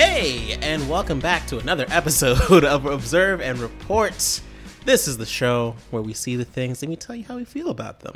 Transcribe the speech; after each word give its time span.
Hey, 0.00 0.56
and 0.62 0.88
welcome 0.88 1.20
back 1.20 1.46
to 1.48 1.58
another 1.58 1.84
episode 1.90 2.64
of 2.64 2.86
Observe 2.86 3.42
and 3.42 3.58
Report. 3.58 4.40
This 4.86 5.06
is 5.06 5.18
the 5.18 5.26
show 5.26 5.76
where 5.90 6.00
we 6.00 6.14
see 6.14 6.36
the 6.36 6.44
things 6.46 6.82
and 6.82 6.88
we 6.88 6.96
tell 6.96 7.14
you 7.14 7.24
how 7.24 7.36
we 7.36 7.44
feel 7.44 7.68
about 7.68 8.00
them. 8.00 8.14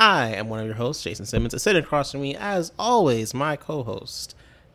I 0.00 0.28
am 0.28 0.48
one 0.48 0.60
of 0.60 0.64
your 0.64 0.74
hosts, 0.74 1.04
Jason 1.04 1.26
Simmons, 1.26 1.52
and 1.52 1.60
sitting 1.60 1.82
across 1.82 2.12
from 2.12 2.22
me, 2.22 2.34
as 2.34 2.72
always, 2.78 3.34
my 3.34 3.56
co-host, 3.56 4.34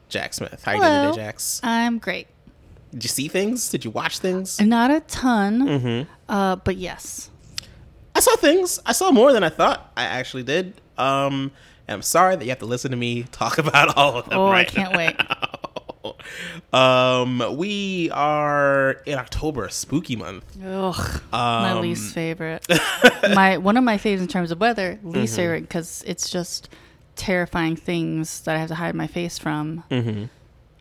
Jack 0.09 0.35
Smith. 0.35 0.61
How 0.63 0.73
you 0.73 0.79
doing 0.81 1.11
today, 1.15 1.15
Jax? 1.25 1.59
I'm 1.63 1.97
great. 1.97 2.27
Did 2.91 3.03
you 3.03 3.09
see 3.09 3.27
things? 3.29 3.71
Did 3.71 3.83
you 3.83 3.89
watch 3.89 4.19
things? 4.19 4.61
Not 4.61 4.91
a 4.91 4.99
ton, 4.99 5.61
Mm-hmm. 5.67 6.11
uh, 6.31 6.57
but 6.57 6.75
yes. 6.77 7.31
I 8.13 8.19
saw 8.19 8.35
things. 8.35 8.79
I 8.85 8.91
saw 8.91 9.09
more 9.11 9.33
than 9.33 9.43
I 9.43 9.49
thought 9.49 9.91
I 9.97 10.03
actually 10.03 10.43
did. 10.43 10.79
Um, 10.99 11.51
and 11.87 11.95
I'm 11.95 12.01
sorry 12.03 12.35
that 12.35 12.43
you 12.45 12.49
have 12.51 12.59
to 12.59 12.65
listen 12.67 12.91
to 12.91 12.97
me 12.97 13.23
talk 13.23 13.57
about 13.57 13.97
all 13.97 14.17
of 14.17 14.29
them. 14.29 14.37
Oh, 14.37 14.49
I 14.49 14.65
can't 14.65 14.95
wait. 14.95 15.15
Um, 16.73 17.43
we 17.57 18.09
are 18.11 18.91
in 19.05 19.17
October, 19.17 19.69
spooky 19.69 20.15
month. 20.15 20.45
Ugh, 20.63 21.21
my 21.31 21.71
Um, 21.71 21.81
least 21.81 22.13
favorite. 22.13 22.65
my 23.33 23.57
one 23.57 23.77
of 23.77 23.83
my 23.83 23.97
faves 23.97 24.19
in 24.19 24.27
terms 24.27 24.51
of 24.51 24.59
weather. 24.59 24.99
Least 25.03 25.33
Mm-hmm. 25.33 25.41
favorite 25.41 25.61
because 25.61 26.03
it's 26.05 26.29
just 26.29 26.69
terrifying 27.15 27.75
things 27.75 28.41
that 28.41 28.55
I 28.55 28.59
have 28.59 28.67
to 28.69 28.75
hide 28.75 28.95
my 28.95 29.07
face 29.07 29.37
from, 29.39 29.83
Mm-hmm. 29.89 30.25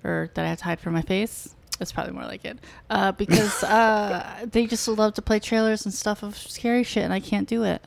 or 0.07 0.31
that 0.35 0.45
I 0.45 0.49
have 0.49 0.59
to 0.59 0.65
hide 0.65 0.81
from 0.81 0.93
my 0.95 1.03
face. 1.03 1.55
That's 1.79 1.93
probably 1.93 2.13
more 2.15 2.25
like 2.25 2.45
it. 2.45 2.59
Uh, 2.91 3.13
because 3.13 3.63
uh, 3.63 4.47
they 4.51 4.67
just 4.67 4.87
love 4.89 5.15
to 5.15 5.23
play 5.23 5.39
trailers 5.39 5.85
and 5.85 5.93
stuff 5.95 6.23
of 6.23 6.37
scary 6.37 6.83
shit, 6.85 7.05
and 7.05 7.13
I 7.13 7.21
can't 7.21 7.47
do 7.49 7.65
it. 7.65 7.83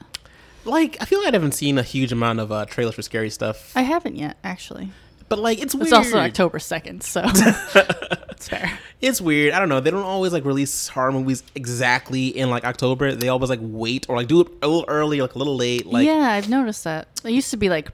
Like, 0.65 0.97
I 1.01 1.05
feel 1.05 1.19
like 1.19 1.29
I 1.29 1.31
haven't 1.35 1.53
seen 1.53 1.77
a 1.77 1.83
huge 1.83 2.11
amount 2.11 2.39
of 2.39 2.51
uh, 2.51 2.65
trailers 2.65 2.95
for 2.95 3.01
scary 3.01 3.29
stuff, 3.29 3.71
I 3.75 3.81
haven't 3.83 4.15
yet, 4.15 4.37
actually. 4.43 4.91
But 5.29 5.39
like, 5.39 5.59
it's 5.61 5.73
weird. 5.73 5.87
It's 5.87 5.93
also 5.93 6.17
October 6.17 6.59
second, 6.59 7.03
so 7.03 7.21
it's 7.25 8.47
fair. 8.47 8.77
It's 8.99 9.21
weird. 9.21 9.53
I 9.53 9.59
don't 9.59 9.69
know. 9.69 9.79
They 9.79 9.91
don't 9.91 10.03
always 10.03 10.33
like 10.33 10.43
release 10.43 10.87
horror 10.89 11.11
movies 11.11 11.43
exactly 11.55 12.27
in 12.27 12.49
like 12.49 12.65
October. 12.65 13.15
They 13.15 13.29
always 13.29 13.49
like 13.49 13.59
wait 13.61 14.07
or 14.09 14.17
like 14.17 14.27
do 14.27 14.41
it 14.41 14.47
a 14.61 14.67
little 14.67 14.85
early, 14.87 15.21
like 15.21 15.35
a 15.35 15.37
little 15.37 15.55
late. 15.55 15.85
Like, 15.85 16.05
yeah, 16.05 16.31
I've 16.31 16.49
noticed 16.49 16.83
that. 16.83 17.07
It 17.23 17.31
used 17.31 17.51
to 17.51 17.57
be 17.57 17.69
like 17.69 17.91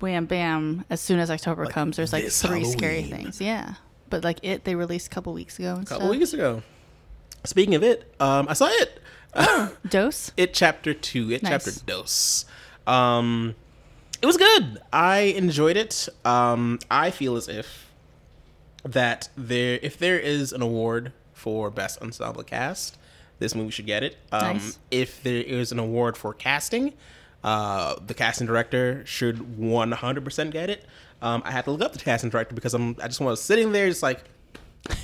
wham 0.00 0.26
bam 0.26 0.84
as 0.90 1.00
soon 1.00 1.20
as 1.20 1.30
October 1.30 1.64
comes 1.66 1.96
there's 1.96 2.12
like 2.12 2.28
three 2.28 2.64
scary 2.64 3.02
things. 3.02 3.40
Yeah. 3.40 3.74
But 4.10 4.24
like 4.24 4.38
it 4.42 4.64
they 4.64 4.74
released 4.74 5.06
a 5.08 5.10
couple 5.10 5.32
weeks 5.32 5.58
ago 5.58 5.74
and 5.74 5.84
a 5.84 5.86
couple 5.88 6.08
weeks 6.08 6.32
ago. 6.32 6.62
Speaking 7.44 7.74
of 7.74 7.82
it, 7.82 8.12
um, 8.20 8.46
I 8.48 8.52
saw 8.52 8.68
it. 8.68 9.00
Dose? 9.88 10.30
It 10.36 10.54
chapter 10.54 10.94
two. 10.94 11.32
It 11.32 11.42
Nice. 11.42 11.64
chapter 11.64 11.80
dose. 11.86 12.44
Um, 12.86 13.54
it 14.22 14.26
was 14.26 14.36
good. 14.36 14.78
I 14.92 15.18
enjoyed 15.36 15.76
it. 15.76 16.08
Um, 16.24 16.78
I 16.90 17.10
feel 17.10 17.36
as 17.36 17.48
if 17.48 17.90
that 18.84 19.28
there, 19.36 19.78
if 19.82 19.98
there 19.98 20.18
is 20.18 20.52
an 20.52 20.62
award 20.62 21.12
for 21.34 21.70
best 21.70 22.00
ensemble 22.00 22.42
cast, 22.44 22.96
this 23.38 23.54
movie 23.54 23.70
should 23.70 23.86
get 23.86 24.02
it. 24.02 24.16
Um, 24.30 24.54
Nice. 24.58 24.78
If 24.90 25.22
there 25.22 25.42
is 25.42 25.72
an 25.72 25.78
award 25.78 26.16
for 26.16 26.32
casting, 26.34 26.92
uh, 27.44 27.96
the 28.06 28.14
casting 28.14 28.46
director 28.46 29.04
should 29.04 29.58
one 29.58 29.92
hundred 29.92 30.24
percent 30.24 30.52
get 30.52 30.70
it. 30.70 30.84
Um, 31.20 31.42
I 31.44 31.50
had 31.52 31.64
to 31.66 31.70
look 31.72 31.82
up 31.82 31.92
the 31.92 31.98
casting 31.98 32.30
director 32.30 32.54
because 32.54 32.74
I'm. 32.74 32.96
I 33.02 33.08
just 33.08 33.20
was 33.20 33.42
sitting 33.42 33.72
there, 33.72 33.88
just 33.88 34.02
like. 34.02 34.22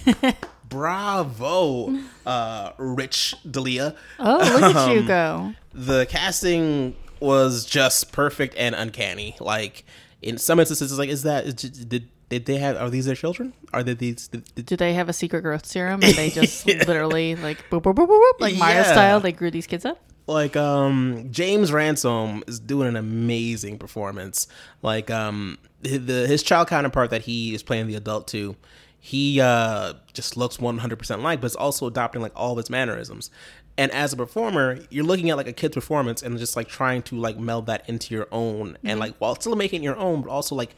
Bravo, 0.68 1.98
uh, 2.26 2.72
Rich 2.76 3.34
Delia 3.50 3.94
Oh, 4.18 4.36
look 4.60 4.76
at 4.76 4.92
you 4.92 5.00
Um, 5.00 5.06
go. 5.06 5.54
the 5.72 6.04
casting 6.06 6.94
was 7.20 7.64
just 7.64 8.12
perfect 8.12 8.54
and 8.56 8.74
uncanny. 8.74 9.36
Like 9.40 9.84
in 10.22 10.38
some 10.38 10.58
instances, 10.60 10.90
it's 10.92 10.98
like, 10.98 11.08
is 11.10 11.22
that 11.22 11.56
did 11.56 12.08
did 12.28 12.44
they 12.46 12.56
have? 12.58 12.76
Are 12.76 12.90
these 12.90 13.06
their 13.06 13.14
children? 13.14 13.54
Are 13.72 13.82
they 13.82 13.94
these? 13.94 14.28
Did, 14.28 14.44
did- 14.54 14.66
Do 14.66 14.76
they 14.76 14.92
have 14.94 15.08
a 15.08 15.12
secret 15.12 15.42
growth 15.42 15.64
serum 15.66 16.02
and 16.02 16.14
they 16.14 16.30
just 16.30 16.66
literally 16.66 17.36
like 17.36 17.58
boop 17.70 17.82
boop 17.82 17.94
boop 17.94 18.06
boop, 18.08 18.20
boop 18.20 18.40
like 18.40 18.56
Mario 18.56 18.76
Yeah. 18.80 18.82
style 18.92 19.20
they 19.20 19.32
grew 19.32 19.50
these 19.50 19.66
kids 19.66 19.84
up? 19.84 19.98
like 20.26 20.56
um 20.58 21.26
James 21.30 21.72
Ransone 21.72 22.42
is 22.46 22.60
doing 22.60 22.86
an 22.86 22.96
amazing 22.96 23.78
performance. 23.78 24.46
Like 24.82 25.10
um 25.10 25.56
his, 25.82 26.04
the 26.04 26.26
his 26.26 26.42
child 26.42 26.68
counterpart 26.68 27.08
that 27.10 27.22
he 27.22 27.54
is 27.54 27.62
playing 27.62 27.86
the 27.86 27.94
adult 27.94 28.28
to, 28.28 28.54
he 29.00 29.40
uh 29.40 29.94
just 30.12 30.36
looks 30.36 30.58
100% 30.58 31.22
like, 31.22 31.40
but 31.40 31.46
it's 31.46 31.56
also 31.56 31.86
adopting 31.86 32.20
like 32.20 32.32
all 32.36 32.52
of 32.52 32.58
his 32.58 32.68
mannerisms. 32.68 33.30
And 33.78 33.92
as 33.92 34.12
a 34.12 34.16
performer, 34.16 34.80
you're 34.90 35.04
looking 35.04 35.30
at 35.30 35.36
like 35.36 35.46
a 35.46 35.52
kid's 35.52 35.74
performance 35.74 36.20
and 36.20 36.36
just 36.36 36.56
like 36.56 36.66
trying 36.68 37.02
to 37.02 37.16
like 37.16 37.38
meld 37.38 37.66
that 37.66 37.88
into 37.88 38.12
your 38.12 38.26
own 38.32 38.76
and 38.82 38.90
mm-hmm. 38.90 38.98
like 38.98 39.14
while 39.18 39.36
still 39.36 39.54
making 39.54 39.82
it 39.82 39.84
your 39.84 39.96
own, 39.96 40.20
but 40.22 40.30
also 40.30 40.56
like 40.56 40.74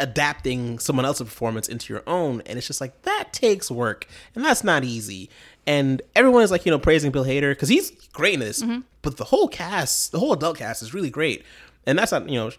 adapting 0.00 0.80
someone 0.80 1.04
else's 1.06 1.28
performance 1.28 1.68
into 1.68 1.92
your 1.92 2.02
own. 2.08 2.42
And 2.46 2.58
it's 2.58 2.66
just 2.66 2.80
like 2.80 3.02
that 3.02 3.32
takes 3.32 3.70
work. 3.70 4.08
And 4.34 4.44
that's 4.44 4.64
not 4.64 4.82
easy. 4.82 5.30
And 5.68 6.02
everyone 6.16 6.42
is 6.42 6.50
like 6.50 6.66
you 6.66 6.72
know 6.72 6.80
praising 6.80 7.12
bill 7.12 7.24
hader 7.24 7.52
because 7.52 7.68
he's 7.68 7.92
great 8.12 8.34
in 8.34 8.40
this. 8.40 8.60
Mm-hmm. 8.60 8.80
But 9.02 9.16
the 9.16 9.24
whole 9.24 9.46
cast 9.46 10.10
the 10.10 10.18
whole 10.18 10.32
adult 10.32 10.58
cast 10.58 10.82
is 10.82 10.92
really 10.92 11.10
great. 11.10 11.44
And 11.86 11.96
that's 11.96 12.10
not 12.10 12.28
you 12.28 12.40
know 12.40 12.50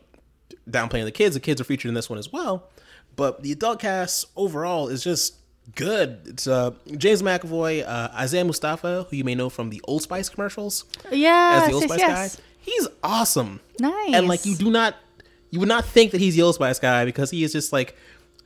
downplaying 0.69 1.03
the 1.03 1.11
kids. 1.11 1.35
The 1.35 1.41
kids 1.41 1.59
are 1.59 1.65
featured 1.65 1.89
in 1.89 1.95
this 1.95 2.09
one 2.09 2.17
as 2.17 2.31
well. 2.31 2.69
But 3.17 3.43
the 3.43 3.51
adult 3.51 3.81
cast 3.81 4.27
overall 4.37 4.87
is 4.87 5.03
just 5.03 5.35
good 5.75 6.19
it's 6.25 6.47
uh 6.47 6.71
james 6.97 7.21
mcavoy 7.21 7.81
uh 7.87 8.09
isaiah 8.15 8.43
mustafa 8.43 9.05
who 9.09 9.15
you 9.15 9.23
may 9.23 9.35
know 9.35 9.49
from 9.49 9.69
the 9.69 9.79
old 9.85 10.01
spice 10.01 10.27
commercials 10.27 10.85
Yeah. 11.11 11.61
as 11.63 11.69
the 11.69 11.73
Old 11.73 11.83
yes, 11.83 11.89
Spice 11.91 11.99
yes. 11.99 12.35
guy. 12.35 12.43
He's 12.63 12.87
awesome. 13.03 13.59
Nice. 13.79 14.13
And 14.13 14.27
like 14.27 14.45
you 14.45 14.55
do 14.55 14.69
not 14.69 14.95
you 15.49 15.59
would 15.59 15.67
not 15.69 15.83
think 15.85 16.11
that 16.11 16.21
he's 16.21 16.35
the 16.35 16.43
Old 16.43 16.55
Spice 16.55 16.77
guy 16.79 17.05
because 17.05 17.31
he 17.31 17.43
is 17.43 17.51
just 17.51 17.73
like 17.73 17.95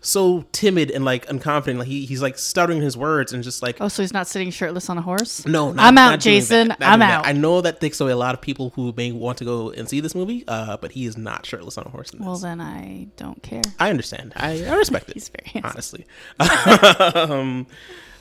so 0.06 0.46
timid 0.52 0.92
and 0.92 1.04
like 1.04 1.26
unconfident. 1.28 1.80
Like 1.80 1.88
he, 1.88 2.06
he's 2.06 2.22
like 2.22 2.38
stuttering 2.38 2.82
his 2.82 2.96
words 2.96 3.34
and 3.34 3.44
just 3.44 3.62
like 3.64 3.78
Oh, 3.82 3.88
so 3.88 4.04
he's 4.04 4.14
not 4.14 4.28
sitting 4.28 4.52
shirtless 4.52 4.90
on 4.90 4.98
a 4.98 5.02
horse? 5.02 5.46
no, 5.46 5.72
not, 5.72 5.84
I'm 5.86 5.98
out, 5.98 6.20
Jason. 6.20 6.72
I'm 6.74 6.78
doing 6.78 7.00
that. 7.00 7.20
out. 7.20 7.28
I 7.28 7.32
know 7.32 7.62
that 7.62 7.82
takes 7.82 8.00
away 8.00 8.12
a 8.12 8.16
lot 8.16 8.36
of 8.36 8.42
people 8.42 8.72
who 8.76 8.94
may 8.96 9.12
want 9.12 9.40
to 9.40 9.46
go 9.46 9.72
and 9.72 9.90
see 9.90 10.00
this 10.00 10.14
movie, 10.14 10.44
uh, 10.48 10.78
but 10.78 10.92
he 10.92 11.06
is 11.06 11.18
not 11.18 11.46
shirtless 11.46 11.78
on 11.78 11.86
a 11.86 11.90
horse 11.90 12.12
in 12.12 12.20
this. 12.20 12.26
well 12.26 12.38
then 12.38 12.62
I 12.62 13.08
don't 13.18 13.42
care. 13.42 13.64
I 13.80 13.90
understand. 13.90 14.34
I, 14.36 14.64
I 14.66 14.76
respect 14.76 15.10
it. 15.10 15.14
He's 15.16 15.30
very 15.30 15.50
handsome. 15.62 15.72
honestly. 15.72 16.06
um, 17.16 17.68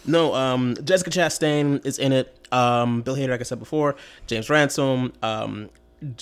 no, 0.07 0.35
um, 0.35 0.77
Jessica 0.85 1.11
Chastain 1.11 1.85
is 1.85 1.99
in 1.99 2.13
it. 2.13 2.37
Um, 2.53 3.03
Bill 3.03 3.17
Hader, 3.17 3.31
like 3.31 3.41
I 3.41 3.45
said 3.45 3.59
before, 3.59 3.97
James 4.27 4.49
Ransone, 4.51 5.13
um, 5.23 5.71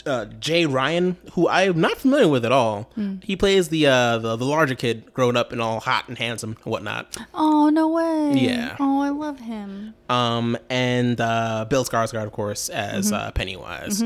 uh, 0.07 0.27
Jay 0.41 0.67
Ryan, 0.67 1.17
who 1.33 1.49
I'm 1.49 1.81
not 1.81 1.99
familiar 1.99 2.29
with 2.29 2.45
at 2.45 2.53
all. 2.53 2.91
Hmm. 2.95 3.17
He 3.23 3.37
plays 3.37 3.69
the, 3.69 3.87
uh, 3.87 4.19
the 4.19 4.37
the 4.37 4.45
larger 4.45 4.75
kid, 4.75 5.13
grown 5.15 5.37
up 5.37 5.53
and 5.53 5.61
all 5.61 5.81
hot 5.81 6.09
and 6.09 6.19
handsome 6.19 6.57
and 6.65 6.73
whatnot. 6.73 7.17
Oh 7.35 7.69
no 7.71 7.89
way. 7.89 8.33
Yeah. 8.37 8.77
Oh, 8.81 9.01
I 9.03 9.11
love 9.11 9.41
him. 9.41 9.95
Um, 10.09 10.57
and 10.71 11.21
uh, 11.21 11.67
Bill 11.69 11.85
Skarsgård, 11.85 12.25
of 12.27 12.33
course, 12.33 12.69
as 12.69 13.07
Mm-hmm. 13.13 13.15
uh, 13.15 13.31
Pennywise, 13.33 14.03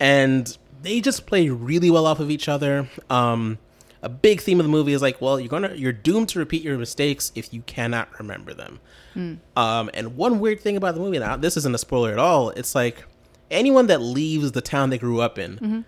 and 0.00 0.56
they 0.82 1.00
just 1.00 1.26
play 1.26 1.48
really 1.48 1.90
well 1.90 2.06
off 2.06 2.20
of 2.20 2.30
each 2.30 2.48
other. 2.48 2.88
Um, 3.10 3.58
a 4.02 4.08
big 4.08 4.40
theme 4.42 4.60
of 4.60 4.66
the 4.66 4.70
movie 4.70 4.92
is 4.92 5.00
like, 5.00 5.20
well, 5.20 5.40
you're 5.40 5.48
gonna 5.48 5.74
you're 5.74 5.92
doomed 5.92 6.28
to 6.30 6.38
repeat 6.38 6.62
your 6.62 6.76
mistakes 6.76 7.32
if 7.34 7.54
you 7.54 7.62
cannot 7.62 8.08
remember 8.18 8.52
them. 8.52 8.80
Hmm. 9.14 9.34
Um, 9.56 9.90
and 9.94 10.16
one 10.16 10.40
weird 10.40 10.60
thing 10.60 10.76
about 10.76 10.94
the 10.94 11.00
movie, 11.00 11.18
now 11.20 11.36
this 11.36 11.56
isn't 11.56 11.74
a 11.74 11.78
spoiler 11.78 12.12
at 12.12 12.18
all. 12.18 12.50
It's 12.50 12.74
like 12.74 13.04
anyone 13.50 13.86
that 13.88 14.00
leaves 14.00 14.52
the 14.52 14.60
town 14.60 14.90
they 14.90 14.98
grew 14.98 15.20
up 15.20 15.38
in 15.38 15.56
Mm-hmm. 15.58 15.80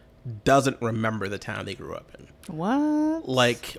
doesn't 0.45 0.81
remember 0.83 1.29
the 1.29 1.39
town 1.39 1.65
they 1.67 1.75
grew 1.75 1.95
up 1.95 2.11
in 2.19 2.27
What? 2.57 3.29
like 3.29 3.77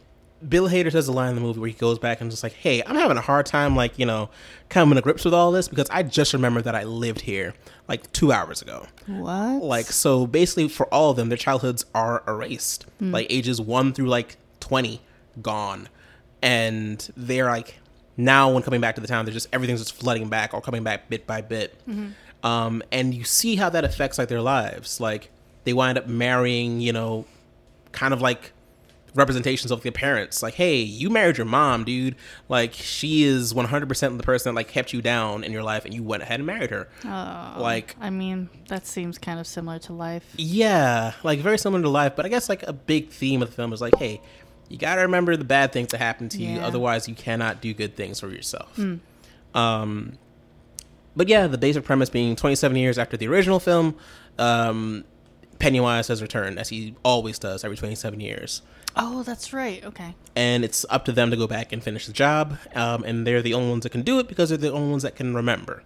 Bill 0.47 0.69
Hader 0.69 0.91
says 0.91 1.07
a 1.07 1.11
line 1.11 1.29
in 1.29 1.35
the 1.35 1.41
movie 1.41 1.59
where 1.59 1.67
he 1.67 1.73
goes 1.73 1.97
back 1.97 2.21
and 2.21 2.29
just 2.29 2.43
like, 2.43 2.53
"Hey, 2.53 2.83
I'm 2.85 2.95
having 2.95 3.17
a 3.17 3.21
hard 3.21 3.47
time, 3.47 3.75
like 3.75 3.97
you 3.97 4.05
know, 4.05 4.29
coming 4.69 4.95
to 4.95 5.01
grips 5.01 5.25
with 5.25 5.33
all 5.33 5.51
this 5.51 5.67
because 5.67 5.89
I 5.89 6.03
just 6.03 6.31
remember 6.31 6.61
that 6.61 6.75
I 6.75 6.83
lived 6.83 7.21
here 7.21 7.55
like 7.87 8.11
two 8.13 8.31
hours 8.31 8.61
ago. 8.61 8.85
What? 9.07 9.63
Like, 9.63 9.87
so 9.87 10.27
basically, 10.27 10.67
for 10.67 10.85
all 10.93 11.09
of 11.09 11.17
them, 11.17 11.29
their 11.29 11.39
childhoods 11.39 11.85
are 11.95 12.21
erased, 12.27 12.85
like 12.99 13.25
ages 13.31 13.59
one 13.59 13.93
through 13.93 14.09
like 14.09 14.37
twenty, 14.59 15.01
gone, 15.41 15.89
and 16.43 17.09
they're 17.17 17.45
like 17.45 17.79
now 18.15 18.51
when 18.51 18.61
coming 18.61 18.79
back 18.81 18.93
to 18.93 19.01
the 19.01 19.07
town, 19.07 19.25
they're 19.25 19.33
just 19.33 19.47
everything's 19.51 19.79
just 19.81 19.93
flooding 19.93 20.29
back 20.29 20.53
or 20.53 20.61
coming 20.61 20.83
back 20.83 21.09
bit 21.09 21.25
by 21.25 21.41
bit, 21.41 21.79
um, 22.47 22.83
and 22.91 23.13
you 23.13 23.23
see 23.23 23.55
how 23.55 23.69
that 23.69 23.83
affects 23.83 24.17
like 24.17 24.29
their 24.29 24.41
lives. 24.41 24.99
Like 24.99 25.31
they 25.65 25.73
wind 25.73 25.97
up 25.97 26.07
marrying, 26.07 26.79
you 26.79 26.93
know, 26.93 27.25
kind 27.91 28.13
of 28.13 28.21
like 28.21 28.53
representations 29.15 29.71
of 29.71 29.81
their 29.81 29.91
parents. 29.91 30.41
Like, 30.41 30.53
hey, 30.53 30.77
you 30.77 31.09
married 31.09 31.37
your 31.37 31.45
mom, 31.45 31.83
dude. 31.83 32.15
Like, 32.47 32.73
she 32.73 33.23
is 33.23 33.53
100% 33.53 34.17
the 34.17 34.23
person 34.23 34.53
that 34.53 34.55
like 34.55 34.67
kept 34.67 34.93
you 34.93 35.01
down 35.01 35.43
in 35.43 35.51
your 35.51 35.63
life, 35.63 35.83
and 35.85 35.93
you 35.93 36.03
went 36.03 36.23
ahead 36.23 36.39
and 36.39 36.47
married 36.47 36.69
her. 36.69 36.87
Oh, 37.03 37.61
like, 37.61 37.95
I 37.99 38.09
mean, 38.11 38.49
that 38.67 38.85
seems 38.85 39.17
kind 39.17 39.39
of 39.39 39.47
similar 39.47 39.79
to 39.79 39.93
life. 39.93 40.23
yeah, 40.37 41.13
like 41.23 41.39
very 41.39 41.57
similar 41.57 41.81
to 41.81 41.89
life. 41.89 42.15
But 42.15 42.25
I 42.25 42.29
guess 42.29 42.47
like 42.47 42.63
a 42.63 42.73
big 42.73 43.09
theme 43.09 43.41
of 43.41 43.49
the 43.49 43.55
film 43.55 43.73
is 43.73 43.81
like, 43.81 43.95
hey, 43.97 44.21
you 44.69 44.77
gotta 44.77 45.01
remember 45.01 45.35
the 45.35 45.45
bad 45.45 45.73
things 45.73 45.89
that 45.89 45.97
happen 45.99 46.29
to 46.29 46.41
you, 46.41 46.59
otherwise 46.59 47.07
you 47.07 47.15
cannot 47.15 47.61
do 47.61 47.73
good 47.73 47.95
things 47.95 48.19
for 48.19 48.29
yourself. 48.29 48.79
Um, 49.53 50.17
but 51.17 51.27
yeah, 51.27 51.47
the 51.47 51.57
basic 51.57 51.83
premise 51.83 52.09
being 52.09 52.35
27 52.35 52.77
years 52.77 52.97
after 52.97 53.17
the 53.17 53.27
original 53.27 53.59
film, 53.59 53.95
um, 54.37 55.03
Pennywise 55.59 56.07
has 56.07 56.21
returned 56.21 56.59
as 56.59 56.69
he 56.69 56.95
always 57.03 57.39
does 57.39 57.63
every 57.65 57.75
27 57.75 58.19
years. 58.19 58.61
Oh, 58.95 59.23
that's 59.23 59.53
right. 59.53 59.83
Okay. 59.83 60.15
and 60.35 60.63
it's 60.63 60.85
up 60.89 61.05
to 61.05 61.11
them 61.11 61.29
to 61.31 61.37
go 61.37 61.45
back 61.47 61.71
and 61.71 61.83
finish 61.83 62.07
the 62.07 62.13
job. 62.13 62.57
Um, 62.75 63.03
and 63.03 63.27
they're 63.27 63.41
the 63.41 63.53
only 63.53 63.69
ones 63.69 63.83
that 63.83 63.91
can 63.91 64.01
do 64.01 64.19
it 64.19 64.27
because 64.27 64.49
they're 64.49 64.57
the 64.57 64.71
only 64.71 64.89
ones 64.89 65.03
that 65.03 65.15
can 65.15 65.35
remember. 65.35 65.83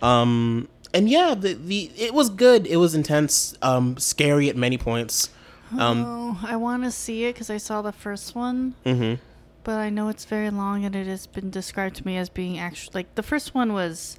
Um, 0.00 0.68
and 0.94 1.08
yeah, 1.08 1.34
the, 1.34 1.54
the 1.54 1.90
it 1.96 2.12
was 2.14 2.28
good. 2.30 2.66
It 2.66 2.76
was 2.76 2.94
intense, 2.94 3.54
um, 3.62 3.96
scary 3.98 4.48
at 4.48 4.56
many 4.56 4.78
points. 4.78 5.30
Um, 5.78 6.04
oh, 6.06 6.40
I 6.42 6.56
want 6.56 6.84
to 6.84 6.90
see 6.90 7.24
it 7.24 7.34
because 7.34 7.48
I 7.48 7.56
saw 7.56 7.80
the 7.80 7.92
first 7.92 8.34
one, 8.34 8.74
mhm. 8.84 9.18
but 9.64 9.78
I 9.78 9.88
know 9.88 10.08
it's 10.08 10.26
very 10.26 10.50
long 10.50 10.84
and 10.84 10.94
it 10.94 11.06
has 11.06 11.26
been 11.26 11.50
described 11.50 11.96
to 11.96 12.06
me 12.06 12.18
as 12.18 12.28
being 12.28 12.58
actually 12.58 12.92
like 12.94 13.14
the 13.14 13.22
first 13.22 13.54
one 13.54 13.72
was. 13.72 14.16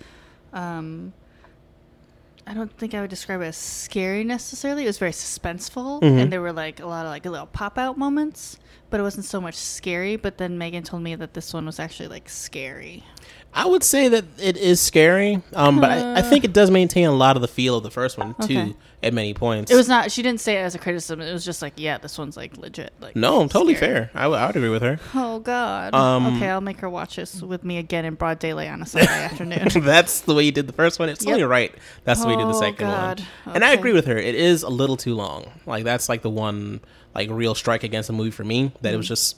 Um, 0.54 1.14
I 2.46 2.54
don't 2.54 2.72
think 2.78 2.94
I 2.94 3.02
would 3.02 3.10
describe 3.10 3.42
it 3.42 3.46
as 3.46 3.56
scary 3.58 4.24
necessarily. 4.24 4.84
It 4.84 4.88
was 4.88 4.98
very 4.98 5.12
suspenseful, 5.14 6.02
Mhm. 6.02 6.20
and 6.22 6.32
there 6.34 6.42
were 6.42 6.52
like 6.54 6.80
a 6.82 6.86
lot 6.86 7.06
of 7.06 7.10
like 7.12 7.26
little 7.26 7.48
pop 7.48 7.78
out 7.78 7.98
moments, 7.98 8.58
but 8.90 9.00
it 9.00 9.04
wasn't 9.04 9.26
so 9.26 9.40
much 9.40 9.56
scary. 9.56 10.16
But 10.18 10.38
then 10.38 10.58
Megan 10.58 10.84
told 10.84 11.04
me 11.04 11.16
that 11.16 11.34
this 11.36 11.54
one 11.54 11.66
was 11.66 11.80
actually 11.80 12.10
like 12.10 12.30
scary. 12.30 13.04
I 13.56 13.66
would 13.68 13.84
say 13.84 14.08
that 14.08 14.26
it 14.40 14.58
is 14.58 14.82
scary, 14.82 15.42
um, 15.54 15.80
but 15.80 15.92
I, 15.92 16.16
I 16.20 16.22
think 16.24 16.44
it 16.44 16.54
does 16.54 16.72
maintain 16.72 17.06
a 17.08 17.12
lot 17.14 17.36
of 17.36 17.42
the 17.44 17.48
feel 17.48 17.78
of 17.78 17.84
the 17.84 17.92
first 17.92 18.18
one 18.18 18.34
too 18.42 18.58
Okay. 18.60 18.76
at 19.04 19.14
many 19.14 19.34
points. 19.36 19.72
It 19.72 19.76
was 19.76 19.88
not. 19.88 20.12
She 20.12 20.24
didn't 20.24 20.42
say 20.42 20.56
it 20.56 20.62
as 20.64 20.74
a 20.76 20.80
criticism. 20.80 21.22
It 21.22 21.32
was 21.32 21.46
just 21.46 21.62
like, 21.62 21.74
yeah, 21.78 21.98
this 22.00 22.18
one's 22.18 22.36
like 22.36 22.58
legit. 22.58 22.94
Like 23.00 23.16
no, 23.16 23.48
totally 23.48 23.76
scary. 23.76 24.06
fair. 24.06 24.12
I 24.16 24.28
would- 24.28 24.56
agree 24.56 24.70
with 24.70 24.82
her. 24.82 25.00
Oh 25.14 25.40
God. 25.40 25.94
Um, 25.94 26.36
okay, 26.38 26.50
I'll 26.50 26.62
make 26.62 26.80
her 26.80 26.90
watch 26.90 27.16
this 27.18 27.42
with 27.42 27.64
me 27.64 27.78
again 27.78 28.06
in 28.06 28.16
broad 28.16 28.40
daylight 28.40 28.70
on 28.70 28.82
a 28.82 28.86
Sunday 28.88 29.08
afternoon. 29.12 29.68
That's 29.84 30.22
the 30.22 30.34
way 30.34 30.44
you 30.44 30.52
did 30.52 30.66
the 30.68 30.74
first 30.74 30.98
one. 31.00 31.10
It's 31.10 31.24
Yep. 31.24 31.34
only 31.34 31.44
right. 31.44 31.74
That's 32.06 32.22
the 32.22 32.28
way 32.28 32.34
you 32.34 32.40
did 32.40 32.48
the 32.48 32.58
Oh, 32.58 32.60
second 32.60 32.88
God. 32.88 33.20
one. 33.44 33.56
And 33.56 33.64
I 33.64 33.74
agree 33.74 33.94
with 33.94 34.08
her. 34.08 34.18
It 34.18 34.34
is 34.36 34.64
a 34.64 34.70
little 34.70 34.98
too 34.98 35.14
long. 35.14 35.46
Like 35.68 35.84
that's 35.84 36.10
like 36.10 36.22
the 36.24 36.30
one 36.32 36.82
like 37.14 37.30
real 37.30 37.54
strike 37.54 37.84
against 37.84 38.08
the 38.08 38.14
movie 38.14 38.32
for 38.32 38.44
me. 38.44 38.72
That 38.82 38.94
it 38.94 38.96
Mm. 38.96 38.98
was 38.98 39.08
just 39.08 39.38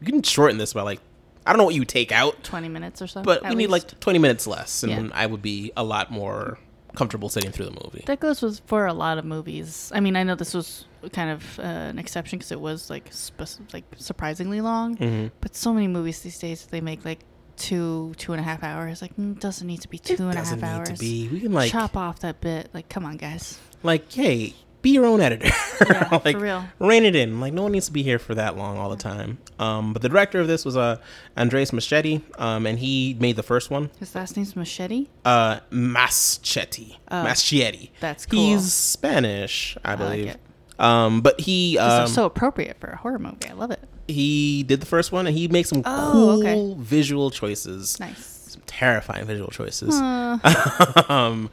you 0.00 0.06
can 0.06 0.22
shorten 0.22 0.56
this 0.56 0.72
by 0.72 0.82
like 0.82 1.00
I 1.46 1.52
don't 1.52 1.58
know 1.58 1.64
what 1.64 1.74
you 1.74 1.84
take 1.84 2.12
out, 2.12 2.42
Twenty 2.44 2.68
minutes 2.68 3.00
or 3.02 3.06
so. 3.06 3.22
but 3.22 3.42
we 3.48 3.54
need 3.54 3.68
like 3.70 3.98
twenty 4.00 4.18
minutes 4.18 4.46
less, 4.46 4.82
and 4.82 5.08
Yeah. 5.08 5.10
I 5.14 5.26
would 5.26 5.42
be 5.42 5.72
a 5.76 5.82
lot 5.84 6.10
more 6.10 6.58
comfortable 6.96 7.28
sitting 7.28 7.50
through 7.52 7.66
the 7.66 7.78
movie. 7.84 8.02
That 8.06 8.20
goes 8.20 8.42
with 8.42 8.60
for 8.66 8.86
a 8.86 8.92
lot 8.92 9.16
of 9.18 9.24
movies. 9.24 9.90
I 9.94 10.00
mean, 10.00 10.16
I 10.16 10.22
know 10.24 10.34
this 10.34 10.52
was 10.54 10.86
kind 11.12 11.30
of 11.30 11.58
uh, 11.58 11.62
an 11.62 11.98
exception 11.98 12.38
because 12.38 12.52
it 12.52 12.60
was 12.60 12.90
like 12.90 13.08
sp- 13.14 13.72
like 13.72 13.84
surprisingly 13.96 14.60
long. 14.60 14.96
hmm 14.96 15.26
But 15.40 15.54
so 15.56 15.72
many 15.72 15.88
movies 15.88 16.20
these 16.20 16.38
days 16.38 16.66
they 16.66 16.80
make 16.80 17.04
like 17.04 17.20
two 17.56 18.12
two 18.18 18.32
and 18.32 18.40
a 18.40 18.44
half 18.44 18.62
hours. 18.62 19.00
Like 19.02 19.16
mm, 19.16 19.38
doesn't 19.38 19.66
need 19.66 19.80
to 19.82 19.88
be 19.88 19.98
two 19.98 20.14
and 20.14 20.34
a 20.34 20.36
half 20.36 20.44
doesn't 20.44 20.60
need 20.60 20.66
hours. 20.66 20.88
to 20.90 20.98
be. 20.98 21.28
We 21.28 21.40
can 21.40 21.52
like 21.52 21.70
Chop 21.72 21.96
off 21.96 22.20
that 22.20 22.40
bit. 22.40 22.68
Like, 22.74 22.88
come 22.88 23.04
on, 23.06 23.16
guys. 23.16 23.58
like 23.82 24.12
hey, 24.12 24.54
be 24.82 24.90
your 24.90 25.06
own 25.06 25.20
editor. 25.20 25.50
Yeah, 25.88 26.20
like 26.24 26.36
for 26.36 26.42
real. 26.42 26.64
rein 26.78 27.04
it 27.04 27.16
in. 27.16 27.40
Like 27.40 27.54
no 27.54 27.62
one 27.62 27.72
needs 27.72 27.86
to 27.86 27.92
be 27.92 28.02
here 28.02 28.18
for 28.18 28.34
that 28.34 28.54
long 28.58 28.76
all 28.76 28.90
the 28.90 28.96
time. 28.96 29.38
Um, 29.58 29.94
but 29.94 30.02
the 30.02 30.10
director 30.10 30.38
of 30.38 30.46
this 30.46 30.62
was 30.62 30.76
uh, 30.76 30.98
Andres 31.38 31.72
Machete, 31.72 32.20
um, 32.36 32.66
and 32.66 32.78
he 32.78 33.16
made 33.18 33.36
the 33.36 33.42
first 33.42 33.70
one. 33.70 33.90
His 33.98 34.14
last 34.14 34.36
name's 34.36 34.54
Machete. 34.54 35.06
Uh, 35.24 35.60
Muschietti. 35.70 36.96
Oh, 37.10 37.24
Muschietti. 37.24 37.90
that's 38.00 38.26
cool. 38.26 38.38
He's 38.38 38.72
Spanish, 38.72 39.76
I 39.84 39.90
like 39.94 39.98
believe. 39.98 40.26
it. 40.28 40.40
um, 40.78 41.22
but 41.22 41.40
he 41.40 41.78
um, 41.78 42.06
so 42.08 42.26
appropriate 42.26 42.78
for 42.78 42.88
a 42.88 42.96
horror 42.96 43.18
movie. 43.18 43.48
I 43.48 43.52
love 43.54 43.70
it. 43.70 43.80
he 44.06 44.62
did 44.64 44.80
the 44.80 44.86
first 44.86 45.12
one, 45.12 45.26
and 45.26 45.34
he 45.36 45.48
makes 45.48 45.70
some 45.70 45.82
Oh, 45.86 46.10
cool 46.12 46.40
okay. 46.40 46.74
visual 46.78 47.30
choices. 47.30 47.98
Nice. 48.00 48.26
Some 48.50 48.62
terrifying 48.66 49.24
visual 49.26 49.48
choices. 49.50 49.94
Uh, 49.94 51.02
um, 51.08 51.50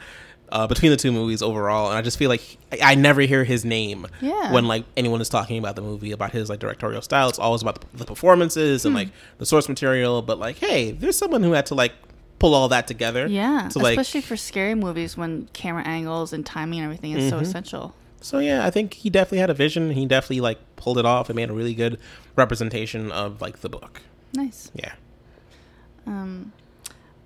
uh, 0.52 0.66
between 0.68 0.92
the 0.92 0.98
two 0.98 1.12
movies 1.12 1.42
overall, 1.42 1.90
and 1.90 1.98
I 1.98 2.02
just 2.02 2.18
feel 2.18 2.30
like 2.30 2.58
I, 2.72 2.92
I 2.94 2.96
never 2.96 3.22
hear 3.22 3.44
his 3.44 3.66
name 3.66 4.08
Yeah. 4.22 4.52
when 4.54 4.66
like 4.68 4.86
anyone 4.96 5.20
is 5.22 5.30
talking 5.30 5.58
about 5.60 5.76
the 5.76 5.82
movie 5.82 6.12
about 6.12 6.32
his 6.32 6.50
like 6.50 6.60
directorial 6.60 7.02
style. 7.02 7.28
It's 7.30 7.40
always 7.40 7.62
about 7.62 7.82
the, 7.82 7.98
the 7.98 8.06
performances 8.06 8.86
and 8.86 8.96
like 8.96 9.10
the 9.40 9.46
source 9.46 9.68
material. 9.68 10.22
But 10.22 10.40
like, 10.40 10.58
hey, 10.58 10.92
there's 10.92 11.18
someone 11.18 11.44
who 11.44 11.52
had 11.52 11.66
to 11.68 11.76
like 11.76 11.94
pull 12.40 12.54
all 12.54 12.68
that 12.70 12.88
together. 12.88 13.26
yeah, 13.28 13.68
To 13.72 13.80
like, 13.80 13.98
especially 13.98 14.22
for 14.22 14.38
scary 14.38 14.76
movies 14.76 15.18
when 15.18 15.50
camera 15.54 15.84
angles 15.86 16.32
and 16.34 16.46
timing 16.46 16.80
and 16.80 16.86
everything 16.86 17.12
is 17.14 17.30
so 17.30 17.40
Mhm. 17.40 17.42
essential. 17.42 17.96
So 18.22 18.40
yeah, 18.40 18.66
I 18.66 18.70
think 18.70 18.94
he 18.94 19.10
definitely 19.10 19.40
had 19.40 19.50
a 19.50 19.54
vision. 19.54 19.92
He 19.92 20.06
definitely 20.06 20.42
like 20.42 20.60
pulled 20.76 20.98
it 20.98 21.06
off 21.06 21.30
and 21.30 21.36
made 21.36 21.50
a 21.50 21.54
really 21.54 21.74
good 21.74 22.00
representation 22.36 23.12
of 23.12 23.42
like 23.42 23.62
the 23.62 23.70
book. 23.70 24.02
Nice. 24.34 24.72
Yeah. 24.76 24.94
Um, 26.06 26.54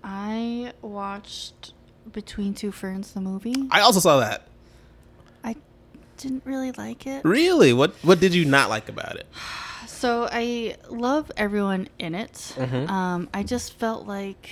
I 0.03 0.73
watched 0.81 1.73
Between 2.13 2.53
Two 2.53 2.71
Ferns, 2.71 3.11
the 3.13 3.21
movie. 3.21 3.55
I 3.71 3.81
also 3.81 3.99
saw 3.99 4.19
that. 4.19 4.47
I 5.43 5.55
didn't 6.17 6.43
really 6.45 6.71
like 6.73 7.07
it. 7.07 7.23
Really? 7.25 7.73
What 7.73 7.93
what 8.03 8.19
did 8.19 8.33
you 8.33 8.45
not 8.45 8.69
like 8.69 8.89
about 8.89 9.15
it? 9.15 9.27
So 9.87 10.27
I 10.31 10.77
love 10.89 11.31
everyone 11.37 11.87
in 11.99 12.15
it. 12.15 12.33
Mhm. 12.57 12.89
Um, 12.89 13.29
I 13.35 13.43
just 13.43 13.73
felt 13.73 14.07
like 14.07 14.49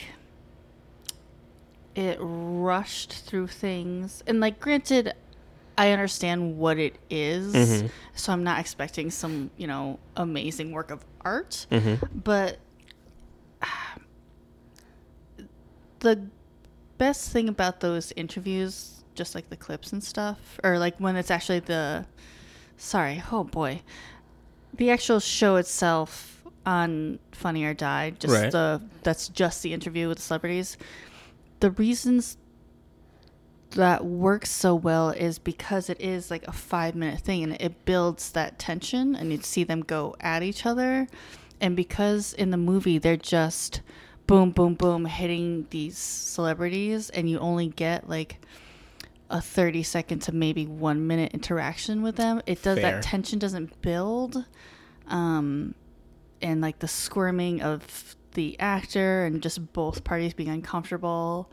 it 1.96 2.18
rushed 2.22 3.14
through 3.26 3.48
things, 3.48 4.24
and 4.28 4.40
like, 4.40 4.60
granted, 4.60 5.14
I 5.76 5.92
understand 5.92 6.58
what 6.60 6.78
it 6.78 6.98
is, 7.10 7.56
Mhm. 7.56 7.90
so 8.14 8.32
I'm 8.32 8.44
not 8.44 8.60
expecting 8.60 9.10
some, 9.10 9.50
you 9.58 9.66
know, 9.66 9.98
amazing 10.16 10.72
work 10.72 10.92
of 10.92 11.04
art, 11.22 11.66
hmm 11.72 11.96
but 12.14 12.60
the 16.00 16.28
best 17.00 17.32
thing 17.32 17.50
about 17.50 17.80
those 17.80 18.14
interviews, 18.16 19.04
just 19.16 19.34
like 19.34 19.50
the 19.50 19.58
clips 19.58 19.92
and 19.92 20.04
stuff, 20.04 20.60
or 20.64 20.78
like 20.78 20.98
when 21.00 21.16
it's 21.16 21.32
actually 21.32 21.60
the 21.62 22.06
sorry, 22.78 23.24
oh 23.32 23.44
boy, 23.44 23.82
the 24.76 24.92
actual 24.92 25.20
show 25.20 25.56
itself 25.56 26.44
on 26.66 27.18
Funny 27.32 27.64
or 27.64 27.74
Die, 27.74 28.12
just 28.12 28.34
Right. 28.34 28.52
the 28.52 28.82
that's 29.02 29.28
just 29.30 29.64
the 29.64 29.74
interview 29.74 30.08
with 30.08 30.18
the 30.18 30.24
celebrities. 30.24 30.78
The 31.60 31.72
reasons 31.72 32.38
that 33.72 34.04
works 34.04 34.50
so 34.50 34.74
well 34.76 35.10
is 35.10 35.38
because 35.40 35.90
it 35.90 36.00
is 36.02 36.32
like 36.32 36.48
a 36.48 36.52
five 36.52 36.96
minute 36.96 37.20
thing 37.20 37.44
and 37.44 37.54
it 37.60 37.86
builds 37.86 38.32
that 38.32 38.58
tension 38.58 39.16
and 39.16 39.32
you 39.32 39.40
see 39.42 39.64
them 39.64 39.82
go 39.82 40.16
at 40.20 40.42
each 40.42 40.66
other 40.66 41.08
and 41.62 41.76
because 41.76 42.34
in 42.34 42.50
the 42.50 42.58
movie 42.58 42.98
they're 42.98 43.16
just 43.16 43.82
boom 44.30 44.52
boom 44.52 44.76
boom 44.76 45.06
hitting 45.06 45.66
these 45.72 45.98
celebrities 45.98 47.10
and 47.10 47.28
you 47.28 47.40
only 47.40 47.68
get 47.68 48.08
like 48.08 48.40
a 49.32 49.42
30 49.42 49.82
second 49.82 50.20
to 50.20 50.32
maybe 50.32 50.68
one 50.68 51.08
minute 51.08 51.34
interaction 51.34 52.04
with 52.04 52.16
them 52.16 52.40
it 52.46 52.62
does 52.62 52.78
Fair. 52.78 52.92
that 52.92 53.04
tension 53.04 53.40
doesn't 53.40 53.82
build 53.82 54.46
um 55.08 55.74
and 56.44 56.62
like 56.62 56.78
the 56.78 56.88
squirming 56.88 57.60
of 57.64 58.16
the 58.34 58.56
actor 58.60 59.26
and 59.26 59.42
just 59.42 59.74
both 59.74 60.04
parties 60.04 60.36
being 60.36 60.50
uncomfortable 60.50 61.50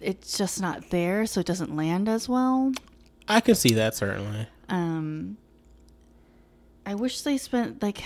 it's 0.00 0.36
just 0.36 0.60
not 0.60 0.90
there 0.90 1.24
so 1.24 1.38
it 1.38 1.46
doesn't 1.46 1.76
land 1.76 2.08
as 2.08 2.28
well 2.28 2.72
I 3.28 3.40
can 3.40 3.54
see 3.54 3.74
that 3.74 3.94
certainly. 3.94 4.48
um 4.68 5.36
i 6.84 6.96
wish 6.96 7.20
they 7.20 7.38
spent 7.38 7.80
like 7.80 8.02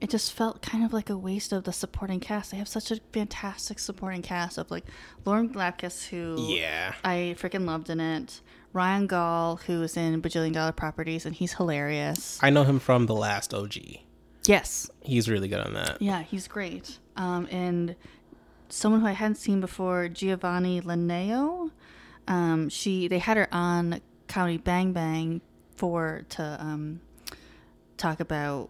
it 0.00 0.10
just 0.10 0.32
felt 0.32 0.60
kind 0.60 0.84
of 0.84 0.92
like 0.92 1.08
a 1.08 1.16
waste 1.16 1.52
of 1.52 1.64
the 1.64 1.72
supporting 1.72 2.20
cast 2.20 2.50
they 2.50 2.56
have 2.58 2.68
such 2.68 2.90
a 2.90 3.00
fantastic 3.12 3.78
supporting 3.78 4.22
cast 4.22 4.58
of 4.58 4.70
like 4.70 4.84
lauren 5.24 5.48
Lapkus, 5.54 6.06
who 6.08 6.36
Yeah. 6.38 6.92
i 7.04 7.34
freaking 7.38 7.66
loved 7.66 7.88
in 7.90 8.00
it 8.00 8.40
ryan 8.72 9.06
gaul 9.06 9.56
who 9.66 9.82
is 9.82 9.96
in 9.96 10.20
bajillion 10.20 10.52
dollar 10.52 10.72
properties 10.72 11.24
and 11.24 11.34
he's 11.34 11.54
hilarious 11.54 12.38
I 12.42 12.50
know 12.50 12.64
him 12.64 12.78
from 12.78 13.06
the 13.06 13.14
last 13.14 13.54
OG. 13.54 13.74
yes 14.44 14.90
He's 15.02 15.28
really 15.30 15.48
good 15.48 15.60
on 15.60 15.72
that. 15.74 16.00
yeah 16.02 16.22
he's 16.22 16.46
great 16.46 16.98
um 17.16 17.48
and 17.50 17.96
someone 18.68 19.00
who 19.00 19.06
i 19.06 19.12
hadn't 19.12 19.36
seen 19.36 19.60
before 19.60 20.08
Jiavani 20.08 20.82
Linayao. 20.82 21.70
um 22.28 22.68
she 22.68 23.08
they 23.08 23.18
had 23.18 23.36
her 23.38 23.48
on 23.52 24.00
comedy 24.28 24.58
bang 24.58 24.92
bang 24.92 25.40
for 25.76 26.22
to 26.30 26.56
um 26.60 27.00
talk 27.96 28.20
about 28.20 28.68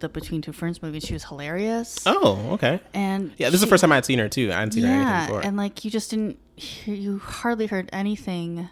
the 0.00 0.08
between 0.08 0.42
two 0.42 0.52
ferns 0.52 0.82
movie 0.82 1.00
she 1.00 1.12
was 1.12 1.24
hilarious 1.24 1.98
Oh, 2.06 2.50
okay. 2.52 2.80
and 2.94 3.32
Yeah, 3.38 3.48
this 3.48 3.56
is 3.56 3.60
the 3.62 3.66
first 3.66 3.80
time 3.82 3.92
I'd 3.92 4.04
seen 4.04 4.18
her 4.18 4.28
too. 4.28 4.50
I 4.52 4.56
hadn't 4.58 4.72
seen 4.72 4.84
her 4.84 4.88
anything 4.90 5.06
yeah 5.08 5.26
before. 5.26 5.40
and 5.44 5.56
like 5.56 5.84
you 5.84 5.90
just 5.90 6.10
didn't 6.10 6.38
hear 6.56 6.94
you 6.94 7.18
hardly 7.18 7.66
heard 7.66 7.88
anything 7.92 8.68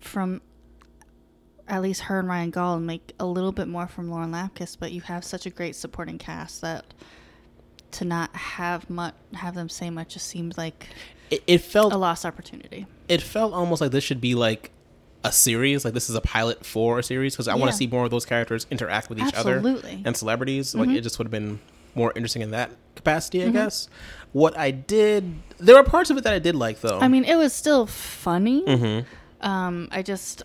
from 0.00 0.40
at 1.68 1.80
least 1.80 2.02
her 2.02 2.18
and 2.18 2.28
ryan 2.28 2.50
gaul 2.50 2.74
and 2.76 2.86
like 2.88 3.12
a 3.20 3.24
little 3.26 3.52
bit 3.52 3.68
more 3.68 3.86
from 3.86 4.10
lauren 4.10 4.32
lapkus 4.32 4.76
but 4.78 4.90
you 4.92 5.00
have 5.00 5.24
such 5.24 5.46
a 5.46 5.50
great 5.50 5.76
supporting 5.76 6.18
cast 6.18 6.60
that 6.60 6.84
to 7.92 8.04
not 8.04 8.34
have 8.34 8.90
much 8.90 9.14
have 9.34 9.54
them 9.54 9.68
say 9.68 9.88
much 9.88 10.14
just 10.14 10.26
seems 10.26 10.58
like 10.58 10.88
it, 11.30 11.42
it 11.46 11.58
felt 11.58 11.92
a 11.92 11.96
lost 11.96 12.26
opportunity 12.26 12.86
it 13.08 13.22
felt 13.22 13.52
almost 13.54 13.80
like 13.80 13.92
this 13.92 14.02
should 14.02 14.20
be 14.20 14.34
like 14.34 14.72
a 15.24 15.32
series. 15.32 15.84
Like 15.84 15.94
this 15.94 16.08
is 16.10 16.16
a 16.16 16.20
pilot 16.20 16.64
for 16.66 16.98
a 16.98 17.02
series 17.02 17.34
because 17.34 17.48
I 17.48 17.54
want 17.54 17.70
to 17.70 17.76
see 17.76 17.86
more 17.86 18.04
of 18.04 18.10
those 18.10 18.24
characters 18.26 18.66
interact 18.70 19.08
with 19.08 19.18
each 19.18 19.34
other 19.34 19.56
Absolutely. 19.56 19.92
Mm-hmm. 19.92 20.06
and 20.06 20.16
celebrities. 20.16 20.74
Like 20.74 20.88
it 20.90 21.00
just 21.02 21.18
would 21.18 21.26
have 21.26 21.30
been 21.32 21.60
more 21.94 22.12
interesting 22.16 22.42
in 22.42 22.50
that 22.52 22.70
capacity, 22.96 23.42
I 23.42 23.46
Mm-hmm. 23.46 23.52
guess. 23.54 23.88
What 24.32 24.56
I 24.56 24.70
did, 24.70 25.34
there 25.58 25.76
were 25.76 25.82
parts 25.84 26.08
of 26.10 26.16
it 26.16 26.24
that 26.24 26.32
I 26.32 26.38
did 26.38 26.54
like 26.56 26.80
though. 26.80 26.98
i 27.00 27.06
mean 27.08 27.24
it 27.24 27.36
was 27.36 27.52
still 27.52 27.86
funny 27.86 28.62
Mhm. 28.64 29.04
Um, 29.42 29.88
I 29.90 30.02
just 30.02 30.42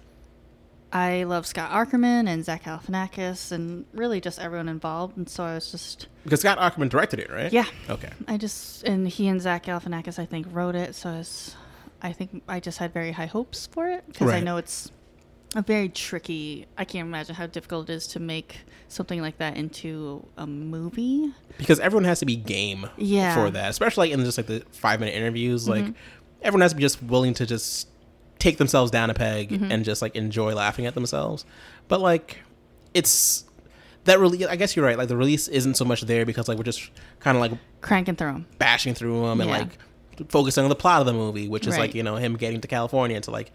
I 0.92 1.24
love 1.24 1.46
Scott 1.46 1.70
Aukerman 1.72 2.28
and 2.30 2.44
Zach 2.46 2.64
Galifianakis 2.64 3.52
and 3.52 3.86
really 3.94 4.22
just 4.22 4.40
everyone 4.40 4.70
involved, 4.70 5.18
and 5.18 5.28
so 5.30 5.44
I 5.44 5.54
was 5.56 5.70
just 5.72 6.08
Because 6.24 6.40
Scott 6.40 6.58
Aukerman 6.60 6.90
directed 6.90 7.20
it, 7.20 7.30
right? 7.30 7.52
yeah. 7.52 7.66
Okay. 7.90 8.10
I 8.28 8.38
just 8.38 8.84
and 8.84 9.08
he 9.08 9.28
and 9.28 9.42
Zach 9.42 9.66
Galifianakis 9.66 10.18
I 10.18 10.26
think 10.26 10.48
wrote 10.52 10.76
it, 10.76 10.96
so 10.96 11.10
I 11.10 11.18
was 11.18 11.56
I 12.02 12.14
think 12.14 12.44
I 12.48 12.60
just 12.60 12.78
had 12.78 12.94
very 12.94 13.12
high 13.12 13.26
hopes 13.26 13.68
for 13.68 13.88
it 13.88 14.04
because 14.08 14.30
I 14.30 14.40
know 14.40 14.58
it's 14.58 14.92
a 15.56 15.62
very 15.62 15.90
tricky. 15.90 16.68
I 16.78 16.86
can't 16.86 17.08
imagine 17.08 17.36
how 17.36 17.48
difficult 17.48 17.90
it 17.90 17.94
is 17.94 18.08
to 18.10 18.20
make 18.20 18.60
something 18.88 19.22
like 19.22 19.38
that 19.38 19.58
into 19.58 20.26
a 20.38 20.46
movie. 20.46 21.34
Because 21.58 21.80
everyone 21.80 22.04
has 22.04 22.20
to 22.20 22.26
be 22.26 22.36
game 22.36 22.90
Yeah. 22.98 23.34
for 23.34 23.50
that, 23.50 23.70
especially 23.70 24.10
like 24.10 24.20
in 24.20 24.26
just 24.26 24.38
like 24.38 24.48
the 24.48 24.64
five 24.72 25.00
minute 25.00 25.16
interviews. 25.16 25.68
Like 25.68 25.86
mm-hmm. 25.86 25.94
everyone 26.42 26.62
has 26.62 26.72
to 26.72 26.76
be 26.76 26.82
just 26.82 27.02
willing 27.02 27.34
to 27.36 27.46
just 27.46 27.88
take 28.40 28.58
themselves 28.58 28.92
down 28.92 29.10
a 29.10 29.14
peg 29.14 29.50
mm-hmm. 29.50 29.72
and 29.72 29.84
just 29.84 30.02
like 30.02 30.16
enjoy 30.16 30.54
laughing 30.54 30.86
at 30.86 30.94
themselves. 30.94 31.46
But 31.88 32.02
like, 32.02 32.38
it's 32.94 33.46
that 34.04 34.20
really. 34.20 34.46
I 34.46 34.56
guess 34.56 34.76
you're 34.76 34.86
right. 34.86 34.98
Like 34.98 35.08
the 35.08 35.18
release 35.18 35.48
isn't 35.48 35.76
so 35.76 35.86
much 35.86 36.02
there 36.02 36.26
because 36.26 36.48
like 36.48 36.58
we're 36.58 36.64
just 36.64 36.92
kind 37.20 37.36
of 37.36 37.42
like 37.42 37.54
Cranking 37.82 38.16
through 38.16 38.34
them. 38.34 38.46
bashing 38.58 38.94
through 38.94 39.22
them 39.22 39.42
and 39.42 39.50
Yeah. 39.50 39.58
like 39.58 39.78
focusing 40.30 40.64
on 40.64 40.70
the 40.70 40.76
plot 40.76 41.00
of 41.02 41.06
the 41.08 41.14
movie, 41.14 41.48
which 41.48 41.68
is 41.68 41.74
like 41.74 41.80
Right. 41.80 41.90
Mm-hmm. 41.90 41.98
you 41.98 42.04
know 42.04 42.16
him 42.16 42.36
getting 42.38 42.62
to 42.62 42.68
California 42.68 43.20
to 43.22 43.32
like 43.32 43.52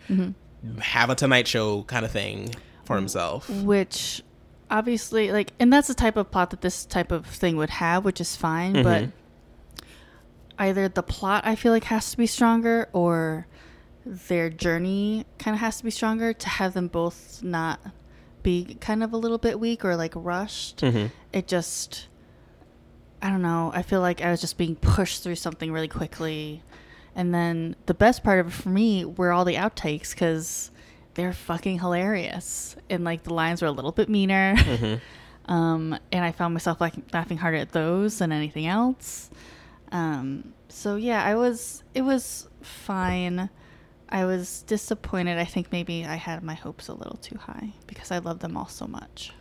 have 0.80 1.10
a 1.10 1.14
Tonight 1.14 1.46
Show 1.48 1.82
kind 1.84 2.04
of 2.04 2.10
thing 2.12 2.54
for 2.84 2.96
himself. 2.96 3.48
which 3.50 4.22
obviously 4.70 5.32
like 5.32 5.52
and 5.60 5.72
that's 5.72 5.88
the 5.88 5.94
type 5.94 6.16
of 6.16 6.30
plot 6.30 6.50
that 6.50 6.62
this 6.62 6.84
type 6.86 7.12
of 7.12 7.26
thing 7.26 7.56
would 7.58 7.68
have 7.70 8.04
which 8.06 8.20
is 8.22 8.34
fine 8.36 8.82
but 8.82 9.08
either 10.58 10.88
the 10.88 11.02
plot 11.02 11.42
i 11.46 11.54
feel 11.54 11.72
like 11.72 11.84
has 11.84 12.10
to 12.10 12.16
be 12.16 12.26
stronger 12.26 12.88
or 12.92 13.46
their 14.06 14.48
journey 14.50 15.24
kind 15.38 15.54
of 15.54 15.60
has 15.60 15.76
to 15.78 15.84
be 15.84 15.90
stronger 15.90 16.32
to 16.32 16.48
have 16.48 16.72
them 16.74 16.88
both 16.88 17.42
not 17.42 17.80
be 18.42 18.76
kind 18.80 19.02
of 19.04 19.12
a 19.12 19.16
little 19.16 19.38
bit 19.38 19.60
weak 19.60 19.84
or 19.84 19.94
like 19.94 20.12
rushed 20.16 20.78
Mhm. 20.80 21.10
it 21.32 21.46
just 21.46 22.08
i 23.22 23.30
don't 23.30 23.42
know 23.42 23.70
i 23.74 23.82
feel 23.82 24.00
like 24.00 24.20
i 24.20 24.30
was 24.30 24.40
just 24.40 24.58
being 24.58 24.76
pushed 24.76 25.22
through 25.22 25.36
something 25.36 25.72
really 25.72 25.88
quickly. 25.88 26.62
And 27.14 27.34
then 27.34 27.76
the 27.86 27.94
best 27.94 28.24
part 28.24 28.40
of 28.40 28.48
it 28.48 28.52
for 28.52 28.70
me 28.70 29.04
were 29.04 29.32
all 29.32 29.44
the 29.44 29.56
outtakes 29.56 30.12
because 30.14 30.70
they're 31.14 31.32
fucking 31.34 31.78
hilarious. 31.80 32.74
And 32.88 33.04
like 33.04 33.24
the 33.24 33.34
lines 33.34 33.60
were 33.60 33.68
a 33.68 33.72
little 33.72 33.92
bit 33.92 34.08
meaner. 34.08 34.56
Um, 35.46 35.98
and 36.12 36.24
i 36.24 36.30
found 36.30 36.54
myself 36.54 36.80
like 36.80 36.94
laughing 37.12 37.36
harder 37.36 37.56
at 37.56 37.72
those 37.72 38.18
than 38.18 38.30
anything 38.30 38.68
else. 38.68 39.28
Um, 39.90 40.54
so 40.68 40.94
yeah 40.94 41.24
i 41.24 41.34
was 41.34 41.82
it 41.94 42.02
was 42.02 42.48
fine. 42.60 43.50
I 44.08 44.24
was 44.24 44.62
disappointed. 44.62 45.38
I 45.38 45.44
think 45.44 45.72
maybe 45.72 46.06
i 46.06 46.14
had 46.14 46.44
my 46.44 46.54
hopes 46.54 46.86
a 46.86 46.94
little 46.94 47.16
too 47.16 47.38
high 47.38 47.72
because 47.88 48.12
i 48.12 48.18
love 48.18 48.38
them 48.38 48.56
all 48.56 48.68
so 48.68 48.86
much. 48.86 49.32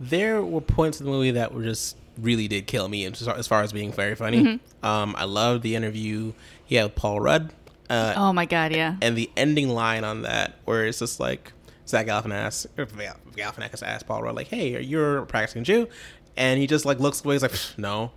There 0.00 0.42
were 0.42 0.62
points 0.62 0.98
in 0.98 1.04
the 1.04 1.12
movie 1.12 1.32
that 1.32 1.52
were 1.52 1.62
just 1.62 1.98
really 2.22 2.48
did 2.48 2.66
kill 2.66 2.88
me 2.88 3.04
as 3.04 3.46
far 3.46 3.62
as, 3.62 3.72
being 3.72 3.92
very 3.92 4.14
funny. 4.14 4.42
Mm-hmm. 4.42 4.86
Um, 4.86 5.14
I 5.16 5.24
loved 5.24 5.62
the 5.62 5.74
interview 5.76 6.32
he 6.64 6.76
had 6.76 6.84
with 6.84 6.94
Paul 6.94 7.20
Rudd. 7.20 7.52
Uh, 7.88 8.14
oh 8.16 8.32
my 8.32 8.46
god 8.46 8.70
yeah 8.70 8.94
and 9.02 9.16
the 9.16 9.28
ending 9.36 9.68
line 9.68 10.04
on 10.04 10.22
that 10.22 10.54
where 10.64 10.86
it's 10.86 11.00
just 11.00 11.18
like 11.18 11.52
Zach 11.90 12.06
Galifianakis, 12.06 12.68
Galifianakis 12.76 13.82
asked 13.82 14.06
Paul 14.06 14.22
Rudd 14.22 14.36
like, 14.36 14.46
"Hey, 14.46 14.76
are 14.76 14.80
you're 14.80 15.18
a 15.18 15.26
practicing 15.26 15.64
Jew," 15.64 15.88
and 16.36 16.60
he 16.60 16.68
just 16.68 16.84
like 16.84 17.00
looks 17.00 17.24
away. 17.24 17.34
He's 17.34 17.42
like, 17.42 17.52
"No, 17.76 18.12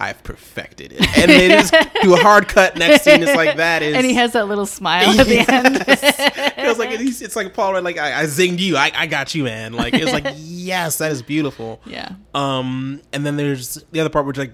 I've 0.00 0.22
perfected 0.24 0.92
it." 0.92 1.18
And 1.18 1.30
they 1.30 1.48
just 1.48 1.74
do 2.02 2.14
a 2.14 2.18
hard 2.18 2.48
cut 2.48 2.76
next 2.76 3.04
scene. 3.04 3.22
It's 3.22 3.36
like 3.36 3.56
that 3.56 3.82
is, 3.82 3.94
and 3.94 4.04
he 4.04 4.14
has 4.14 4.32
that 4.32 4.48
little 4.48 4.66
smile 4.66 5.20
at 5.20 5.26
the 5.26 5.38
end 5.38 5.76
it 5.86 6.66
was 6.68 6.78
like 6.78 6.90
it's, 6.98 7.20
it's 7.20 7.36
like 7.36 7.54
Paul 7.54 7.80
like 7.82 7.98
I, 7.98 8.22
I 8.22 8.24
zinged 8.24 8.58
you, 8.58 8.76
I, 8.76 8.90
I 8.94 9.06
got 9.06 9.34
you, 9.34 9.44
man. 9.44 9.72
Like 9.74 9.94
it's 9.94 10.12
like 10.12 10.26
yes, 10.36 10.98
that 10.98 11.12
is 11.12 11.22
beautiful. 11.22 11.80
yeah 11.84 12.12
Um, 12.34 13.02
and 13.12 13.24
then 13.26 13.36
there's 13.36 13.74
the 13.92 14.00
other 14.00 14.10
part, 14.10 14.26
which 14.26 14.38
like 14.38 14.52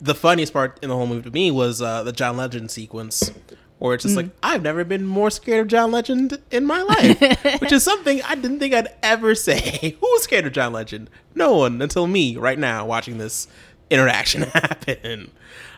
the 0.00 0.14
funniest 0.14 0.52
part 0.52 0.78
in 0.82 0.88
the 0.88 0.96
whole 0.96 1.06
movie 1.06 1.22
to 1.22 1.30
me 1.30 1.50
was 1.50 1.82
uh, 1.82 2.02
the 2.02 2.12
John 2.12 2.36
Legend 2.36 2.70
sequence, 2.70 3.30
where 3.78 3.94
it's 3.94 4.04
just 4.04 4.16
like 4.16 4.30
I've 4.42 4.62
never 4.62 4.84
been 4.84 5.06
more 5.06 5.30
scared 5.30 5.60
of 5.62 5.68
John 5.68 5.90
Legend 5.90 6.38
in 6.50 6.64
my 6.66 6.82
life, 6.82 7.20
which 7.60 7.72
is 7.72 7.82
something 7.82 8.22
I 8.22 8.34
didn't 8.34 8.58
think 8.60 8.74
I'd 8.74 8.88
ever 9.02 9.34
say. 9.34 9.96
Who 10.00 10.06
was 10.06 10.22
scared 10.22 10.46
of 10.46 10.52
John 10.52 10.72
Legend? 10.72 11.10
No 11.34 11.56
one 11.56 11.80
until 11.82 12.06
me 12.06 12.36
right 12.36 12.58
now 12.58 12.86
watching 12.86 13.18
this 13.18 13.46
interaction 13.90 14.42
happen. 14.54 15.30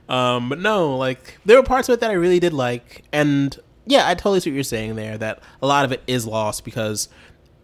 Um, 0.09 0.49
but 0.49 0.59
no, 0.59 0.97
like 0.97 1.39
there 1.45 1.57
were 1.57 1.63
parts 1.63 1.89
of 1.89 1.95
it 1.95 2.01
that 2.01 2.11
I 2.11 2.15
really 2.15 2.41
did 2.41 2.53
like, 2.53 3.05
and 3.13 3.57
yeah, 3.87 4.07
I 4.09 4.15
totally 4.15 4.41
see 4.41 4.51
what 4.51 4.55
you're 4.55 4.65
saying 4.65 4.97
there. 4.97 5.17
That 5.19 5.41
a 5.63 5.67
lot 5.67 5.85
of 5.85 5.93
it 5.93 6.03
is 6.07 6.27
lost 6.27 6.65
because 6.65 7.09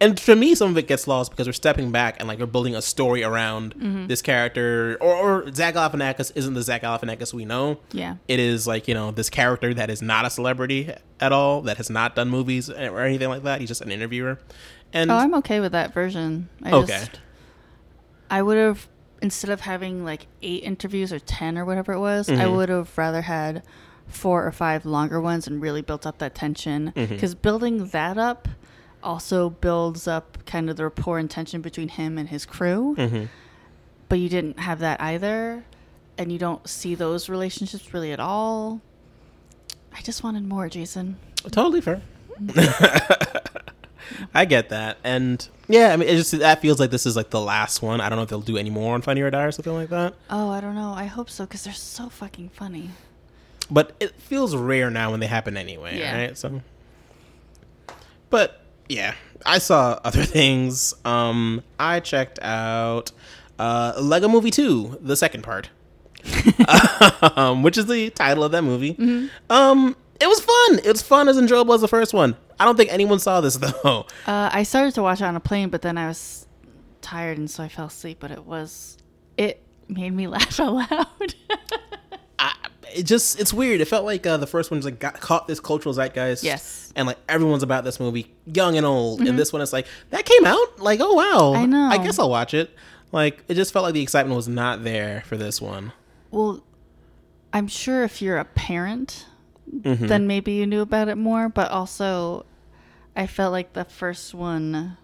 and 0.01 0.17
for 0.17 0.33
me, 0.35 0.55
some 0.55 0.69
of 0.69 0.77
it 0.77 0.87
gets 0.87 1.07
lost 1.09 1.29
because 1.31 1.45
we're 1.45 1.51
stepping 1.53 1.91
back 1.91 2.15
and 2.19 2.27
like 2.29 2.39
we're 2.39 2.45
building 2.45 2.73
a 2.73 2.81
story 2.81 3.21
around 3.21 4.05
this 4.07 4.21
character, 4.21 4.97
or, 5.01 5.13
or 5.43 5.53
Zach 5.53 5.75
Galifianakis 5.75 6.31
isn't 6.35 6.53
the 6.53 6.61
Zach 6.61 6.83
Galifianakis 6.83 7.33
we 7.33 7.43
know. 7.43 7.79
Yeah. 7.91 8.15
it 8.29 8.39
is 8.39 8.65
like 8.65 8.87
you 8.87 8.93
know 8.93 9.11
this 9.11 9.29
character 9.29 9.73
that 9.73 9.89
is 9.89 10.01
not 10.01 10.25
a 10.25 10.29
celebrity 10.29 10.93
at 11.19 11.33
all, 11.33 11.61
that 11.63 11.75
has 11.77 11.89
not 11.89 12.15
done 12.15 12.29
movies 12.29 12.69
or 12.69 13.01
anything 13.01 13.27
like 13.27 13.43
that. 13.43 13.59
He's 13.59 13.67
just 13.69 13.81
an 13.81 13.91
interviewer, 13.91 14.39
and 14.93 15.11
Oh, 15.11 15.15
I'm 15.15 15.33
okay 15.35 15.59
with 15.59 15.73
that 15.73 15.93
version. 15.93 16.47
I 16.63 16.71
Okay. 16.71 16.97
Just, 16.99 17.19
I 18.31 18.41
would 18.41 18.57
have 18.57 18.87
instead 19.21 19.49
of 19.51 19.61
having 19.61 20.03
like 20.03 20.27
eight 20.41 20.63
interviews 20.63 21.11
or 21.13 21.19
ten 21.19 21.57
or 21.57 21.65
whatever 21.65 21.93
it 21.93 21.99
was, 21.99 22.29
I 22.29 22.45
Mhm. 22.45 22.55
would 22.55 22.69
have 22.69 22.97
rather 22.97 23.21
had 23.21 23.63
four 24.07 24.45
or 24.45 24.51
five 24.51 24.85
longer 24.85 25.19
ones 25.21 25.45
and 25.47 25.61
really 25.61 25.81
built 25.81 26.05
up 26.07 26.17
that 26.19 26.33
tension. 26.35 26.91
Because 26.95 27.35
building 27.35 27.87
that 27.87 28.17
up 28.17 28.47
also 29.03 29.49
builds 29.49 30.07
up 30.07 30.37
kind 30.45 30.69
of 30.69 30.75
the 30.77 30.83
rapport 30.83 31.17
and 31.19 31.29
tension 31.29 31.61
between 31.61 31.89
him 31.89 32.17
and 32.17 32.29
his 32.29 32.45
crew. 32.45 32.95
Mhm. 32.97 33.29
But 34.09 34.19
you 34.19 34.27
didn't 34.29 34.59
have 34.59 34.79
that 34.79 34.99
either, 35.01 35.63
and 36.17 36.31
you 36.31 36.39
don't 36.39 36.67
see 36.67 36.95
those 36.95 37.29
relationships 37.29 37.93
really 37.93 38.11
at 38.11 38.19
all. 38.19 38.81
I 39.95 40.01
just 40.01 40.23
wanted 40.23 40.47
more, 40.47 40.67
Jason. 40.69 41.17
totally 41.51 41.81
fair. 41.81 42.01
I 44.33 44.45
get 44.45 44.69
that, 44.69 44.97
and 45.03 45.47
yeah, 45.67 45.93
I 45.93 45.97
mean, 45.97 46.09
it 46.09 46.15
just 46.15 46.31
that 46.39 46.61
feels 46.61 46.79
like 46.79 46.89
this 46.91 47.05
is 47.05 47.15
like 47.15 47.29
the 47.29 47.39
last 47.41 47.81
one. 47.81 48.01
I 48.01 48.09
don't 48.09 48.17
know 48.17 48.23
if 48.23 48.29
they'll 48.29 48.41
do 48.41 48.57
any 48.57 48.69
more 48.69 48.93
on 48.95 49.01
Funny 49.01 49.21
or 49.21 49.29
Die 49.29 49.43
or 49.43 49.51
something 49.51 49.73
like 49.73 49.89
that. 49.89 50.13
Oh, 50.29 50.49
I 50.49 50.61
don't 50.61 50.75
know. 50.75 50.91
I 50.93 51.05
hope 51.05 51.29
so 51.29 51.45
because 51.45 51.63
they're 51.63 51.73
so 51.73 52.09
fucking 52.09 52.49
funny. 52.49 52.89
but 53.71 53.95
it 53.99 54.15
feels 54.19 54.55
rare 54.55 54.89
now 54.89 55.11
when 55.11 55.19
they 55.19 55.27
happen 55.27 55.55
anyway, 55.57 55.99
Yeah. 55.99 56.15
right? 56.17 56.37
So, 56.37 56.61
but 58.29 58.61
yeah, 58.87 59.13
I 59.45 59.59
saw 59.59 59.99
other 60.03 60.23
things. 60.23 60.93
Um, 61.05 61.63
I 61.79 61.99
checked 61.99 62.39
out 62.41 63.11
uh, 63.59 63.93
Lego 63.99 64.27
Movie 64.27 64.51
Two, 64.51 64.97
the 65.01 65.15
second 65.15 65.43
part, 65.43 65.69
um, 67.37 67.63
which 67.63 67.77
is 67.77 67.85
the 67.85 68.09
title 68.11 68.43
of 68.43 68.51
that 68.51 68.63
movie. 68.63 68.93
Mm-hmm. 68.95 69.27
Um, 69.51 69.95
it 70.19 70.27
was 70.27 70.39
fun. 70.41 70.79
It 70.83 70.87
was 70.91 71.01
fun 71.01 71.27
as 71.29 71.37
enjoyable 71.37 71.73
as 71.73 71.81
the 71.81 71.87
first 71.87 72.13
one. 72.13 72.35
I 72.59 72.65
don't 72.65 72.75
think 72.75 72.91
anyone 72.91 73.19
saw 73.19 73.41
this 73.41 73.55
though. 73.83 74.05
Uh, 74.27 74.49
I 74.51 74.63
started 74.63 74.93
to 74.95 75.01
watch 75.01 75.21
it 75.21 75.25
on 75.25 75.35
a 75.35 75.39
plane, 75.39 75.69
but 75.69 75.81
then 75.81 75.97
I 75.97 76.07
was 76.07 76.45
tired, 77.01 77.37
and 77.37 77.49
so 77.49 77.63
I 77.63 77.69
fell 77.69 77.85
asleep. 77.85 78.17
But 78.19 78.31
it 78.31 78.45
was, 78.45 78.97
it 79.37 79.61
made 79.87 80.11
me 80.13 80.27
laugh 80.35 80.59
out 80.59 80.73
loud. 80.73 81.35
I, 82.37 82.53
it 82.95 83.03
just 83.03 83.39
it's 83.39 83.53
weird. 83.53 83.81
It 83.81 83.85
felt 83.85 84.05
like 84.05 84.25
uh, 84.25 84.37
the 84.37 84.47
first 84.47 84.71
one 84.71 84.79
just 84.79 84.85
like 84.85 84.99
got 84.99 85.19
caught 85.19 85.47
this 85.47 85.59
cultural 85.59 85.93
zeitgeist. 85.93 86.43
Yes. 86.43 86.91
And 86.95 87.07
like 87.07 87.17
everyone's 87.27 87.63
about 87.63 87.83
this 87.83 87.99
movie, 87.99 88.33
young 88.45 88.77
and 88.77 88.85
old. 88.85 89.21
And 89.21 89.37
this 89.37 89.53
one 89.53 89.61
is 89.61 89.71
like 89.73 89.87
that 90.09 90.25
came 90.25 90.45
out. 90.45 90.79
Like 90.79 90.99
oh 91.01 91.13
wow. 91.13 91.53
I 91.59 91.65
know. 91.65 91.87
I 91.89 91.97
guess 91.97 92.17
I'll 92.19 92.29
watch 92.29 92.53
it. 92.53 92.71
Like 93.11 93.43
it 93.47 93.55
just 93.55 93.73
felt 93.73 93.83
like 93.83 93.93
the 93.93 94.01
excitement 94.01 94.35
was 94.35 94.47
not 94.47 94.83
there 94.83 95.23
for 95.25 95.37
this 95.37 95.61
one. 95.61 95.93
well, 96.31 96.63
I'm 97.53 97.67
sure 97.67 98.03
if 98.03 98.21
you're 98.21 98.37
a 98.37 98.45
parent, 98.45 99.25
Mm-hmm. 99.71 100.07
then 100.07 100.25
maybe 100.25 100.53
you 100.53 100.65
knew 100.65 100.81
about 100.81 101.09
it 101.09 101.15
more. 101.15 101.47
But 101.47 101.69
also, 101.69 102.43
I 103.15 103.27
felt 103.27 103.51
like 103.51 103.73
the 103.73 103.85
first 103.85 104.33
one. 104.33 104.97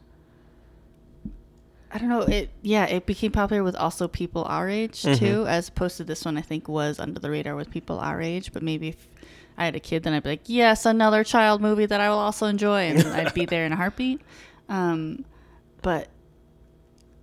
I 1.91 1.97
don't 1.97 2.09
know. 2.09 2.21
It 2.21 2.49
yeah, 2.61 2.85
it 2.85 3.05
became 3.05 3.31
popular 3.31 3.63
with 3.63 3.75
also 3.75 4.07
people 4.07 4.43
our 4.45 4.69
age 4.69 5.01
Mm-hmm. 5.03 5.25
too, 5.25 5.47
as 5.47 5.69
opposed 5.69 5.97
to 5.97 6.03
this 6.03 6.25
one. 6.25 6.37
I 6.37 6.41
think 6.41 6.67
was 6.67 6.99
under 6.99 7.19
the 7.19 7.29
radar 7.29 7.55
with 7.55 7.69
people 7.71 7.99
our 7.99 8.21
age. 8.21 8.51
But 8.51 8.63
maybe 8.63 8.89
if 8.89 9.07
I 9.57 9.65
had 9.65 9.75
a 9.75 9.79
kid, 9.79 10.03
then 10.03 10.13
I'd 10.13 10.23
be 10.23 10.29
like, 10.29 10.41
yes, 10.47 10.85
another 10.85 11.23
child 11.23 11.61
movie 11.61 11.85
that 11.85 12.01
I 12.01 12.09
will 12.09 12.17
also 12.17 12.47
enjoy, 12.47 12.81
and 12.89 13.07
I'd 13.07 13.33
be 13.33 13.45
there 13.45 13.65
in 13.65 13.71
a 13.71 13.75
heartbeat. 13.75 14.21
Um, 14.67 15.25
but 15.83 16.07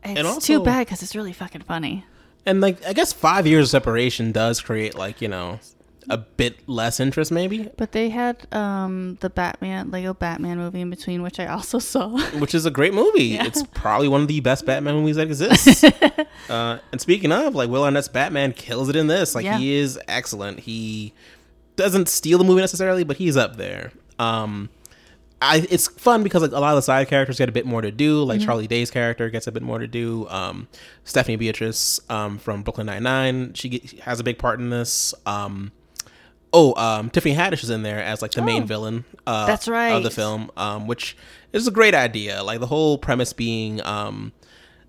it's 0.05 0.23
also- 0.25 0.39
too 0.41 0.63
bad 0.63 0.87
because 0.87 1.03
it's 1.03 1.17
really 1.17 1.33
fucking 1.33 1.63
funny. 1.63 2.05
And 2.47 2.61
like 2.61 2.87
I 2.87 2.93
guess 2.93 3.13
five 3.13 3.49
years 3.49 3.65
of 3.67 3.71
separation 3.71 4.31
does 4.31 4.61
create 4.61 4.95
like 4.95 5.21
you 5.21 5.27
know 5.27 5.59
a 6.09 6.19
bit 6.19 6.69
less 6.69 6.99
interest 7.01 7.31
maybe, 7.31 7.69
But 7.77 7.93
they 7.93 8.09
had 8.11 8.47
um, 8.55 9.17
the 9.21 9.31
Batman 9.31 9.91
Lego 9.91 10.15
Batman 10.15 10.59
movie 10.59 10.81
in 10.81 10.91
between, 10.91 11.23
which 11.23 11.39
I 11.41 11.47
also 11.47 11.79
saw. 11.93 12.09
which 12.39 12.55
is 12.55 12.67
a 12.67 12.71
great 12.71 12.95
movie. 12.95 13.25
Yeah. 13.25 13.47
It's 13.47 13.63
probably 13.75 14.09
one 14.09 14.23
of 14.23 14.29
the 14.29 14.41
best 14.41 14.67
Batman 14.67 14.95
movies 15.01 15.17
that 15.17 15.27
exists. 15.29 15.85
uh, 16.51 16.79
and 16.91 17.01
speaking 17.01 17.31
of, 17.33 17.55
like 17.55 17.69
Will 17.71 17.85
Arnett's 17.85 18.09
Batman 18.09 18.53
kills 18.53 18.89
it 18.89 18.97
in 18.97 19.07
this. 19.07 19.35
Like 19.35 19.45
Yeah. 19.45 19.59
he 19.59 19.75
is 19.75 19.99
excellent. 20.09 20.61
He 20.61 21.13
doesn't 21.77 22.09
steal 22.09 22.39
the 22.39 22.45
movie 22.45 22.61
necessarily, 22.61 23.05
but 23.05 23.17
he's 23.17 23.37
up 23.37 23.57
there. 23.57 23.93
Um, 24.19 24.69
I, 25.45 25.67
it's 25.71 25.89
fun 25.89 26.23
because 26.23 26.43
like 26.43 26.53
a 26.53 26.61
lot 26.61 26.71
of 26.71 26.77
the 26.77 26.83
side 26.83 27.09
characters 27.09 27.37
get 27.37 27.49
a 27.49 27.53
bit 27.53 27.67
more 27.67 27.81
to 27.83 27.91
do. 27.91 28.23
Like 28.23 28.39
Mm-hmm. 28.39 28.47
Charlie 28.47 28.67
Day's 28.69 28.93
character 28.93 29.29
gets 29.29 29.49
a 29.49 29.53
bit 29.53 29.63
more 29.63 29.81
to 29.81 29.89
do. 29.89 30.29
Um, 30.29 30.69
Stephanie 31.03 31.35
Beatrice 31.37 31.99
um, 32.09 32.39
from 32.39 32.63
Brooklyn 32.63 32.87
Nine 32.87 33.03
Nine, 33.03 33.55
she 33.55 33.69
get, 33.71 33.91
has 34.01 34.21
a 34.21 34.23
big 34.25 34.39
part 34.39 34.61
in 34.61 34.71
this. 34.71 35.15
Um, 35.27 35.73
oh, 36.53 36.75
um, 36.75 37.11
Tiffany 37.11 37.35
Haddish 37.35 37.63
is 37.63 37.71
in 37.71 37.83
there 37.83 38.03
as 38.03 38.21
like 38.23 38.33
the 38.33 38.43
main 38.43 38.63
Oh. 38.65 38.67
villain. 38.67 39.05
Uh, 39.27 39.47
That's 39.47 39.67
of 39.69 40.03
the 40.03 40.11
film, 40.11 40.51
um, 40.57 40.87
which 40.87 41.17
is 41.53 41.67
a 41.67 41.71
great 41.71 41.95
idea. 41.95 42.43
Like 42.43 42.61
the 42.61 42.67
whole 42.67 42.99
premise 42.99 43.33
being 43.33 43.81
um, 43.87 44.33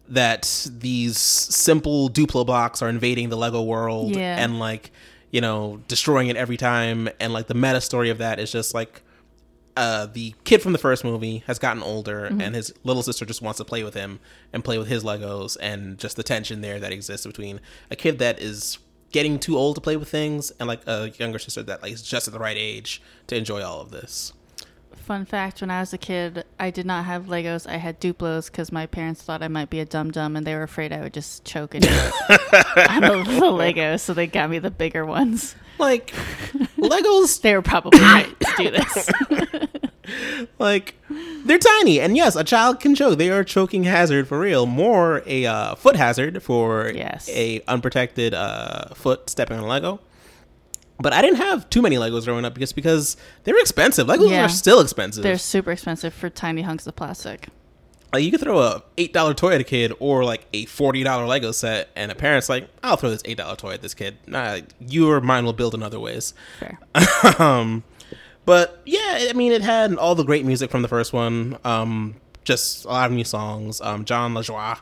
that 0.10 0.68
these 0.72 1.18
simple 1.18 2.10
Duplo 2.10 2.46
blocks 2.46 2.82
are 2.82 2.90
invading 2.90 3.30
the 3.30 3.38
Lego 3.38 3.62
world 3.62 4.16
Yeah. 4.16 4.38
and 4.44 4.60
like 4.60 4.92
you 5.32 5.42
know 5.42 5.82
destroying 5.88 6.28
it 6.28 6.36
every 6.36 6.58
time, 6.58 7.10
and 7.20 7.34
like 7.34 7.48
the 7.48 7.54
meta 7.54 7.82
story 7.82 8.10
of 8.10 8.18
that 8.20 8.40
is 8.40 8.52
just 8.52 8.74
like 8.74 9.02
uh, 9.76 10.06
the 10.06 10.36
kid 10.44 10.62
from 10.62 10.72
the 10.72 10.78
first 10.78 11.04
movie 11.04 11.44
has 11.48 11.58
gotten 11.58 11.82
older 11.82 12.26
and 12.26 12.54
his 12.54 12.72
little 12.84 13.02
sister 13.02 13.26
just 13.26 13.42
wants 13.42 13.58
to 13.58 13.66
play 13.66 13.84
with 13.84 13.96
him 13.96 14.20
and 14.54 14.64
play 14.64 14.78
with 14.78 14.88
his 14.88 15.04
Legos 15.04 15.58
and 15.60 15.98
just 15.98 16.16
the 16.16 16.22
tension 16.22 16.62
there 16.62 16.80
that 16.80 16.92
exists 16.92 17.26
between 17.26 17.60
a 17.90 17.96
kid 17.96 18.20
that 18.20 18.40
is 18.40 18.78
getting 19.14 19.40
too 19.40 19.58
old 19.58 19.76
to 19.76 19.82
play 19.82 19.96
with 19.96 20.10
things 20.10 20.52
and 20.60 20.68
like 20.68 20.86
a 20.86 21.12
younger 21.18 21.40
sister 21.40 21.64
that 21.64 21.82
like 21.82 21.94
is 21.94 22.02
just 22.02 22.28
at 22.28 22.34
the 22.34 22.40
right 22.40 22.58
age 22.58 23.02
to 23.28 23.38
enjoy 23.38 23.64
all 23.64 23.80
of 23.80 23.92
this. 23.92 24.34
Fun 25.06 25.26
fact: 25.26 25.60
When 25.60 25.70
I 25.70 25.82
was 25.82 25.92
a 25.92 25.98
kid, 25.98 26.46
I 26.58 26.70
did 26.70 26.86
not 26.86 27.04
have 27.04 27.26
Legos. 27.26 27.68
I 27.70 27.76
had 27.76 28.00
Duplos 28.00 28.50
because 28.50 28.72
my 28.72 28.86
parents 28.86 29.22
thought 29.22 29.44
I 29.44 29.50
might 29.50 29.70
be 29.70 29.82
a 29.82 29.86
dum 29.86 30.12
dum, 30.12 30.38
and 30.38 30.48
they 30.48 30.56
were 30.56 30.64
afraid 30.64 30.94
I 30.94 31.02
would 31.02 31.14
just 31.14 31.44
choke 31.44 31.76
and 31.76 31.86
on 31.86 31.92
the, 33.02 33.24
the 33.26 33.52
Legos, 33.52 34.00
so 34.00 34.14
they 34.14 34.28
got 34.28 34.50
me 34.50 34.60
the 34.60 34.72
bigger 34.72 35.06
ones. 35.06 35.56
Like 35.78 36.12
Legos 36.78 37.42
They 37.42 37.54
were 37.54 37.62
probably 37.62 38.00
right 38.02 38.40
to 38.40 38.54
do 38.58 38.72
this. 38.72 39.70
like 40.60 40.96
they're 41.46 41.58
tiny 41.60 42.00
and 42.00 42.16
yes 42.18 42.36
a 42.36 42.44
child 42.44 42.80
can 42.80 42.94
choke 42.96 43.18
they 43.18 43.30
are 43.30 43.40
a 43.40 43.46
choking 43.46 43.84
hazard 43.84 44.28
for 44.28 44.40
real 44.40 44.66
more 44.66 45.24
a 45.26 45.46
uh, 45.46 45.76
foot 45.76 45.96
hazard 45.96 46.42
for 46.44 46.92
Yes. 46.94 47.30
a 47.30 47.62
unprotected 47.68 48.34
uh, 48.34 48.94
foot 48.96 49.30
stepping 49.30 49.58
on 49.58 49.64
a 49.64 49.68
lego 49.68 50.00
but 51.00 51.14
i 51.14 51.22
didn't 51.22 51.38
have 51.38 51.70
too 51.70 51.82
many 51.82 51.96
legos 51.96 52.26
growing 52.26 52.46
up 52.46 52.58
just 52.58 52.76
because 52.76 53.18
they 53.46 53.52
were 53.54 53.60
expensive 53.60 54.08
legos 54.08 54.30
Yeah. 54.30 54.46
are 54.46 54.50
still 54.50 54.80
expensive 54.80 55.24
They're 55.24 55.38
super 55.38 55.72
expensive 55.72 56.14
for 56.14 56.30
tiny 56.30 56.62
hunks 56.64 56.86
of 56.88 56.96
plastic. 56.96 57.48
like 58.14 58.24
you 58.24 58.32
could 58.32 58.42
throw 58.42 58.60
a 58.60 58.84
$8 58.98 59.36
toy 59.36 59.54
at 59.56 59.62
a 59.62 59.64
kid 59.64 59.94
or 60.00 60.24
like 60.24 60.46
a 60.54 60.66
$40 60.66 61.28
lego 61.28 61.52
set 61.52 61.90
and 61.96 62.12
a 62.12 62.16
parent's 62.16 62.50
like 62.50 62.68
i'll 62.84 62.96
throw 62.98 63.10
this 63.10 63.24
$8 63.24 63.58
toy 63.58 63.74
at 63.74 63.82
this 63.82 63.94
kid 63.94 64.18
nah, 64.28 64.60
your 64.80 65.20
mind 65.22 65.46
will 65.46 65.54
build 65.54 65.74
in 65.74 65.82
other 65.82 66.00
ways 66.00 66.34
Fair. 66.60 66.78
um, 67.40 67.84
but 68.46 68.82
yeah, 68.86 69.28
I 69.30 69.34
mean, 69.34 69.52
it 69.52 69.62
had 69.62 69.96
all 69.96 70.16
the 70.16 70.24
great 70.24 70.46
music 70.46 70.70
from 70.72 70.82
the 70.82 70.88
first 70.88 71.14
one. 71.14 71.58
Um, 71.64 72.16
just 72.44 72.86
a 72.86 72.90
lot 72.90 73.10
of 73.10 73.16
new 73.16 73.24
songs. 73.24 73.80
Um, 73.82 74.06
Jon 74.06 74.34
Lajoie. 74.34 74.80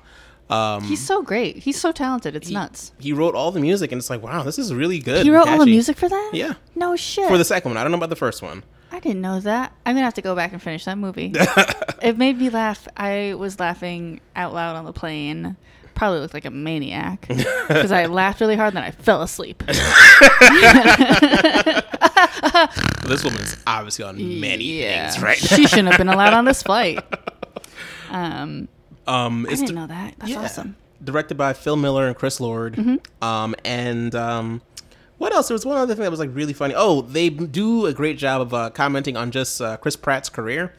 Um, 0.50 0.84
He's 0.84 1.00
so 1.00 1.22
great. 1.22 1.58
He's 1.58 1.80
so 1.80 1.92
talented. 1.94 2.36
It's 2.36 2.50
nuts. 2.50 2.92
he 3.00 3.14
wrote 3.14 3.36
all 3.36 3.52
the 3.52 3.62
music, 3.62 3.92
and 3.94 4.00
it's 4.00 4.10
like, 4.10 4.22
wow, 4.22 4.44
this 4.44 4.60
is 4.60 4.74
really 4.74 5.00
good. 5.00 5.24
He 5.24 5.30
wrote 5.32 5.48
all 5.48 5.60
the 5.60 5.66
music 5.66 5.96
for 5.96 6.10
that? 6.10 6.32
Yeah, 6.34 6.56
No 6.76 6.96
shit. 6.98 7.28
for 7.30 7.38
the 7.38 7.46
second 7.46 7.72
one. 7.72 7.78
I 7.78 7.84
don't 7.84 7.92
know 7.92 7.98
about 7.98 8.10
the 8.10 8.16
first 8.18 8.42
one. 8.42 8.64
I 8.92 9.00
didn't 9.00 9.22
know 9.22 9.40
that. 9.40 9.72
I'm 9.86 9.96
gonna 9.96 10.04
have 10.04 10.16
to 10.16 10.22
go 10.22 10.36
back 10.36 10.52
and 10.52 10.62
finish 10.62 10.84
that 10.84 10.98
movie. 10.98 11.32
it 12.04 12.18
made 12.18 12.38
me 12.38 12.50
laugh. 12.50 12.86
I 12.98 13.36
was 13.36 13.58
laughing 13.62 14.20
out 14.36 14.54
loud 14.54 14.76
on 14.76 14.84
the 14.84 14.92
plane. 14.92 15.56
Probably 15.96 16.20
looked 16.20 16.34
like 16.34 16.44
a 16.44 16.52
maniac 16.52 17.26
because 17.30 17.92
I 17.94 18.06
laughed 18.08 18.42
really 18.42 18.58
hard 18.58 18.76
and 18.76 18.78
then 18.78 18.84
I 18.84 18.92
fell 18.92 19.22
asleep. 19.22 19.64
This 23.08 23.24
woman's 23.24 23.58
obviously 23.68 24.06
on 24.06 24.40
many 24.40 24.82
things, 24.82 25.22
right? 25.22 25.38
she 25.38 25.68
shouldn't 25.68 25.90
have 25.90 25.98
been 25.98 26.08
allowed 26.08 26.34
on 26.34 26.46
this 26.46 26.64
flight. 26.64 27.00
Um, 28.12 28.68
um, 29.08 29.48
I 29.50 29.56
didn't 29.56 29.74
know 29.74 29.88
that. 29.88 30.16
That's 30.20 30.36
awesome. 30.36 30.76
Directed 31.02 31.36
by 31.36 31.54
Phil 31.54 31.78
Miller 31.78 32.08
and 32.08 32.16
Chris 32.16 32.42
Lord. 32.42 32.76
Mm-hmm. 32.76 33.24
Um, 33.24 33.56
and 33.64 34.14
um, 34.14 34.62
what 35.18 35.34
else? 35.34 35.48
There 35.48 35.56
was 35.56 35.66
one 35.66 35.78
other 35.78 35.96
thing 35.96 36.04
that 36.04 36.12
was 36.12 36.20
like 36.20 36.30
really 36.34 36.52
funny. 36.52 36.74
Oh, 36.76 37.04
they 37.04 37.30
do 37.30 37.86
a 37.86 37.94
great 37.94 38.18
job 38.18 38.42
of 38.42 38.54
uh, 38.54 38.70
commenting 38.72 39.16
on 39.16 39.32
just 39.32 39.62
uh, 39.62 39.78
Chris 39.78 39.96
Pratt's 39.96 40.28
career. 40.28 40.74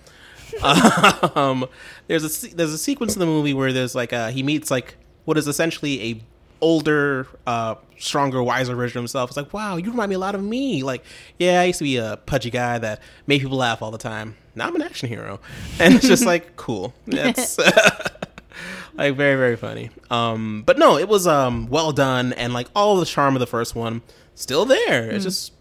um, 0.63 1.67
there's 2.07 2.45
a 2.45 2.55
there's 2.55 2.73
a 2.73 2.79
sequence 2.79 3.15
in 3.15 3.21
the 3.21 3.27
movie 3.27 3.55
where 3.55 3.73
there's 3.73 3.95
like 3.95 4.13
uh, 4.13 4.29
he 4.29 4.43
meets 4.43 4.71
like 4.71 4.97
what 5.25 5.39
is 5.39 5.49
essentially 5.49 6.03
a 6.03 6.23
older, 6.63 7.27
uh, 7.47 7.75
stronger, 7.99 8.43
wiser 8.43 8.75
version 8.75 8.99
of 8.99 9.03
himself. 9.03 9.29
It's 9.31 9.37
like, 9.37 9.53
wow, 9.53 9.77
you 9.77 9.91
remind 9.91 10.09
me 10.09 10.15
a 10.15 10.19
lot 10.19 10.35
of 10.35 10.43
me. 10.43 10.83
Like, 10.83 11.05
yeah, 11.39 11.61
I 11.61 11.65
used 11.65 11.79
to 11.81 11.85
be 11.85 11.99
a 11.99 12.19
pudgy 12.25 12.49
guy 12.51 12.79
that 12.79 13.03
made 13.27 13.43
people 13.43 13.59
laugh 13.59 13.83
all 13.83 13.91
the 13.91 13.99
time. 13.99 14.37
Now 14.55 14.69
I'm 14.69 14.77
an 14.77 14.83
action 14.83 15.09
hero, 15.11 15.41
and 15.79 15.95
it's 15.95 16.07
just 16.09 16.25
like 16.25 16.57
cool. 16.57 16.95
That's 17.07 17.59
like 18.95 19.17
very 19.17 19.37
very 19.37 19.57
funny. 19.57 19.91
Um, 20.11 20.63
but 20.67 20.79
no, 20.79 20.97
it 20.99 21.09
was 21.09 21.27
um 21.27 21.69
well 21.69 21.93
done, 21.93 22.33
and 22.35 22.53
like 22.53 22.69
all 22.75 22.97
the 22.97 23.07
charm 23.07 23.35
of 23.37 23.41
the 23.41 23.47
first 23.47 23.75
one 23.75 24.03
still 24.35 24.65
there. 24.65 25.11
It's 25.11 25.25
just 25.25 25.53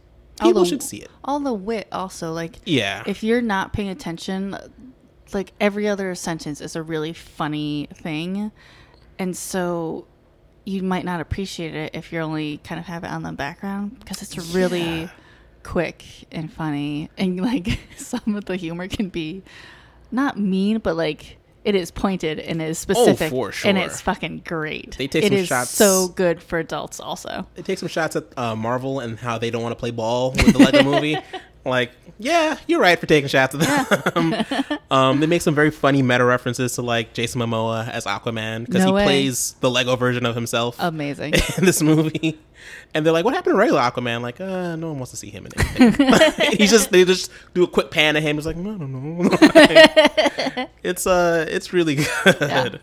people 0.41 0.63
the- 0.63 0.69
should 0.69 0.83
see 0.83 0.97
it. 0.97 1.09
All 1.23 1.39
the 1.39 1.53
wit 1.53 1.87
also 1.91 2.31
like 2.33 2.57
Yeah. 2.65 3.03
if 3.05 3.23
you're 3.23 3.41
not 3.41 3.73
paying 3.73 3.89
attention, 3.89 4.57
like 5.33 5.53
every 5.59 5.87
other 5.87 6.13
sentence 6.15 6.59
is 6.61 6.75
a 6.75 6.81
really 6.83 7.13
funny 7.13 7.87
thing. 7.93 8.51
And 9.19 9.37
so 9.37 10.07
you 10.65 10.83
might 10.83 11.05
not 11.05 11.21
appreciate 11.21 11.73
it 11.75 11.95
if 11.95 12.11
you're 12.11 12.21
only 12.21 12.57
kind 12.59 12.79
of 12.79 12.85
have 12.85 13.03
it 13.03 13.09
on 13.09 13.23
the 13.23 13.31
background 13.31 13.99
because 13.99 14.21
it's 14.21 14.37
really 14.53 15.01
Yeah. 15.01 15.09
quick 15.63 16.03
and 16.31 16.51
funny. 16.51 17.09
And 17.17 17.39
like 17.41 17.79
some 17.97 18.35
of 18.35 18.45
the 18.45 18.55
humor 18.55 18.87
can 18.87 19.09
be 19.09 19.41
not 20.11 20.37
mean, 20.37 20.79
but 20.79 20.95
like 20.95 21.37
it 21.63 21.75
is 21.75 21.91
pointed 21.91 22.39
and 22.39 22.59
is 22.61 22.79
specific. 22.79 23.29
for 23.29 23.51
And 23.63 23.77
it's 23.77 24.01
fucking 24.01 24.41
great. 24.45 24.97
They 24.97 25.07
take 25.07 25.23
It 25.25 25.27
some 25.29 25.37
is 25.37 25.47
shots- 25.47 25.69
so 25.69 26.07
good 26.07 26.41
for 26.41 26.57
adults 26.59 26.99
also. 26.99 27.47
they 27.55 27.61
take 27.61 27.77
some 27.77 27.87
shots 27.87 28.15
at 28.15 28.25
uh, 28.37 28.55
Marvel 28.55 28.99
and 28.99 29.19
how 29.19 29.37
they 29.37 29.51
don't 29.51 29.61
want 29.61 29.73
to 29.73 29.79
play 29.79 29.91
ball 29.91 30.31
with 30.31 30.53
the 30.53 30.59
Lego 30.59 30.83
movie. 30.83 31.17
Like, 31.63 31.91
yeah, 32.17 32.57
you're 32.67 32.79
right 32.79 32.97
for 32.97 33.05
taking 33.05 33.27
shots 33.27 33.55
at 33.55 34.13
them. 34.13 34.79
um, 34.91 35.19
they 35.19 35.27
make 35.27 35.41
some 35.43 35.53
very 35.53 35.69
funny 35.69 36.01
meta 36.01 36.25
references 36.25 36.73
to 36.75 36.81
like 36.81 37.13
Jason 37.13 37.39
Momoa 37.41 37.87
as 37.89 38.05
Aquaman 38.05 38.65
because 38.65 38.81
No 38.83 38.87
he 38.87 38.93
way. 38.93 39.03
plays 39.03 39.53
the 39.59 39.69
Lego 39.69 39.95
version 39.95 40.25
of 40.25 40.33
himself 40.33 40.75
Amazing. 40.79 41.33
in 41.57 41.65
this 41.65 41.81
movie. 41.81 42.39
And 42.93 43.05
they're 43.05 43.13
like, 43.13 43.25
"What 43.25 43.33
happened 43.33 43.53
to 43.53 43.57
regular 43.57 43.81
Aquaman?" 43.81 44.21
Like, 44.21 44.39
uh, 44.41 44.75
no 44.75 44.89
one 44.89 44.97
wants 44.97 45.11
to 45.11 45.17
see 45.17 45.29
him 45.29 45.45
in 45.47 45.51
anything. 45.81 46.51
He's 46.57 46.69
just 46.69 46.91
they 46.91 47.05
just 47.05 47.31
do 47.53 47.63
a 47.63 47.67
quick 47.67 47.89
pan 47.91 48.15
of 48.15 48.23
him. 48.23 48.35
He's 48.37 48.45
like, 48.45 48.57
"I 48.57 48.61
don't 48.63 48.91
know." 48.91 49.29
Like, 49.29 50.69
it's 50.83 51.07
uh, 51.07 51.45
it's 51.47 51.73
really 51.73 51.95
good. 52.23 52.79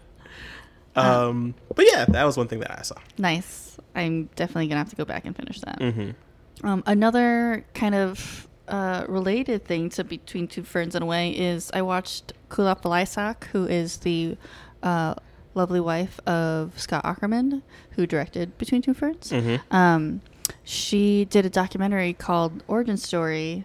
Um, 0.97 1.55
but 1.75 1.87
yeah, 1.93 2.07
that 2.07 2.25
was 2.25 2.37
one 2.37 2.49
thing 2.49 2.61
that 2.61 2.77
I 2.77 2.83
saw. 2.83 2.97
Nice. 3.19 3.79
I'm 3.95 4.25
definitely 4.37 4.67
gonna 4.69 4.79
have 4.81 4.91
to 4.91 4.97
go 4.97 5.05
back 5.05 5.25
and 5.25 5.37
finish 5.37 5.61
that. 5.61 5.79
Mm-hmm. 5.79 6.67
Um, 6.67 6.83
another 6.87 7.65
kind 7.75 7.95
of 7.95 8.48
uh, 8.69 9.05
related 9.09 9.65
thing 9.65 9.89
to 9.91 10.05
Between 10.05 10.47
Two 10.47 10.63
Ferns 10.63 10.95
in 10.95 11.03
a 11.03 11.07
way 11.07 11.31
is 11.31 11.71
I 11.75 11.83
watched 11.83 12.33
Kulap 12.51 12.83
Vilaysack, 12.83 13.45
who 13.45 13.67
is 13.67 13.99
the 13.99 14.37
uh, 14.83 15.15
lovely 15.55 15.81
wife 15.81 16.21
of 16.27 16.79
Scott 16.79 17.05
Aukerman, 17.05 17.63
who 17.93 18.07
directed 18.07 18.57
Between 18.59 18.83
Two 18.83 18.95
Ferns. 18.95 19.31
Mm-hmm. 19.31 19.75
Um, 19.75 20.21
she 20.65 21.25
did 21.25 21.45
a 21.45 21.51
documentary 21.51 22.13
called 22.13 22.63
Origin 22.69 22.97
Story, 22.97 23.65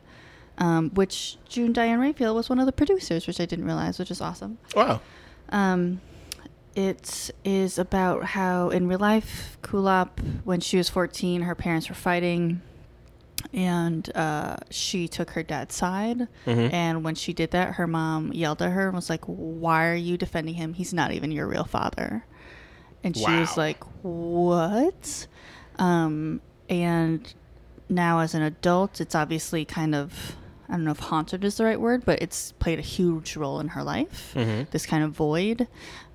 um, 0.57 0.89
which 0.91 1.37
June 1.47 1.73
Diane 1.73 1.99
Raphael 1.99 2.35
was 2.35 2.49
one 2.49 2.59
of 2.59 2.65
the 2.65 2.71
producers, 2.71 3.27
which 3.27 3.39
I 3.39 3.45
didn't 3.45 3.65
realize, 3.65 3.99
which 3.99 4.11
is 4.11 4.21
awesome. 4.21 4.57
Wow. 4.75 5.01
Um, 5.49 6.01
it 6.75 7.31
is 7.43 7.77
about 7.77 8.23
how 8.23 8.69
in 8.69 8.87
real 8.87 8.99
life, 8.99 9.57
Kulap, 9.61 10.09
when 10.43 10.59
she 10.59 10.77
was 10.77 10.89
14, 10.89 11.43
her 11.43 11.55
parents 11.55 11.89
were 11.89 11.95
fighting, 11.95 12.61
and 13.53 14.09
uh, 14.15 14.57
she 14.71 15.07
took 15.07 15.31
her 15.31 15.43
dad's 15.43 15.75
side. 15.75 16.27
Mhm. 16.45 16.73
And 16.73 17.03
when 17.03 17.15
she 17.15 17.33
did 17.33 17.51
that, 17.51 17.75
her 17.75 17.87
mom 17.87 18.33
yelled 18.33 18.61
at 18.61 18.71
her 18.71 18.87
and 18.87 18.95
was 18.95 19.09
like, 19.09 19.23
"Why 19.25 19.87
are 19.87 19.95
you 19.95 20.17
defending 20.17 20.55
him? 20.55 20.73
He's 20.73 20.93
not 20.93 21.11
even 21.11 21.31
your 21.31 21.47
real 21.47 21.63
father." 21.65 22.25
And 23.03 23.15
she 23.15 23.29
was 23.39 23.57
like, 23.57 23.83
"What?" 24.03 25.27
Um, 25.79 26.41
and 26.69 27.33
now 27.89 28.19
as 28.19 28.33
an 28.33 28.41
adult, 28.41 28.99
it's 29.01 29.15
obviously 29.15 29.65
kind 29.65 29.93
of 29.95 30.35
I 30.69 30.73
don't 30.77 30.85
know 30.85 30.91
if 30.91 30.99
haunted 30.99 31.43
is 31.43 31.57
the 31.57 31.65
right 31.65 31.79
word, 31.79 32.03
but 32.05 32.21
it's 32.21 32.53
played 32.53 32.79
a 32.79 32.83
huge 32.83 33.35
role 33.35 33.59
in 33.59 33.67
her 33.69 33.83
life. 33.83 34.31
Mhm. 34.35 34.69
This 34.71 34.85
kind 34.85 35.03
of 35.03 35.11
void, 35.11 35.67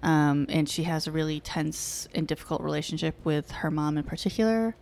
um, 0.03 0.47
and 0.49 0.69
she 0.69 0.85
has 0.85 1.07
a 1.07 1.13
really 1.13 1.39
tense 1.39 2.09
and 2.15 2.27
difficult 2.27 2.63
relationship 2.63 3.15
with 3.25 3.51
her 3.53 3.71
mom 3.71 3.99
in 3.99 4.05
particular. 4.05 4.75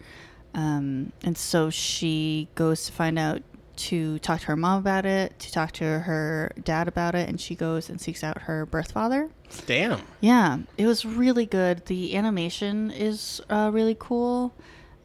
Um, 0.56 1.12
and 1.22 1.36
so 1.38 1.70
she 1.70 2.48
goes 2.56 2.86
to 2.86 2.92
find 2.92 3.18
out 3.18 3.42
to 3.76 4.18
talk 4.20 4.40
to 4.40 4.46
her 4.46 4.56
mom 4.56 4.78
about 4.78 5.04
it, 5.04 5.38
to 5.38 5.52
talk 5.52 5.70
to 5.72 5.84
her 5.84 6.50
dad 6.64 6.88
about 6.88 7.14
it, 7.14 7.28
and 7.28 7.38
she 7.38 7.54
goes 7.54 7.90
and 7.90 8.00
seeks 8.00 8.24
out 8.24 8.42
her 8.42 8.64
birth 8.64 8.92
father. 8.92 9.28
Damn. 9.66 10.00
Yeah, 10.20 10.58
it 10.78 10.86
was 10.86 11.04
really 11.04 11.44
good. 11.44 11.84
The 11.86 12.16
animation 12.16 12.90
is 12.90 13.40
uh, 13.50 13.70
really 13.72 13.94
cool. 13.98 14.54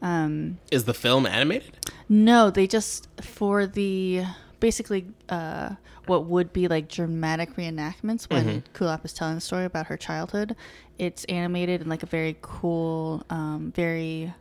Um, 0.00 0.58
Is 0.70 0.84
the 0.84 0.94
film 0.94 1.26
animated? 1.26 1.76
no, 2.08 2.50
they 2.50 2.66
just 2.66 3.08
for 3.20 3.66
the 3.66 4.24
basically 4.58 5.06
uh, 5.28 5.74
what 6.06 6.24
would 6.26 6.52
be 6.52 6.66
like 6.66 6.88
dramatic 6.88 7.54
reenactments 7.56 8.24
when 8.24 8.64
Kulap 8.74 9.04
is 9.04 9.12
telling 9.12 9.34
the 9.36 9.40
story 9.40 9.64
about 9.64 9.86
her 9.86 9.96
childhood. 9.96 10.56
It's 10.98 11.24
animated 11.26 11.82
in 11.82 11.88
like 11.88 12.02
a 12.02 12.06
very 12.06 12.36
cool, 12.42 13.24
um, 13.30 13.72
very 13.76 14.34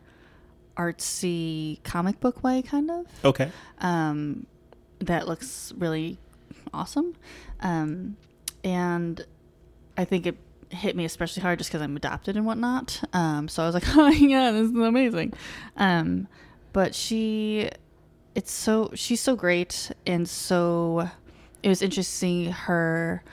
artsy 0.78 1.82
comic 1.84 2.20
book 2.20 2.44
way, 2.44 2.62
kind 2.62 2.90
of. 2.90 3.06
Okay. 3.24 3.52
Um, 3.80 4.46
that 5.00 5.28
looks 5.28 5.74
really 5.78 6.18
awesome. 6.74 7.16
Um, 7.62 8.18
and 8.64 9.26
I 9.98 10.06
think 10.06 10.26
it 10.26 10.38
hit 10.70 10.96
me 10.96 11.06
especially 11.06 11.42
hard 11.42 11.58
just 11.58 11.70
because 11.70 11.82
I'm 11.82 11.96
adopted 11.96 12.38
and 12.38 12.46
whatnot. 12.46 13.02
Um, 13.14 13.48
so 13.48 13.64
I 13.64 13.66
was 13.66 13.76
like, 13.76 13.84
oh 13.96 14.08
yeah, 14.10 14.52
this 14.52 14.70
is 14.70 14.76
amazing. 14.76 15.34
Um, 15.78 16.28
but 16.74 16.96
she, 16.96 17.70
it's 18.36 18.52
so 18.52 18.92
she's 18.94 19.20
so 19.20 19.36
great 19.36 19.92
and 20.08 20.28
so 20.28 21.10
it 21.64 21.70
was 21.70 21.82
interesting 21.82 22.52
her 22.52 23.24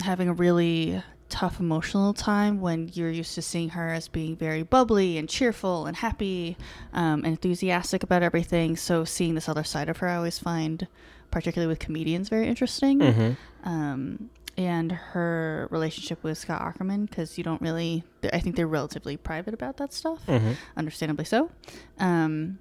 having 0.00 0.28
a 0.28 0.32
really 0.32 1.02
tough 1.40 1.58
emotional 1.58 2.14
time 2.14 2.60
when 2.60 2.88
you're 2.94 3.10
used 3.10 3.34
to 3.34 3.42
seeing 3.42 3.70
her 3.70 3.88
as 3.98 4.06
being 4.08 4.36
very 4.36 4.62
bubbly 4.62 5.18
and 5.18 5.28
cheerful 5.28 5.86
and 5.86 5.96
happy 5.96 6.56
um, 6.92 7.24
and 7.24 7.32
enthusiastic 7.36 8.02
about 8.04 8.22
everything 8.22 8.76
so 8.76 9.04
seeing 9.04 9.34
this 9.34 9.48
other 9.48 9.64
side 9.64 9.88
of 9.88 9.96
her 9.98 10.08
i 10.08 10.14
always 10.16 10.38
find 10.38 10.86
particularly 11.32 11.68
with 11.72 11.80
comedians 11.80 12.28
very 12.28 12.46
interesting 12.46 13.00
Mm-hmm. 13.00 13.32
um, 13.68 14.30
and 14.56 14.92
her 14.92 15.66
relationship 15.72 16.22
with 16.22 16.38
scott 16.38 16.62
aukerman 16.62 17.08
because 17.10 17.36
you 17.36 17.42
don't 17.42 17.60
really 17.60 18.04
i 18.32 18.38
think 18.38 18.54
they're 18.54 18.68
relatively 18.80 19.16
private 19.16 19.52
about 19.54 19.76
that 19.78 19.92
stuff 19.92 20.20
Mm-hmm. 20.28 20.52
understandably 20.76 21.24
so. 21.24 21.50
Um, 21.98 22.58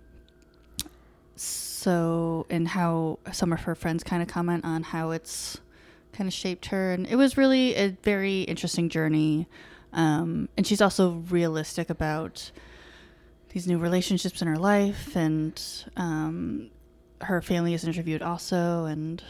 so, 1.36 2.46
and 2.50 2.68
how 2.68 3.20
some 3.32 3.52
of 3.52 3.62
her 3.62 3.76
friends 3.76 4.04
kind 4.04 4.22
of 4.22 4.28
comment 4.28 4.64
on 4.66 4.84
how 4.84 5.12
it's 5.12 5.60
kind 6.14 6.28
of 6.28 6.34
shaped 6.34 6.68
her, 6.68 6.94
and 6.94 7.06
it 7.08 7.16
was 7.16 7.38
really 7.38 7.76
a 7.76 7.90
very 8.04 8.42
interesting 8.44 8.90
journey. 8.90 9.48
Um, 9.92 10.50
and 10.58 10.66
she's 10.66 10.82
also 10.82 11.24
realistic 11.30 11.90
about 11.90 12.52
these 13.50 13.68
new 13.68 13.78
relationships 13.78 14.42
in 14.42 14.48
her 14.48 14.58
life, 14.58 15.16
and 15.16 15.62
um, 15.98 16.72
her 17.22 17.42
family 17.42 17.74
is 17.74 17.84
interviewed 17.84 18.22
also, 18.22 18.86
and 18.86 19.24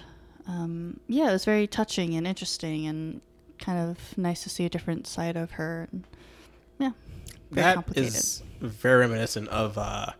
um, 0.48 1.00
yeah, 1.08 1.30
it 1.30 1.34
was 1.34 1.46
very 1.46 1.68
touching 1.68 2.16
and 2.16 2.26
interesting, 2.26 2.86
and 2.88 3.22
kind 3.60 3.80
of 3.90 4.18
nice 4.18 4.44
to 4.44 4.50
see 4.50 4.66
a 4.66 4.70
different 4.70 5.08
side 5.08 5.36
of 5.36 5.52
her. 5.52 5.88
And, 5.92 6.04
yeah, 6.80 6.92
very 7.52 7.66
That 7.66 7.76
complicated. 7.76 8.14
is 8.14 8.44
very 8.62 9.02
reminiscent 9.02 9.50
of 9.50 9.78
uh, 9.78 10.14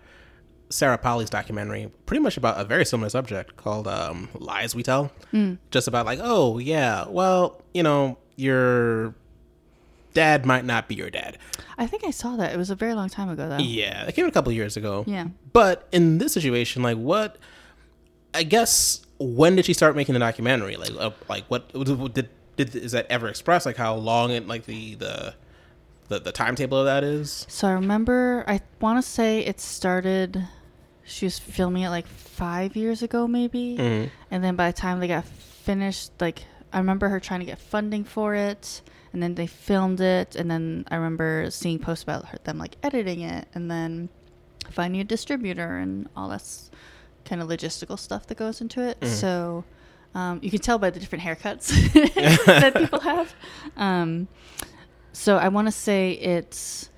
Sarah 0.74 0.98
Polley's 0.98 1.30
documentary, 1.30 1.92
pretty 2.06 2.22
much 2.22 2.36
about 2.36 2.60
a 2.60 2.64
very 2.64 2.84
similar 2.84 3.10
subject 3.10 3.58
called 3.58 3.88
um, 3.88 4.30
"Lies 4.34 4.76
We 4.76 4.82
Tell." 4.84 5.12
Mm. 5.32 5.60
Just 5.72 5.88
about 5.88 6.06
like, 6.06 6.20
oh 6.22 6.58
yeah, 6.58 7.06
well, 7.08 7.62
you 7.74 7.84
know, 7.84 8.18
your 8.36 9.14
dad 10.14 10.46
might 10.46 10.66
not 10.66 10.88
be 10.88 10.96
your 10.96 11.10
dad. 11.10 11.38
I 11.78 11.88
think 11.88 12.04
I 12.04 12.12
saw 12.12 12.36
that. 12.38 12.54
It 12.54 12.58
was 12.58 12.70
a 12.70 12.76
very 12.76 12.94
long 12.94 13.10
time 13.10 13.30
ago, 13.30 13.50
though. 13.50 13.58
Yeah, 13.58 14.06
it 14.06 14.16
came 14.16 14.26
a 14.26 14.32
couple 14.32 14.50
of 14.50 14.56
years 14.56 14.76
ago. 14.76 15.04
Yeah. 15.08 15.28
But 15.54 15.88
in 15.92 16.18
this 16.18 16.34
situation, 16.34 16.82
like, 16.82 16.98
what? 16.98 17.38
I 18.34 18.42
guess 18.42 19.06
when 19.20 19.56
did 19.56 19.66
she 19.66 19.74
start 19.74 19.96
making 19.96 20.14
the 20.14 20.20
documentary? 20.20 20.76
Like, 20.76 20.92
uh, 20.98 21.12
like 21.30 21.46
what 21.50 21.72
did 22.14 22.30
did 22.56 22.76
is 22.76 22.94
that 22.94 23.06
ever 23.10 23.28
expressed? 23.28 23.68
Like 23.68 23.78
how 23.78 23.94
long 23.94 24.32
it 24.32 24.48
like 24.48 24.66
the 24.66 24.96
the 24.96 25.36
the, 26.08 26.20
the 26.20 26.32
timetable 26.32 26.80
of 26.80 26.86
that 26.86 27.04
is? 27.04 27.46
So 27.50 27.68
I 27.68 27.72
remember, 27.72 28.44
I 28.48 28.62
want 28.82 29.04
to 29.04 29.08
say 29.08 29.40
it 29.40 29.60
started, 29.60 30.48
she 31.06 31.26
was 31.26 31.40
filming 31.40 31.84
it 31.84 31.90
like 31.90 32.08
five 32.08 32.76
years 32.76 33.04
ago, 33.04 33.28
maybe. 33.28 33.78
Mhm. 33.78 34.10
And 34.32 34.44
then 34.44 34.56
by 34.56 34.72
the 34.72 34.78
time 34.78 35.00
they 35.00 35.08
got 35.08 35.26
finished, 35.26 36.12
like, 36.20 36.46
I 36.72 36.78
remember 36.78 37.10
her 37.10 37.20
trying 37.20 37.42
to 37.42 37.46
get 37.46 37.60
funding 37.60 38.04
for 38.04 38.36
it. 38.36 38.82
And 39.12 39.22
then 39.22 39.36
they 39.36 39.46
filmed 39.48 40.02
it. 40.02 40.36
And 40.36 40.50
then 40.50 40.86
I 40.90 40.96
remember 40.96 41.48
seeing 41.52 41.78
posts 41.80 42.04
about 42.04 42.26
her, 42.30 42.38
them 42.46 42.58
like 42.58 42.78
editing 42.82 43.22
it. 43.22 43.48
And 43.54 43.70
then 43.70 44.10
finding 44.72 45.02
a 45.02 45.04
distributor 45.04 45.78
and 45.78 46.08
all 46.16 46.30
that's 46.30 46.72
kind 47.26 47.42
of 47.42 47.48
logistical 47.48 48.00
stuff 48.00 48.26
that 48.28 48.36
goes 48.38 48.60
into 48.62 48.82
it. 48.82 48.98
So 49.06 49.66
um, 50.16 50.40
you 50.42 50.50
can 50.50 50.60
tell 50.60 50.78
by 50.80 50.90
the 50.90 51.00
different 51.00 51.24
haircuts 51.24 51.68
that 52.46 52.74
people 52.76 53.00
have. 53.02 53.34
Um, 53.78 54.28
so 55.12 55.38
I 55.38 55.50
want 55.50 55.68
to 55.68 55.72
say 55.72 56.14
it 56.14 56.90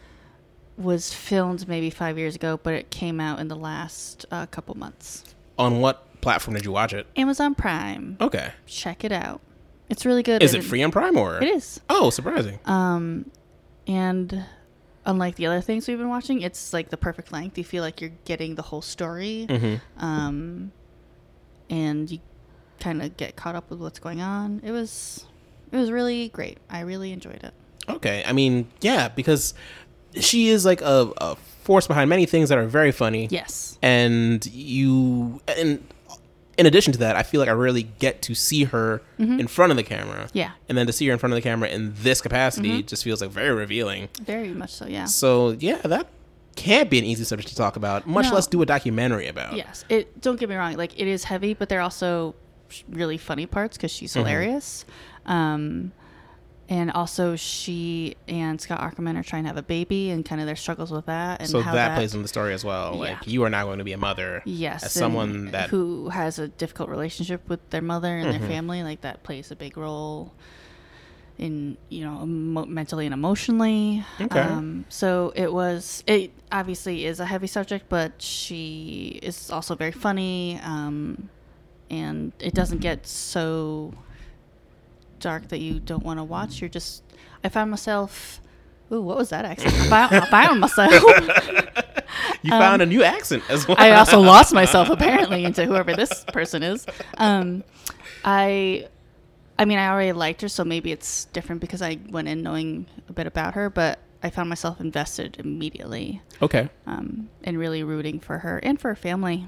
was 0.78 1.14
filmed 1.14 1.68
maybe 1.68 1.90
five 1.90 2.18
years 2.18 2.36
ago, 2.36 2.60
but 2.62 2.74
it 2.74 2.90
came 2.90 3.20
out 3.20 3.40
in 3.40 3.48
the 3.48 3.56
last 3.56 4.26
uh, 4.32 4.46
couple 4.48 4.76
months. 4.76 5.24
On 5.58 5.80
what 5.80 6.22
platform 6.22 6.56
did 6.56 6.66
you 6.66 6.72
watch 6.72 6.94
it? 6.94 7.08
Amazon 7.16 7.56
Prime. 7.56 8.18
Okay, 8.20 8.52
Check 8.66 9.04
it 9.04 9.12
out. 9.12 9.42
It's 9.90 10.06
really 10.06 10.24
good. 10.24 10.42
is 10.42 10.54
it 10.54 10.64
free 10.64 10.82
on 10.84 10.92
Prime 10.92 11.16
or? 11.18 11.42
It 11.42 11.48
is. 11.48 11.80
Oh, 11.90 12.10
surprising. 12.10 12.60
Um, 12.66 13.30
and 13.88 14.44
unlike 15.06 15.36
the 15.36 15.46
other 15.46 15.62
things 15.62 15.88
we've 15.88 15.98
been 16.00 16.10
watching, 16.10 16.42
it's 16.42 16.74
like 16.74 16.90
the 16.90 16.98
perfect 16.98 17.32
length. 17.32 17.58
You 17.58 17.64
feel 17.64 17.84
like 17.84 18.02
you're 18.02 18.12
getting 18.26 18.56
the 18.56 18.64
whole 18.64 18.82
story. 18.82 19.46
Mm-hmm. 19.48 20.04
Um, 20.04 20.72
and 21.70 22.10
you 22.10 22.20
kind 22.80 23.02
of 23.02 23.16
get 23.16 23.36
caught 23.36 23.56
up 23.56 23.70
with 23.70 23.80
what's 23.80 24.00
going 24.00 24.22
on. 24.22 24.62
It 24.64 24.72
was, 24.72 25.26
it 25.72 25.78
was 25.78 25.92
really 25.92 26.30
great. 26.30 26.58
I 26.70 26.80
really 26.82 27.12
enjoyed 27.12 27.44
it. 27.44 27.54
Okay, 27.88 28.24
I 28.26 28.34
mean, 28.34 28.68
yeah, 28.82 29.10
because 29.10 29.54
she 30.20 30.50
is 30.50 30.66
like 30.66 30.82
a, 30.82 31.12
a 31.18 31.36
force 31.64 31.88
behind 31.88 32.10
many 32.10 32.26
things 32.26 32.50
that 32.50 32.58
are 32.58 32.66
very 32.68 32.92
funny. 32.92 33.28
Yes. 33.32 33.78
and 33.82 34.46
you 34.48 35.42
and 35.48 35.84
in 36.58 36.66
addition 36.66 36.94
to 36.94 37.00
that 37.00 37.18
i 37.18 37.24
feel 37.24 37.40
like 37.42 37.50
i 37.50 37.52
really 37.52 37.84
get 37.84 38.22
to 38.22 38.34
see 38.34 38.64
her 38.64 39.02
in 39.20 39.46
front 39.48 39.72
of 39.72 39.76
the 39.78 39.84
camera 39.84 40.26
Mm-hmm. 40.28 40.38
Yeah. 40.38 40.52
and 40.70 40.78
then 40.78 40.88
to 40.88 40.94
see 40.94 41.06
her 41.08 41.12
in 41.14 41.20
front 41.20 41.34
of 41.34 41.36
the 41.36 41.42
camera 41.42 41.68
in 41.70 41.94
this 41.98 42.22
capacity 42.22 42.70
Mm-hmm. 42.80 42.88
just 42.88 43.04
feels 43.04 43.20
like 43.22 43.30
very 43.32 43.54
revealing 43.54 44.08
Very 44.22 44.54
much 44.54 44.72
so. 44.72 44.86
Yeah. 44.88 45.04
so 45.06 45.52
yeah 45.60 45.82
that 45.84 46.08
can't 46.56 46.90
be 46.90 46.98
an 46.98 47.04
easy 47.04 47.26
subject 47.26 47.50
to 47.50 47.56
talk 47.56 47.76
about 47.76 48.08
much 48.08 48.28
No. 48.30 48.36
less 48.36 48.48
do 48.48 48.62
a 48.62 48.66
documentary 48.66 49.28
about 49.28 49.58
Yes, 49.58 49.84
it. 49.90 50.22
Don't 50.22 50.40
get 50.40 50.48
me 50.48 50.56
wrong. 50.56 50.76
Like 50.78 50.98
it 50.98 51.08
is 51.08 51.26
heavy, 51.26 51.54
but 51.54 51.68
there 51.68 51.80
are 51.80 51.82
also 51.82 52.34
really 52.88 53.18
funny 53.18 53.46
parts 53.46 53.76
because 53.76 53.92
she's 53.92 54.12
Mm-hmm. 54.14 54.20
hilarious. 54.26 54.86
Um, 55.26 55.92
and 56.68 56.92
also 56.92 57.36
she 57.36 58.16
and 58.28 58.60
Scott 58.60 58.80
Aukerman 58.80 59.18
are 59.20 59.24
trying 59.24 59.44
to 59.44 59.48
have 59.50 59.58
a 59.58 59.62
baby 59.64 60.10
and 60.10 60.26
kind 60.26 60.42
of 60.42 60.48
their 60.48 60.56
struggles 60.56 60.92
with 60.92 61.06
that. 61.06 61.42
And 61.42 61.50
so 61.50 61.62
how 61.62 61.74
that, 61.74 61.96
plays 61.96 62.16
in 62.16 62.22
the 62.24 62.28
story 62.28 62.54
as 62.54 62.64
well 62.66 62.94
Yeah. 62.94 63.00
like 63.00 63.28
you 63.28 63.44
are 63.44 63.50
now 63.52 63.66
going 63.66 63.78
to 63.78 63.84
be 63.84 63.94
a 63.94 63.98
mother 63.98 64.42
Yes, 64.46 64.84
as 64.84 64.92
someone 64.92 65.52
that 65.52 65.70
who 65.70 66.10
has 66.10 66.40
a 66.40 66.48
difficult 66.48 66.90
relationship 66.90 67.48
with 67.48 67.70
their 67.70 67.82
mother 67.84 68.18
and 68.18 68.28
Mhm. 68.28 68.40
their 68.40 68.48
family, 68.50 68.82
like 68.84 69.02
that 69.02 69.22
plays 69.24 69.52
a 69.52 69.56
big 69.56 69.78
role 69.78 70.34
in 71.38 71.76
you 71.90 72.04
know 72.06 72.22
emo- 72.24 72.66
mentally 72.66 73.06
and 73.06 73.14
emotionally. 73.14 74.04
Okay. 74.22 74.40
Um, 74.40 74.86
so 74.90 75.34
it 75.36 75.52
was. 75.54 76.02
It 76.08 76.32
obviously 76.52 77.06
is 77.06 77.20
a 77.20 77.26
heavy 77.26 77.48
subject, 77.48 77.90
but 77.90 78.22
she 78.22 79.20
is 79.22 79.52
also 79.52 79.76
very 79.76 79.92
funny, 79.92 80.60
um, 80.64 81.30
and 81.90 82.32
it 82.40 82.54
doesn't 82.54 82.80
get 82.80 83.06
so 83.06 83.94
dark 85.26 85.48
that 85.48 85.60
you 85.60 85.80
don't 85.80 86.04
want 86.04 86.20
to 86.20 86.24
watch. 86.24 86.62
You're 86.62 86.70
just. 86.70 87.04
I 87.44 87.50
found 87.50 87.72
myself. 87.72 88.40
Ooh, 88.92 89.02
what 89.02 89.18
was 89.18 89.30
that 89.30 89.44
accent? 89.44 89.74
I 89.74 89.88
found, 89.88 90.16
I 90.16 90.30
found 90.30 90.60
myself. 90.60 90.94
you 92.44 92.52
found 92.52 92.84
a 92.84 92.86
new 92.86 93.04
accent 93.04 93.42
as 93.50 93.68
well 93.68 93.76
um, 93.80 93.84
I 93.84 93.96
also 93.96 94.20
lost 94.20 94.54
myself 94.54 94.92
apparently 94.92 95.44
into 95.44 95.66
whoever 95.66 95.96
this 95.96 96.24
person 96.26 96.62
is. 96.62 96.86
Um, 97.18 97.64
I, 98.24 98.88
I 99.58 99.66
mean, 99.66 99.80
I 99.80 99.90
already 99.90 100.12
liked 100.12 100.42
her, 100.42 100.48
so 100.48 100.64
maybe 100.64 100.92
it's 100.92 101.26
different 101.26 101.62
because 101.62 101.82
I 101.82 101.98
went 102.12 102.28
in 102.28 102.44
knowing 102.44 102.86
a 103.10 103.14
bit 103.14 103.26
about 103.26 103.56
her, 103.56 103.72
but 103.72 103.98
I 104.22 104.30
found 104.30 104.50
myself 104.50 104.80
invested 104.80 105.38
immediately 105.40 106.22
okay 106.42 106.70
um, 106.86 107.30
and 107.44 107.58
really 107.58 107.84
rooting 107.84 108.20
for 108.20 108.40
her 108.40 108.60
and 108.60 108.80
for 108.80 108.90
her 108.90 108.96
family. 108.96 109.48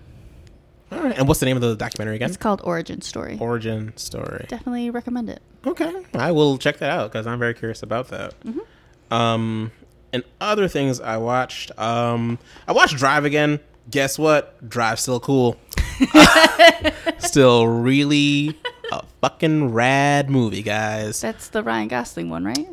All 0.91 0.99
right 0.99 1.17
and 1.17 1.27
what's 1.27 1.39
the 1.39 1.45
name 1.45 1.57
of 1.57 1.61
the 1.61 1.75
documentary 1.75 2.15
again 2.15 2.29
It's 2.29 2.37
called 2.37 2.61
Origin 2.63 3.01
Story. 3.01 3.37
origin 3.39 3.95
story 3.97 4.45
Definitely 4.47 4.89
recommend 4.89 5.29
it. 5.29 5.41
Okay, 5.65 5.93
I 6.13 6.31
will 6.31 6.57
check 6.57 6.77
that 6.77 6.89
out 6.91 7.11
because 7.11 7.27
I'm 7.27 7.39
very 7.39 7.53
curious 7.53 7.83
about 7.83 8.07
that. 8.09 8.33
Um, 9.11 9.71
and 10.13 10.23
other 10.39 10.67
things 10.69 11.01
I 11.01 11.17
watched. 11.17 11.77
Um, 11.77 12.39
I 12.67 12.71
watched 12.71 12.95
Drive 12.97 13.25
again. 13.25 13.59
Guess 13.89 14.17
what? 14.19 14.67
Drive's 14.69 15.01
still 15.01 15.19
cool. 15.19 15.57
still 17.19 17.67
really 17.67 18.57
a 18.91 19.03
fucking 19.21 19.73
rad 19.73 20.29
movie, 20.29 20.61
guys. 20.61 21.19
That's 21.21 21.49
the 21.49 21.63
Ryan 21.63 21.87
Gosling 21.89 22.29
one, 22.29 22.45
right? 22.45 22.67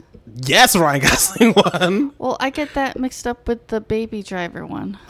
Yes, 0.44 0.76
Ryan 0.76 1.00
Gosling 1.02 1.52
one. 1.54 2.12
Well, 2.18 2.36
I 2.40 2.50
get 2.50 2.74
that 2.74 2.98
mixed 2.98 3.26
up 3.26 3.48
with 3.48 3.66
the 3.68 3.80
Baby 3.80 4.22
Driver 4.22 4.64
one. 4.66 4.98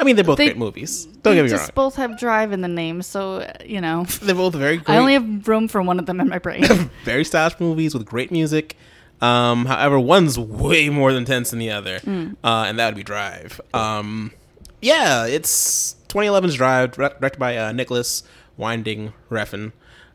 I 0.00 0.04
mean, 0.04 0.16
they're 0.16 0.24
both 0.24 0.38
They- 0.38 0.46
great 0.46 0.56
movies. 0.56 1.04
Don't 1.22 1.34
get 1.34 1.42
me 1.42 1.50
just 1.50 1.64
wrong. 1.64 1.70
both 1.74 1.96
have 1.96 2.18
drive 2.18 2.52
in 2.52 2.62
the 2.62 2.68
name, 2.68 3.02
so 3.02 3.46
you 3.64 3.80
know. 3.80 4.04
They're 4.22 4.34
both 4.34 4.54
very 4.54 4.78
great. 4.78 4.94
I 4.94 4.98
only 4.98 5.12
have 5.12 5.46
room 5.46 5.68
for 5.68 5.82
one 5.82 5.98
of 5.98 6.06
them 6.06 6.20
in 6.20 6.28
my 6.28 6.38
brain. 6.38 6.64
very 7.04 7.24
stylish 7.24 7.60
movies 7.60 7.92
with 7.94 8.06
great 8.06 8.30
music. 8.30 8.76
Um, 9.20 9.66
however, 9.66 10.00
one's 10.00 10.38
way 10.38 10.88
more 10.88 11.10
intense 11.10 11.50
than 11.50 11.58
the 11.58 11.70
other, 11.70 12.00
uh, 12.42 12.64
and 12.66 12.78
that 12.78 12.86
would 12.86 12.96
be 12.96 13.02
Drive. 13.02 13.60
Um, 13.74 14.32
yeah, 14.80 15.26
it's 15.26 15.96
2011's 16.08 16.54
Drive, 16.54 16.92
directed 16.92 17.38
by 17.38 17.58
uh, 17.58 17.72
Nicholas 17.72 18.22
Winding 18.56 19.12
Refn, 19.30 19.72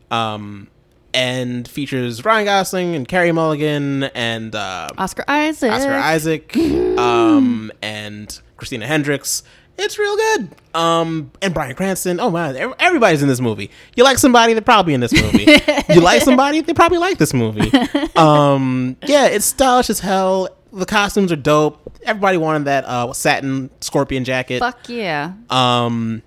um, 0.09 0.69
and 1.13 1.67
features 1.67 2.25
Ryan 2.25 2.45
Gosling 2.45 2.95
and 2.95 3.07
Carey 3.07 3.31
Mulligan 3.31 4.05
and 4.05 4.55
uh, 4.55 4.89
Oscar 4.97 5.23
Isaac. 5.27 5.71
Oscar 5.71 5.93
Isaac 5.93 6.57
um, 6.97 7.71
and 7.83 8.41
Christina 8.57 8.87
Hendricks. 8.87 9.43
It's 9.77 9.99
real 9.99 10.15
good. 10.15 10.49
Um, 10.73 11.31
and 11.41 11.53
Bryan 11.53 11.75
Cranston. 11.75 12.19
Oh 12.19 12.29
my, 12.29 12.53
everybody's 12.79 13.21
in 13.21 13.27
this 13.27 13.41
movie. 13.41 13.71
You 13.95 14.03
like 14.03 14.17
somebody, 14.17 14.53
they're 14.53 14.61
probably 14.61 14.93
in 14.93 14.99
this 15.01 15.13
movie. 15.13 15.45
you 15.93 16.01
like 16.01 16.21
somebody, 16.23 16.61
they 16.61 16.73
probably 16.73 16.97
like 16.97 17.17
this 17.17 17.33
movie. 17.33 17.71
Um, 18.15 18.97
yeah, 19.05 19.27
it's 19.27 19.45
stylish 19.45 19.89
as 19.89 19.99
hell. 19.99 20.49
The 20.71 20.85
costumes 20.85 21.31
are 21.31 21.37
dope. 21.37 21.81
Everybody 22.03 22.37
wanted 22.37 22.65
that 22.65 22.85
uh, 22.85 23.11
satin 23.13 23.69
scorpion 23.81 24.23
jacket. 24.25 24.59
Fuck 24.59 24.89
yeah. 24.89 25.33
Um, 25.49 26.21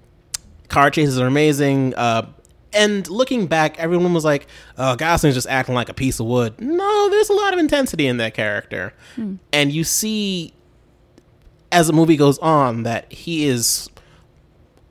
car 0.68 0.90
chases 0.90 1.18
are 1.18 1.26
amazing. 1.26 1.94
Uh, 1.94 2.26
and 2.72 3.08
looking 3.08 3.46
back, 3.46 3.78
everyone 3.78 4.12
was 4.12 4.24
like, 4.24 4.46
"Oh, 4.76 4.94
Gosling's 4.96 5.34
just 5.34 5.48
acting 5.48 5.74
like 5.74 5.88
a 5.88 5.94
piece 5.94 6.20
of 6.20 6.26
wood." 6.26 6.60
No, 6.60 7.08
there's 7.10 7.30
a 7.30 7.34
lot 7.34 7.52
of 7.54 7.58
intensity 7.58 8.06
in 8.06 8.18
that 8.18 8.34
character, 8.34 8.92
and 9.52 9.72
you 9.72 9.84
see 9.84 10.52
as 11.70 11.86
the 11.86 11.92
movie 11.92 12.16
goes 12.16 12.38
on 12.38 12.82
that 12.84 13.12
he 13.12 13.46
is 13.46 13.90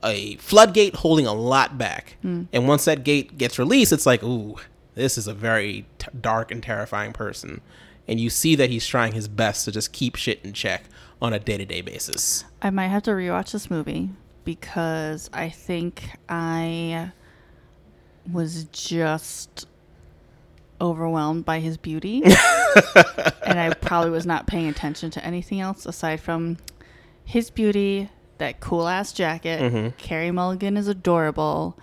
a 0.04 0.36
floodgate 0.36 0.96
holding 0.96 1.26
a 1.26 1.32
lot 1.32 1.76
back. 1.76 2.16
Hmm. 2.22 2.44
And 2.52 2.68
once 2.68 2.84
that 2.84 3.04
gate 3.04 3.36
gets 3.38 3.58
released, 3.58 3.92
it's 3.92 4.06
like, 4.06 4.22
"Ooh, 4.22 4.56
this 4.94 5.18
is 5.18 5.26
a 5.26 5.34
very 5.34 5.86
t- 5.98 6.08
dark 6.20 6.50
and 6.50 6.62
terrifying 6.62 7.12
person." 7.12 7.60
And 8.06 8.18
you 8.20 8.30
see 8.30 8.54
that 8.54 8.70
he's 8.70 8.86
trying 8.86 9.12
his 9.12 9.28
best 9.28 9.64
to 9.66 9.72
just 9.72 9.92
keep 9.92 10.16
shit 10.16 10.40
in 10.42 10.52
check 10.52 10.84
on 11.20 11.32
a 11.32 11.38
day 11.38 11.58
to 11.58 11.64
day 11.64 11.80
basis. 11.80 12.44
I 12.62 12.70
might 12.70 12.88
have 12.88 13.02
to 13.04 13.10
rewatch 13.10 13.52
this 13.52 13.70
movie 13.70 14.10
because 14.44 15.28
I 15.32 15.50
think 15.50 16.02
I 16.28 17.12
was 18.32 18.64
just 18.64 19.66
overwhelmed 20.80 21.44
by 21.44 21.60
his 21.60 21.76
beauty. 21.76 22.22
and 22.24 23.58
I 23.58 23.74
probably 23.80 24.10
was 24.10 24.26
not 24.26 24.46
paying 24.46 24.68
attention 24.68 25.10
to 25.12 25.24
anything 25.24 25.60
else 25.60 25.86
aside 25.86 26.20
from 26.20 26.58
his 27.24 27.50
beauty, 27.50 28.08
that 28.38 28.60
cool 28.60 28.88
ass 28.88 29.12
jacket. 29.12 29.60
Mm-hmm. 29.60 29.96
Carey 29.98 30.30
Mulligan 30.30 30.76
is 30.76 30.88
adorable. 30.88 31.78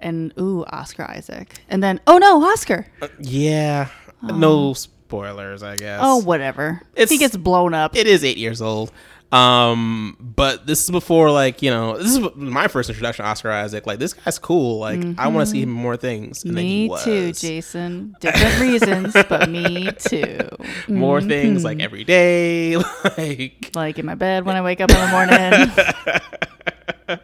And 0.00 0.32
ooh, 0.38 0.64
Oscar 0.64 1.04
Isaac. 1.04 1.60
And 1.68 1.82
then, 1.82 2.00
oh 2.06 2.18
no, 2.18 2.42
Oscar. 2.44 2.86
Yeah. 3.20 3.88
No 4.22 4.72
spoilers, 4.74 5.62
I 5.62 5.76
guess. 5.76 6.00
Oh, 6.02 6.18
whatever. 6.18 6.80
It's- 6.94 7.10
he 7.10 7.18
gets 7.18 7.36
blown 7.36 7.74
up. 7.74 7.96
it 7.96 8.06
is 8.06 8.24
eight 8.24 8.36
years 8.38 8.60
old. 8.62 8.92
Um, 9.32 10.16
but 10.20 10.66
this 10.66 10.84
is 10.84 10.90
before, 10.90 11.30
like, 11.30 11.62
you 11.62 11.70
know, 11.70 11.96
this 11.96 12.14
is 12.14 12.20
my 12.36 12.68
first 12.68 12.90
introduction 12.90 13.24
to 13.24 13.30
Oscar 13.30 13.50
Isaac. 13.50 13.86
Like, 13.86 13.98
this 13.98 14.12
guy's 14.12 14.38
cool. 14.38 14.78
Like, 14.78 15.00
I 15.18 15.28
want 15.28 15.46
to 15.46 15.50
see 15.50 15.62
him 15.62 15.70
more 15.70 15.96
things. 15.96 16.44
And 16.44 16.52
me 16.54 16.90
too, 17.02 17.32
Jason. 17.32 18.14
Different 18.20 18.60
reasons, 18.60 19.14
but 19.28 19.48
me 19.48 19.90
too. 19.98 20.38
More 20.86 21.20
things, 21.22 21.60
Mm-hmm. 21.60 21.64
like, 21.64 21.80
every 21.80 22.04
day. 22.04 22.76
like, 23.16 23.70
Like 23.74 23.98
in 23.98 24.04
my 24.06 24.14
bed 24.16 24.44
when 24.44 24.54
I 24.56 24.60
wake 24.60 24.80
up 24.82 24.90
in 24.90 25.00
the 25.00 25.08
morning. 25.08 25.70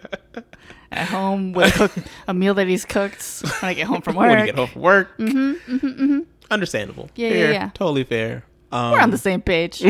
At 0.90 1.09
home 1.09 1.53
with 1.53 1.75
a, 1.75 1.88
cook, 1.88 1.92
a 2.27 2.33
meal 2.35 2.55
that 2.55 2.66
he's 2.66 2.85
cooked 2.87 3.42
when 3.61 3.71
I 3.71 3.75
get 3.75 3.87
home 3.87 4.01
from 4.01 4.16
work. 4.16 4.31
when 4.31 4.38
you 4.40 4.47
get 4.47 4.55
home 4.57 4.68
from 4.68 4.81
work. 4.83 5.21
Understandable. 6.51 7.11
Yeah, 7.14 7.29
yeah, 7.29 7.33
fair, 7.35 7.53
yeah. 7.53 7.71
Totally 7.75 8.05
fair. 8.05 8.44
Um, 8.73 8.92
We're 8.92 9.01
on 9.01 9.11
the 9.11 9.18
same 9.18 9.42
page. 9.42 9.83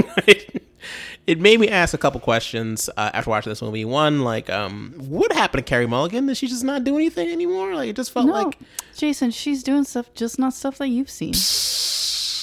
It 1.28 1.38
made 1.38 1.60
me 1.60 1.68
ask 1.68 1.92
a 1.92 1.98
couple 1.98 2.20
questions 2.20 2.88
uh, 2.96 3.10
after 3.12 3.28
watching 3.30 3.50
this 3.50 3.60
movie. 3.60 3.84
One, 3.84 4.22
like, 4.22 4.48
um, 4.48 4.94
what 4.96 5.30
happened 5.32 5.64
to 5.66 5.68
Carey 5.70 5.86
Mulligan? 5.86 6.24
Did 6.26 6.38
she 6.38 6.46
just 6.46 6.64
not 6.64 6.84
do 6.84 6.96
anything 6.96 7.28
anymore? 7.30 7.74
Like, 7.74 7.90
it 7.90 7.96
just 7.96 8.12
felt 8.12 8.26
No, 8.26 8.32
like 8.32 8.58
Jason, 8.96 9.30
she's 9.30 9.62
doing 9.62 9.84
stuff, 9.84 10.12
just 10.14 10.38
not 10.38 10.54
stuff 10.54 10.78
that 10.78 10.88
you've 10.88 11.10
seen. 11.10 11.32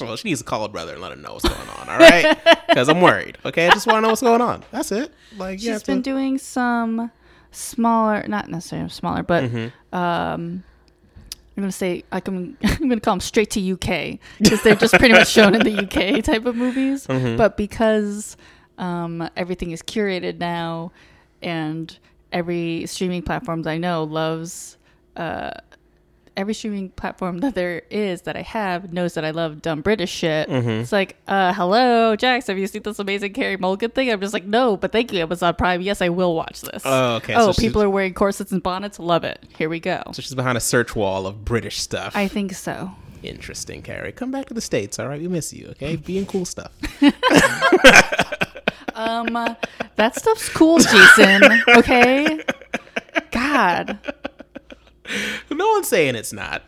well, 0.08 0.16
she 0.18 0.28
needs 0.30 0.42
to 0.42 0.46
call 0.46 0.62
her 0.62 0.68
brother 0.70 0.94
and 0.94 1.02
let 1.02 1.12
him 1.12 1.22
know 1.24 1.34
what's 1.34 1.48
going 1.50 1.70
on. 1.80 1.90
All 1.90 1.98
right, 1.98 2.38
because 2.68 2.88
I'm 2.88 3.02
worried. 3.02 3.38
Okay, 3.44 3.68
I 3.68 3.72
just 3.74 3.88
want 3.88 3.98
to 3.98 4.02
know 4.02 4.10
what's 4.10 4.22
going 4.22 4.42
on. 4.42 4.64
That's 4.72 4.92
it. 4.92 5.12
Like, 5.38 5.58
She's 5.60 5.68
yeah, 5.68 5.80
been 5.86 6.02
doing 6.02 6.38
some 6.38 7.12
smaller, 7.52 8.24
not 8.28 8.50
necessarily 8.50 8.90
smaller, 8.90 9.24
but 9.24 9.46
Mm-hmm. 9.46 9.96
um, 9.98 10.64
I'm 11.58 11.64
gonna 11.64 11.72
say 11.72 12.04
I 12.12 12.20
can, 12.20 12.58
I'm 12.64 12.90
gonna 12.90 13.00
call 13.00 13.14
them 13.14 13.22
straight 13.22 13.50
to 13.52 13.72
UK 13.74 14.20
because 14.40 14.62
they're 14.62 14.76
just 14.76 14.94
pretty 14.96 15.14
much 15.14 15.30
shown 15.30 15.56
in 15.56 15.64
the 15.64 15.84
UK 15.86 16.22
type 16.24 16.46
of 16.46 16.56
movies. 16.56 17.08
Mm-hmm. 17.08 17.38
But 17.38 17.56
because 17.56 18.36
um, 18.78 19.30
everything 19.36 19.72
is 19.72 19.82
curated 19.82 20.38
now, 20.40 20.92
and 21.42 21.98
every 22.32 22.86
streaming 22.88 23.22
platform 23.22 23.62
that 23.64 23.70
I 23.72 23.78
know 23.78 24.04
loves. 24.04 24.78
Uh, 25.16 25.52
Every 26.38 26.54
streaming 26.54 26.90
platform 26.90 27.38
that 27.44 27.56
there 27.56 27.84
is 27.90 28.24
that 28.24 28.36
I 28.36 28.42
have 28.42 28.92
knows 28.92 29.14
that 29.14 29.24
I 29.24 29.32
love 29.32 29.62
dumb 29.62 29.80
British 29.82 30.12
shit. 30.12 30.50
Mm-hmm. 30.50 30.70
It's 30.70 30.92
like, 30.92 31.16
uh, 31.30 31.54
hello, 31.54 32.18
Jax, 32.18 32.48
have 32.48 32.58
you 32.58 32.68
seen 32.68 32.82
this 32.84 33.00
amazing 33.00 33.32
Carey 33.32 33.56
Mulligan 33.56 33.92
thing? 33.92 34.12
I'm 34.12 34.20
just 34.20 34.34
like, 34.34 34.44
no, 34.44 34.76
but 34.76 34.92
thank 34.92 35.14
you, 35.14 35.22
Amazon 35.22 35.56
Prime. 35.56 35.80
Yes, 35.80 36.02
I 36.02 36.10
will 36.10 36.36
watch 36.36 36.60
this. 36.60 36.82
Oh, 36.84 37.16
okay, 37.16 37.36
Oh, 37.36 37.54
so 37.54 37.62
people 37.62 37.82
are 37.82 37.90
wearing 37.90 38.14
corsets 38.14 38.52
and 38.52 38.62
bonnets. 38.62 39.00
Love 39.00 39.24
it. 39.24 39.46
Here 39.58 39.70
we 39.70 39.80
go. 39.80 40.02
so 40.12 40.22
she's 40.22 40.36
behind 40.36 40.58
a 40.58 40.60
search 40.62 40.94
wall 40.94 41.26
of 41.26 41.46
British 41.46 41.80
stuff. 41.80 42.14
I 42.18 42.28
think 42.28 42.52
so. 42.54 42.92
Interesting, 43.24 43.82
Carey. 43.82 44.12
Come 44.12 44.32
back 44.32 44.48
to 44.48 44.54
the 44.54 44.60
states. 44.60 45.00
All 45.00 45.08
right, 45.08 45.22
we 45.22 45.30
miss 45.30 45.54
you. 45.54 45.68
Okay, 45.70 45.96
being 45.96 46.26
cool 46.26 46.44
stuff. 46.44 46.74
Um, 48.96 49.58
that 49.98 50.16
stuff's 50.16 50.50
cool, 50.50 50.80
Jason. 50.80 51.44
Okay. 51.68 52.42
God. 53.32 54.00
no 55.52 55.70
one's 55.72 55.88
saying 55.88 56.16
it's 56.16 56.34
not, 56.34 56.64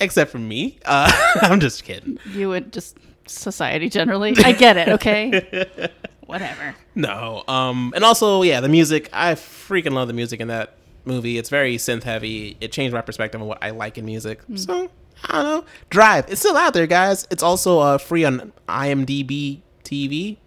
except 0.00 0.30
for 0.30 0.38
me. 0.38 0.78
Uh, 0.84 1.10
I'm 1.42 1.60
just 1.60 1.84
kidding. 1.84 2.18
You 2.32 2.48
would 2.50 2.72
just 2.72 2.96
society 3.26 3.88
generally. 3.88 4.34
I 4.44 4.52
get 4.52 4.76
it, 4.76 4.88
okay? 4.88 5.90
Whatever. 6.26 6.74
No. 6.94 7.44
Um, 7.46 7.92
and 7.94 8.04
also, 8.04 8.42
yeah, 8.42 8.60
the 8.60 8.68
music. 8.68 9.08
I 9.12 9.34
freaking 9.34 9.92
love 9.92 10.08
the 10.08 10.14
music 10.14 10.40
in 10.40 10.48
that 10.48 10.76
movie. 11.04 11.38
It's 11.38 11.50
very 11.50 11.76
synth 11.76 12.02
heavy. 12.02 12.56
It 12.60 12.72
changed 12.72 12.94
my 12.94 13.00
perspective 13.00 13.40
on 13.40 13.46
what 13.46 13.58
I 13.62 13.70
like 13.70 13.96
in 13.96 14.04
music. 14.04 14.40
So 14.56 14.90
I 15.24 15.32
don't 15.32 15.44
know. 15.44 15.64
Drive. 15.90 16.26
It's 16.28 16.40
still 16.40 16.56
out 16.56 16.74
there, 16.74 16.86
guys. 16.88 17.26
It's 17.30 17.42
also 17.42 17.78
uh, 17.78 17.98
free 17.98 18.24
on 18.24 18.52
IMDb 18.68 19.60
TV. 19.84 20.38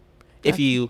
If 0.44 0.60
you 0.60 0.90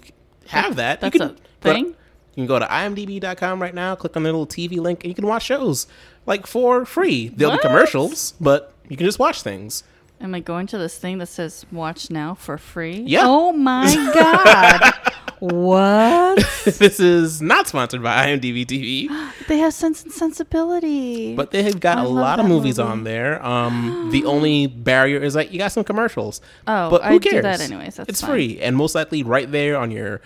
have 0.50 0.76
that, 0.76 1.02
That's 1.02 1.14
you 1.16 1.20
can 1.22 1.30
a 1.32 1.36
thing? 1.62 1.86
you 1.88 1.96
can 2.36 2.46
go 2.46 2.60
to 2.60 2.66
imdb.com 2.66 3.62
right 3.62 3.74
now, 3.74 3.96
click 3.96 4.16
on 4.16 4.24
the 4.24 4.30
little 4.30 4.48
TV 4.48 4.78
link, 4.78 5.04
and 5.04 5.10
you 5.10 5.16
can 5.16 5.26
watch 5.28 5.44
shows 5.44 5.88
like 6.26 6.46
for 6.48 6.86
free. 6.86 7.30
There'll 7.30 7.54
What? 7.54 7.62
be 7.62 7.68
commercials, 7.68 8.34
but 8.40 8.74
you 8.88 8.98
can 8.98 9.06
just 9.06 9.20
watch 9.20 9.42
things. 9.42 9.84
Am 10.22 10.36
I 10.36 10.42
going 10.42 10.68
to 10.68 10.78
this 10.78 10.98
thing 10.98 11.18
that 11.20 11.28
says 11.28 11.66
watch 11.72 12.12
now 12.12 12.34
for 12.36 12.58
free? 12.58 13.04
Yeah. 13.08 13.22
Oh 13.24 13.52
my 13.54 13.94
God. 14.14 14.94
what? 15.40 16.38
this 16.66 17.00
is 17.00 17.42
not 17.42 17.68
sponsored 17.68 18.04
by 18.04 18.28
IMDb 18.28 18.66
TV. 18.66 19.10
They 19.50 19.58
have 19.58 19.74
sense 19.74 20.04
and 20.04 20.12
sensibility. 20.12 21.34
But 21.36 21.50
they 21.50 21.64
have 21.64 21.80
got 21.80 21.98
I 21.98 22.04
a 22.04 22.08
lot 22.08 22.40
of 22.40 22.46
movies 22.46 22.78
movie. 22.78 22.92
on 22.92 23.04
there. 23.04 23.44
Um, 23.44 24.10
the 24.12 24.26
only 24.26 24.68
barrier 24.68 25.18
is 25.18 25.34
like 25.36 25.52
you 25.52 25.58
got 25.58 25.72
some 25.72 25.84
commercials. 25.84 26.40
Oh, 26.68 26.92
but 26.92 27.04
who 27.04 27.16
I 27.16 27.18
do 27.18 27.30
cares? 27.32 27.44
that 27.44 27.60
anyways, 27.60 27.96
that's 27.96 28.10
it's 28.10 28.22
fine. 28.22 28.30
free 28.30 28.60
and 28.62 28.78
most 28.78 28.94
likely 28.94 29.24
right 29.24 29.52
there 29.52 29.76
on 29.76 29.90
your 29.90 30.22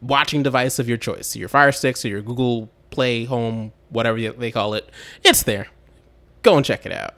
watching 0.00 0.44
device 0.44 0.78
of 0.78 0.88
your 0.88 0.98
choice, 0.98 1.34
your 1.34 1.48
Fire 1.48 1.72
Sticks 1.72 2.04
or 2.04 2.08
your 2.08 2.22
Google 2.22 2.70
Play 2.90 3.24
Home, 3.24 3.72
whatever 3.88 4.20
they 4.20 4.52
call 4.52 4.74
it. 4.74 4.88
It's 5.24 5.42
there. 5.42 5.66
Go 6.42 6.56
and 6.56 6.64
check 6.64 6.86
it 6.86 6.92
out. 6.92 7.14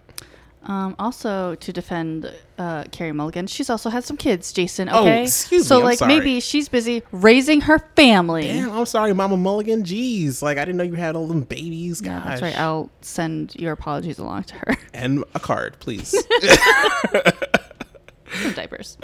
Um, 0.68 0.94
also, 0.98 1.54
to 1.54 1.72
defend 1.72 2.30
uh, 2.58 2.84
Carey 2.92 3.12
Mulligan, 3.12 3.46
she's 3.46 3.70
also 3.70 3.88
had 3.88 4.04
some 4.04 4.18
kids, 4.18 4.52
Jason. 4.52 4.90
Oh, 4.92 5.06
excuse 5.06 5.66
so 5.66 5.78
me, 5.78 5.84
like 5.84 6.00
maybe 6.02 6.40
she's 6.40 6.68
busy 6.68 7.02
raising 7.10 7.62
her 7.62 7.78
family. 7.96 8.42
Damn, 8.42 8.72
I'm 8.72 8.84
sorry, 8.84 9.14
Mama 9.14 9.38
Mulligan. 9.38 9.82
Jeez, 9.82 10.42
like 10.42 10.58
I 10.58 10.66
didn't 10.66 10.76
know 10.76 10.84
you 10.84 10.92
had 10.92 11.16
all 11.16 11.26
them 11.26 11.40
babies. 11.40 12.02
Yeah, 12.04 12.22
that's 12.22 12.42
right. 12.42 12.56
I'll 12.58 12.90
send 13.00 13.56
your 13.56 13.72
apologies 13.72 14.18
along 14.18 14.44
to 14.44 14.56
her. 14.56 14.76
and 14.92 15.24
a 15.34 15.40
card, 15.40 15.78
please. 15.80 16.10
Some 18.42 18.52
diapers. 18.52 18.98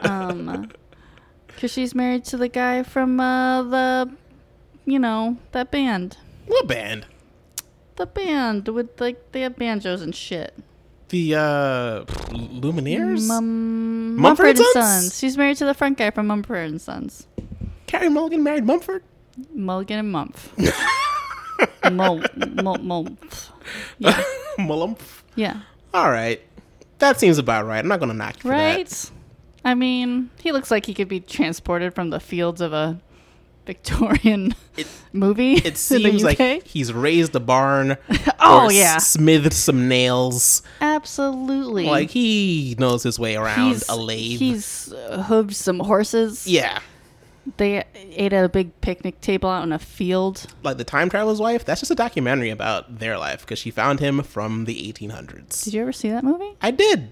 um, 0.00 0.72
because 1.48 1.70
she's 1.70 1.94
married 1.94 2.24
to 2.24 2.38
the 2.38 2.48
guy 2.48 2.82
from 2.82 3.20
uh, 3.20 3.62
the, 3.62 4.10
you 4.86 4.98
know, 4.98 5.36
that 5.52 5.70
band. 5.70 6.16
what 6.46 6.66
band? 6.66 7.04
The 7.96 8.06
band 8.06 8.68
with 8.68 8.98
like 8.98 9.32
they 9.32 9.42
have 9.42 9.56
banjos 9.56 10.00
and 10.00 10.14
shit. 10.14 10.54
The 11.08 11.34
uh 11.36 12.04
Lumineers? 12.34 13.26
Mum- 13.26 14.16
Mumford 14.16 14.20
Mumford 14.20 14.48
and 14.48 14.58
Sons? 14.58 14.72
Sons. 15.02 15.18
She's 15.18 15.36
married 15.38 15.56
to 15.58 15.64
the 15.64 15.74
front 15.74 15.96
guy 15.98 16.10
from 16.10 16.26
Mumford 16.26 16.68
and 16.70 16.80
Sons. 16.80 17.26
Carey 17.86 18.08
Mulligan 18.10 18.42
married 18.42 18.64
Mumford? 18.66 19.02
Mulligan 19.54 19.98
and 19.98 20.14
Mumph. 20.14 20.52
Mul- 21.92 22.22
mul- 22.62 22.76
Mumph. 22.78 23.50
Yeah. 23.98 24.22
Mullumph. 24.58 25.22
Yeah. 25.36 25.60
All 25.94 26.10
right. 26.10 26.40
That 26.98 27.18
seems 27.20 27.38
about 27.38 27.64
right. 27.64 27.78
I'm 27.78 27.88
not 27.88 28.00
going 28.00 28.10
to 28.10 28.16
knock 28.16 28.36
you 28.36 28.42
for 28.42 28.48
that. 28.48 28.76
Right? 28.76 29.10
I 29.64 29.74
mean, 29.74 30.30
he 30.40 30.52
looks 30.52 30.70
like 30.70 30.84
he 30.86 30.94
could 30.94 31.08
be 31.08 31.20
transported 31.20 31.94
from 31.94 32.10
the 32.10 32.20
fields 32.20 32.60
of 32.60 32.72
a 32.72 32.98
Victorian 33.68 34.54
It- 34.78 34.86
movie. 35.12 35.54
It 35.56 35.76
seems 35.90 36.24
like 36.24 36.38
he's 36.66 36.90
raised 36.90 37.36
a 37.36 37.40
barn. 37.40 37.96
Oh, 38.40 38.70
yeah. 38.70 38.96
smithed 38.96 39.52
some 39.52 39.88
nails. 39.88 40.62
absolutely. 40.80 41.84
Like 41.84 42.08
he 42.08 42.74
knows 42.78 43.02
his 43.02 43.18
way 43.18 43.36
around 43.36 43.82
a 43.90 43.96
lathe. 43.96 44.38
He's 44.38 44.90
uh, 44.90 45.22
hooved 45.28 45.52
some 45.52 45.80
horses. 45.80 46.46
yeah, 46.46 46.78
They 47.58 47.84
ate 47.94 48.32
at 48.32 48.42
a 48.44 48.48
big 48.48 48.80
picnic 48.80 49.20
table 49.20 49.50
out 49.50 49.64
in 49.64 49.72
a 49.72 49.78
field. 49.78 50.46
like 50.62 50.78
the 50.78 50.84
time 50.84 51.10
traveler's 51.10 51.40
wife. 51.40 51.66
That's 51.66 51.80
just 51.82 51.90
a 51.90 51.94
documentary 51.94 52.48
about 52.48 53.00
their 53.00 53.18
life 53.18 53.40
because 53.40 53.58
she 53.58 53.70
found 53.70 54.00
him 54.00 54.22
from 54.22 54.64
the 54.64 54.90
1800s. 54.92 55.64
Did 55.64 55.74
you 55.74 55.82
ever 55.82 55.92
see 55.92 56.08
that 56.08 56.24
movie? 56.24 56.56
I 56.62 56.70
did. 56.70 57.10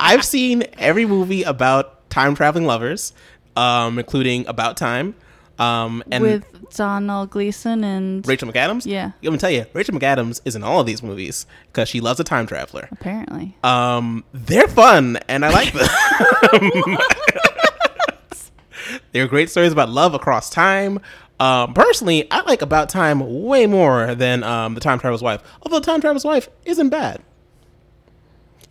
I've 0.00 0.24
seen 0.24 0.64
every 0.76 1.06
movie 1.06 1.44
about 1.44 2.10
time 2.10 2.34
traveling 2.34 2.66
lovers, 2.66 3.12
um, 3.56 3.98
including 3.98 4.46
About 4.46 4.76
Time, 4.76 5.14
um, 5.58 6.02
and 6.10 6.22
With 6.22 6.44
Domhnall 6.74 7.26
Gleeson 7.26 7.84
and 7.84 8.26
Rachel 8.26 8.50
McAdams. 8.50 8.86
Yeah. 8.86 9.12
let 9.22 9.32
me 9.32 9.38
tell 9.38 9.50
you, 9.50 9.66
Rachel 9.72 9.94
McAdams 9.96 10.40
is 10.44 10.56
in 10.56 10.64
all 10.64 10.80
of 10.80 10.86
these 10.86 11.02
movies 11.02 11.46
because 11.66 11.88
she 11.88 12.00
loves 12.00 12.18
a 12.18 12.24
time 12.24 12.46
traveler. 12.46 12.88
apparently. 12.90 13.56
Um, 13.62 14.24
they're 14.32 14.66
fun, 14.68 15.18
and 15.28 15.44
I 15.44 15.50
like 15.50 15.72
them. 15.72 16.96
they're 19.12 19.28
great 19.28 19.50
stories 19.50 19.72
about 19.72 19.88
love 19.90 20.14
across 20.14 20.50
time. 20.50 21.00
Um, 21.40 21.74
personally, 21.74 22.30
I 22.30 22.42
like 22.42 22.62
About 22.62 22.88
Time 22.88 23.42
way 23.44 23.66
more 23.66 24.14
than 24.14 24.44
um, 24.44 24.74
The 24.74 24.80
Time 24.80 24.98
Traveler's 24.98 25.22
Wife. 25.22 25.42
Although 25.62 25.80
The 25.80 25.86
Time 25.86 26.00
Traveler's 26.00 26.24
Wife 26.24 26.48
isn't 26.64 26.90
bad. 26.90 27.22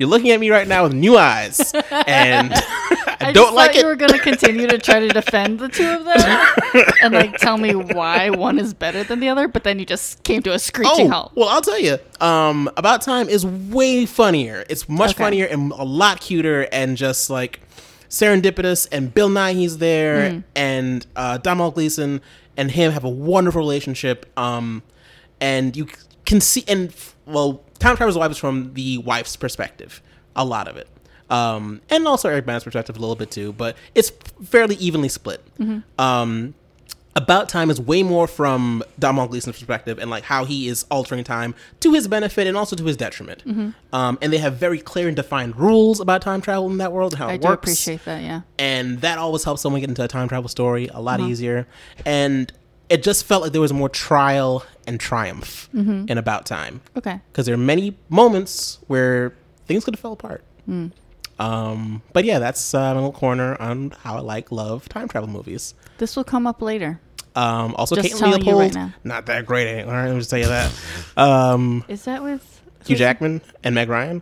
You're 0.04 0.10
looking 0.10 0.32
at 0.32 0.40
me 0.42 0.50
right 0.50 0.68
now 0.68 0.84
with 0.84 0.92
new 0.94 1.18
eyes, 1.18 1.72
and 1.92 2.52
I, 2.54 3.16
I 3.22 3.32
don't 3.32 3.36
just 3.46 3.54
like 3.54 3.72
it. 3.74 3.78
you 3.78 3.86
were 3.86 3.96
going 3.96 4.12
to 4.12 4.20
continue 4.20 4.68
to 4.68 4.78
try 4.78 5.00
to 5.00 5.08
defend 5.08 5.60
the 5.60 5.70
two 5.70 5.88
of 5.90 6.04
them 6.04 6.84
and 7.02 7.14
like 7.14 7.38
tell 7.38 7.58
me 7.58 7.74
why 7.74 8.30
one 8.30 8.60
is 8.60 8.74
better 8.74 9.06
than 9.06 9.22
the 9.22 9.30
other, 9.30 9.48
but 9.48 9.64
then 9.64 9.80
you 9.80 9.86
just 9.86 10.22
came 10.24 10.44
to 10.44 10.52
a 10.52 10.60
screeching 10.60 11.08
Oh, 11.08 11.10
halt. 11.10 11.32
well, 11.36 11.48
I'll 11.48 11.62
tell 11.62 11.80
you. 11.80 12.00
Um, 12.20 12.70
About 12.76 13.02
Time 13.02 13.30
is 13.30 13.46
way 13.46 14.06
funnier. 14.06 14.66
It's 14.70 14.90
much 14.90 15.12
Okay. 15.12 15.24
funnier 15.24 15.46
and 15.46 15.72
a 15.72 15.84
lot 15.86 16.20
cuter 16.20 16.68
and 16.74 16.98
just 16.98 17.30
like 17.30 17.62
serendipitous. 18.10 18.90
And 18.92 19.14
Bill 19.14 19.30
Nighy's 19.30 19.78
there, 19.78 20.32
Hmm. 20.32 20.40
and 20.54 21.08
uh, 21.16 21.38
Domhnall 21.38 21.72
Gleeson 21.72 22.20
and 22.58 22.72
him 22.72 22.92
have 22.92 23.06
a 23.06 23.10
wonderful 23.10 23.62
relationship. 23.62 24.26
Um, 24.38 24.84
and 25.40 25.78
you 25.78 25.88
can 26.26 26.42
see, 26.42 26.66
and 26.68 26.94
well, 27.26 27.62
Time 27.84 27.98
Traveler's 27.98 28.18
Wife 28.18 28.32
is 28.32 28.38
from 28.38 28.74
the 28.76 28.98
wife's 29.00 29.36
perspective, 29.36 30.02
a 30.38 30.46
lot 30.46 30.70
of 30.70 30.78
it. 30.78 30.88
Um, 31.30 31.82
and 31.90 32.08
also 32.08 32.30
Eric 32.30 32.46
Bana's 32.46 32.64
perspective 32.64 32.96
a 32.96 33.00
little 33.00 33.18
bit 33.18 33.30
too, 33.30 33.52
but 33.52 33.76
it's 33.94 34.10
fairly 34.46 34.76
evenly 34.76 35.10
split. 35.10 35.44
Um, 36.00 36.54
about 37.16 37.50
time 37.50 37.70
is 37.70 37.82
way 37.82 38.02
more 38.02 38.26
from 38.26 38.84
Domhnall 38.98 39.28
Gleeson's 39.28 39.58
perspective 39.58 40.00
and 40.00 40.10
like 40.10 40.24
how 40.24 40.46
he 40.46 40.70
is 40.70 40.86
altering 40.90 41.26
time 41.26 41.56
to 41.82 41.92
his 41.94 42.08
benefit 42.08 42.48
and 42.48 42.56
also 42.56 42.76
to 42.78 42.86
his 42.86 42.96
detriment. 42.96 43.46
Mm-hmm. 43.46 43.72
Um, 43.94 44.18
and 44.22 44.32
they 44.32 44.38
have 44.38 44.56
very 44.56 44.80
clear 44.80 45.08
and 45.08 45.16
defined 45.16 45.58
rules 45.58 46.00
about 46.00 46.22
time 46.22 46.40
travel 46.40 46.70
in 46.70 46.78
that 46.78 46.94
world 46.94 47.14
and 47.14 47.20
how 47.20 47.28
it 47.28 47.34
works. 47.34 47.34
I 47.34 47.36
it 47.36 47.42
do 47.42 47.48
works. 47.50 47.64
appreciate 47.64 48.06
that, 48.06 48.24
yeah. 48.24 48.42
and 48.58 49.02
that 49.02 49.18
always 49.18 49.44
helps 49.44 49.62
someone 49.62 49.82
get 49.82 49.90
into 49.90 50.04
a 50.04 50.08
time 50.08 50.30
travel 50.30 50.48
story 50.48 50.88
a 50.88 51.02
lot 51.02 51.20
easier. 51.20 51.68
And 52.06 52.52
it 52.94 53.04
just 53.04 53.26
felt 53.26 53.42
like 53.44 53.52
there 53.52 53.62
was 53.62 53.74
more 53.74 53.90
trial 53.90 54.64
and 54.88 55.00
triumph 55.00 55.70
Mm-hmm. 55.74 56.06
in 56.12 56.18
about 56.18 56.46
time 56.46 56.82
Okay. 56.96 57.20
because 57.32 57.46
there 57.46 57.56
are 57.56 57.66
many 57.74 57.96
moments 58.10 58.80
where 58.88 59.34
things 59.68 59.84
could 59.86 59.96
have 59.96 60.00
fell 60.02 60.14
apart. 60.14 60.44
Hmm. 60.66 60.88
Um, 61.40 62.02
but 62.14 62.26
yeah, 62.26 62.40
that's 62.40 62.74
uh, 62.74 62.80
my 62.94 62.96
little 62.96 63.12
corner 63.12 63.60
on 63.60 63.92
how 64.04 64.16
I 64.18 64.20
like 64.20 64.52
love 64.52 64.88
time 64.88 65.08
travel 65.08 65.30
movies. 65.30 65.74
This 65.98 66.16
will 66.16 66.24
come 66.24 66.46
up 66.48 66.62
later. 66.62 67.00
Um, 67.36 67.74
also, 67.76 67.96
Just 67.96 68.10
Kate 68.10 68.18
telling 68.20 68.42
Leopold, 68.44 68.62
right 68.62 68.74
now. 68.76 68.94
not 69.04 69.26
that 69.26 69.46
great. 69.48 69.82
All 69.84 69.92
right, 69.92 70.06
let 70.06 70.14
me 70.14 70.20
just 70.20 70.30
tell 70.30 70.40
you 70.40 70.46
that. 70.48 70.72
Um, 71.18 71.84
Is 71.88 72.04
that 72.06 72.22
with 72.22 72.62
Hugh 72.86 72.96
Jackman 72.96 73.42
and 73.64 73.74
Meg 73.74 73.90
Ryan. 73.90 74.22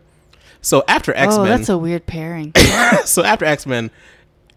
So 0.62 0.84
after 0.88 1.14
X 1.14 1.34
Oh, 1.36 1.44
Men, 1.44 1.58
that's 1.58 1.70
a 1.70 1.78
weird 1.78 2.06
pairing. 2.06 2.54
so 3.06 3.24
after 3.24 3.44
X 3.46 3.66
Men, 3.66 3.92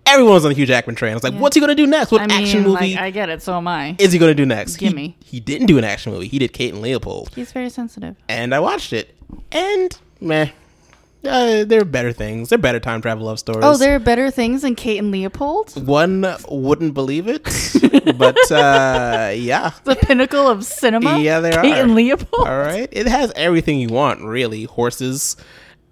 everyone 0.06 0.34
was 0.34 0.44
on 0.44 0.50
the 0.50 0.54
Hugh 0.54 0.66
Jackman 0.66 0.96
train. 0.96 1.12
I 1.12 1.14
was 1.14 1.24
like, 1.24 1.32
Yeah. 1.34 1.40
what's 1.40 1.54
he 1.54 1.60
gonna 1.60 1.74
do 1.74 1.86
next? 1.86 2.10
What 2.12 2.20
I 2.22 2.26
mean, 2.26 2.42
action 2.42 2.62
movie 2.62 2.94
like, 2.94 3.02
I 3.02 3.10
get 3.10 3.28
it. 3.28 3.42
So 3.42 3.54
am 3.56 3.66
I. 3.68 3.96
is 3.98 4.12
he 4.12 4.18
gonna 4.18 4.34
do 4.34 4.46
next? 4.46 4.76
He- 4.76 4.88
Gimme. 4.88 5.16
He, 5.24 5.40
didn't 5.40 5.66
do 5.66 5.78
an 5.78 5.84
action 5.84 6.12
movie. 6.12 6.28
He 6.28 6.38
did 6.38 6.52
Kate 6.52 6.72
and 6.72 6.82
Leopold, 6.82 7.30
He's 7.34 7.52
very 7.52 7.70
sensitive. 7.70 8.16
and 8.28 8.54
I 8.54 8.60
watched 8.60 8.92
it, 8.92 9.14
and 9.52 9.96
meh. 10.20 10.50
Uh, 11.26 11.64
there 11.64 11.80
are 11.80 11.86
better 11.86 12.12
things. 12.12 12.50
There 12.50 12.58
are 12.58 12.60
better 12.60 12.78
time 12.78 13.00
travel 13.00 13.24
love 13.24 13.38
stories. 13.38 13.64
Oh, 13.64 13.78
there 13.78 13.94
are 13.96 13.98
better 13.98 14.30
things 14.30 14.60
than 14.60 14.74
Kate 14.74 14.98
and 14.98 15.10
Leopold. 15.10 15.72
One 15.86 16.26
wouldn't 16.50 16.92
believe 16.92 17.26
it, 17.28 17.44
but 18.18 18.36
uh, 18.52 19.32
yeah. 19.34 19.70
The 19.84 19.96
pinnacle 19.96 20.46
of 20.46 20.66
cinema. 20.66 21.18
Yeah, 21.20 21.40
they 21.40 21.52
Kate 21.52 21.78
are. 21.78 21.82
and 21.82 21.94
Leopold. 21.94 22.46
All 22.46 22.58
right. 22.58 22.90
It 22.92 23.06
has 23.06 23.32
everything 23.36 23.80
you 23.80 23.88
want, 23.88 24.20
really. 24.20 24.64
Horses 24.64 25.38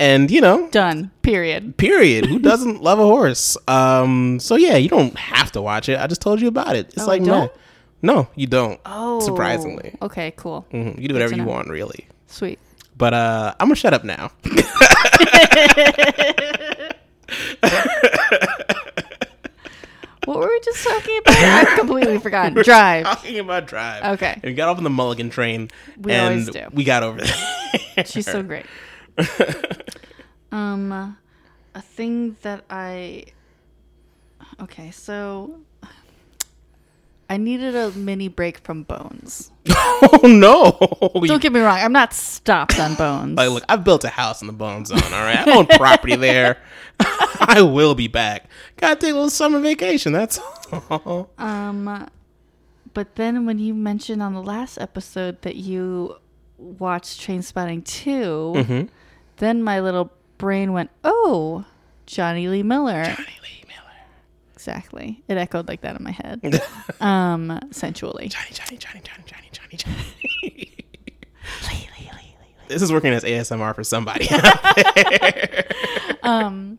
and, 0.03 0.31
you 0.31 0.41
know, 0.41 0.69
Done. 0.71 1.11
Period. 1.23 1.77
period. 1.77 2.27
Who 2.27 2.39
doesn't 2.51 2.83
love 2.83 2.99
a 2.99 3.05
horse? 3.05 3.57
Um, 3.69 4.41
so 4.41 4.57
yeah, 4.57 4.77
you 4.77 4.89
don't 4.89 5.17
have 5.19 5.53
to 5.53 5.63
watch 5.63 5.89
it. 5.89 5.99
I 5.99 6.07
just 6.07 6.21
told 6.21 6.41
you 6.41 6.49
about 6.49 6.75
it. 6.77 6.89
It's 6.89 7.03
Oh, 7.03 7.07
like 7.07 7.23
don't? 7.25 7.53
No, 8.03 8.29
you 8.35 8.47
don't. 8.49 8.81
Oh, 8.85 9.21
Surprisingly. 9.21 9.95
Okay. 10.03 10.33
Cool. 10.37 10.67
Mhm. 10.73 11.01
You 11.01 11.09
do 11.09 11.15
whatever 11.15 11.35
you 11.37 11.45
want, 11.45 11.69
really. 11.69 12.07
Sweet. 12.27 12.59
But 12.97 13.15
uh 13.15 13.55
I'm 13.61 13.67
gonna 13.69 13.77
shut 13.77 13.95
up 13.95 14.03
now. 14.05 14.31
What 20.25 20.39
were 20.39 20.47
we 20.47 20.61
just 20.61 20.85
talking 20.85 21.19
about? 21.19 21.35
I've 21.37 21.79
completely 21.79 22.19
forgotten. 22.21 22.55
Drive. 22.63 23.05
Talking 23.05 23.41
about 23.41 23.67
drive. 23.67 24.05
Okay. 24.15 24.35
And 24.35 24.45
we 24.45 24.55
got 24.55 24.69
off 24.69 24.79
on 24.79 24.85
the 24.85 24.91
Mulligan 24.91 25.31
train. 25.31 25.69
We 25.99 26.13
and 26.13 26.23
always 26.23 26.49
do. 26.49 26.69
We 26.73 26.85
got 26.85 27.03
over 27.03 27.21
there. 27.23 28.05
She's 28.05 28.27
so 28.27 28.41
great. 28.45 28.65
um, 30.53 30.93
a 31.75 31.83
thing 31.83 32.37
that 32.43 32.65
I. 32.71 33.25
Okay, 34.61 34.91
so 34.91 35.61
I 37.31 37.39
needed 37.39 37.75
a 37.75 37.91
mini 37.93 38.29
break 38.29 38.59
from 38.59 38.83
Bones. 38.83 39.51
oh 39.71 40.21
no. 40.25 40.77
Don't 41.27 41.41
get 41.41 41.53
me 41.53 41.61
wrong, 41.61 41.79
I'm 41.79 41.93
not 41.93 42.13
stopped 42.13 42.79
on 42.79 42.95
Bones. 42.95 43.37
Like, 43.37 43.49
look, 43.51 43.65
I've 43.69 43.85
built 43.85 44.05
a 44.05 44.09
house 44.11 44.43
in 44.43 44.49
the 44.49 44.53
Bone 44.53 44.85
Zone. 44.85 45.01
All 45.03 45.11
right, 45.11 45.39
I 45.49 45.57
own 45.57 45.67
property 45.67 46.17
there. 46.17 46.59
I 47.01 47.63
will 47.63 47.95
be 47.95 48.07
back. 48.09 48.51
Gotta 48.77 48.97
take 49.01 49.13
a 49.13 49.15
little 49.15 49.31
summer 49.31 49.61
vacation. 49.61 50.13
That's 50.13 50.39
all. 50.91 51.31
Um, 51.39 52.09
but 52.93 53.15
then 53.17 53.47
when 53.47 53.59
you 53.59 53.73
mentioned 53.73 54.23
on 54.23 54.35
the 54.35 54.43
last 54.43 54.79
episode 54.79 55.41
that 55.43 55.57
you 55.57 56.17
watched 56.59 57.21
Trainspotting 57.27 57.85
2, 57.87 58.11
Mm-hmm. 58.57 58.83
Then 59.43 59.65
my 59.65 59.81
little 59.81 60.13
brain 60.39 60.73
went, 60.73 60.91
oh, 61.03 61.65
Jonny 62.07 62.47
Lee 62.47 62.63
Miller. 62.63 63.03
Jonny 63.03 63.17
Lee 63.43 63.65
Miller. 63.67 64.07
Exactly. 64.53 65.21
It 65.27 65.37
echoed 65.37 65.67
like 65.67 65.81
that 65.81 65.97
in 65.97 66.05
my 66.05 66.13
head. 66.13 66.63
um, 67.01 67.59
sensually. 67.73 68.29
Johnny, 68.29 68.51
Johnny, 68.53 68.77
Johnny, 68.77 69.01
Johnny, 69.03 69.25
Johnny, 69.27 69.49
Johnny, 69.51 69.77
Johnny. 69.77 69.97
Lee, 70.45 70.75
Lee, 71.65 71.89
Lee, 71.99 72.37
Lee. 72.41 72.55
This 72.69 72.83
is 72.83 72.93
working 72.93 73.13
as 73.13 73.25
ASMR 73.25 73.75
for 73.75 73.83
somebody. 73.83 74.29
Um, 76.23 76.79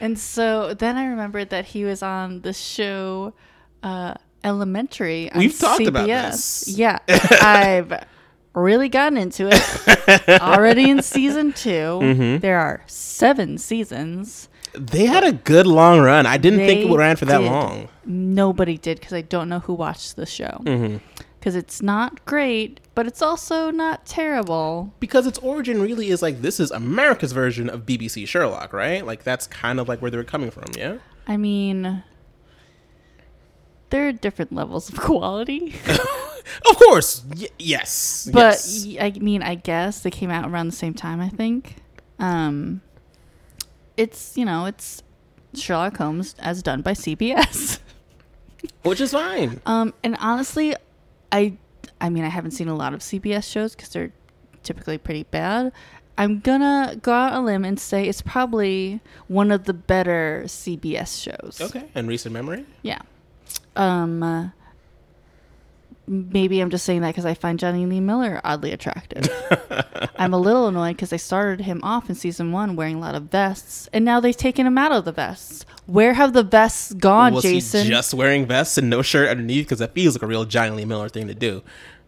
and 0.00 0.16
so 0.16 0.72
then 0.72 0.96
I 0.96 1.06
remembered 1.06 1.50
that 1.50 1.64
he 1.64 1.82
was 1.82 2.00
on 2.00 2.42
the 2.42 2.52
show 2.52 3.34
uh, 3.82 4.14
Elementary. 4.44 5.32
On 5.32 5.40
We've 5.40 5.58
talked 5.58 5.80
CBS. 5.80 5.88
about 5.88 6.06
this. 6.06 6.68
Yeah, 6.68 7.00
I've 7.08 8.06
really 8.54 8.88
gotten 8.88 9.18
into 9.18 9.48
it. 9.50 10.28
Already 10.40 10.88
in 10.90 11.02
season 11.02 11.52
2 11.52 11.68
Mm-hmm. 11.70 12.38
There 12.38 12.58
are 12.58 12.82
seven 12.86 13.58
seasons. 13.58 14.48
they 14.72 15.06
had 15.06 15.24
a 15.24 15.32
good 15.32 15.66
long 15.66 16.00
run. 16.00 16.26
I 16.26 16.36
didn't 16.38 16.60
think 16.60 16.90
it 16.90 16.94
ran 16.96 17.16
for 17.16 17.24
that 17.26 17.38
did. 17.38 17.50
long. 17.50 17.88
Nobody 18.04 18.76
did 18.78 18.98
because 19.00 19.12
I 19.12 19.22
don't 19.22 19.48
know 19.48 19.60
who 19.60 19.74
watched 19.74 20.16
the 20.16 20.26
show. 20.26 20.60
Mm-hmm. 20.64 20.98
Because 21.38 21.56
it's 21.56 21.82
not 21.82 22.24
great, 22.24 22.80
but 22.94 23.06
it's 23.06 23.20
also 23.20 23.70
not 23.70 24.06
terrible. 24.06 24.94
Because 24.98 25.26
its 25.26 25.38
origin 25.40 25.82
really 25.82 26.08
is 26.08 26.22
like 26.22 26.40
this 26.40 26.58
is 26.58 26.70
America's 26.70 27.32
version 27.32 27.68
of 27.68 27.84
BBC 27.84 28.26
Sherlock, 28.26 28.72
right? 28.72 29.04
Like 29.04 29.24
that's 29.24 29.46
kind 29.48 29.78
of 29.78 29.86
like 29.86 30.00
where 30.00 30.10
they 30.10 30.16
were 30.16 30.24
coming 30.24 30.50
from, 30.50 30.64
yeah. 30.74 30.96
I 31.26 31.36
mean, 31.36 32.02
there 33.90 34.08
are 34.08 34.12
different 34.12 34.54
levels 34.54 34.88
of 34.88 34.98
quality. 34.98 35.74
Of 36.70 36.76
course, 36.76 37.22
y- 37.36 37.48
yes, 37.58 38.28
But 38.32 38.38
yes. 38.54 38.84
y- 38.86 38.96
I 39.00 39.10
mean, 39.18 39.42
I 39.42 39.54
guess 39.54 40.00
they 40.00 40.10
came 40.10 40.30
out 40.30 40.48
around 40.50 40.66
the 40.68 40.76
same 40.76 40.94
time. 40.94 41.20
I 41.20 41.28
think. 41.28 41.76
Um, 42.18 42.80
it's 43.96 44.36
you 44.36 44.44
know 44.44 44.66
it's 44.66 45.02
Sherlock 45.54 45.96
Holmes 45.96 46.34
as 46.38 46.62
done 46.62 46.82
by 46.82 46.92
CBS. 46.92 47.78
which 48.82 49.00
is 49.00 49.12
fine. 49.12 49.60
um, 49.66 49.94
and 50.02 50.16
honestly, 50.20 50.74
I 51.32 51.56
I 52.00 52.08
mean 52.10 52.24
I 52.24 52.28
haven't 52.28 52.52
seen 52.52 52.68
a 52.68 52.74
lot 52.76 52.94
of 52.94 53.00
CBS 53.00 53.50
shows 53.50 53.74
because 53.74 53.90
they're 53.90 54.12
typically 54.62 54.98
pretty 54.98 55.24
bad. 55.24 55.72
I'm 56.16 56.40
gonna 56.40 56.96
go 57.02 57.12
out 57.12 57.32
on 57.32 57.42
a 57.42 57.44
limb 57.46 57.64
and 57.64 57.78
say 57.78 58.06
it's 58.08 58.22
probably 58.22 59.00
one 59.26 59.50
of 59.50 59.64
the 59.64 59.74
better 59.74 60.42
CBS 60.46 61.20
shows. 61.22 61.60
Okay, 61.60 61.84
in 61.94 62.06
recent 62.06 62.32
memory, 62.32 62.64
Yeah. 62.82 63.00
Um, 63.76 64.22
uh, 64.22 64.48
maybe 66.06 66.60
I'm 66.60 66.70
just 66.70 66.84
saying 66.84 67.00
that 67.02 67.08
because 67.08 67.24
I 67.26 67.34
find 67.34 67.58
Jonny 67.58 67.86
Lee 67.86 68.00
Miller 68.00 68.40
oddly 68.44 68.72
attractive. 68.72 69.26
I'm 70.16 70.32
a 70.34 70.38
little 70.38 70.68
annoyed 70.68 70.96
because 70.96 71.10
they 71.10 71.18
started 71.18 71.64
him 71.64 71.80
off 71.82 72.08
in 72.08 72.14
season 72.14 72.52
one 72.52 72.76
wearing 72.76 72.96
a 72.96 73.00
lot 73.00 73.14
of 73.14 73.24
vests, 73.24 73.88
and 73.92 74.04
now 74.04 74.20
they've 74.20 74.36
taken 74.36 74.66
him 74.66 74.78
out 74.78 74.92
of 74.92 75.04
the 75.04 75.12
vests. 75.12 75.64
Where 75.86 76.14
have 76.14 76.32
the 76.32 76.42
vests 76.42 76.92
gone, 76.94 77.34
Was 77.34 77.44
Jason? 77.44 77.84
he 77.84 77.90
just 77.90 78.14
wearing 78.14 78.46
vests 78.46 78.78
and 78.78 78.88
no 78.90 79.02
shirt 79.02 79.28
underneath? 79.28 79.66
Because 79.66 79.78
that 79.80 79.94
feels 79.94 80.14
like 80.14 80.22
a 80.22 80.26
real 80.26 80.44
Jonny 80.44 80.70
Lee 80.76 80.84
Miller 80.84 81.08
thing 81.08 81.26
to 81.28 81.34
do. 81.34 81.62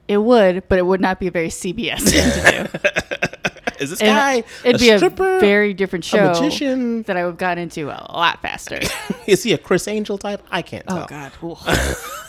it 0.09 0.19
would, 0.19 0.69
but 0.69 0.79
it 0.79 0.87
would 0.87 1.01
not 1.01 1.19
be 1.21 1.27
a 1.27 1.31
very 1.31 1.49
CBS 1.49 2.01
thing 2.01 2.31
to 2.31 2.69
do. 2.71 2.89
Is 3.79 3.91
this 3.91 4.01
And 4.01 4.09
guy 4.09 4.43
it'd 4.65 4.77
a 4.77 4.79
be 4.79 4.97
stripper? 4.97 5.37
a 5.37 5.41
very 5.41 5.75
different 5.75 6.03
show 6.03 6.33
magician? 6.33 7.03
that 7.03 7.19
I 7.19 7.25
would 7.25 7.33
have 7.33 7.39
gotten 7.39 7.65
into 7.65 7.91
a 7.91 8.01
lot 8.11 8.41
faster. 8.41 8.81
Is 9.27 9.43
he 9.43 9.53
a 9.53 9.59
Criss 9.59 9.87
Angel 9.87 10.17
type? 10.17 10.43
I 10.51 10.63
can't 10.63 10.87
tell. 10.87 11.03
Oh 11.03 11.07
God. 11.07 11.33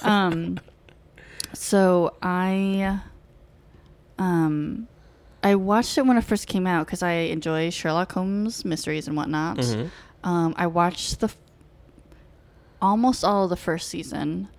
Um, 0.02 0.60
so 1.58 2.16
I, 2.22 3.00
um, 4.20 4.88
I 5.44 5.56
watched 5.56 5.98
it 5.98 6.06
when 6.06 6.18
it 6.18 6.24
first 6.24 6.48
came 6.48 6.68
out 6.68 6.86
because 6.86 7.02
I 7.02 7.14
enjoy 7.14 7.70
Sherlock 7.72 8.12
Holmes 8.12 8.64
mysteries 8.64 9.08
and 9.08 9.18
whatnot. 9.18 9.60
Um, 10.24 10.54
I 10.58 10.68
watched 10.68 11.20
the 11.20 11.28
f- 11.28 11.38
almost 12.82 13.24
all 13.24 13.46
of 13.46 13.50
the 13.50 13.56
first 13.56 13.90
season, 13.90 14.50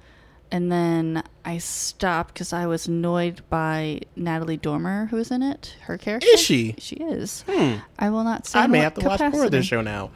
and 0.50 0.72
then 0.72 1.22
I 1.44 1.58
stopped 1.58 2.34
because 2.34 2.52
I 2.52 2.66
was 2.66 2.86
annoyed 2.88 3.42
by 3.48 4.00
Natalie 4.16 4.56
Dormer, 4.56 5.06
who 5.06 5.16
was 5.16 5.30
in 5.30 5.42
it. 5.42 5.76
Her 5.82 5.98
character 5.98 6.26
Is 6.32 6.40
she? 6.40 6.74
She 6.78 6.96
is. 6.96 7.44
Hmm. 7.48 7.76
I 7.98 8.10
will 8.10 8.24
not 8.24 8.46
say. 8.46 8.58
I 8.58 8.66
may 8.66 8.80
have 8.80 8.94
to 8.94 9.06
watch 9.06 9.20
more 9.20 9.44
of 9.44 9.50
this 9.50 9.66
show 9.66 9.82
now. 9.82 10.10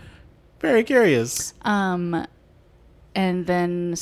Very 0.60 0.84
curious. 0.84 1.54
Um, 1.62 2.26
and 3.14 3.46
then 3.46 3.94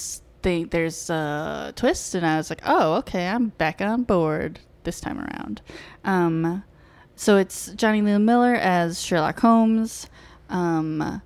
they, 0.43 0.64
there's 0.64 1.11
a 1.11 1.72
twist, 1.76 2.14
and 2.14 2.26
I 2.26 2.36
was 2.36 2.51
like, 2.51 2.62
oh, 2.64 2.95
okay, 2.97 3.28
I'm 3.28 3.49
back 3.51 3.80
on 3.80 4.03
board 4.05 4.61
this 4.84 5.01
time 5.01 5.18
around. 5.18 5.61
Um, 6.05 6.64
so 7.16 7.36
it's 7.36 7.72
Jonny 7.72 8.03
Lee 8.03 8.16
Miller 8.18 8.55
as 8.55 9.03
Sherlock 9.03 9.38
Holmes. 9.41 10.09
Um, 10.49 11.22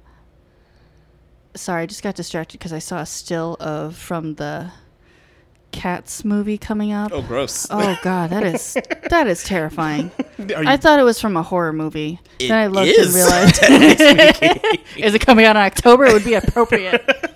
sorry, 1.55 1.83
I 1.83 1.87
just 1.87 2.03
got 2.03 2.15
distracted 2.15 2.59
because 2.59 2.73
I 2.73 2.79
saw 2.79 3.01
a 3.01 3.07
still 3.07 3.57
of 3.61 3.97
from 3.97 4.35
the 4.35 4.73
Cats 5.75 6.25
movie 6.25 6.57
coming 6.57 6.93
up. 6.93 7.11
Oh, 7.13 7.21
gross. 7.21 7.67
Oh 7.69 7.99
God, 8.03 8.31
that 8.31 8.45
is 8.45 8.75
that 9.11 9.27
is 9.27 9.43
terrifying. 9.43 10.13
I 10.39 10.77
thought 10.77 11.01
it 11.01 11.03
was 11.03 11.21
from 11.21 11.37
a 11.37 11.43
horror 11.43 11.73
movie. 11.73 12.21
Then 12.39 12.53
I 12.53 12.69
looked 12.69 12.87
is, 12.89 13.07
and 13.07 13.15
realized 13.15 13.59
is 14.97 15.15
it 15.15 15.21
coming 15.27 15.47
out 15.47 15.57
in 15.57 15.63
October? 15.63 16.05
It 16.05 16.13
would 16.13 16.25
be 16.25 16.35
appropriate. 16.35 17.35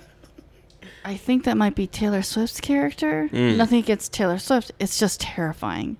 I 1.09 1.17
think 1.17 1.45
that 1.45 1.57
might 1.57 1.73
be 1.73 1.87
Taylor 1.87 2.21
Swift's 2.21 2.61
character. 2.61 3.29
Mm. 3.33 3.57
Nothing 3.57 3.79
against 3.79 4.13
Taylor 4.13 4.37
Swift. 4.37 4.71
It's 4.77 4.99
just 4.99 5.19
terrifying. 5.19 5.97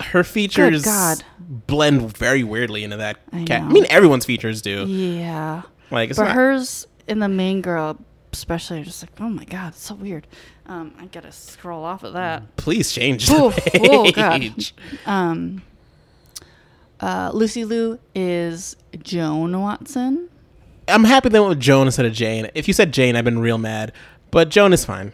her 0.00 0.24
features 0.24 0.82
God. 0.84 1.22
blend 1.38 2.16
very 2.18 2.42
weirdly 2.42 2.82
into 2.82 2.96
that 2.96 3.18
I 3.32 3.44
cat. 3.44 3.62
I 3.62 3.68
mean, 3.68 3.86
everyone's 3.88 4.24
features 4.24 4.60
do. 4.60 4.86
Yeah. 4.88 5.62
Like, 5.92 6.10
it's 6.10 6.18
but 6.18 6.24
not. 6.24 6.34
hers 6.34 6.88
in 7.06 7.20
the 7.20 7.28
main 7.28 7.62
girl, 7.62 7.96
especially, 8.32 8.80
are 8.80 8.84
just 8.84 9.04
like, 9.04 9.12
oh 9.20 9.28
my 9.28 9.44
God, 9.44 9.68
it's 9.68 9.82
so 9.82 9.94
weird. 9.94 10.26
Um, 10.66 10.94
I 10.98 11.06
gotta 11.06 11.30
scroll 11.30 11.84
off 11.84 12.02
of 12.02 12.14
that. 12.14 12.56
Please 12.56 12.90
change 12.90 13.28
the 13.28 13.44
Oof, 13.44 13.58
oh, 13.76 14.10
God. 14.10 14.40
page. 14.40 14.74
Um, 15.06 15.62
uh, 16.98 17.30
Lucy 17.32 17.64
Liu 17.64 18.00
is 18.16 18.74
Joan 19.00 19.60
Watson. 19.60 20.28
I'm 20.88 21.04
happy 21.04 21.28
they 21.28 21.38
went 21.38 21.50
with 21.50 21.60
Joan 21.60 21.86
instead 21.86 22.06
of 22.06 22.12
Jane. 22.12 22.50
If 22.54 22.66
you 22.66 22.74
said 22.74 22.92
Jane, 22.92 23.14
I've 23.14 23.24
been 23.24 23.38
real 23.38 23.58
mad. 23.58 23.92
But 24.30 24.48
Joan 24.48 24.72
is 24.72 24.84
fine. 24.84 25.12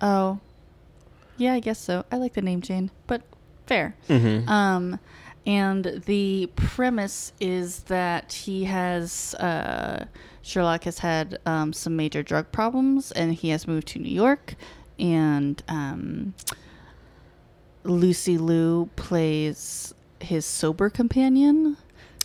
Oh, 0.00 0.40
yeah, 1.36 1.54
I 1.54 1.60
guess 1.60 1.78
so. 1.78 2.04
I 2.10 2.16
like 2.16 2.34
the 2.34 2.42
name 2.42 2.60
Jane, 2.60 2.90
but 3.06 3.22
fair. 3.66 3.96
Mm-hmm. 4.08 4.48
Um, 4.48 4.98
and 5.46 6.02
the 6.06 6.50
premise 6.56 7.32
is 7.40 7.80
that 7.84 8.32
he 8.32 8.64
has 8.64 9.34
uh, 9.34 10.06
Sherlock 10.46 10.84
has 10.84 11.00
had 11.00 11.40
um, 11.44 11.72
some 11.72 11.96
major 11.96 12.22
drug 12.22 12.52
problems, 12.52 13.10
and 13.12 13.34
he 13.34 13.48
has 13.48 13.66
moved 13.66 13.88
to 13.88 13.98
New 13.98 14.12
York. 14.12 14.54
And 14.98 15.60
um, 15.68 16.34
Lucy 17.82 18.38
Liu 18.38 18.88
plays 18.96 19.92
his 20.20 20.46
sober 20.46 20.88
companion, 20.88 21.76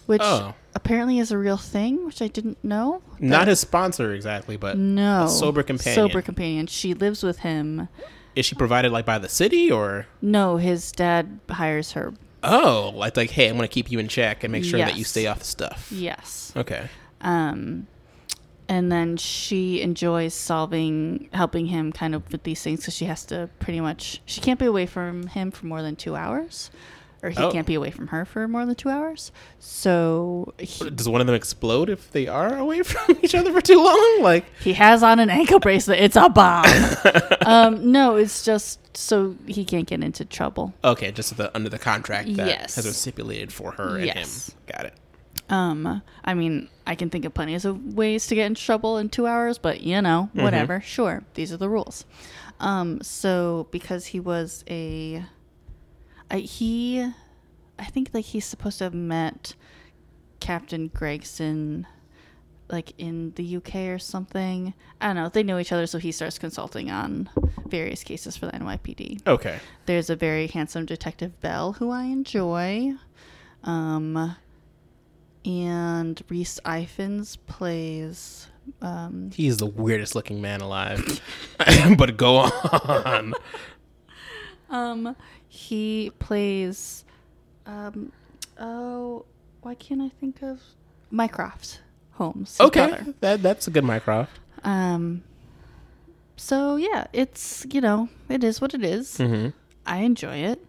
which 0.05 0.21
Oh. 0.23 0.53
apparently 0.75 1.19
is 1.19 1.31
a 1.31 1.37
real 1.37 1.57
thing, 1.57 2.05
which 2.05 2.21
I 2.21 2.27
didn't 2.27 2.63
know. 2.63 3.01
Not 3.19 3.47
his 3.47 3.59
sponsor 3.59 4.13
exactly, 4.13 4.57
but 4.57 4.77
no 4.77 5.27
sober 5.27 5.63
companion. 5.63 5.95
Sober 5.95 6.21
companion. 6.21 6.67
She 6.67 6.93
lives 6.93 7.23
with 7.23 7.39
him. 7.39 7.87
is 8.35 8.45
she 8.45 8.55
provided 8.55 8.91
like 8.91 9.05
by 9.05 9.17
the 9.19 9.27
city 9.29 9.69
or? 9.71 10.07
No, 10.21 10.57
his 10.57 10.91
dad 10.91 11.39
hires 11.49 11.91
her. 11.93 12.13
Oh, 12.43 12.91
like 12.95 13.17
like 13.17 13.29
hey, 13.31 13.49
I'm 13.49 13.55
gonna 13.55 13.67
keep 13.67 13.91
you 13.91 13.99
in 13.99 14.07
check 14.07 14.43
and 14.43 14.51
make 14.51 14.63
sure 14.63 14.79
that 14.79 14.97
you 14.97 15.03
stay 15.03 15.27
off 15.27 15.39
the 15.39 15.45
stuff. 15.45 15.91
Yes. 15.91 16.51
Okay. 16.55 16.87
Um, 17.21 17.87
and 18.67 18.89
then 18.91 19.17
she 19.17 19.81
enjoys 19.81 20.33
solving, 20.33 21.27
helping 21.33 21.65
him 21.67 21.91
kind 21.91 22.15
of 22.15 22.31
with 22.31 22.43
these 22.43 22.63
things 22.63 22.79
because 22.79 22.95
she 22.95 23.05
has 23.05 23.25
to 23.25 23.49
pretty 23.59 23.81
much, 23.81 24.21
she 24.25 24.39
can't 24.39 24.57
be 24.59 24.65
away 24.65 24.85
from 24.85 25.27
him 25.27 25.51
for 25.51 25.65
more 25.65 25.81
than 25.81 25.95
two 25.97 26.15
hours, 26.15 26.71
or 27.23 27.29
he 27.29 27.37
Oh. 27.37 27.51
can't 27.51 27.67
be 27.67 27.75
away 27.75 27.91
from 27.91 28.07
her 28.07 28.25
for 28.25 28.47
more 28.47 28.65
than 28.65 28.75
two 28.75 28.89
hours. 28.89 29.31
So 29.59 30.53
he, 30.59 30.89
Does 30.89 31.07
one 31.07 31.21
of 31.21 31.27
them 31.27 31.35
explode 31.35 31.89
if 31.89 32.11
they 32.11 32.27
are 32.27 32.57
away 32.57 32.81
from 32.83 33.17
each 33.21 33.35
other 33.35 33.51
for 33.51 33.61
too 33.61 33.83
long? 33.83 34.19
Like, 34.21 34.45
he 34.61 34.73
has 34.73 35.03
on 35.03 35.19
an 35.19 35.29
ankle 35.29 35.59
bracelet. 35.59 35.99
It's 35.99 36.15
a 36.15 36.29
bomb. 36.29 36.65
um, 37.45 37.91
no, 37.91 38.15
it's 38.15 38.43
just 38.43 38.79
so 38.97 39.35
he 39.47 39.63
can't 39.65 39.87
get 39.87 40.03
into 40.03 40.25
trouble. 40.25 40.73
okay, 40.83 41.11
just 41.11 41.37
the, 41.37 41.53
under 41.55 41.69
the 41.69 41.79
contract 41.79 42.35
that 42.35 42.47
Yes. 42.47 42.75
has 42.75 42.85
been 42.85 42.93
stipulated 42.93 43.53
for 43.53 43.71
her 43.73 43.97
and 43.97 44.05
Yes. 44.05 44.49
him. 44.49 44.55
Got 44.75 44.85
it. 44.85 44.93
Um, 45.49 46.01
I 46.23 46.33
mean, 46.33 46.69
I 46.87 46.95
can 46.95 47.09
think 47.09 47.25
of 47.25 47.33
plenty 47.33 47.55
of 47.55 47.93
ways 47.95 48.27
to 48.27 48.35
get 48.35 48.45
in 48.47 48.55
trouble 48.55 48.97
in 48.97 49.09
two 49.09 49.27
hours, 49.27 49.57
but 49.57 49.81
you 49.81 50.01
know, 50.01 50.29
whatever. 50.33 50.81
Sure, 50.81 51.23
these 51.33 51.51
are 51.51 51.57
the 51.57 51.69
rules. 51.69 52.05
Um, 52.59 53.01
so 53.01 53.67
because 53.71 54.07
he 54.07 54.19
was 54.19 54.63
a, 54.69 55.23
I, 56.31 56.39
he, 56.39 57.01
I 57.77 57.85
think 57.85 58.09
like 58.13 58.25
he's 58.25 58.45
supposed 58.45 58.77
to 58.79 58.85
have 58.85 58.93
met 58.93 59.53
Captain 60.39 60.87
Gregson, 60.87 61.85
like 62.69 62.93
in 62.97 63.33
the 63.35 63.57
UK 63.57 63.75
or 63.89 63.99
something. 63.99 64.73
I 65.01 65.07
don't 65.07 65.17
know. 65.17 65.29
They 65.29 65.43
know 65.43 65.59
each 65.59 65.73
other, 65.73 65.85
so 65.85 65.97
he 65.97 66.11
starts 66.13 66.39
consulting 66.39 66.89
on 66.89 67.29
various 67.67 68.03
cases 68.03 68.37
for 68.37 68.45
the 68.45 68.53
NYPD. 68.53 69.27
Okay. 69.27 69.59
There's 69.85 70.09
a 70.09 70.15
very 70.15 70.47
handsome 70.47 70.85
detective 70.85 71.39
Bell 71.41 71.73
who 71.73 71.91
I 71.91 72.03
enjoy. 72.03 72.93
Um, 73.63 74.35
and 75.43 76.21
Rhys 76.29 76.59
Ifans 76.65 77.37
plays. 77.45 78.47
Um, 78.81 79.31
He's 79.33 79.57
the 79.57 79.65
weirdest 79.65 80.15
looking 80.15 80.41
man 80.41 80.61
alive. 80.61 81.21
but 81.97 82.15
go 82.15 82.37
on. 82.37 83.33
um, 84.69 85.15
he 85.53 86.11
plays. 86.17 87.03
Um, 87.65 88.13
oh, 88.57 89.25
why 89.59 89.75
can't 89.75 90.01
I 90.01 90.07
think 90.07 90.41
of 90.41 90.61
Mycroft 91.11 91.81
Holmes? 92.11 92.55
Okay. 92.57 92.87
brother. 92.87 93.13
That 93.19 93.43
that's 93.43 93.67
a 93.67 93.71
good 93.71 93.83
Mycroft. 93.83 94.39
Um. 94.63 95.23
So 96.37 96.77
yeah, 96.77 97.07
it's 97.11 97.65
you 97.69 97.81
know 97.81 98.07
it 98.29 98.45
is 98.45 98.61
what 98.61 98.73
it 98.73 98.85
is. 98.85 99.17
Mm-hmm. 99.17 99.49
I 99.85 99.97
enjoy 99.97 100.37
it. 100.37 100.65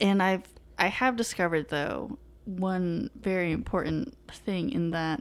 And 0.00 0.22
I've 0.22 0.46
I 0.78 0.86
have 0.86 1.16
discovered 1.16 1.68
though 1.68 2.16
one 2.44 3.10
very 3.20 3.50
important 3.50 4.16
thing 4.30 4.70
in 4.70 4.92
that 4.92 5.20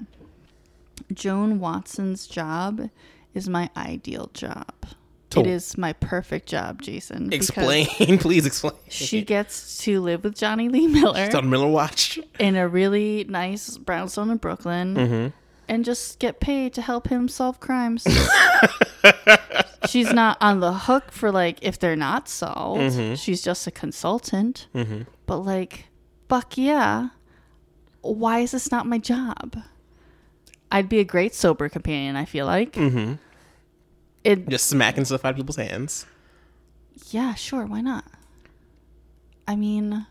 Joan 1.12 1.60
Watson's 1.60 2.28
job 2.28 2.88
is 3.34 3.50
my 3.50 3.72
ideal 3.76 4.30
job. 4.36 4.76
To- 5.32 5.40
It 5.42 5.48
is 5.48 5.78
my 5.78 5.94
perfect 5.94 6.48
job, 6.48 6.82
Jason. 6.82 7.32
Explain, 7.34 7.88
please 8.20 8.46
explain. 8.46 8.74
She 8.90 9.22
gets 9.24 9.78
to 9.80 10.00
live 10.02 10.24
with 10.24 10.36
Jonny 10.38 10.68
Lee 10.70 10.88
Miller 10.88 11.24
It's 11.26 11.36
on 11.36 11.50
Miller 11.50 11.68
Watch. 11.70 12.20
in 12.40 12.56
a 12.56 12.68
really 12.68 13.26
nice 13.28 13.78
brownstone 13.78 14.30
in 14.30 14.38
Brooklyn 14.38 14.96
Mm-hmm. 14.96 15.28
and 15.70 15.86
just 15.86 16.20
get 16.20 16.40
paid 16.40 16.74
to 16.74 16.82
help 16.82 17.08
him 17.08 17.28
solve 17.28 17.60
crimes. 17.60 18.06
She's 19.88 20.14
not 20.14 20.38
on 20.42 20.60
the 20.60 20.74
hook 20.74 21.12
for 21.12 21.32
like 21.32 21.58
if 21.62 21.80
they're 21.80 21.96
not 21.96 22.30
solved. 22.30 22.82
Mhm. 22.82 23.18
She's 23.18 23.42
just 23.42 23.66
a 23.68 23.72
consultant. 23.72 24.68
Mm-hmm. 24.76 25.02
But 25.26 25.38
like, 25.38 25.86
fuck 26.30 26.58
yeah. 26.58 27.10
Why 28.02 28.40
is 28.40 28.52
this 28.52 28.72
not 28.72 28.86
my 28.86 28.98
job? 29.00 29.58
I'd 30.72 30.88
be 30.88 31.00
a 31.00 31.04
great 31.04 31.34
sober 31.36 31.68
companion, 31.68 32.16
I 32.16 32.26
feel 32.26 32.46
like. 32.46 32.74
Mm-hmm. 32.74 33.14
It 34.24 34.48
Just 34.50 34.68
smacking 34.68 35.06
stuff 35.06 35.26
out 35.26 35.32
of 35.32 35.36
people's 35.38 35.56
hands. 35.58 36.06
yeah, 37.10 37.34
sure, 37.34 37.66
why 37.66 37.82
not? 37.82 38.06
I 39.48 39.56
mean 39.56 40.06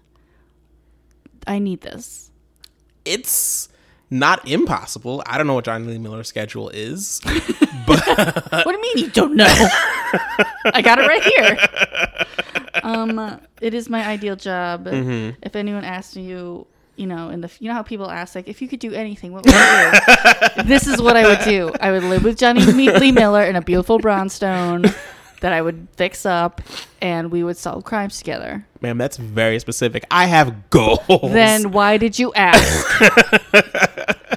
I 1.47 1.59
need 1.59 1.81
this. 1.83 2.31
It's 3.05 3.69
Not 4.11 4.47
impossible. 4.49 5.23
I 5.27 5.39
don't 5.39 5.47
know 5.47 5.55
what 5.55 5.65
Jonny 5.65 5.87
Lee 5.87 5.99
Miller's 5.99 6.29
schedule 6.29 6.69
is. 6.71 7.21
But 7.87 8.07
what 8.51 8.65
do 8.67 8.71
you 8.73 8.83
mean 8.83 8.99
you 9.07 9.11
don't 9.11 9.35
know? 9.35 9.47
I 10.67 10.81
got 10.83 10.99
it 11.01 11.09
right 11.09 11.23
here. 11.25 12.83
Um, 12.85 13.41
it 13.61 13.75
is 13.75 13.89
my 13.89 14.07
ideal 14.07 14.37
job. 14.37 14.85
Mm-hmm. 14.85 15.39
If 15.43 15.57
anyone 15.57 15.83
asks 15.85 16.15
you, 16.17 16.67
you 17.01 17.07
know, 17.07 17.31
in 17.31 17.41
the 17.41 17.51
you 17.61 17.69
know 17.69 17.75
how 17.75 17.83
people 17.83 18.11
ask 18.11 18.35
like, 18.35 18.47
if 18.47 18.61
you 18.61 18.69
could 18.69 18.79
do 18.79 18.93
anything, 18.93 19.33
what 19.33 19.47
would 19.47 19.55
you 19.55 20.63
do? 20.63 20.63
this 20.69 20.87
is 20.87 21.01
what 21.01 21.17
I 21.17 21.27
would 21.27 21.41
do. 21.41 21.73
I 21.81 21.93
would 21.93 22.05
live 22.05 22.23
with 22.23 22.37
Jonny 22.37 22.61
Lee 22.67 23.11
Miller 23.11 23.43
in 23.43 23.57
a 23.57 23.63
beautiful 23.63 23.99
brownstone 23.99 24.85
that 25.41 25.55
I 25.55 25.63
would 25.63 25.89
fix 25.97 26.27
up, 26.27 26.61
and 27.01 27.33
we 27.33 27.43
would 27.43 27.57
solve 27.57 27.85
crimes 27.85 28.19
together. 28.19 28.67
Man, 28.83 28.99
that's 28.99 29.17
very 29.17 29.59
specific. 29.61 30.05
I 30.11 30.27
have 30.27 30.69
goals. 30.69 31.33
Then 31.33 31.73
why 31.73 31.97
did 31.97 32.19
you 32.19 32.35
ask? 32.35 32.87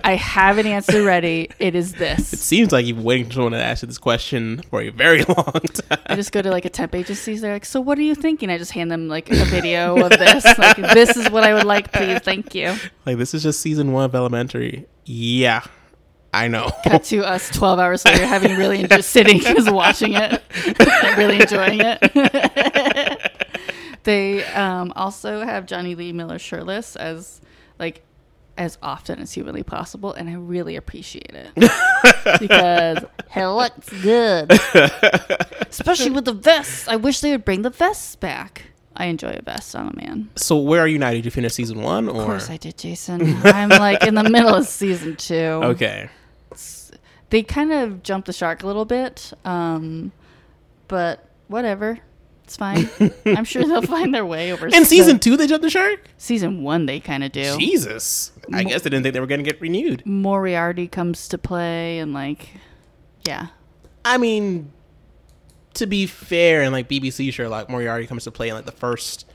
I 0.04 0.16
have 0.16 0.58
an 0.58 0.68
answer 0.68 1.04
ready. 1.04 1.50
It 1.60 1.76
is 1.76 1.94
this. 1.94 2.34
it 2.34 2.40
seems 2.40 2.72
like 2.74 2.86
you've 2.86 2.98
been 2.98 3.06
waiting 3.06 3.28
for 3.28 3.34
someone 3.34 3.54
to 3.54 3.64
ask 3.64 3.84
you 3.84 3.88
this 3.88 3.98
question 3.98 4.62
for 4.70 4.82
a 4.82 4.90
very 4.90 5.24
long 5.28 5.62
time. 5.62 6.00
I 6.08 6.16
just 6.16 6.34
go 6.34 6.42
to 6.42 6.52
like 6.52 6.66
a 6.66 6.70
temp 6.70 6.94
agencies. 6.94 7.42
They're 7.42 7.54
like, 7.54 7.66
"So 7.66 7.80
what 7.80 7.98
are 7.98 8.02
you 8.02 8.14
thinking?" 8.14 8.50
I 8.50 8.58
just 8.58 8.72
hand 8.72 8.92
them 8.92 9.08
like 9.08 9.32
a 9.32 9.46
video 9.46 9.98
of 10.04 10.10
this. 10.10 10.44
Like, 10.58 10.76
this 10.76 11.16
is 11.16 11.30
what 11.30 11.44
I 11.44 11.54
would 11.54 11.64
like, 11.64 11.92
please. 11.94 12.20
Thank 12.20 12.54
you. 12.54 12.76
Like 13.06 13.18
this 13.18 13.34
is 13.34 13.44
just 13.44 13.62
season 13.62 13.94
one 13.94 14.04
of 14.06 14.14
Elementary. 14.14 14.86
Yeah, 15.06 15.64
I 16.34 16.48
know. 16.50 16.72
Cut 16.84 17.04
to 17.06 17.26
us 17.26 17.50
twelve 17.50 17.80
hours 17.80 18.04
later, 18.04 18.26
having 18.26 18.58
really 18.58 18.82
enjoyed 18.82 19.04
sitting, 19.06 19.40
just 19.40 19.72
watching 19.72 20.14
it, 20.16 20.44
really 21.18 21.40
enjoying 21.40 21.80
it. 21.82 23.32
they 24.04 24.44
um, 24.48 24.92
also 24.96 25.46
have 25.46 25.66
Jonny 25.66 25.96
Lee 25.96 26.12
Miller 26.12 26.40
shirtless 26.40 26.98
as 26.98 27.40
like 27.80 28.04
as 28.58 28.78
often 28.82 29.20
as 29.20 29.34
humanly 29.34 29.64
possible, 29.64 30.14
and 30.14 30.30
I 30.30 30.34
really 30.34 30.76
appreciate 30.76 31.32
it 31.34 31.50
because 32.40 33.04
it 33.36 33.48
looks 33.48 33.90
good, 34.02 34.52
especially 35.70 36.12
with 36.12 36.26
the 36.26 36.34
vests. 36.34 36.88
I 36.88 36.96
wish 36.96 37.20
they 37.22 37.32
would 37.32 37.46
bring 37.46 37.64
the 37.64 37.70
vests 37.70 38.16
back. 38.16 38.68
I 38.96 39.06
enjoy 39.06 39.32
a 39.32 39.42
vest 39.42 39.76
on 39.76 39.88
a 39.88 39.96
man. 39.96 40.30
So 40.36 40.58
where 40.58 40.82
are 40.82 40.88
you 40.88 41.00
now? 41.00 41.12
Did 41.12 41.26
you 41.26 41.32
finish 41.32 41.54
season 41.54 41.82
one 41.82 42.08
or? 42.08 42.22
Of 42.22 42.26
course 42.28 42.50
I 42.50 42.58
did, 42.58 42.78
Jason. 42.78 43.38
I'm 43.44 43.70
like 43.70 44.06
in 44.06 44.14
the 44.14 44.24
middle 44.24 44.54
of 44.54 44.68
season 44.68 45.16
two. 45.16 45.34
Okay. 45.36 46.10
They 47.32 47.42
kind 47.42 47.74
of 47.74 48.04
jumped 48.04 48.28
the 48.28 48.34
shark 48.34 48.62
a 48.62 48.68
little 48.68 48.86
bit, 48.86 49.34
um, 49.44 50.12
but 50.88 51.28
whatever. 51.48 52.00
It's 52.54 52.58
fine. 52.58 53.12
I'm 53.26 53.46
sure 53.46 53.64
they'll 53.64 53.82
find 53.82 54.14
their 54.14 54.26
way 54.26 54.54
over. 54.54 54.68
In 54.68 54.86
season 54.86 55.18
two, 55.20 55.36
they 55.38 55.48
jumped 55.48 55.64
the 55.64 55.72
shark. 55.72 56.02
season 56.18 56.62
one, 56.62 56.86
they 56.86 57.00
kind 57.00 57.24
of 57.24 57.32
do. 57.32 57.58
Jesus, 57.58 58.32
I 58.52 58.64
guess 58.64 58.84
they 58.84 58.92
didn't 58.92 59.04
think 59.04 59.14
they 59.14 59.20
were 59.20 59.26
going 59.26 59.44
to 59.44 59.50
get 59.50 59.60
renewed. 59.60 60.06
Moriarty 60.06 60.88
comes 60.88 61.28
to 61.30 61.40
play, 61.40 61.98
and 61.98 62.14
like, 62.14 62.50
yeah, 63.26 63.48
I 64.06 64.20
mean, 64.20 64.72
to 65.74 65.88
be 65.88 66.06
fair, 66.06 66.62
and 66.62 66.72
like 66.72 66.88
BBC 66.88 67.34
Sherlock 67.34 67.70
Moriarty 67.70 68.06
comes 68.06 68.24
to 68.26 68.32
play 68.32 68.50
in 68.50 68.56
like 68.56 68.66
the 68.66 68.72
first 68.72 69.26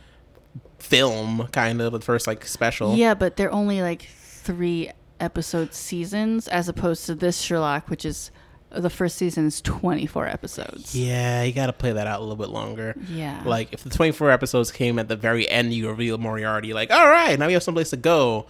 film, 0.78 1.48
kind 1.50 1.80
of 1.82 1.90
the 1.92 2.00
first 2.00 2.28
like 2.28 2.46
special. 2.46 2.94
yeah, 2.94 3.14
but 3.14 3.36
they're 3.36 3.52
only 3.52 3.82
like 3.82 4.02
three 4.02 4.92
episode 5.18 5.74
seasons, 5.74 6.46
as 6.46 6.68
opposed 6.68 7.04
to 7.06 7.16
this 7.16 7.40
Sherlock, 7.40 7.88
which 7.90 8.04
is 8.04 8.30
the 8.70 8.90
first 8.90 9.16
season 9.16 9.46
is 9.46 9.60
24 9.62 10.26
episodes. 10.26 10.94
Yeah, 10.94 11.42
you 11.42 11.52
got 11.52 11.66
to 11.66 11.72
play 11.72 11.92
that 11.92 12.06
out 12.06 12.20
a 12.20 12.22
little 12.22 12.36
bit 12.36 12.50
longer. 12.50 12.94
Yeah. 13.08 13.42
Like 13.44 13.72
if 13.72 13.82
the 13.82 13.90
24 13.90 14.30
episodes 14.30 14.70
came 14.70 14.98
at 14.98 15.08
the 15.08 15.16
very 15.16 15.48
end, 15.48 15.72
you 15.72 15.88
reveal 15.88 16.18
Moriarty. 16.18 16.72
Like, 16.74 16.90
all 16.90 17.08
right, 17.08 17.38
now 17.38 17.46
we 17.46 17.54
have 17.54 17.62
someplace 17.62 17.90
to 17.90 17.96
go. 17.96 18.46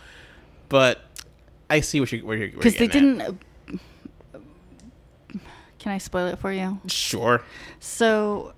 But 0.69 1.01
I 1.71 1.81
see 1.81 2.01
what 2.01 2.13
you're 2.13 2.25
where 2.25 2.37
you're 2.37 2.51
because 2.51 2.77
they 2.77 2.89
didn't. 2.89 3.41
Can 5.79 5.93
I 5.93 5.99
spoil 5.99 6.27
it 6.27 6.39
for 6.39 6.53
you? 6.53 6.81
Sure. 6.89 7.41
So, 7.79 8.53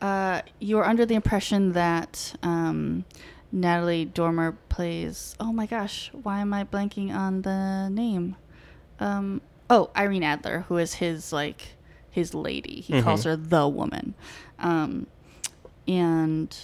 uh, 0.00 0.42
you 0.60 0.76
were 0.76 0.86
under 0.86 1.04
the 1.04 1.16
impression 1.16 1.72
that 1.72 2.34
um, 2.44 3.04
Natalie 3.50 4.04
Dormer 4.04 4.56
plays. 4.68 5.34
Oh 5.40 5.52
my 5.52 5.66
gosh, 5.66 6.10
why 6.12 6.40
am 6.40 6.54
I 6.54 6.64
blanking 6.64 7.12
on 7.14 7.42
the 7.42 7.88
name? 7.88 8.36
Um, 9.00 9.40
oh, 9.70 9.90
Irene 9.96 10.22
Adler, 10.22 10.64
who 10.68 10.76
is 10.78 10.94
his 10.94 11.32
like 11.32 11.74
his 12.10 12.34
lady. 12.34 12.80
He 12.80 13.02
calls 13.02 13.24
her 13.24 13.36
the 13.36 13.68
woman, 13.68 14.14
um, 14.58 15.06
and 15.86 16.56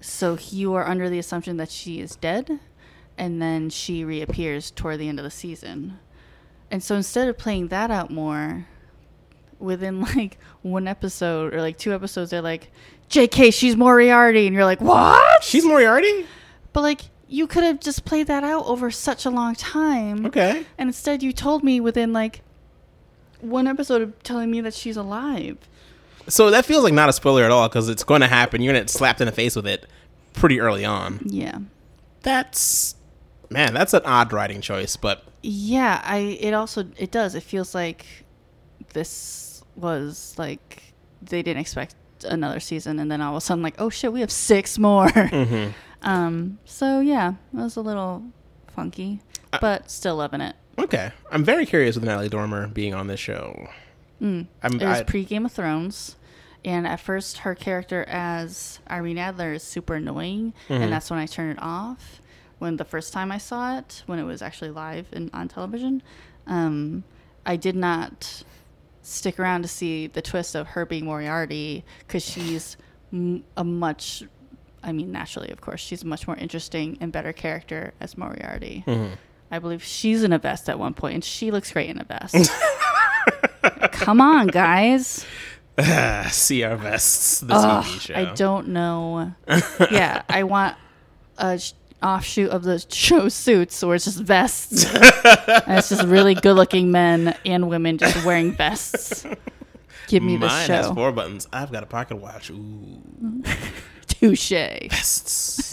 so 0.00 0.38
you 0.50 0.74
are 0.74 0.86
under 0.86 1.08
the 1.08 1.18
assumption 1.18 1.56
that 1.56 1.70
she 1.70 2.00
is 2.00 2.16
dead, 2.16 2.60
and 3.18 3.40
then 3.40 3.70
she 3.70 4.04
reappears 4.04 4.70
toward 4.70 5.00
the 5.00 5.08
end 5.08 5.18
of 5.18 5.24
the 5.24 5.30
season. 5.30 5.98
And 6.70 6.82
so 6.82 6.96
instead 6.96 7.28
of 7.28 7.38
playing 7.38 7.68
that 7.68 7.90
out 7.90 8.10
more, 8.10 8.66
within 9.58 10.00
like 10.16 10.38
one 10.62 10.88
episode 10.88 11.54
or 11.54 11.60
like 11.60 11.78
two 11.78 11.92
episodes, 11.94 12.30
they're 12.30 12.42
like, 12.42 12.70
"JK, 13.10 13.52
she's 13.52 13.76
Moriarty," 13.76 14.46
and 14.46 14.54
you're 14.54 14.64
like, 14.64 14.80
"What?" 14.80 15.42
She's 15.44 15.64
Moriarty. 15.64 16.26
But 16.72 16.82
like, 16.82 17.02
you 17.28 17.46
could 17.46 17.64
have 17.64 17.80
just 17.80 18.04
played 18.04 18.26
that 18.28 18.44
out 18.44 18.66
over 18.66 18.90
such 18.90 19.24
a 19.26 19.30
long 19.30 19.54
time, 19.54 20.26
Okay. 20.26 20.64
and 20.78 20.88
instead 20.88 21.22
you 21.22 21.32
told 21.32 21.64
me 21.64 21.80
within 21.80 22.12
like 22.12 22.42
one 23.40 23.66
episode 23.66 24.00
of 24.02 24.22
telling 24.22 24.50
me 24.50 24.60
that 24.62 24.74
she's 24.74 24.96
alive. 24.96 25.58
So 26.28 26.50
that 26.50 26.64
feels 26.64 26.82
like 26.84 26.92
not 26.94 27.08
a 27.08 27.12
spoiler 27.12 27.44
at 27.44 27.50
all 27.50 27.68
because 27.68 27.88
it's 27.88 28.02
going 28.04 28.20
to 28.20 28.26
happen. 28.26 28.60
You're 28.60 28.72
going 28.72 28.80
to 28.82 28.84
get 28.86 28.90
slapped 28.90 29.20
in 29.20 29.26
the 29.26 29.32
face 29.32 29.54
with 29.54 29.66
it 29.66 29.86
pretty 30.32 30.60
early 30.60 30.84
on. 30.84 31.20
Yeah, 31.24 31.58
That's 32.22 32.94
man, 33.50 33.72
that's 33.74 33.94
an 33.94 34.02
odd 34.04 34.32
writing 34.32 34.60
choice, 34.60 34.96
but 34.96 35.24
yeah. 35.42 36.00
I 36.04 36.18
it 36.40 36.52
also 36.54 36.84
it 36.96 37.10
does. 37.12 37.34
It 37.34 37.42
feels 37.42 37.74
like 37.74 38.06
this 38.92 39.62
was 39.76 40.34
like 40.38 40.94
they 41.22 41.42
didn't 41.42 41.60
expect 41.60 41.94
another 42.24 42.58
season, 42.60 42.98
and 42.98 43.10
then 43.10 43.20
all 43.20 43.32
of 43.32 43.36
a 43.38 43.40
sudden 43.40 43.62
like, 43.62 43.74
oh 43.78 43.90
shit, 43.90 44.12
we 44.12 44.20
have 44.20 44.30
six 44.32 44.78
more. 44.78 45.06
Mm-hmm. 45.08 45.70
Um, 46.06 46.58
so 46.64 47.00
yeah, 47.00 47.30
it 47.52 47.56
was 47.56 47.76
a 47.76 47.80
little 47.82 48.22
funky, 48.68 49.20
but 49.60 49.90
still 49.90 50.16
loving 50.16 50.40
it. 50.40 50.54
okay. 50.78 51.10
I'm 51.30 51.44
very 51.44 51.66
curious 51.66 51.96
with 51.96 52.04
Natalie 52.04 52.28
Dormer 52.28 52.68
being 52.68 52.94
on 52.94 53.06
this 53.08 53.20
show. 53.20 53.68
I'm, 54.20 54.48
It 54.64 54.74
was 54.82 55.00
I, 55.00 55.02
pre 55.02 55.24
Game 55.24 55.44
of 55.44 55.52
Thrones, 55.52 56.16
and 56.64 56.86
at 56.86 57.00
first 57.00 57.38
her 57.38 57.54
character 57.54 58.04
as 58.08 58.80
Irene 58.90 59.18
Adler 59.18 59.52
is 59.54 59.62
super 59.62 59.94
annoying, 59.94 60.54
and 60.68 60.90
that's 60.92 61.10
when 61.10 61.18
I 61.18 61.26
turned 61.26 61.52
it 61.58 61.62
off. 61.62 62.20
When 62.58 62.76
the 62.78 62.84
first 62.86 63.12
time 63.12 63.30
I 63.30 63.36
saw 63.38 63.76
it, 63.78 64.02
when 64.06 64.18
it 64.18 64.24
was 64.24 64.40
actually 64.40 64.70
live 64.70 65.08
and 65.12 65.28
on 65.34 65.48
television, 65.48 66.02
um, 66.46 67.04
I 67.44 67.56
did 67.56 67.76
not 67.76 68.44
stick 69.02 69.38
around 69.38 69.62
to 69.62 69.68
see 69.68 70.06
the 70.06 70.22
twist 70.22 70.54
of 70.54 70.68
her 70.68 70.86
being 70.86 71.04
Moriarty 71.04 71.84
because 72.00 72.24
she's 72.24 72.78
m- 73.12 73.44
a 73.58 73.62
much, 73.64 74.24
I 74.86 74.92
mean, 74.92 75.10
naturally, 75.12 75.50
of 75.50 75.60
course, 75.60 75.80
she's 75.80 76.02
a 76.04 76.06
much 76.06 76.26
more 76.28 76.36
interesting 76.36 76.96
and 77.00 77.10
better 77.12 77.32
character 77.32 77.92
as 78.00 78.16
Moriarty. 78.16 78.84
Mm-hmm. 78.86 79.14
I 79.50 79.58
believe 79.58 79.82
she's 79.82 80.22
in 80.22 80.32
a 80.32 80.38
vest 80.38 80.68
at 80.68 80.78
one 80.78 80.94
point, 80.94 81.14
and 81.14 81.24
she 81.24 81.50
looks 81.50 81.72
great 81.72 81.90
in 81.90 82.00
a 82.00 82.04
vest. 82.04 82.50
Come 83.92 84.20
on, 84.20 84.46
guys. 84.46 85.26
see 86.30 86.62
our 86.62 86.76
vests. 86.76 87.40
The 87.40 87.54
Ugh, 87.54 87.84
TV 87.84 88.00
show. 88.00 88.14
I 88.14 88.34
don't 88.34 88.68
know. 88.68 89.32
yeah, 89.90 90.22
I 90.28 90.44
want 90.44 90.76
a 91.36 91.58
sh- 91.58 91.72
offshoot 92.02 92.50
of 92.50 92.62
the 92.62 92.78
show 92.90 93.28
Suits 93.28 93.82
where 93.82 93.96
it's 93.96 94.04
just 94.04 94.20
vests. 94.20 94.84
and 94.94 95.78
it's 95.78 95.88
just 95.88 96.04
really 96.04 96.34
good 96.34 96.54
looking 96.54 96.90
men 96.92 97.36
and 97.44 97.68
women 97.68 97.98
just 97.98 98.24
wearing 98.24 98.52
vests. 98.52 99.26
Give 100.08 100.22
me 100.22 100.36
this 100.36 100.48
Mine 100.52 100.70
has 100.70 100.90
four 100.92 101.10
buttons. 101.10 101.48
I've 101.52 101.72
got 101.72 101.82
a 101.82 101.86
pocket 101.86 102.16
watch. 102.16 102.50
Ooh, 102.50 103.02
Touche. 104.20 104.50
vests. 104.90 105.72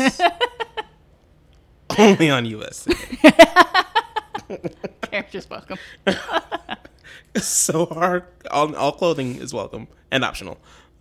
Only 1.98 2.30
on 2.30 2.46
US. 2.46 2.88
Characters 5.02 5.50
welcome. 5.50 5.78
so 7.36 7.86
our 7.88 8.28
all, 8.52 8.76
all 8.76 8.92
clothing 8.94 9.36
is 9.38 9.54
welcome 9.54 9.88
and 10.12 10.24
optional. 10.24 10.58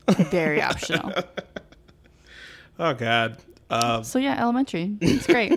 Very 0.08 0.60
optional. 0.62 1.12
Oh 2.78 2.94
God. 2.94 3.36
Uh, 3.70 4.02
So 4.02 4.18
yeah, 4.18 4.40
Elementary. 4.42 4.96
It's 5.00 5.26
great, 5.26 5.52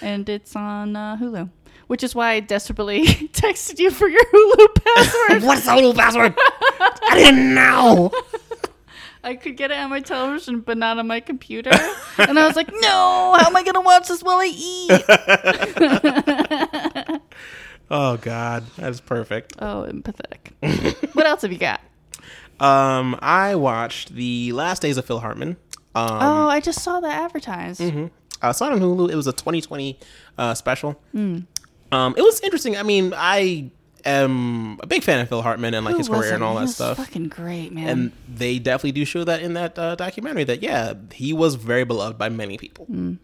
and 0.00 0.26
it's 0.28 0.54
on 0.56 0.94
uh, 0.96 1.16
Hulu, 1.16 1.50
which 1.88 2.02
is 2.04 2.14
why 2.14 2.30
I 2.34 2.40
desperately 2.40 3.04
texted 3.34 3.78
you 3.80 3.90
for 3.90 4.08
your 4.08 4.24
Hulu 4.24 4.66
password. 4.76 5.42
what's 5.42 5.64
the 5.66 5.72
Hulu 5.72 5.94
password? 5.96 6.34
I 6.38 7.14
didn't 7.16 7.54
know. 7.54 8.12
I 9.24 9.34
could 9.34 9.56
get 9.56 9.70
it 9.70 9.78
on 9.78 9.88
my 9.90 10.00
television, 10.00 10.60
but 10.60 10.76
not 10.78 10.98
on 10.98 11.06
my 11.06 11.20
computer. 11.20 11.70
and 12.18 12.38
I 12.38 12.46
was 12.46 12.56
like, 12.56 12.70
no, 12.72 13.34
how 13.38 13.46
am 13.46 13.56
I 13.56 13.62
gonna 13.62 13.80
watch 13.80 14.08
this 14.08 14.22
while 14.22 14.38
I 14.38 14.52
eat? 14.54 14.90
Oh 17.90 18.18
God, 18.18 18.64
that's 18.76 19.00
perfect. 19.00 19.54
oh, 19.60 19.84
I'm 19.84 20.02
pathetic. 20.02 20.52
what 21.14 21.24
else 21.26 21.40
have 21.40 21.50
you 21.52 21.58
got? 21.58 21.80
Um, 22.60 23.18
I 23.22 23.54
watched 23.54 24.14
the 24.14 24.52
Last 24.52 24.82
Days 24.82 24.98
of 24.98 25.06
Phil 25.06 25.20
Hartman. 25.20 25.56
Um, 25.94 26.08
oh, 26.10 26.48
I 26.48 26.60
just 26.60 26.82
saw 26.82 27.00
that 27.00 27.22
advertised. 27.22 27.80
I 28.42 28.52
saw 28.52 28.66
it 28.66 28.72
on 28.74 28.80
Hulu. 28.80 29.10
It 29.10 29.14
was 29.14 29.26
a 29.26 29.32
2020 29.32 29.98
uh, 30.36 30.52
special. 30.54 31.00
Um, 31.14 31.46
it 31.90 32.20
was 32.22 32.40
interesting. 32.40 32.76
I 32.76 32.82
mean, 32.82 33.14
I 33.16 33.70
am 34.04 34.78
a 34.82 34.86
big 34.86 35.02
fan 35.02 35.20
of 35.20 35.28
Phil 35.28 35.42
Hartman 35.42 35.74
and 35.74 35.84
like 35.84 35.92
Who 35.92 35.98
his 35.98 36.08
career 36.08 36.34
and 36.34 36.42
all 36.42 36.54
that 36.56 36.68
stuff. 36.68 36.96
Fucking 36.96 37.28
great, 37.28 37.72
man. 37.72 37.88
And 37.88 38.12
they 38.28 38.58
definitely 38.58 38.92
do 38.92 39.04
show 39.04 39.24
that 39.24 39.42
in 39.42 39.54
that 39.54 39.78
uh, 39.78 39.94
documentary. 39.94 40.44
That 40.44 40.62
yeah, 40.62 40.94
he 41.12 41.32
was 41.32 41.54
very 41.56 41.84
beloved 41.84 42.18
by 42.18 42.28
many 42.28 42.58
people. 42.58 42.86
Mm. 42.86 43.18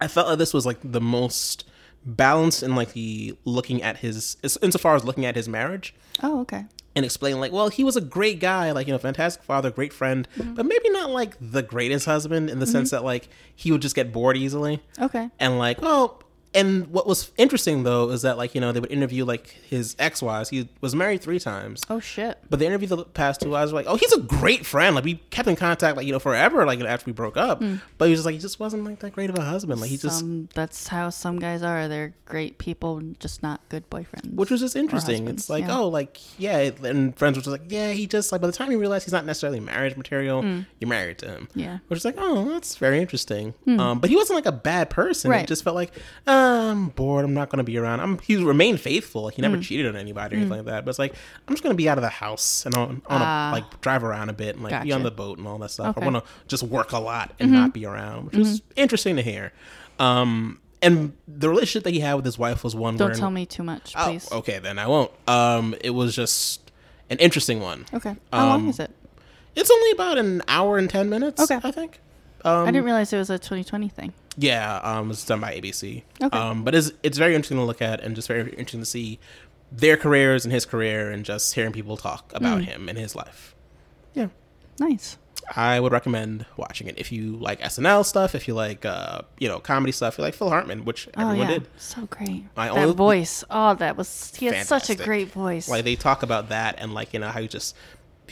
I 0.00 0.08
felt 0.08 0.28
like 0.28 0.38
this 0.38 0.52
was 0.52 0.66
like 0.66 0.78
the 0.82 1.00
most 1.00 1.64
balanced 2.04 2.62
in 2.62 2.74
like 2.74 2.92
the 2.94 3.36
looking 3.44 3.82
at 3.82 3.98
his 3.98 4.36
insofar 4.60 4.96
as 4.96 5.04
looking 5.04 5.24
at 5.24 5.36
his 5.36 5.48
marriage 5.48 5.94
oh, 6.22 6.40
okay. 6.40 6.64
and 6.96 7.04
explaining 7.04 7.38
like, 7.38 7.52
well, 7.52 7.68
he 7.68 7.84
was 7.84 7.94
a 7.96 8.00
great 8.00 8.40
guy, 8.40 8.72
like 8.72 8.88
you 8.88 8.92
know, 8.92 8.98
fantastic 8.98 9.44
father, 9.44 9.70
great 9.70 9.92
friend, 9.92 10.26
Mm-hmm. 10.36 10.54
but 10.54 10.66
maybe 10.66 10.90
not 10.90 11.10
like 11.10 11.36
the 11.40 11.62
greatest 11.62 12.06
husband 12.06 12.50
in 12.50 12.58
the 12.58 12.66
sense 12.66 12.90
that 12.90 13.04
like 13.04 13.28
he 13.54 13.70
would 13.70 13.80
just 13.82 13.94
get 13.94 14.12
bored 14.12 14.36
easily 14.36 14.82
Okay. 15.00 15.30
and 15.38 15.58
like 15.58 15.80
well 15.80 16.20
and 16.54 16.86
what 16.88 17.06
was 17.06 17.32
interesting 17.36 17.82
though 17.82 18.10
is 18.10 18.22
that 18.22 18.36
like 18.36 18.54
you 18.54 18.60
know 18.60 18.72
they 18.72 18.80
would 18.80 18.90
interview 18.90 19.24
like 19.24 19.48
his 19.68 19.96
ex-wives 19.98 20.50
he 20.50 20.68
was 20.80 20.94
married 20.94 21.20
three 21.22 21.38
times 21.40 21.82
Oh 21.88 22.00
shit. 22.00 22.38
but 22.50 22.58
they 22.58 22.66
interviewed 22.66 22.90
the 22.90 23.04
past 23.04 23.40
two 23.40 23.50
wives 23.50 23.72
were 23.72 23.78
like 23.78 23.86
oh 23.86 23.96
he's 23.96 24.12
a 24.12 24.20
great 24.20 24.66
friend 24.66 24.94
like 24.94 25.04
we 25.04 25.14
kept 25.30 25.48
in 25.48 25.56
contact 25.56 25.96
like 25.96 26.06
you 26.06 26.12
know 26.12 26.18
forever 26.18 26.66
like 26.66 26.80
after 26.82 27.06
we 27.06 27.12
broke 27.12 27.36
up 27.36 27.62
but 27.98 28.04
he 28.06 28.10
was 28.10 28.18
just 28.20 28.26
like 28.26 28.34
he 28.34 28.38
just 28.40 28.60
wasn't 28.60 28.84
like 28.84 28.98
that 29.00 29.12
great 29.12 29.30
of 29.30 29.38
a 29.38 29.42
husband 29.42 29.80
like 29.80 29.90
he 29.90 29.96
just 29.96 30.24
that's 30.54 30.88
how 30.88 31.08
some 31.10 31.38
guys 31.38 31.62
are. 31.62 31.88
They're 31.88 32.12
great 32.26 32.58
people, 32.58 33.00
just 33.18 33.42
not 33.42 33.60
good 33.68 33.88
boyfriends. 33.90 34.34
which 34.34 34.50
was 34.50 34.60
just 34.60 34.74
interesting 34.76 35.28
it's 35.28 35.48
like 35.50 35.64
yeah. 35.66 35.78
oh 35.78 35.88
like 35.88 36.18
yeah 36.38 36.70
and 36.82 37.16
friends 37.16 37.36
were 37.36 37.42
just 37.42 37.52
like 37.52 37.70
yeah 37.70 37.92
he 37.92 38.06
just 38.06 38.32
like 38.32 38.40
by 38.40 38.46
the 38.46 38.52
time 38.52 38.70
you 38.70 38.78
realize 38.78 39.04
he's 39.04 39.12
not 39.12 39.24
necessarily 39.26 39.60
marriage 39.60 39.96
material 39.96 40.42
you're 40.80 40.88
married 40.88 41.18
to 41.18 41.26
him 41.28 41.48
Yeah. 41.54 41.78
which 41.88 41.98
is 41.98 42.04
like 42.04 42.16
oh 42.18 42.48
that's 42.50 42.76
very 42.76 43.00
interesting 43.00 43.54
um 43.66 43.98
but 44.00 44.10
he 44.10 44.16
wasn't 44.16 44.36
like 44.36 44.46
a 44.46 44.52
bad 44.52 44.90
person 44.90 45.30
Right. 45.30 45.44
it 45.44 45.48
just 45.48 45.62
felt 45.64 45.76
like 45.76 45.92
uh, 46.26 46.41
i'm 46.42 46.88
bored 46.88 47.24
i'm 47.24 47.34
not 47.34 47.48
going 47.50 47.58
to 47.58 47.64
be 47.64 47.76
around 47.78 48.00
i'm 48.00 48.18
he 48.18 48.36
remained 48.36 48.80
faithful 48.80 49.28
he 49.28 49.40
never 49.42 49.58
cheated 49.58 49.86
on 49.86 49.96
anybody 49.96 50.34
or 50.34 50.38
anything 50.38 50.56
like 50.58 50.66
that 50.66 50.84
but 50.84 50.90
it's 50.90 50.98
like 50.98 51.14
i'm 51.46 51.54
just 51.54 51.62
going 51.62 51.72
to 51.72 51.76
be 51.76 51.88
out 51.88 51.98
of 51.98 52.02
the 52.02 52.08
house 52.08 52.64
and 52.66 52.74
on, 52.74 52.90
on 53.06 53.20
Ah. 53.22 53.50
a, 53.50 53.52
like 53.52 53.80
drive 53.80 54.02
around 54.04 54.28
a 54.28 54.32
bit 54.32 54.54
and 54.56 54.64
like 54.64 54.82
be 54.82 54.92
on 54.92 55.02
the 55.02 55.10
boat 55.10 55.38
and 55.38 55.46
all 55.46 55.58
that 55.58 55.70
stuff 55.70 55.88
Okay. 55.96 56.00
Mm-hmm. 56.00 56.08
i 56.08 56.12
want 56.12 56.24
to 56.24 56.30
just 56.48 56.62
work 56.62 56.92
a 56.92 56.98
lot 56.98 57.32
and 57.38 57.52
not 57.52 57.72
be 57.72 57.86
around 57.86 58.26
which 58.26 58.36
was 58.36 58.62
interesting 58.76 59.16
to 59.16 59.22
hear 59.22 59.52
um 59.98 60.58
and 60.80 61.12
the 61.28 61.48
relationship 61.48 61.84
that 61.84 61.92
he 61.92 62.00
had 62.00 62.14
with 62.14 62.24
his 62.24 62.38
wife 62.38 62.64
was 62.64 62.74
one 62.74 62.94
where 62.94 62.98
Don't 62.98 63.08
where 63.10 63.14
tell 63.18 63.30
me 63.30 63.46
too 63.46 63.62
much, 63.62 63.92
Oh, 63.96 64.04
please. 64.04 64.30
okay, 64.32 64.58
then 64.58 64.80
I 64.80 64.88
won't. 64.88 65.12
Um, 65.28 65.76
it 65.80 65.90
was 65.90 66.16
just 66.16 66.72
an 67.08 67.18
interesting 67.18 67.60
one. 67.60 67.86
Okay. 67.94 68.16
How 68.32 68.48
long 68.48 68.62
Um, 68.62 68.68
is 68.68 68.80
it? 68.80 68.90
It's 69.54 69.70
only 69.70 69.92
about 69.92 70.18
an 70.18 70.42
hour 70.48 70.78
and 70.78 70.90
ten 70.90 71.08
minutes. 71.08 71.40
Okay. 71.40 71.60
I 71.62 71.70
think. 71.70 72.00
Um, 72.44 72.66
I 72.66 72.72
didn't 72.72 72.84
realize 72.84 73.12
it 73.12 73.18
was 73.18 73.30
a 73.30 73.38
2020 73.38 73.88
thing. 73.90 74.12
Yeah, 74.36 74.76
um, 74.82 75.10
it's 75.10 75.24
done 75.24 75.40
by 75.40 75.54
ABC. 75.58 76.02
Okay. 76.22 76.38
Um, 76.38 76.64
but 76.64 76.74
it's 76.74 76.92
it's 77.02 77.18
very 77.18 77.34
interesting 77.34 77.58
to 77.58 77.64
look 77.64 77.82
at 77.82 78.00
and 78.00 78.14
just 78.14 78.28
very 78.28 78.42
interesting 78.50 78.80
to 78.80 78.86
see 78.86 79.18
their 79.70 79.96
careers 79.96 80.44
and 80.44 80.52
his 80.52 80.64
career 80.66 81.10
and 81.10 81.24
just 81.24 81.54
hearing 81.54 81.72
people 81.72 81.96
talk 81.96 82.30
about 82.34 82.58
Mm. 82.60 82.64
him 82.64 82.88
and 82.88 82.98
his 82.98 83.14
life. 83.14 83.54
Yeah. 84.14 84.28
Nice. 84.78 85.16
I 85.56 85.80
would 85.80 85.92
recommend 85.92 86.46
watching 86.56 86.86
it 86.86 86.98
if 86.98 87.10
you 87.10 87.36
like 87.36 87.60
SNL 87.60 88.04
stuff, 88.04 88.34
if 88.34 88.46
you 88.46 88.54
like 88.54 88.84
uh, 88.86 89.22
you 89.38 89.48
know 89.48 89.58
comedy 89.58 89.90
stuff, 89.92 90.14
if 90.14 90.18
you 90.18 90.24
like 90.24 90.34
Phil 90.34 90.48
Hartman, 90.50 90.84
which 90.84 91.08
Oh 91.16 91.22
everyone 91.22 91.48
yeah, 91.48 91.54
did. 91.54 91.66
so 91.76 92.06
great. 92.06 92.44
My 92.56 92.68
that 92.68 92.76
only- 92.76 92.94
voice. 92.94 93.42
Oh, 93.50 93.74
that 93.74 93.96
was. 93.96 94.34
He 94.36 94.46
has 94.46 94.68
such 94.68 94.88
a 94.88 94.94
great 94.94 95.32
voice. 95.32 95.68
Like 95.68 95.84
they 95.84 95.96
talk 95.96 96.22
about 96.22 96.48
that 96.50 96.76
and 96.78 96.94
like 96.94 97.12
you 97.12 97.18
know 97.20 97.28
how 97.28 97.40
he 97.40 97.48
just 97.48 97.74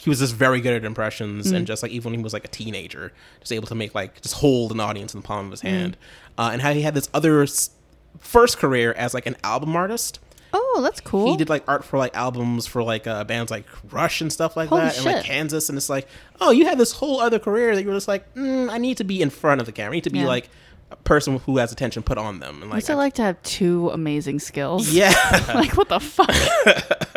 he 0.01 0.09
was 0.11 0.19
just 0.21 0.35
very 0.35 0.61
good 0.61 0.73
at 0.73 0.85
impressions 0.85 1.53
Mm. 1.53 1.57
and 1.57 1.67
just 1.67 1.83
like 1.83 1.93
even 1.93 2.13
when 2.13 2.21
he 2.21 2.25
was 2.25 2.33
like 2.33 2.45
a 2.45 2.49
teenager, 2.49 3.13
just 3.41 3.53
able 3.53 3.67
to 3.69 3.75
make 3.75 3.95
like 3.95 4.21
just 4.23 4.37
hold 4.37 4.73
an 4.73 4.81
audience 4.81 5.13
in 5.15 5.21
the 5.21 5.27
palm 5.27 5.47
of 5.47 5.49
Mm. 5.49 5.51
his 5.53 5.61
hand, 5.63 5.97
uh, 6.39 6.51
and 6.53 6.63
how 6.63 6.73
he 6.73 6.83
had 6.83 6.95
this 6.95 7.09
other 7.13 7.43
s- 7.43 7.71
first 8.19 8.59
career 8.59 8.93
as 8.95 9.13
like 9.15 9.27
an 9.27 9.37
album 9.45 9.77
artist. 9.77 10.19
oh, 10.53 10.81
that's 10.83 11.01
cool. 11.01 11.31
He 11.31 11.37
did 11.37 11.49
like 11.49 11.63
art 11.69 11.85
for 11.85 11.97
like 11.99 12.17
albums 12.17 12.67
for 12.67 12.83
like 12.83 13.07
uh, 13.07 13.23
bands 13.25 13.51
like 13.53 13.67
Rush 13.93 14.21
and 14.21 14.33
stuff 14.33 14.57
like 14.57 14.69
Holy 14.69 14.81
that, 14.83 14.97
and 14.97 15.05
like. 15.07 15.25
Kansas. 15.25 15.69
And 15.69 15.79
it's 15.79 15.89
like, 15.89 16.09
oh, 16.41 16.51
you 16.51 16.65
had 16.67 16.77
this 16.79 16.91
whole 16.93 17.21
other 17.21 17.39
career 17.39 17.75
that 17.77 17.83
you 17.83 17.89
were 17.89 17.95
just 17.95 18.09
like, 18.09 18.35
mm, 18.35 18.69
I 18.69 18.79
need 18.79 18.97
to 18.97 19.05
be 19.05 19.23
in 19.23 19.31
front 19.31 19.61
of 19.61 19.67
the 19.67 19.73
camera. 19.73 19.93
I 19.93 19.95
need 19.95 20.05
to 20.05 20.11
be 20.11 20.21
Yeah. 20.21 20.27
like 20.27 20.49
a 20.91 20.97
person 20.97 21.39
who 21.47 21.59
has 21.59 21.71
attention 21.71 22.03
put 22.03 22.19
on 22.19 22.41
them. 22.41 22.63
And 22.63 22.71
like, 22.73 22.91
I- 22.91 22.95
like 22.95 23.15
to 23.15 23.23
have 23.23 23.41
two 23.45 23.91
amazing 23.91 24.41
skills? 24.41 24.91
yeah. 24.91 25.15
like 25.55 25.77
what 25.77 25.89
the 25.89 26.01
fuck? 26.01 26.29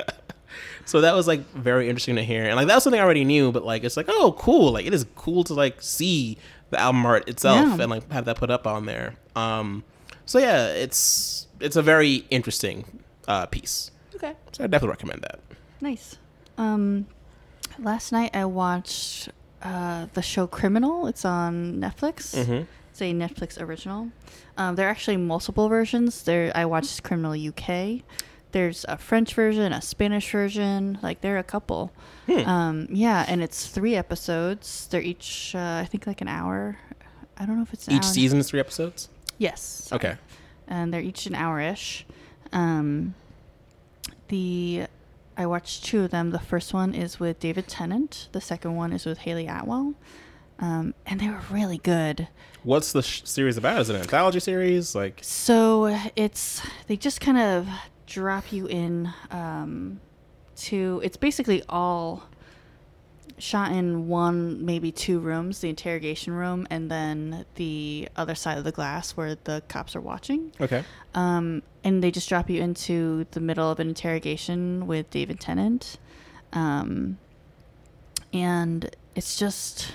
So 0.85 1.01
that 1.01 1.15
was 1.15 1.27
like 1.27 1.45
very 1.53 1.87
interesting 1.89 2.15
to 2.17 2.23
hear, 2.23 2.43
and 2.43 2.55
like 2.55 2.67
that 2.67 2.75
was 2.75 2.83
something 2.83 2.99
I 2.99 3.03
already 3.03 3.23
knew, 3.25 3.51
but 3.51 3.63
like 3.65 3.83
it's 3.83 3.95
like 3.97 4.07
oh 4.09 4.35
cool, 4.37 4.71
like 4.73 4.85
it 4.85 4.93
is 4.93 5.05
cool 5.15 5.43
to 5.45 5.53
like 5.53 5.81
see 5.81 6.37
the 6.71 6.79
album 6.79 7.05
art 7.05 7.27
itself 7.29 7.67
Yeah. 7.77 7.81
and 7.83 7.89
like 7.89 8.11
have 8.11 8.25
that 8.25 8.37
put 8.37 8.49
up 8.51 8.67
on 8.67 8.85
there. 8.85 9.15
Um, 9.35 9.83
so 10.25 10.39
yeah, 10.39 10.67
it's 10.67 11.47
it's 11.59 11.75
a 11.75 11.81
very 11.81 12.25
interesting 12.29 12.99
uh, 13.27 13.45
piece. 13.45 13.91
okay. 14.15 14.33
So 14.51 14.63
I 14.63 14.67
definitely 14.67 14.89
recommend 14.89 15.21
that. 15.21 15.39
Nice. 15.81 16.17
Um, 16.57 17.07
last 17.79 18.11
night 18.11 18.35
I 18.35 18.45
watched 18.45 19.29
uh, 19.61 20.07
the 20.13 20.21
show 20.21 20.47
Criminal. 20.47 21.07
It's 21.07 21.23
on 21.25 21.79
Netflix. 21.79 22.35
Mhm. 22.35 22.67
It's 22.91 23.01
a 23.01 23.13
Netflix 23.13 23.59
original. 23.59 24.09
Um, 24.57 24.75
there 24.75 24.87
are 24.87 24.91
actually 24.91 25.17
multiple 25.17 25.67
versions. 25.69 26.23
There, 26.23 26.51
I 26.53 26.65
watched 26.65 27.01
Criminal 27.03 27.33
UK. 27.33 28.01
There's 28.53 28.85
a 28.87 28.97
French 28.97 29.33
version, 29.33 29.73
a 29.73 29.81
Spanish 29.81 30.31
version. 30.31 30.97
Like 31.01 31.19
there 31.21 31.35
are 31.35 31.39
a 31.39 31.43
couple. 31.43 31.91
Hmm. 32.27 32.39
Um, 32.49 32.87
yeah, 32.89 33.25
and 33.27 33.43
it's 33.43 33.67
three 33.67 33.95
episodes. 33.95 34.87
They're 34.89 35.01
each, 35.01 35.53
uh, 35.55 35.81
I 35.81 35.85
think, 35.85 36.07
like 36.07 36.21
an 36.21 36.27
hour. 36.29 36.77
I 37.37 37.45
don't 37.45 37.57
know 37.57 37.63
if 37.63 37.73
it's 37.73 37.87
an 37.87 37.95
Each 37.95 38.03
hour. 38.05 38.13
season 38.13 38.39
is 38.39 38.49
three 38.49 38.59
episodes. 38.61 39.09
Yes. 39.37 39.61
sorry. 39.61 39.97
Okay. 39.99 40.15
and 40.67 40.93
they're 40.93 41.01
each 41.01 41.25
an 41.25 41.35
hour-ish. 41.35 42.05
Um, 42.53 43.15
the 44.29 44.85
I 45.35 45.45
watched 45.47 45.83
two 45.85 46.01
of 46.03 46.11
them. 46.11 46.29
The 46.31 46.39
first 46.39 46.73
one 46.73 46.93
is 46.93 47.19
with 47.19 47.39
David 47.39 47.67
Tennant. 47.67 48.29
The 48.31 48.41
second 48.41 48.75
one 48.75 48.93
is 48.93 49.05
with 49.05 49.17
Hayley 49.19 49.47
Atwell, 49.47 49.95
um, 50.59 50.93
and 51.07 51.19
they 51.19 51.27
were 51.27 51.41
really 51.51 51.79
good. 51.79 52.27
What's 52.63 52.91
the 52.93 53.01
sh- 53.01 53.23
series 53.25 53.57
about? 53.57 53.81
Is 53.81 53.89
it 53.89 53.95
an 53.95 54.01
anthology 54.01 54.39
series? 54.39 54.93
Like, 54.95 55.19
So 55.23 55.97
it's 56.15 56.61
they 56.87 56.95
just 56.95 57.19
kind 57.19 57.37
of 57.39 57.67
drop 58.13 58.51
you 58.53 58.67
in 58.67 59.11
um, 59.31 59.99
to. 60.57 61.01
It's 61.03 61.17
basically 61.17 61.63
all 61.67 62.23
shot 63.39 63.71
in 63.71 64.07
one, 64.07 64.63
maybe 64.65 64.91
two 64.91 65.19
rooms: 65.19 65.59
the 65.59 65.69
interrogation 65.69 66.33
room, 66.33 66.67
and 66.69 66.89
then 66.91 67.45
the 67.55 68.07
other 68.15 68.35
side 68.35 68.57
of 68.57 68.63
the 68.63 68.71
glass 68.71 69.11
where 69.17 69.35
the 69.43 69.63
cops 69.67 69.95
are 69.95 70.01
watching. 70.01 70.51
okay, 70.61 70.83
Um, 71.15 71.63
and 71.83 72.03
they 72.03 72.11
just 72.11 72.29
drop 72.29 72.49
you 72.49 72.61
into 72.61 73.25
the 73.31 73.39
middle 73.39 73.69
of 73.71 73.79
an 73.79 73.89
interrogation 73.89 74.85
with 74.87 75.09
David 75.09 75.39
Tennant. 75.39 75.97
Um, 76.53 77.17
and 78.31 78.95
it's 79.15 79.37
just 79.37 79.93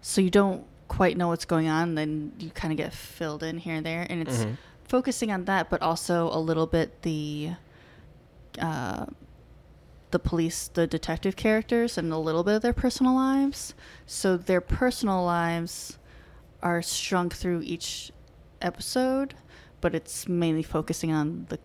so 0.00 0.20
you 0.20 0.30
don't 0.30 0.64
quite 0.88 1.16
know 1.16 1.28
what's 1.28 1.44
going 1.44 1.68
on, 1.68 1.94
then 1.94 2.32
you 2.38 2.50
kind 2.50 2.72
of 2.72 2.76
get 2.76 2.92
filled 2.92 3.42
in 3.42 3.58
here 3.58 3.74
and 3.76 3.86
there. 3.86 4.06
And 4.10 4.20
it's 4.22 4.44
Mhm. 4.44 4.56
Focusing 4.92 5.30
on 5.32 5.46
that, 5.46 5.70
but 5.70 5.80
also 5.82 6.28
a 6.32 6.38
little 6.38 6.66
bit 6.66 7.02
the. 7.02 7.52
Uh, 8.60 9.06
the 10.10 10.18
police, 10.18 10.68
the 10.68 10.86
detective 10.86 11.36
characters, 11.36 11.96
and 11.96 12.12
a 12.12 12.18
little 12.18 12.44
bit 12.44 12.56
of 12.56 12.60
their 12.60 12.74
personal 12.74 13.14
lives. 13.14 13.72
So 14.04 14.36
their 14.36 14.60
personal 14.60 15.24
lives 15.24 15.96
are 16.62 16.82
shrunk 16.82 17.32
through 17.34 17.62
each 17.64 18.12
episode, 18.60 19.32
but 19.80 19.94
it's 19.94 20.28
mainly 20.28 20.62
focusing 20.62 21.12
on 21.12 21.46
the 21.48 21.58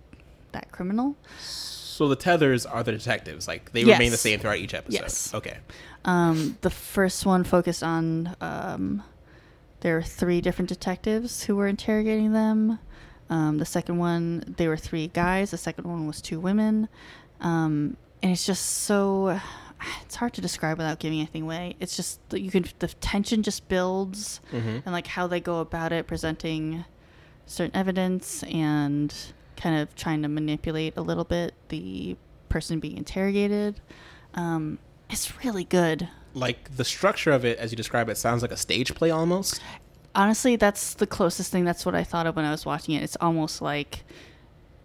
that 0.54 0.72
criminal. 0.72 1.18
so 1.42 2.08
the 2.08 2.16
tethers 2.16 2.66
are 2.66 2.84
the 2.84 2.94
detectives. 2.94 3.50
Like 3.50 3.74
they 3.74 3.82
Yes. 3.82 3.98
remain 4.00 4.12
the 4.12 4.18
same 4.18 4.40
throughout 4.40 4.60
each 4.60 4.74
episode. 4.74 5.02
Yes. 5.02 5.34
Okay. 5.34 5.58
Um, 6.06 6.58
the 6.62 6.70
first 6.70 7.26
one 7.26 7.44
focused 7.44 7.84
on 7.84 8.34
um, 8.40 9.04
there 9.82 9.96
were 9.96 10.04
three 10.04 10.40
different 10.40 10.70
detectives 10.70 11.44
who 11.44 11.58
were 11.58 11.68
interrogating 11.68 12.32
them. 12.32 12.80
Um, 13.30 13.58
the 13.58 13.66
second 13.66 13.98
one, 13.98 14.56
they 14.58 14.68
were 14.68 14.78
three 14.78 15.08
guys. 15.08 15.52
The 15.52 15.58
second 15.58 15.86
one 15.86 16.08
was 16.08 16.22
two 16.22 16.40
women. 16.40 16.88
Um, 17.42 17.98
and 18.24 18.32
it's 18.32 18.46
just 18.46 18.66
so 18.66 19.40
it's 20.04 20.16
hard 20.16 20.34
to 20.34 20.42
describe 20.42 20.78
without 20.78 21.00
giving 21.00 21.20
anything 21.20 21.44
away. 21.44 21.76
It's 21.80 21.96
just 21.96 22.20
that 22.30 22.42
you 22.42 22.50
can 22.50 22.66
the 22.80 22.88
tension 22.88 23.44
just 23.44 23.68
builds 23.68 24.42
Mhm. 24.52 24.82
and 24.86 24.88
like 24.94 25.08
how 25.08 25.28
they 25.28 25.40
go 25.40 25.60
about 25.60 25.92
it, 25.92 26.08
presenting 26.08 26.86
certain 27.46 27.76
evidence 27.76 28.44
and 28.44 29.14
kind 29.56 29.78
of 29.80 29.94
trying 29.96 30.22
to 30.24 30.28
manipulate 30.30 30.96
a 30.98 31.02
little 31.02 31.24
bit 31.24 31.54
the 31.70 32.16
person 32.50 32.80
being 32.80 32.98
interrogated. 32.98 33.80
Um, 34.34 34.80
it's 35.10 35.44
really 35.44 35.64
good. 35.64 36.10
Like 36.34 36.76
the 36.76 36.84
structure 36.86 37.32
of 37.32 37.46
it, 37.46 37.58
as 37.60 37.72
you 37.72 37.76
describe 37.78 38.10
it, 38.10 38.18
sounds 38.18 38.42
like 38.42 38.52
a 38.52 38.58
stage 38.58 38.94
play 38.96 39.10
almost. 39.12 39.62
Honestly, 40.18 40.56
that's 40.56 40.96
the 40.96 41.06
closest 41.08 41.52
thing. 41.52 41.64
That's 41.64 41.86
what 41.86 41.94
I 41.96 42.04
thought 42.04 42.26
of 42.28 42.36
when 42.36 42.44
I 42.44 42.52
was 42.52 42.66
watching 42.66 42.96
it. 42.96 43.04
It's 43.04 43.16
almost 43.22 43.62
like 43.62 44.04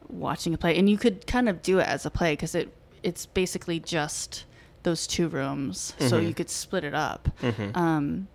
watching 0.09 0.53
a 0.53 0.59
play, 0.59 0.77
and 0.79 0.89
you 0.91 0.99
could 0.99 1.27
kind 1.27 1.49
of 1.49 1.63
do 1.63 1.79
it 1.81 1.89
as 1.89 2.05
a 2.07 2.11
play 2.11 2.35
because 2.35 2.55
it 2.55 2.73
it's 3.03 3.27
basically 3.27 3.81
just 3.81 4.45
those 4.85 5.07
two 5.07 5.27
rooms, 5.29 5.95
so 5.99 6.21
Mhm. 6.21 6.29
you 6.29 6.35
could 6.35 6.51
split 6.51 6.85
it 6.85 6.95
up. 6.95 7.29
Mhm. 7.41 7.77
Um, 7.77 8.29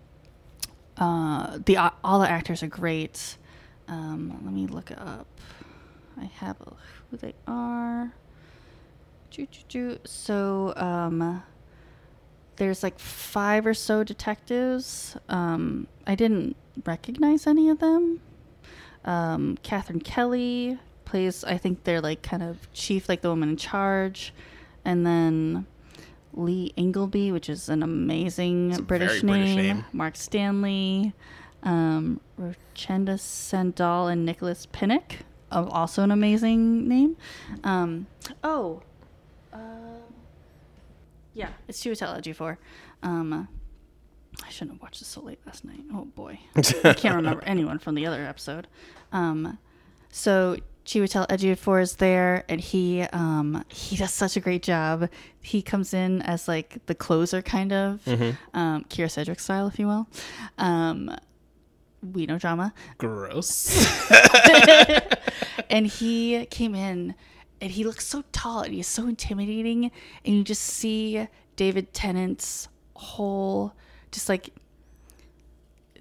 uh, 0.98 1.58
the 1.64 1.76
all 2.02 2.18
the 2.20 2.28
actors 2.28 2.62
are 2.64 2.68
great. 2.68 3.38
Um, 3.86 4.40
let 4.44 4.52
me 4.52 4.66
look 4.66 4.90
it 4.90 4.98
up. 4.98 5.26
I 6.20 6.24
have 6.24 6.56
who 7.10 7.16
they 7.16 7.34
are. 7.46 8.12
So, 10.04 10.72
um, 10.76 11.44
there's 12.56 12.82
like 12.82 12.98
five 12.98 13.66
or 13.66 13.74
so 13.74 14.02
detectives. 14.02 15.16
Um, 15.28 15.86
I 16.08 16.16
didn't 16.16 16.56
recognize 16.84 17.46
any 17.46 17.68
of 17.68 17.78
them. 17.78 18.20
Um, 19.04 19.58
Katherine 19.62 20.00
Kelly 20.00 20.78
plays, 21.04 21.44
I 21.44 21.58
think 21.58 21.84
they're 21.84 22.00
like 22.00 22.22
kind 22.22 22.42
of 22.42 22.70
chief, 22.72 23.08
like 23.08 23.22
the 23.22 23.30
woman 23.30 23.50
in 23.50 23.56
charge. 23.56 24.32
And 24.84 25.06
then 25.06 25.66
Lee 26.34 26.72
Ingleby, 26.76 27.32
which 27.32 27.48
is 27.48 27.68
an 27.68 27.82
amazing 27.82 28.82
British, 28.84 29.22
name. 29.22 29.34
British 29.34 29.56
name. 29.56 29.84
Mark 29.92 30.16
Stanley, 30.16 31.12
um, 31.62 32.20
Rochenda 32.40 33.18
Sandall, 33.18 34.06
and 34.06 34.24
Nicholas 34.24 34.66
Pinnock, 34.70 35.16
uh, 35.50 35.66
also 35.70 36.02
an 36.02 36.10
amazing 36.10 36.88
name. 36.88 37.16
Um, 37.64 38.06
oh, 38.44 38.82
um, 39.52 40.02
yeah, 41.34 41.48
it's 41.66 41.82
Chiwetel 41.82 42.20
Ejiofor. 42.20 42.56
Um, 43.02 43.48
I 44.44 44.50
shouldn't 44.50 44.72
have 44.72 44.82
watched 44.82 45.00
this 45.00 45.08
so 45.08 45.20
late 45.20 45.40
last 45.46 45.64
night. 45.64 45.80
Oh 45.92 46.04
boy, 46.04 46.40
I 46.56 46.94
can't 46.94 47.16
remember 47.16 47.42
anyone 47.46 47.78
from 47.78 47.94
the 47.94 48.06
other 48.06 48.24
episode. 48.24 48.68
Um, 49.12 49.58
so 50.10 50.56
Chiwetel 50.84 51.28
Ejiofor 51.28 51.82
is 51.82 51.96
there, 51.96 52.44
and 52.48 52.60
he 52.60 53.02
um, 53.12 53.64
he 53.68 53.96
does 53.96 54.12
such 54.12 54.36
a 54.36 54.40
great 54.40 54.62
job. 54.62 55.08
He 55.40 55.60
comes 55.60 55.92
in 55.92 56.22
as 56.22 56.48
like 56.48 56.84
the 56.86 56.94
closer, 56.94 57.42
kind 57.42 57.72
of 57.72 58.06
um, 58.54 58.84
Kyra 58.84 59.10
Sedgwick 59.10 59.40
style, 59.40 59.66
if 59.66 59.78
you 59.78 59.86
will. 59.86 60.06
Um, 60.56 61.14
we 62.12 62.26
know 62.26 62.38
drama, 62.38 62.72
Gross. 62.96 63.86
and 65.70 65.86
he 65.86 66.46
came 66.46 66.74
in 66.74 67.14
and 67.60 67.72
he 67.72 67.84
looks 67.84 68.06
so 68.06 68.22
tall 68.32 68.60
and 68.60 68.72
he's 68.72 68.86
so 68.86 69.08
intimidating 69.08 69.90
and 70.24 70.34
you 70.36 70.44
just 70.44 70.62
see 70.62 71.26
david 71.56 71.92
tennant's 71.92 72.68
whole 72.94 73.74
just 74.12 74.28
like 74.28 74.50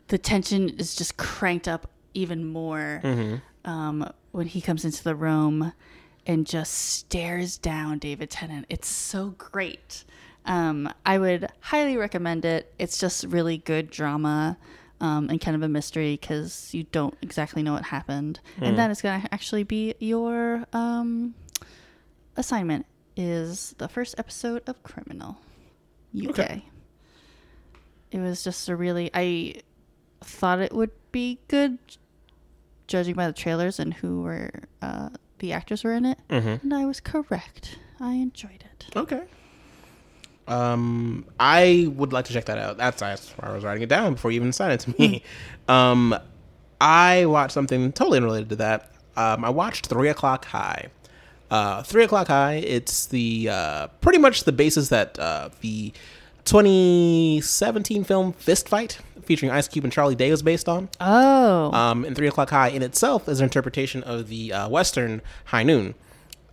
the 0.08 0.18
tension 0.18 0.70
is 0.70 0.96
just 0.96 1.18
cranked 1.18 1.68
up 1.68 1.90
even 2.14 2.46
more 2.46 3.02
um, 3.66 4.10
when 4.32 4.48
he 4.48 4.62
comes 4.62 4.86
into 4.86 5.04
the 5.04 5.16
room 5.16 5.74
and 6.26 6.46
just 6.46 6.74
stares 6.74 7.58
down 7.58 8.00
david 8.00 8.30
tennant. 8.30 8.66
It's 8.70 8.88
so 8.88 9.36
great. 9.38 10.04
Um, 10.46 10.90
i 11.06 11.18
would 11.18 11.48
highly 11.60 11.98
recommend 11.98 12.46
it. 12.46 12.74
It's 12.80 12.98
just 12.98 13.26
really 13.26 13.58
good 13.58 13.90
drama 13.90 14.58
um, 15.02 15.30
and 15.30 15.40
kind 15.42 15.56
of 15.56 15.62
a 15.62 15.68
mystery 15.68 16.18
because 16.20 16.74
you 16.74 16.84
don't 16.84 17.16
exactly 17.22 17.62
know 17.62 17.74
what 17.74 17.84
happened. 17.84 18.40
And 18.62 18.78
that 18.80 18.90
is 18.92 19.02
going 19.02 19.22
to 19.22 19.34
actually 19.34 19.64
be 19.64 19.94
your 20.00 20.66
um, 20.74 21.36
assignment 22.38 22.86
is 23.16 23.76
the 23.78 23.88
first 23.88 24.16
episode 24.18 24.62
of 24.68 24.82
criminal 24.84 25.38
uk 26.24 26.40
Okay. 26.40 26.64
It 28.12 28.20
was 28.20 28.44
just 28.44 28.70
a 28.70 28.76
really 28.76 29.10
i 29.14 29.54
thought 30.22 30.60
it 30.60 30.74
would 30.74 30.92
be 31.12 31.40
good 31.48 31.78
judging 32.88 33.16
by 33.16 33.28
the 33.28 33.34
trailers 33.34 33.80
and 33.80 33.94
who 33.96 34.22
were 34.22 34.50
uh, 34.82 35.10
the 35.40 35.52
actors 35.52 35.84
were 35.84 35.94
in 35.94 36.06
it 36.06 36.18
and 36.30 36.74
i 36.74 36.86
was 36.86 37.00
correct 37.00 37.78
i 38.00 38.14
enjoyed 38.14 38.64
it 38.64 38.86
Okay. 38.96 39.22
Um, 40.48 41.26
I 41.40 41.92
would 41.96 42.14
like 42.14 42.26
to 42.26 42.34
check 42.34 42.46
that 42.46 42.58
out. 42.58 42.78
That's 42.78 43.02
that's 43.02 43.32
why 43.32 43.50
I 43.50 43.54
was 43.54 43.64
writing 43.66 43.84
it 43.84 43.90
down 43.90 44.14
before 44.14 44.32
you 44.32 44.38
even 44.38 44.54
sent 44.54 44.72
it 44.72 44.80
to 44.92 44.96
me. 45.00 45.24
um, 45.68 46.16
I 46.80 47.26
watched 47.26 47.52
something 47.54 47.92
totally 47.92 48.18
unrelated 48.18 48.50
to 48.50 48.56
that. 48.58 48.92
Um, 49.18 49.44
I 49.44 49.50
watched 49.50 49.88
Three 49.88 50.08
O'clock 50.08 50.46
High. 50.46 50.88
Uh, 51.52 51.84
Three 51.84 52.06
O'clock 52.06 52.28
High. 52.28 52.56
It's 52.56 53.08
the 53.08 53.50
uh, 53.52 53.88
pretty 54.00 54.20
much 54.20 54.46
the 54.46 54.54
basis 54.54 54.88
that 54.90 55.20
uh, 55.20 55.50
the 55.60 55.92
2017 56.48 58.06
film 58.06 58.32
Fist 58.32 58.70
Fight, 58.70 59.00
featuring 59.24 59.52
Ice 59.52 59.68
Cube 59.68 59.84
and 59.84 59.92
Charlie 59.92 60.16
Day, 60.16 60.32
was 60.32 60.42
based 60.42 60.70
on. 60.70 60.88
oh 61.02 61.72
Um, 61.74 62.06
and 62.06 62.16
Three 62.16 62.28
O'clock 62.28 62.50
High 62.50 62.70
in 62.70 62.82
itself 62.82 63.28
is 63.28 63.42
an 63.42 63.44
interpretation 63.44 64.02
of 64.04 64.30
the 64.30 64.54
uh, 64.54 64.70
Western 64.70 65.22
High 65.46 65.64
Noon. 65.64 65.94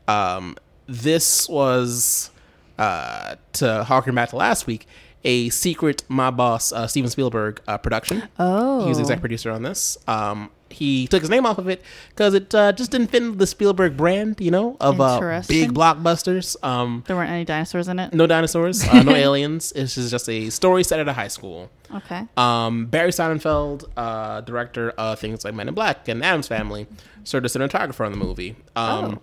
Um, 0.09 0.57
this 0.87 1.49
was, 1.49 2.31
uh, 2.77 3.37
to 3.55 3.85
harken 3.85 4.17
back 4.17 4.31
to 4.31 4.37
last 4.37 4.67
week, 4.67 4.89
a 5.23 5.49
secret 5.51 6.03
my 6.09 6.31
boss 6.31 6.73
uh, 6.73 6.89
Steven 6.89 7.09
Spielberg 7.09 7.63
uh, 7.69 7.79
production. 7.79 8.25
oh 8.39 8.83
He 8.83 8.89
was 8.89 8.99
the 8.99 9.03
exec 9.03 9.21
producer 9.21 9.53
on 9.53 9.63
this. 9.63 9.97
Um, 10.09 10.51
he 10.71 11.07
took 11.07 11.21
his 11.21 11.31
name 11.31 11.47
off 11.47 11.59
of 11.59 11.69
it 11.69 11.83
because 12.11 12.35
it 12.35 12.55
uh, 12.55 12.73
just 12.73 12.91
didn't 12.91 13.09
fit 13.09 13.23
into 13.23 13.39
the 13.39 13.47
Spielberg 13.47 13.97
brand, 13.97 14.41
you 14.41 14.51
know, 14.51 14.77
of 14.81 15.01
uh, 15.01 15.43
big 15.47 15.73
blockbusters. 15.73 16.57
Um, 16.65 17.05
there 17.07 17.17
weren't 17.17 17.31
any 17.31 17.45
dinosaurs 17.45 17.89
in 17.89 17.99
it 17.99 18.13
no 18.13 18.27
dinosaurs, 18.27 18.87
uh, 18.89 19.03
no 19.03 19.15
aliens. 19.15 19.71
This 19.71 19.97
is 19.97 20.11
just 20.11 20.29
a 20.29 20.51
story 20.51 20.83
set 20.85 21.01
at 21.01 21.09
a 21.09 21.13
high 21.13 21.29
school. 21.29 21.71
okay 21.95 22.27
Um, 22.37 22.87
Barry 22.87 23.11
Sonnenfeld, 23.11 23.85
uh, 23.97 24.41
director 24.41 24.91
of 24.91 25.19
things 25.19 25.45
like 25.45 25.55
Men 25.55 25.69
in 25.69 25.75
Black 25.75 26.09
and 26.09 26.25
Addams 26.25 26.49
Family, 26.49 26.87
served 27.25 27.45
as 27.47 27.55
cinematographer 27.55 28.05
on 28.05 28.13
the 28.13 28.19
movie. 28.19 28.57
Um, 28.77 29.05
Oh. 29.05 29.23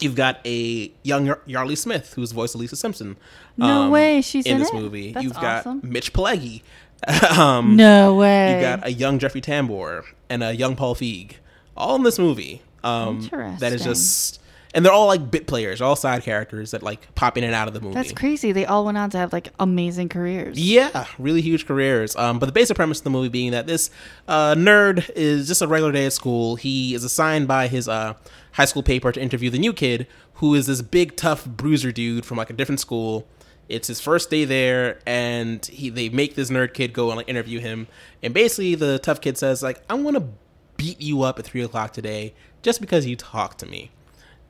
You've 0.00 0.14
got 0.14 0.38
a 0.46 0.92
young 1.02 1.26
Yar- 1.26 1.40
Yeardley 1.44 1.74
Smith, 1.76 2.14
who's 2.14 2.30
voiced 2.30 2.54
Lisa 2.54 2.76
Simpson. 2.76 3.16
No 3.56 3.82
um, 3.82 3.90
way, 3.90 4.22
she's 4.22 4.46
in 4.46 4.60
this 4.60 4.68
it? 4.68 4.74
movie. 4.74 5.12
That's 5.12 5.24
You've 5.24 5.34
got. 5.34 5.82
Mitch 5.82 6.12
Pileggi. 6.12 6.62
um, 7.30 7.76
no 7.76 8.14
way 8.14 8.56
you 8.56 8.60
got 8.60 8.86
a 8.86 8.92
young 8.92 9.18
Jeffrey 9.18 9.40
Tambor 9.40 10.04
and 10.28 10.42
a 10.42 10.54
young 10.54 10.76
Paul 10.76 10.94
Feig, 10.94 11.34
all 11.76 11.96
in 11.96 12.02
this 12.02 12.18
movie. 12.18 12.62
Um, 12.84 13.28
that 13.60 13.72
is 13.72 13.82
just, 13.84 14.40
and 14.74 14.84
they're 14.84 14.92
all 14.92 15.06
like 15.06 15.30
bit 15.30 15.46
players, 15.46 15.80
all 15.80 15.96
side 15.96 16.22
characters 16.22 16.70
that 16.72 16.82
like 16.82 17.14
pop 17.14 17.36
in 17.36 17.44
and 17.44 17.54
out 17.54 17.68
of 17.68 17.74
the 17.74 17.80
movie. 17.80 17.94
that's 17.94 18.12
crazy 18.12 18.52
they 18.52 18.64
all 18.66 18.84
went 18.84 18.96
on 18.96 19.10
to 19.10 19.18
have 19.18 19.32
like 19.32 19.48
amazing 19.58 20.08
careers 20.08 20.58
Yeah, 20.58 21.06
really 21.18 21.40
huge 21.40 21.66
careers. 21.66 22.14
Um, 22.16 22.38
but 22.38 22.46
the 22.46 22.52
basic 22.52 22.76
premise 22.76 22.98
of 22.98 23.04
the 23.04 23.10
movie 23.10 23.28
being 23.28 23.52
that 23.52 23.66
this 23.66 23.90
uh, 24.26 24.54
nerd 24.54 25.10
is 25.16 25.48
just 25.48 25.62
a 25.62 25.66
regular 25.66 25.92
day 25.92 26.06
at 26.06 26.12
school. 26.12 26.56
He 26.56 26.94
is 26.94 27.04
assigned 27.04 27.46
by 27.48 27.68
his 27.68 27.88
uh, 27.88 28.14
high 28.52 28.64
school 28.64 28.82
paper 28.82 29.12
to 29.12 29.20
interview 29.20 29.50
the 29.50 29.58
new 29.58 29.72
kid, 29.72 30.06
who 30.34 30.54
is 30.54 30.66
this 30.66 30.82
big, 30.82 31.16
tough 31.16 31.44
bruiser 31.46 31.90
dude 31.92 32.24
from 32.24 32.36
like 32.38 32.50
a 32.50 32.52
different 32.52 32.80
school. 32.80 33.26
It's 33.68 33.88
his 33.88 34.00
first 34.00 34.30
day 34.30 34.44
there, 34.44 35.00
and 35.06 35.64
he 35.66 35.90
they 35.90 36.08
make 36.08 36.34
this 36.34 36.50
nerd 36.50 36.74
kid 36.74 36.92
go 36.92 37.08
and 37.08 37.16
like 37.16 37.28
interview 37.28 37.60
him. 37.60 37.86
And 38.22 38.32
basically, 38.32 38.74
the 38.74 38.98
tough 38.98 39.20
kid 39.20 39.36
says 39.36 39.62
like, 39.62 39.82
"I'm 39.90 40.02
gonna 40.04 40.28
beat 40.76 41.00
you 41.00 41.22
up 41.22 41.38
at 41.38 41.44
three 41.44 41.62
o'clock 41.62 41.92
today 41.92 42.34
just 42.62 42.80
because 42.80 43.06
you 43.06 43.16
talked 43.16 43.58
to 43.60 43.66
me." 43.66 43.90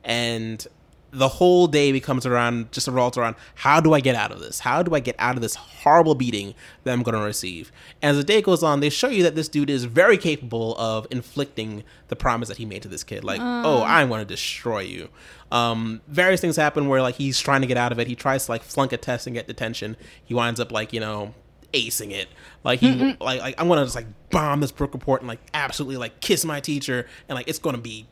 and 0.03 0.65
the 1.11 1.27
whole 1.27 1.67
day 1.67 1.91
becomes 1.91 2.25
around 2.25 2.71
just 2.71 2.87
revolves 2.87 3.17
around 3.17 3.35
how 3.55 3.79
do 3.79 3.93
I 3.93 3.99
get 3.99 4.15
out 4.15 4.31
of 4.31 4.39
this? 4.39 4.59
How 4.59 4.83
do 4.83 4.93
I 4.93 4.99
get 4.99 5.15
out 5.17 5.35
of 5.35 5.41
this 5.41 5.55
horrible 5.55 6.15
beating 6.15 6.53
that 6.83 6.91
I'm 6.91 7.03
going 7.03 7.17
to 7.17 7.23
receive? 7.23 7.71
As 8.01 8.17
the 8.17 8.23
day 8.23 8.41
goes 8.41 8.63
on, 8.63 8.79
they 8.79 8.89
show 8.89 9.07
you 9.07 9.23
that 9.23 9.35
this 9.35 9.47
dude 9.47 9.69
is 9.69 9.85
very 9.85 10.17
capable 10.17 10.75
of 10.77 11.07
inflicting 11.09 11.83
the 12.09 12.15
promise 12.15 12.47
that 12.47 12.57
he 12.57 12.65
made 12.65 12.83
to 12.83 12.87
this 12.87 13.03
kid. 13.03 13.23
Like, 13.23 13.41
oh, 13.41 13.83
I'm 13.83 14.09
going 14.09 14.21
to 14.21 14.25
destroy 14.25 14.81
you. 14.81 15.09
Um, 15.51 16.01
various 16.07 16.41
things 16.41 16.55
happen 16.55 16.87
where 16.87 17.01
like 17.01 17.15
he's 17.15 17.39
trying 17.39 17.61
to 17.61 17.67
get 17.67 17.77
out 17.77 17.91
of 17.91 17.99
it. 17.99 18.07
He 18.07 18.15
tries 18.15 18.45
to 18.45 18.51
like 18.51 18.61
flunk 18.61 18.93
a 18.93 18.97
test 18.97 19.25
and 19.25 19.33
get 19.33 19.47
detention. 19.47 19.97
He 20.23 20.33
winds 20.33 20.59
up 20.59 20.71
like 20.71 20.93
you 20.93 20.99
know 20.99 21.33
acing 21.73 22.11
it. 22.11 22.29
Like 22.63 22.79
he 22.79 23.15
like 23.19 23.41
like 23.41 23.55
I'm 23.57 23.67
gonna 23.67 23.83
just 23.83 23.95
like 23.95 24.07
bomb 24.29 24.59
this 24.59 24.71
book 24.71 24.93
report 24.93 25.21
and 25.21 25.27
like 25.27 25.39
absolutely 25.53 25.97
like 25.97 26.19
kiss 26.19 26.45
my 26.45 26.59
teacher 26.59 27.07
and 27.27 27.35
like 27.35 27.47
it's 27.47 27.59
gonna 27.59 27.77
be 27.79 28.05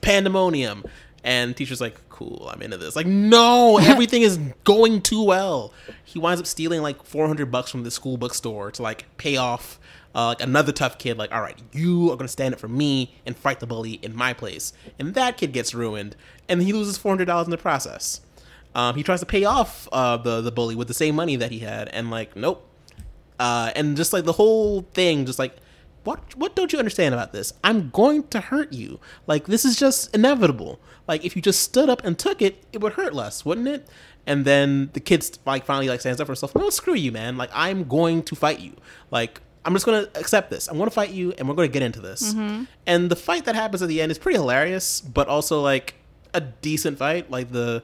pandemonium. 0.00 0.84
And 1.22 1.56
teacher's 1.56 1.80
like, 1.80 2.08
cool, 2.08 2.48
I'm 2.52 2.62
into 2.62 2.78
this. 2.78 2.96
Like, 2.96 3.06
no, 3.06 3.78
everything 3.82 4.22
is 4.22 4.38
going 4.64 5.02
too 5.02 5.22
well. 5.24 5.72
He 6.04 6.18
winds 6.18 6.40
up 6.40 6.46
stealing 6.46 6.82
like 6.82 7.04
400 7.04 7.50
bucks 7.50 7.70
from 7.70 7.84
the 7.84 7.90
school 7.90 8.16
bookstore 8.16 8.70
to 8.72 8.82
like 8.82 9.04
pay 9.18 9.36
off 9.36 9.78
uh, 10.14 10.26
like 10.26 10.42
another 10.42 10.72
tough 10.72 10.98
kid. 10.98 11.18
Like, 11.18 11.32
all 11.32 11.40
right, 11.40 11.60
you 11.72 12.10
are 12.10 12.16
gonna 12.16 12.28
stand 12.28 12.54
up 12.54 12.60
for 12.60 12.68
me 12.68 13.14
and 13.26 13.36
fight 13.36 13.60
the 13.60 13.66
bully 13.66 13.94
in 14.02 14.14
my 14.14 14.32
place. 14.32 14.72
And 14.98 15.14
that 15.14 15.36
kid 15.36 15.52
gets 15.52 15.74
ruined, 15.74 16.16
and 16.48 16.62
he 16.62 16.72
loses 16.72 16.98
400 16.98 17.26
dollars 17.26 17.46
in 17.46 17.50
the 17.50 17.58
process. 17.58 18.20
Um, 18.74 18.94
he 18.94 19.02
tries 19.02 19.20
to 19.20 19.26
pay 19.26 19.44
off 19.44 19.88
uh, 19.92 20.16
the 20.16 20.40
the 20.40 20.52
bully 20.52 20.74
with 20.74 20.88
the 20.88 20.94
same 20.94 21.14
money 21.14 21.36
that 21.36 21.50
he 21.50 21.60
had, 21.60 21.88
and 21.88 22.10
like, 22.10 22.36
nope. 22.36 22.66
Uh, 23.38 23.72
and 23.74 23.96
just 23.96 24.12
like 24.12 24.24
the 24.24 24.32
whole 24.32 24.82
thing, 24.92 25.24
just 25.24 25.38
like, 25.38 25.56
what 26.04 26.34
what 26.36 26.56
don't 26.56 26.72
you 26.72 26.78
understand 26.78 27.14
about 27.14 27.32
this? 27.32 27.52
I'm 27.62 27.90
going 27.90 28.24
to 28.28 28.40
hurt 28.40 28.72
you. 28.72 29.00
Like 29.26 29.46
this 29.46 29.64
is 29.64 29.76
just 29.76 30.14
inevitable. 30.14 30.80
Like 31.06 31.24
if 31.24 31.36
you 31.36 31.42
just 31.42 31.60
stood 31.60 31.88
up 31.88 32.04
and 32.04 32.18
took 32.18 32.40
it, 32.40 32.64
it 32.72 32.80
would 32.80 32.94
hurt 32.94 33.14
less, 33.14 33.44
wouldn't 33.44 33.68
it? 33.68 33.86
And 34.26 34.44
then 34.44 34.90
the 34.92 35.00
kid 35.00 35.38
like 35.46 35.64
finally 35.64 35.88
like 35.88 36.00
stands 36.00 36.20
up 36.20 36.26
for 36.26 36.32
himself. 36.32 36.54
No, 36.54 36.70
screw 36.70 36.94
you, 36.94 37.12
man. 37.12 37.36
Like 37.36 37.50
I'm 37.52 37.84
going 37.84 38.22
to 38.24 38.34
fight 38.36 38.60
you. 38.60 38.74
Like 39.10 39.40
I'm 39.64 39.74
just 39.74 39.84
gonna 39.84 40.08
accept 40.14 40.50
this. 40.50 40.68
I'm 40.68 40.78
gonna 40.78 40.90
fight 40.90 41.10
you, 41.10 41.32
and 41.36 41.48
we're 41.48 41.54
gonna 41.54 41.68
get 41.68 41.82
into 41.82 42.00
this. 42.00 42.32
Mm-hmm. 42.32 42.64
And 42.86 43.10
the 43.10 43.16
fight 43.16 43.44
that 43.44 43.54
happens 43.54 43.82
at 43.82 43.88
the 43.88 44.00
end 44.00 44.10
is 44.10 44.18
pretty 44.18 44.38
hilarious, 44.38 45.00
but 45.02 45.28
also 45.28 45.60
like 45.60 45.94
a 46.32 46.40
decent 46.40 46.98
fight. 46.98 47.30
Like 47.30 47.50
the 47.50 47.82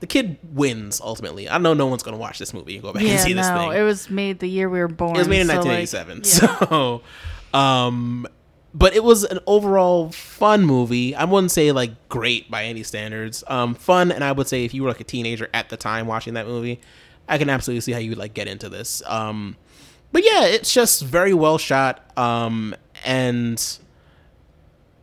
the 0.00 0.06
kid 0.06 0.38
wins 0.52 1.00
ultimately. 1.00 1.48
I 1.48 1.58
know 1.58 1.74
no 1.74 1.86
one's 1.86 2.02
gonna 2.02 2.16
watch 2.16 2.38
this 2.38 2.54
movie 2.54 2.74
and 2.74 2.82
go 2.82 2.92
back 2.92 3.02
and 3.02 3.10
yeah 3.10 3.18
see 3.18 3.32
this 3.32 3.48
thing. 3.48 3.72
it 3.72 3.82
was 3.82 4.08
made 4.08 4.38
the 4.38 4.48
year 4.48 4.68
we 4.68 4.78
were 4.78 4.88
born 4.88 5.16
It 5.16 5.18
was 5.18 5.28
made 5.28 5.40
in 5.40 5.48
so, 5.48 5.54
like, 5.60 5.64
1987. 5.66 6.22
yeah. 6.24 6.68
So, 6.68 7.02
um, 7.52 8.26
but 8.72 8.94
it 8.94 9.02
was 9.02 9.24
an 9.24 9.40
overall 9.46 10.10
fun 10.10 10.64
movie. 10.64 11.14
I 11.14 11.24
wouldn't 11.24 11.50
say 11.50 11.72
like 11.72 12.08
great 12.08 12.50
by 12.50 12.64
any 12.64 12.82
standards. 12.82 13.42
Um, 13.48 13.74
fun, 13.74 14.12
and 14.12 14.22
I 14.22 14.32
would 14.32 14.48
say 14.48 14.64
if 14.64 14.74
you 14.74 14.82
were 14.82 14.88
like 14.88 15.00
a 15.00 15.04
teenager 15.04 15.48
at 15.52 15.68
the 15.68 15.76
time 15.76 16.06
watching 16.06 16.34
that 16.34 16.46
movie, 16.46 16.80
I 17.28 17.38
can 17.38 17.48
absolutely 17.50 17.80
see 17.80 17.92
how 17.92 17.98
you 17.98 18.10
would 18.10 18.18
like 18.18 18.34
get 18.34 18.48
into 18.48 18.68
this. 18.68 19.02
Um, 19.06 19.56
but 20.12 20.24
yeah, 20.24 20.44
it's 20.44 20.72
just 20.72 21.02
very 21.02 21.34
well 21.34 21.58
shot. 21.58 22.16
Um, 22.18 22.74
and 23.04 23.78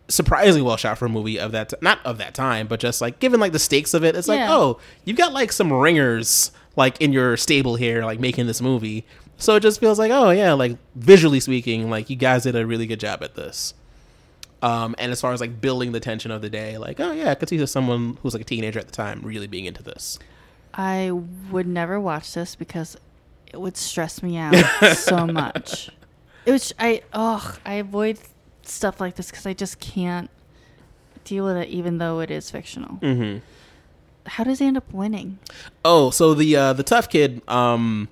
surprisingly 0.10 0.62
well 0.62 0.78
shot 0.78 0.98
for 0.98 1.06
a 1.06 1.10
movie 1.10 1.39
of 1.39 1.52
that 1.52 1.70
t- 1.70 1.76
not 1.82 2.00
of 2.06 2.18
that 2.18 2.34
time 2.34 2.66
but 2.66 2.80
just 2.80 3.02
like 3.02 3.20
given 3.20 3.39
like 3.39 3.52
the 3.52 3.60
stakes 3.60 3.93
of 3.93 4.06
it 4.06 4.16
it's 4.16 4.30
like 4.30 4.39
oh 4.50 4.80
you've 5.04 5.18
got 5.18 5.34
like 5.34 5.52
some 5.52 5.72
ringers 5.74 6.52
like 6.78 7.02
in 7.02 7.12
your 7.12 7.36
stable 7.36 7.76
here 7.76 8.06
like 8.06 8.20
making 8.20 8.48
this 8.48 8.62
movie 8.62 9.06
so 9.38 9.55
it 9.55 9.61
just 9.61 9.79
feels 9.79 9.99
like 9.99 10.11
oh 10.11 10.29
yeah 10.31 10.53
like 10.53 10.77
visually 10.95 11.39
speaking 11.39 11.89
like 11.89 12.09
you 12.09 12.15
guys 12.15 12.43
did 12.43 12.55
a 12.55 12.65
really 12.65 12.88
good 12.88 12.99
job 12.99 13.23
at 13.23 13.35
this 13.35 13.73
um 14.61 14.95
and 14.97 15.11
as 15.11 15.21
far 15.21 15.33
as 15.33 15.39
like 15.39 15.61
building 15.61 15.91
the 15.91 15.99
tension 15.99 16.31
of 16.31 16.41
the 16.41 16.49
day 16.49 16.77
like 16.77 16.99
oh 16.99 17.11
yeah 17.11 17.29
i 17.29 17.35
could 17.35 17.47
see 17.47 17.63
someone 17.65 18.17
who's 18.21 18.33
like 18.33 18.41
a 18.41 18.45
teenager 18.45 18.79
at 18.79 18.88
the 18.88 18.91
time 18.91 19.21
really 19.23 19.47
being 19.47 19.65
into 19.65 19.83
this 19.83 20.17
I 20.77 21.11
would 21.51 21.67
never 21.67 21.99
watch 21.99 22.33
this 22.33 22.55
because 22.55 22.97
it 23.51 23.59
would 23.59 23.75
stress 23.75 24.21
me 24.21 24.38
out 24.38 24.55
so 24.95 25.25
much. 25.25 25.89
It 26.45 26.51
was 26.51 26.71
I 26.77 27.01
oh 27.13 27.57
I 27.65 27.75
avoid 27.75 28.19
stuff 28.61 29.01
like 29.01 29.15
this 29.15 29.31
because 29.31 29.47
I 29.47 29.53
just 29.53 29.79
can't 29.79 30.29
deal 31.23 31.45
with 31.45 31.57
it, 31.57 31.69
even 31.69 31.97
though 31.97 32.19
it 32.19 32.29
is 32.29 32.51
fictional. 32.51 32.97
mm-hmm 32.97 33.39
How 34.27 34.43
does 34.43 34.59
he 34.59 34.67
end 34.67 34.77
up 34.77 34.93
winning? 34.93 35.39
Oh, 35.83 36.11
so 36.11 36.35
the 36.35 36.55
uh, 36.55 36.73
the 36.73 36.83
tough 36.83 37.09
kid, 37.09 37.41
um, 37.49 38.07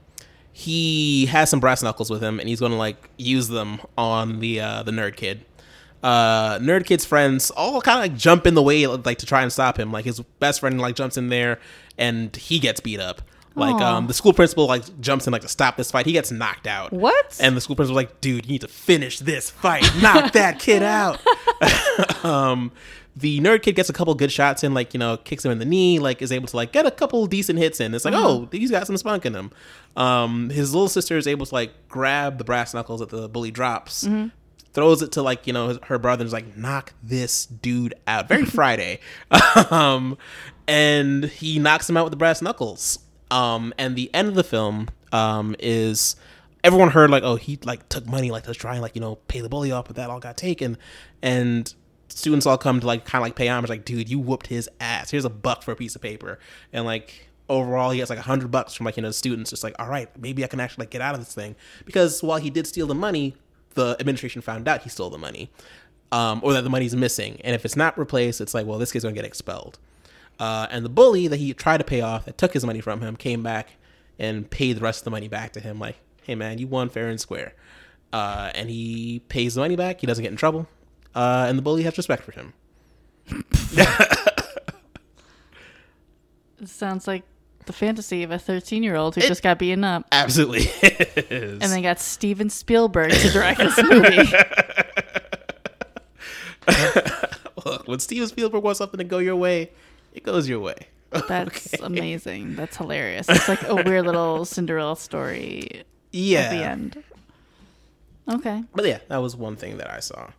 he 0.57 1.25
has 1.25 1.49
some 1.49 1.59
brass 1.59 1.83
knuckles 1.83 2.09
with 2.09 2.23
him, 2.23 2.39
and 2.39 2.47
he's 2.47 2.61
gonna 2.61 2.77
like 2.77 3.09
use 3.17 3.49
them 3.49 3.81
on 3.97 4.39
the 4.39 4.61
uh, 4.61 4.83
the 4.83 4.91
nerd 4.91 5.17
kid. 5.17 5.43
Uh, 6.01 6.57
nerd 6.59 6.85
kid's 6.85 7.03
friends 7.03 7.51
all 7.51 7.81
kind 7.81 7.99
of 7.99 8.03
like 8.03 8.17
jump 8.17 8.47
in 8.47 8.53
the 8.53 8.61
way, 8.61 8.87
like 8.87 9.17
to 9.17 9.25
try 9.25 9.41
and 9.41 9.51
stop 9.51 9.77
him. 9.77 9.91
Like 9.91 10.05
his 10.05 10.21
best 10.39 10.61
friend 10.61 10.79
like 10.79 10.95
jumps 10.95 11.17
in 11.17 11.27
there, 11.27 11.59
and 11.97 12.33
he 12.37 12.57
gets 12.57 12.79
beat 12.79 13.01
up. 13.01 13.21
Like 13.55 13.81
um, 13.81 14.07
the 14.07 14.13
school 14.13 14.33
principal 14.33 14.67
like 14.67 14.99
jumps 14.99 15.27
in 15.27 15.33
like 15.33 15.41
to 15.43 15.47
stop 15.47 15.77
this 15.77 15.89
fight. 15.89 16.05
He 16.05 16.11
gets 16.11 16.31
knocked 16.31 16.67
out. 16.67 16.91
What? 16.91 17.37
And 17.41 17.55
the 17.55 17.61
school 17.61 17.75
principal's 17.75 17.95
like, 17.95 18.19
dude, 18.21 18.45
you 18.45 18.51
need 18.51 18.61
to 18.61 18.67
finish 18.67 19.19
this 19.19 19.49
fight. 19.49 19.89
Knock 20.01 20.33
that 20.33 20.59
kid 20.59 20.83
out. 20.83 21.19
um, 22.25 22.71
the 23.15 23.39
nerd 23.39 23.61
kid 23.61 23.75
gets 23.75 23.89
a 23.89 23.93
couple 23.93 24.13
good 24.13 24.31
shots 24.31 24.63
in, 24.63 24.73
like, 24.73 24.93
you 24.93 24.99
know, 24.99 25.15
kicks 25.17 25.45
him 25.45 25.51
in 25.51 25.59
the 25.59 25.65
knee, 25.65 25.99
like, 25.99 26.21
is 26.21 26.31
able 26.31 26.47
to, 26.47 26.55
like, 26.55 26.73
get 26.73 26.85
a 26.85 26.91
couple 26.91 27.25
decent 27.27 27.57
hits 27.57 27.79
in. 27.79 27.93
It's 27.93 28.03
like, 28.03 28.13
oh, 28.13 28.49
he's 28.51 28.71
got 28.71 28.85
some 28.87 28.97
spunk 28.97 29.25
in 29.25 29.33
him. 29.33 29.51
Um, 29.95 30.49
his 30.49 30.73
little 30.73 30.89
sister 30.89 31.17
is 31.17 31.25
able 31.25 31.45
to, 31.45 31.55
like, 31.55 31.87
grab 31.87 32.37
the 32.37 32.43
brass 32.43 32.73
knuckles 32.73 32.99
that 32.99 33.09
the 33.09 33.29
bully 33.29 33.51
drops, 33.51 34.05
throws 34.73 35.01
it 35.01 35.13
to, 35.13 35.21
like, 35.21 35.47
you 35.47 35.53
know, 35.53 35.69
his, 35.69 35.79
her 35.83 35.97
brother's 35.97 36.33
like, 36.33 36.57
knock 36.57 36.93
this 37.01 37.45
dude 37.45 37.93
out. 38.05 38.27
Very 38.27 38.43
Friday. 38.45 38.99
um, 39.71 40.17
and 40.67 41.23
he 41.25 41.57
knocks 41.57 41.89
him 41.89 41.95
out 41.95 42.03
with 42.03 42.11
the 42.11 42.17
brass 42.17 42.41
knuckles. 42.41 42.99
Um, 43.31 43.73
and 43.77 43.95
the 43.95 44.13
end 44.13 44.27
of 44.27 44.35
the 44.35 44.43
film 44.43 44.89
um, 45.11 45.55
is 45.59 46.15
everyone 46.63 46.89
heard 46.89 47.09
like, 47.09 47.23
oh, 47.23 47.35
he 47.35 47.59
like 47.63 47.87
took 47.89 48.05
money 48.05 48.31
like 48.31 48.43
to 48.43 48.53
try 48.53 48.73
and 48.73 48.81
like 48.81 48.95
you 48.95 49.01
know 49.01 49.15
pay 49.27 49.39
the 49.39 49.49
bully 49.49 49.71
off, 49.71 49.85
but 49.85 49.95
that 49.95 50.09
all 50.09 50.19
got 50.19 50.37
taken, 50.37 50.77
and 51.21 51.73
students 52.09 52.45
all 52.45 52.57
come 52.57 52.79
to 52.79 52.87
like 52.87 53.05
kind 53.05 53.21
of 53.21 53.25
like 53.25 53.35
pay 53.35 53.47
homage, 53.47 53.69
like, 53.69 53.85
dude, 53.85 54.09
you 54.09 54.19
whooped 54.19 54.47
his 54.47 54.69
ass. 54.79 55.11
Here's 55.11 55.25
a 55.25 55.29
buck 55.29 55.63
for 55.63 55.71
a 55.71 55.75
piece 55.75 55.95
of 55.95 56.01
paper, 56.01 56.39
and 56.73 56.85
like 56.85 57.27
overall 57.47 57.91
he 57.91 57.97
gets 57.97 58.09
like 58.09 58.19
a 58.19 58.23
hundred 58.23 58.49
bucks 58.49 58.73
from 58.73 58.85
like 58.85 58.97
you 58.97 59.03
know 59.03 59.11
students. 59.11 59.51
Just 59.51 59.63
like, 59.63 59.75
all 59.79 59.87
right, 59.87 60.09
maybe 60.19 60.43
I 60.43 60.47
can 60.47 60.59
actually 60.59 60.83
like 60.83 60.91
get 60.91 61.01
out 61.01 61.13
of 61.13 61.21
this 61.21 61.33
thing 61.33 61.55
because 61.85 62.21
while 62.23 62.39
he 62.39 62.49
did 62.49 62.67
steal 62.67 62.87
the 62.87 62.95
money, 62.95 63.35
the 63.75 63.95
administration 63.99 64.41
found 64.41 64.67
out 64.67 64.81
he 64.81 64.89
stole 64.89 65.09
the 65.09 65.17
money, 65.17 65.49
um, 66.11 66.41
or 66.43 66.53
that 66.53 66.63
the 66.63 66.69
money's 66.69 66.95
missing, 66.95 67.39
and 67.43 67.55
if 67.55 67.65
it's 67.65 67.75
not 67.75 67.97
replaced, 67.97 68.41
it's 68.41 68.53
like, 68.53 68.65
well, 68.65 68.77
this 68.77 68.91
kid's 68.91 69.03
gonna 69.03 69.15
get 69.15 69.25
expelled. 69.25 69.79
Uh, 70.39 70.67
and 70.69 70.83
the 70.83 70.89
bully 70.89 71.27
that 71.27 71.37
he 71.37 71.53
tried 71.53 71.77
to 71.77 71.83
pay 71.83 72.01
off, 72.01 72.25
that 72.25 72.37
took 72.37 72.53
his 72.53 72.65
money 72.65 72.81
from 72.81 73.01
him, 73.01 73.15
came 73.15 73.41
back 73.43 73.69
and 74.19 74.49
paid 74.49 74.73
the 74.77 74.81
rest 74.81 75.01
of 75.01 75.05
the 75.05 75.11
money 75.11 75.27
back 75.27 75.53
to 75.53 75.59
him. 75.59 75.79
Like, 75.79 75.97
hey 76.23 76.35
man, 76.35 76.57
you 76.57 76.67
won 76.67 76.89
fair 76.89 77.07
and 77.07 77.19
square. 77.19 77.53
Uh, 78.11 78.51
and 78.55 78.69
he 78.69 79.21
pays 79.29 79.55
the 79.55 79.61
money 79.61 79.75
back. 79.75 80.01
He 80.01 80.07
doesn't 80.07 80.21
get 80.23 80.31
in 80.31 80.37
trouble. 80.37 80.67
Uh, 81.13 81.45
and 81.47 81.57
the 81.57 81.61
bully 81.61 81.83
has 81.83 81.97
respect 81.97 82.23
for 82.23 82.31
him. 82.31 82.53
It 86.61 86.69
sounds 86.69 87.07
like 87.07 87.23
the 87.65 87.73
fantasy 87.73 88.23
of 88.23 88.31
a 88.31 88.39
13 88.39 88.81
year 88.81 88.95
old 88.95 89.15
who 89.15 89.21
just 89.21 89.43
got 89.43 89.59
beaten 89.59 89.83
up 89.83 90.05
Absolutely 90.11 90.61
is. 90.81 91.61
and 91.61 91.71
then 91.71 91.81
got 91.81 91.99
Steven 91.99 92.49
Spielberg 92.49 93.11
to 93.11 93.29
direct 93.29 93.59
this 93.59 93.77
movie. 93.83 94.31
Look, 97.65 97.87
when 97.87 97.99
Steven 97.99 98.27
Spielberg 98.27 98.63
wants 98.63 98.77
something 98.77 98.97
to 98.99 99.03
go 99.03 99.17
your 99.17 99.35
way, 99.35 99.71
it 100.15 100.23
goes 100.23 100.47
your 100.49 100.59
way. 100.59 100.75
That's 101.27 101.73
amazing. 101.81 102.55
That's 102.55 102.77
hilarious. 102.77 103.27
It's 103.29 103.47
like 103.47 103.63
a 103.67 103.75
weird 103.75 104.05
little 104.05 104.43
Cinderella 104.55 104.97
story 104.97 105.83
Yeah. 106.11 106.39
at 106.41 106.49
the 106.51 106.63
end. 106.63 107.03
Okay. 108.27 108.63
But 108.73 108.85
yeah, 108.85 108.99
that 109.07 109.17
was 109.17 109.35
one 109.35 109.55
thing 109.55 109.77
that 109.77 109.89
I 109.89 109.99
saw. 109.99 110.29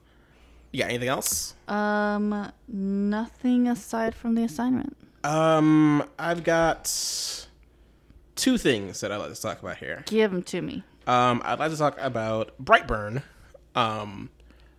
You 0.72 0.80
got 0.82 0.88
anything 0.90 1.08
else? 1.08 1.54
Um, 1.68 2.50
nothing 2.68 3.68
aside 3.68 4.14
from 4.14 4.34
the 4.34 4.42
assignment. 4.42 4.96
Um, 5.24 6.04
I've 6.18 6.42
got 6.44 6.84
two 8.34 8.58
things 8.58 9.00
that 9.00 9.10
I'd 9.12 9.16
like 9.16 9.32
to 9.34 9.40
talk 9.40 9.62
about 9.62 9.78
here. 9.78 10.02
Give 10.06 10.30
them 10.30 10.42
to 10.44 10.60
me. 10.60 10.82
Um, 11.06 11.40
I'd 11.44 11.58
like 11.58 11.70
to 11.70 11.76
talk 11.76 11.96
about 12.00 12.52
Brightburn, 12.62 13.22
um, 13.74 14.30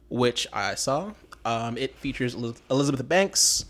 which 0.10 0.46
I 0.52 0.76
saw. 0.76 1.14
Um, 1.46 1.78
it 1.78 1.96
features 1.96 2.36
Elizabeth 2.70 3.08
Banks, 3.08 3.66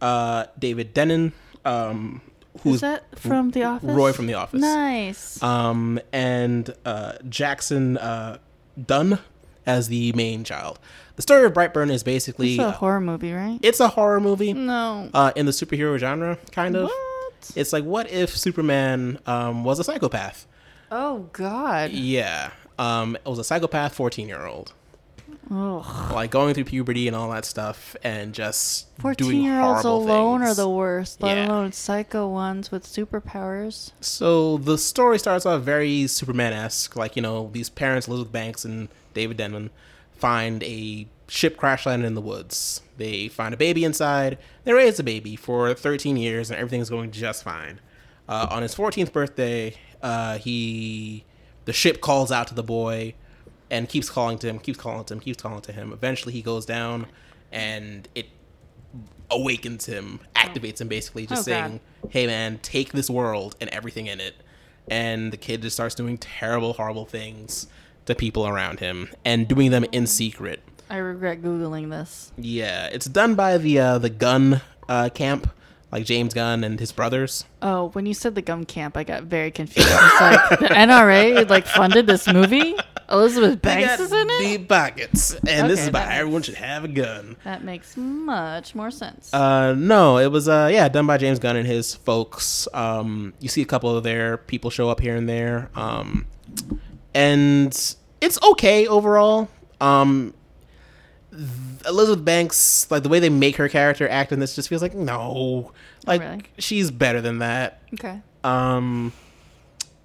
uh, 0.00 0.46
David 0.58 0.94
Denman, 0.94 1.32
um, 1.64 2.20
Who's 2.54 2.62
who's 2.62 2.80
that 2.80 3.18
from 3.18 3.50
The 3.52 3.62
Office? 3.64 3.90
Roy 3.90 4.12
from 4.12 4.26
The 4.26 4.34
Office, 4.34 4.60
Nice. 4.60 5.42
um, 5.42 6.00
and 6.12 6.74
uh, 6.84 7.12
Jackson 7.28 7.96
uh, 7.98 8.38
Dunn 8.84 9.18
as 9.66 9.88
the 9.88 10.12
main 10.14 10.44
child. 10.44 10.78
The 11.16 11.22
story 11.22 11.44
of 11.44 11.52
Brightburn 11.52 11.90
is 11.90 12.02
basically 12.02 12.54
it's 12.54 12.62
a 12.62 12.66
uh, 12.68 12.72
horror 12.72 13.00
movie, 13.00 13.32
right? 13.32 13.58
it's 13.62 13.80
a 13.80 13.88
horror 13.88 14.20
movie 14.20 14.52
No. 14.54 15.10
uh, 15.14 15.32
in 15.36 15.46
the 15.46 15.52
superhero 15.52 15.98
genre, 15.98 16.38
kind 16.52 16.74
of. 16.76 16.84
What? 16.84 17.52
It's 17.54 17.72
like 17.72 17.84
what 17.84 18.10
if 18.10 18.36
Superman 18.36 19.18
um, 19.26 19.62
was 19.64 19.78
a 19.78 19.84
psychopath? 19.84 20.46
Oh 20.90 21.28
God. 21.32 21.90
Yeah, 21.90 22.50
um, 22.78 23.14
it 23.16 23.28
was 23.28 23.38
a 23.38 23.44
psychopath 23.44 23.94
fourteen 23.94 24.28
Oh. 25.50 26.10
like 26.14 26.30
going 26.30 26.52
through 26.54 26.64
puberty 26.64 27.06
and 27.08 27.16
all 27.16 27.30
that 27.30 27.44
stuff 27.46 27.96
and 28.02 28.34
just 28.34 28.86
doing 28.98 29.14
Fourteen-year-olds 29.14 29.84
alone 29.84 30.40
things. 30.40 30.50
are 30.52 30.54
the 30.62 30.68
worst. 30.68 31.22
Let 31.22 31.36
Yeah. 31.38 31.46
alone 31.48 31.72
psycho 31.72 32.28
ones 32.28 32.70
with 32.70 32.84
superpowers. 32.84 33.92
so 34.00 34.58
the 34.58 34.76
story 34.76 35.18
starts 35.18 35.46
off 35.46 35.62
very 35.62 36.06
superman-esque 36.06 36.94
like 36.96 37.16
you 37.16 37.22
know 37.22 37.48
these 37.52 37.70
parents 37.70 38.06
elizabeth 38.08 38.32
banks 38.32 38.64
and 38.64 38.88
david 39.14 39.36
denman 39.38 39.70
find 40.16 40.62
a 40.64 41.06
ship 41.28 41.56
crash 41.56 41.86
landed 41.86 42.06
in 42.06 42.14
the 42.14 42.20
woods 42.20 42.80
they 42.96 43.28
find 43.28 43.54
a 43.54 43.56
baby 43.56 43.84
inside 43.84 44.36
they 44.64 44.72
raise 44.72 44.96
the 44.96 45.02
baby 45.02 45.36
for 45.36 45.72
13 45.74 46.16
years 46.16 46.50
and 46.50 46.58
everything's 46.58 46.90
going 46.90 47.10
just 47.10 47.42
fine 47.42 47.80
uh, 48.28 48.46
on 48.50 48.62
his 48.62 48.74
14th 48.74 49.12
birthday 49.12 49.74
uh, 50.02 50.36
he 50.38 51.24
the 51.64 51.72
ship 51.72 52.00
calls 52.00 52.30
out 52.32 52.46
to 52.48 52.54
the 52.54 52.62
boy 52.62 53.14
and 53.70 53.88
keeps 53.88 54.08
calling 54.10 54.38
to 54.38 54.48
him 54.48 54.58
keeps 54.58 54.78
calling 54.78 55.04
to 55.04 55.14
him 55.14 55.20
keeps 55.20 55.42
calling 55.42 55.60
to 55.60 55.72
him 55.72 55.92
eventually 55.92 56.32
he 56.32 56.42
goes 56.42 56.64
down 56.66 57.06
and 57.52 58.08
it 58.14 58.26
awakens 59.30 59.86
him 59.86 60.20
activates 60.34 60.80
him 60.80 60.88
basically 60.88 61.26
just 61.26 61.46
Oh, 61.48 61.52
God. 61.52 61.66
saying 61.68 61.80
hey 62.10 62.26
man 62.26 62.58
take 62.62 62.92
this 62.92 63.10
world 63.10 63.56
and 63.60 63.68
everything 63.70 64.06
in 64.06 64.20
it 64.20 64.34
and 64.90 65.32
the 65.32 65.36
kid 65.36 65.60
just 65.62 65.76
starts 65.76 65.94
doing 65.94 66.16
terrible 66.16 66.72
horrible 66.74 67.04
things 67.04 67.66
to 68.06 68.14
people 68.14 68.46
around 68.46 68.80
him 68.80 69.08
and 69.24 69.46
doing 69.46 69.70
them 69.70 69.84
in 69.92 70.06
secret 70.06 70.62
I 70.90 70.96
regret 70.96 71.42
googling 71.42 71.90
this. 71.90 72.32
yeah 72.38 72.86
it's 72.86 73.04
done 73.06 73.34
by 73.34 73.58
the 73.58 73.78
uh, 73.78 73.98
the 73.98 74.08
gun 74.08 74.62
uh, 74.88 75.10
camp 75.10 75.50
like 75.90 76.04
james 76.04 76.34
gunn 76.34 76.64
and 76.64 76.78
his 76.80 76.92
brothers 76.92 77.44
Oh, 77.60 77.88
when 77.88 78.06
you 78.06 78.14
said 78.14 78.36
the 78.36 78.42
gum 78.42 78.64
camp, 78.64 78.96
I 78.96 79.02
got 79.02 79.24
very 79.24 79.50
confused. 79.50 79.88
It's 79.90 80.20
like 80.20 80.60
the 80.60 80.66
NRA 80.68 81.48
like 81.50 81.66
funded 81.66 82.06
this 82.06 82.28
movie. 82.32 82.76
Elizabeth 83.10 83.60
Banks 83.60 83.98
is 83.98 84.12
in 84.12 84.28
it. 84.30 84.38
deep 84.38 84.68
pockets 84.68 85.34
and 85.48 85.68
this 85.68 85.80
is 85.80 85.88
about 85.88 86.12
everyone 86.12 86.42
should 86.42 86.54
have 86.54 86.84
a 86.84 86.88
gun 86.88 87.36
That 87.42 87.64
makes 87.64 87.96
much 87.96 88.76
more 88.76 88.92
sense. 88.92 89.34
Uh, 89.34 89.74
no, 89.74 90.18
it 90.18 90.30
was 90.30 90.48
uh, 90.48 90.68
yeah, 90.72 90.88
done 90.88 91.06
by 91.08 91.16
James 91.18 91.40
Gunn 91.40 91.56
and 91.56 91.66
his 91.66 91.96
folks. 91.96 92.68
Um, 92.72 93.34
you 93.40 93.48
see 93.48 93.62
a 93.62 93.66
couple 93.66 93.96
of 93.96 94.04
their 94.04 94.36
people 94.36 94.70
show 94.70 94.88
up 94.88 95.00
here 95.00 95.16
and 95.16 95.28
there. 95.28 95.68
Um, 95.74 96.26
and 97.14 97.72
it's 98.20 98.38
okay 98.50 98.86
overall. 98.86 99.48
Um, 99.80 100.32
th- 101.32 101.42
Elizabeth 101.86 102.24
Banks, 102.24 102.90
like 102.90 103.02
the 103.02 103.08
way 103.08 103.20
they 103.20 103.28
make 103.28 103.56
her 103.56 103.68
character 103.68 104.08
act 104.08 104.32
in 104.32 104.40
this, 104.40 104.54
just 104.54 104.68
feels 104.68 104.82
like 104.82 104.94
no, 104.94 105.72
like 106.06 106.20
really? 106.20 106.42
she's 106.58 106.90
better 106.90 107.20
than 107.20 107.38
that. 107.38 107.80
okay. 107.94 108.20
Um, 108.44 109.12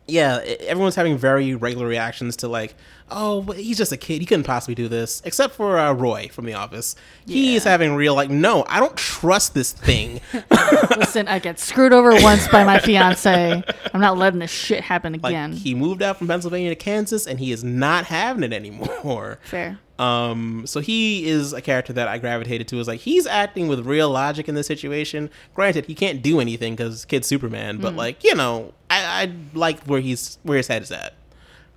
yeah, 0.07 0.39
everyone's 0.61 0.95
having 0.95 1.17
very 1.17 1.55
regular 1.55 1.87
reactions 1.87 2.37
to 2.37 2.47
like, 2.47 2.75
oh, 3.11 3.41
but 3.41 3.57
he's 3.57 3.77
just 3.77 3.91
a 3.91 3.97
kid. 3.97 4.19
He 4.21 4.25
couldn't 4.25 4.45
possibly 4.45 4.75
do 4.75 4.87
this. 4.87 5.21
Except 5.25 5.53
for 5.53 5.77
uh, 5.77 5.93
Roy 5.93 6.29
from 6.31 6.45
The 6.45 6.53
Office. 6.53 6.95
He's 7.25 7.63
Yeah. 7.65 7.71
having 7.71 7.95
real, 7.95 8.15
like, 8.15 8.29
no, 8.29 8.65
I 8.67 8.79
don't 8.79 8.95
trust 8.97 9.53
this 9.53 9.71
thing. 9.71 10.19
Listen, 10.97 11.27
I 11.27 11.39
get 11.39 11.59
screwed 11.59 11.93
over 11.93 12.11
once 12.21 12.47
by 12.47 12.63
my 12.63 12.79
fiance. 12.79 13.63
I'm 13.93 14.01
not 14.01 14.17
letting 14.17 14.39
this 14.39 14.51
shit 14.51 14.81
happen 14.81 15.13
like, 15.21 15.31
again. 15.31 15.53
he 15.53 15.75
moved 15.75 16.01
out 16.01 16.17
from 16.17 16.27
Pennsylvania 16.27 16.69
to 16.69 16.75
Kansas 16.75 17.27
and 17.27 17.39
he 17.39 17.51
is 17.51 17.63
not 17.63 18.05
having 18.05 18.43
it 18.43 18.53
anymore. 18.53 19.39
Fair. 19.43 19.77
Um, 19.99 20.63
so 20.65 20.79
he 20.79 21.27
is 21.27 21.53
a 21.53 21.61
character 21.61 21.93
that 21.93 22.07
I 22.07 22.17
gravitated 22.17 22.67
to. 22.69 22.79
Is 22.79 22.87
like 22.87 23.01
he's 23.01 23.27
acting 23.27 23.67
with 23.67 23.85
real 23.85 24.09
logic 24.09 24.49
in 24.49 24.55
this 24.55 24.65
situation. 24.65 25.29
Granted, 25.53 25.85
he 25.85 25.93
can't 25.93 26.21
do 26.23 26.39
anything 26.39 26.75
because 26.75 27.05
kid's 27.05 27.27
Superman, 27.27 27.77
but 27.77 27.95
like 27.95 28.23
you 28.23 28.33
know, 28.33 28.73
I, 28.89 29.23
I 29.23 29.33
like 29.53 29.83
where 29.83 30.01
he's 30.01 30.39
where 30.41 30.57
his 30.57 30.67
head 30.67 30.81
is 30.81 30.91
at. 30.91 31.13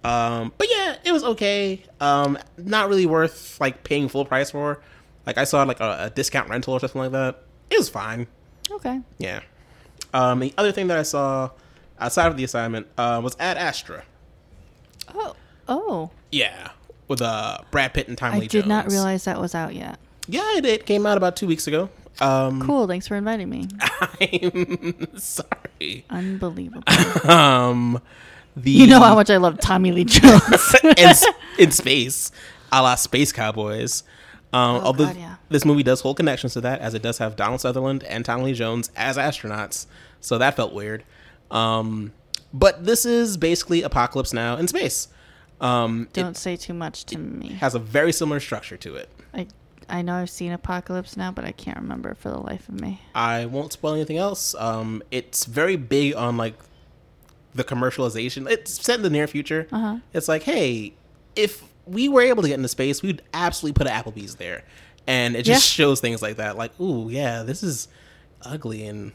Um, 0.07 0.53
but 0.57 0.69
yeah, 0.71 0.97
it 1.05 1.13
was 1.13 1.25
okay. 1.25 1.83
Um, 2.01 2.39
not 2.57 2.89
really 2.89 3.07
worth 3.07 3.61
like 3.61 3.83
paying 3.83 4.09
full 4.09 4.25
price 4.25 4.51
for. 4.53 4.81
Like 5.27 5.39
I 5.39 5.45
saw 5.45 5.65
like 5.65 5.81
a, 5.81 6.05
a 6.05 6.11
discount 6.11 6.49
rental 6.49 6.75
or 6.75 6.81
something 6.81 7.01
like 7.01 7.13
that. 7.13 7.43
It 7.71 7.79
was 7.79 7.89
fine. 7.89 8.29
Okay. 8.71 9.01
Yeah. 9.19 9.41
Um, 10.15 10.39
the 10.39 10.55
other 10.57 10.71
thing 10.71 10.87
that 10.87 10.99
I 10.99 11.03
saw 11.03 11.51
outside 11.99 12.29
of 12.29 12.37
the 12.37 12.45
assignment 12.45 12.87
uh, 12.97 13.21
was 13.23 13.37
Ad 13.41 13.57
Astra. 13.57 14.05
Oh. 15.15 15.35
Oh. 15.69 16.11
Yeah, 16.31 16.71
with 17.09 17.21
uh, 17.21 17.59
Brad 17.73 17.93
Pitt 17.93 18.07
and 18.07 18.17
Tommy 18.17 18.37
I 18.37 18.41
Lee 18.41 18.47
did 18.47 18.67
not 18.67 18.89
realize 18.89 19.25
that 19.25 19.41
was 19.41 19.55
out 19.55 19.75
yet. 19.75 19.99
Yeah, 20.29 20.57
it, 20.57 20.65
it 20.65 20.87
came 20.87 21.07
out 21.07 21.17
about 21.17 21.35
two 21.37 21.47
weeks 21.49 21.67
ago. 21.67 21.89
Um, 22.21 22.63
Cool. 22.63 22.87
Thanks 22.87 23.09
for 23.09 23.17
inviting 23.17 23.51
me. 23.51 23.69
I'm 24.21 25.19
sorry. 25.19 26.05
Unbelievable. 26.11 26.85
Um, 27.29 28.01
the 28.57 28.71
You 28.71 28.87
know 28.87 29.01
how 29.01 29.15
much 29.15 29.31
I 29.31 29.37
love 29.37 29.59
Tommy 29.61 29.93
Lee 29.93 30.05
Jones. 30.05 30.75
in, 30.99 31.23
in 31.59 31.71
space, 31.71 32.31
a 32.73 32.83
la 32.83 32.95
Space 32.95 33.33
Cowboys. 33.33 34.03
Um, 34.53 34.77
although 34.83 35.05
Oh, 35.05 35.09
God, 35.09 35.17
yeah. 35.17 35.37
this 35.49 35.65
movie 35.65 35.83
does 35.83 36.01
hold 36.01 36.17
connections 36.17 36.55
to 36.55 36.61
that, 36.63 36.81
as 36.81 36.95
it 36.95 37.03
does 37.03 37.19
have 37.19 37.37
Donald 37.37 37.61
Sutherland 37.61 38.05
and 38.05 38.25
Tommy 38.25 38.45
Lee 38.45 38.53
Jones 38.55 38.91
as 38.97 39.17
astronauts, 39.17 39.87
so 40.21 40.39
that 40.39 40.57
felt 40.57 40.73
weird. 40.73 41.05
Um, 41.51 42.13
but 42.55 42.85
this 42.87 43.05
is 43.05 43.37
basically 43.37 43.83
Apocalypse 43.83 44.33
Now 44.33 44.57
in 44.57 44.67
space. 44.69 45.09
Um, 45.61 46.09
Don't 46.13 46.37
say 46.37 46.57
too 46.57 46.75
much 46.75 47.05
to 47.07 47.19
me. 47.19 47.49
has 47.55 47.75
a 47.75 47.79
very 47.79 48.13
similar 48.13 48.41
structure 48.41 48.77
to 48.79 48.95
it. 48.97 49.09
I 49.35 49.47
I 49.89 50.03
know 50.03 50.15
I've 50.17 50.31
seen 50.31 50.53
Apocalypse 50.53 51.17
now, 51.17 51.31
but 51.31 51.45
I 51.45 51.53
can't 51.53 51.77
remember 51.79 52.15
for 52.15 52.29
the 52.31 52.39
life 52.39 52.69
of 52.69 52.81
me. 52.81 53.01
I 53.15 53.47
won't 53.47 53.73
spoil 53.73 53.95
anything 53.95 54.17
else. 54.19 54.55
Um, 54.59 55.03
it's 55.11 55.45
very 55.45 55.77
big 55.77 56.15
on 56.15 56.37
like 56.37 56.55
the 57.57 57.65
commercialization. 57.65 58.49
It's 58.51 58.85
set 58.85 58.97
in 58.97 59.03
the 59.03 59.11
near 59.11 59.27
future. 59.27 59.67
Uh-huh. 59.73 59.99
It's 60.13 60.29
like, 60.29 60.43
hey, 60.45 60.95
if 61.35 61.63
we 61.87 62.09
were 62.09 62.23
able 62.23 62.43
to 62.43 62.49
get 62.49 62.55
into 62.55 62.69
space, 62.69 63.03
we'd 63.03 63.23
absolutely 63.35 63.75
put 63.79 63.87
an 63.87 63.93
Applebee's 63.95 64.37
there, 64.37 64.65
and 65.07 65.37
it 65.37 65.43
just 65.43 65.67
shows 65.67 66.01
things 66.01 66.23
like 66.23 66.37
that. 66.37 66.57
Like, 66.57 66.79
ooh, 66.81 67.09
yeah, 67.09 67.43
this 67.43 67.63
is 67.63 67.89
ugly 68.43 68.87
and 68.87 69.13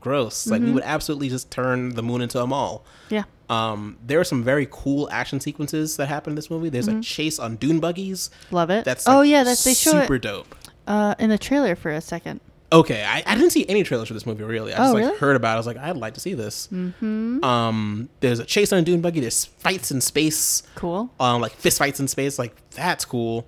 gross. 0.00 0.46
Like, 0.46 0.62
we 0.62 0.70
would 0.70 0.82
absolutely 0.84 1.28
just 1.28 1.50
turn 1.50 1.90
the 1.94 2.02
moon 2.02 2.20
into 2.20 2.40
a 2.40 2.46
mall. 2.46 2.84
Yeah. 3.08 3.24
Um, 3.48 3.98
there 4.06 4.20
are 4.20 4.24
some 4.24 4.42
very 4.42 4.66
cool 4.70 5.08
action 5.10 5.38
sequences 5.40 5.96
that 5.96 6.06
happen 6.06 6.30
in 6.32 6.34
this 6.36 6.50
movie. 6.50 6.68
There's 6.70 6.88
a 6.88 7.00
chase 7.00 7.38
on 7.38 7.56
dune 7.56 7.78
buggies. 7.80 8.30
Love 8.50 8.70
it. 8.70 8.84
That's 8.84 9.06
oh 9.06 9.20
yeah, 9.22 9.44
that's 9.44 9.64
they 9.64 9.74
show 9.74 9.90
super 10.00 10.14
it 10.14 10.22
dope. 10.22 10.54
uh, 10.86 11.14
in 11.18 11.28
the 11.30 11.38
trailer 11.38 11.74
for 11.76 11.90
a 11.90 12.00
second. 12.00 12.40
Okay, 12.72 13.04
I, 13.04 13.22
I 13.26 13.34
didn't 13.36 13.50
see 13.50 13.64
any 13.68 13.82
trailers 13.84 14.08
for 14.08 14.14
this 14.14 14.26
movie 14.26 14.42
really. 14.42 14.72
I 14.72 14.76
Oh, 14.76 14.82
just 14.84 14.94
like 14.94 15.04
really? 15.04 15.18
heard 15.18 15.36
about 15.36 15.50
it. 15.52 15.54
I 15.54 15.56
was 15.58 15.66
like, 15.66 15.76
I'd 15.76 15.96
like 15.96 16.14
to 16.14 16.20
see 16.20 16.34
this. 16.34 16.66
Mm-hmm. 16.72 17.44
Um, 17.44 18.08
there's 18.20 18.40
a 18.40 18.44
chase 18.44 18.72
on 18.72 18.80
a 18.80 18.82
dune 18.82 19.00
buggy. 19.00 19.20
There's 19.20 19.44
fights 19.44 19.90
in 19.92 20.00
space. 20.00 20.62
Cool. 20.74 21.10
Um, 21.20 21.40
like 21.40 21.52
fist 21.52 21.78
fights 21.78 22.00
in 22.00 22.08
space. 22.08 22.38
Like 22.38 22.56
that's 22.70 23.04
cool. 23.04 23.46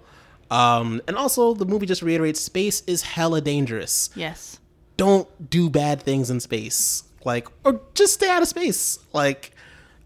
Um, 0.50 1.02
and 1.08 1.16
also 1.16 1.54
the 1.54 1.66
movie 1.66 1.86
just 1.86 2.02
reiterates 2.02 2.40
space 2.40 2.82
is 2.86 3.02
hella 3.02 3.40
dangerous. 3.40 4.10
Yes. 4.14 4.60
Don't 4.96 5.50
do 5.50 5.68
bad 5.70 6.00
things 6.02 6.30
in 6.30 6.38
space. 6.38 7.02
Like 7.24 7.48
or 7.64 7.80
just 7.94 8.14
stay 8.14 8.30
out 8.30 8.42
of 8.42 8.48
space. 8.48 8.98
Like, 9.12 9.50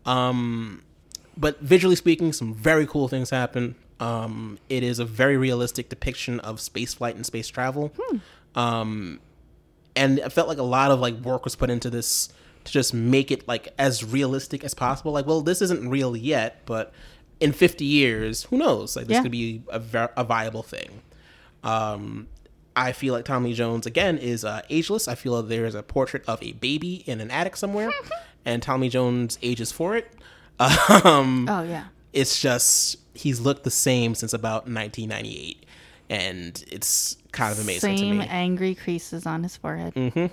um, 0.06 0.82
but 1.36 1.60
visually 1.60 1.96
speaking, 1.96 2.32
some 2.32 2.54
very 2.54 2.86
cool 2.86 3.08
things 3.08 3.28
happen. 3.30 3.74
Um, 3.98 4.58
it 4.70 4.82
is 4.82 4.98
a 4.98 5.04
very 5.04 5.36
realistic 5.36 5.90
depiction 5.90 6.40
of 6.40 6.58
space 6.58 6.94
flight 6.94 7.16
and 7.16 7.26
space 7.26 7.48
travel. 7.48 7.92
Um, 8.54 9.20
and 9.96 10.18
it 10.18 10.32
felt 10.32 10.48
like 10.48 10.58
a 10.58 10.62
lot 10.62 10.90
of 10.90 11.00
like 11.00 11.14
work 11.16 11.44
was 11.44 11.56
put 11.56 11.70
into 11.70 11.90
this 11.90 12.28
to 12.64 12.72
just 12.72 12.92
make 12.94 13.30
it 13.30 13.46
like 13.48 13.68
as 13.78 14.04
realistic 14.04 14.64
as 14.64 14.74
possible. 14.74 15.12
Like, 15.12 15.26
well, 15.26 15.40
this 15.40 15.62
isn't 15.62 15.88
real 15.88 16.16
yet, 16.16 16.60
but 16.66 16.92
in 17.40 17.52
50 17.52 17.84
years, 17.84 18.44
who 18.44 18.58
knows? 18.58 18.96
Like, 18.96 19.06
this 19.06 19.16
Yeah. 19.16 19.22
could 19.22 19.32
be 19.32 19.62
a, 19.70 19.78
ver- 19.78 20.12
a 20.16 20.24
viable 20.24 20.62
thing. 20.62 21.00
Um, 21.64 22.28
I 22.76 22.92
feel 22.92 23.14
like 23.14 23.24
Tommy 23.24 23.52
Jones 23.54 23.86
again 23.86 24.16
is 24.18 24.44
uh, 24.44 24.62
ageless. 24.70 25.08
I 25.08 25.14
feel 25.14 25.32
like 25.32 25.48
there 25.48 25.66
is 25.66 25.74
a 25.74 25.82
portrait 25.82 26.22
of 26.26 26.42
a 26.42 26.52
baby 26.52 27.02
in 27.06 27.20
an 27.20 27.30
attic 27.30 27.56
somewhere, 27.56 27.90
and 28.44 28.62
Tommy 28.62 28.88
Jones 28.88 29.38
ages 29.42 29.72
for 29.72 29.96
it. 29.96 30.10
Um, 30.60 31.48
Oh 31.48 31.62
yeah. 31.62 31.84
it's 32.12 32.40
just 32.40 32.96
he's 33.14 33.40
looked 33.40 33.64
the 33.64 33.70
same 33.70 34.14
since 34.14 34.32
about 34.34 34.64
1998, 34.68 35.64
and 36.10 36.62
it's 36.70 37.16
kind 37.32 37.52
of 37.52 37.60
amazing 37.60 37.96
Same 37.96 38.12
to 38.14 38.20
me. 38.20 38.26
angry 38.28 38.74
creases 38.74 39.26
on 39.26 39.42
his 39.42 39.56
forehead. 39.56 39.94
Mm-hmm. 39.94 40.26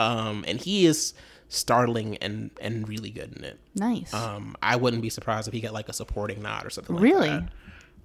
Um, 0.00 0.44
and 0.46 0.60
he 0.60 0.86
is 0.86 1.14
startling 1.48 2.16
and 2.18 2.50
and 2.60 2.88
really 2.88 3.10
good 3.10 3.36
in 3.36 3.44
it. 3.44 3.58
Nice. 3.74 4.12
Um, 4.12 4.56
I 4.62 4.76
wouldn't 4.76 5.02
be 5.02 5.10
surprised 5.10 5.46
if 5.48 5.54
he 5.54 5.60
got 5.60 5.72
like 5.72 5.88
a 5.88 5.92
supporting 5.92 6.42
nod 6.42 6.66
or 6.66 6.70
something. 6.70 6.96
like 6.96 7.02
really? 7.02 7.28
that. 7.28 7.48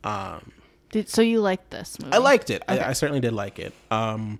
Um, 0.04 0.52
Did, 0.92 1.10
so 1.10 1.22
you 1.22 1.42
liked 1.42 1.72
this 1.72 2.00
movie? 2.00 2.14
I 2.14 2.18
liked 2.20 2.50
it. 2.50 2.62
Okay. 2.70 2.80
I, 2.80 2.90
I 2.90 2.94
certainly 2.94 3.20
did 3.22 3.34
like 3.34 3.60
it. 3.60 3.74
Um, 3.92 4.40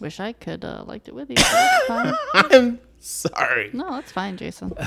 Wish 0.00 0.20
I 0.20 0.32
could 0.32 0.64
uh, 0.64 0.84
liked 0.86 1.08
it 1.08 1.14
with 1.14 1.28
you. 1.28 1.36
but 1.36 1.44
That's 1.44 1.86
fine. 1.86 2.14
I'm 2.34 2.78
sorry. 3.00 3.70
No, 3.72 3.90
that's 3.92 4.12
fine, 4.12 4.36
Jason. 4.36 4.72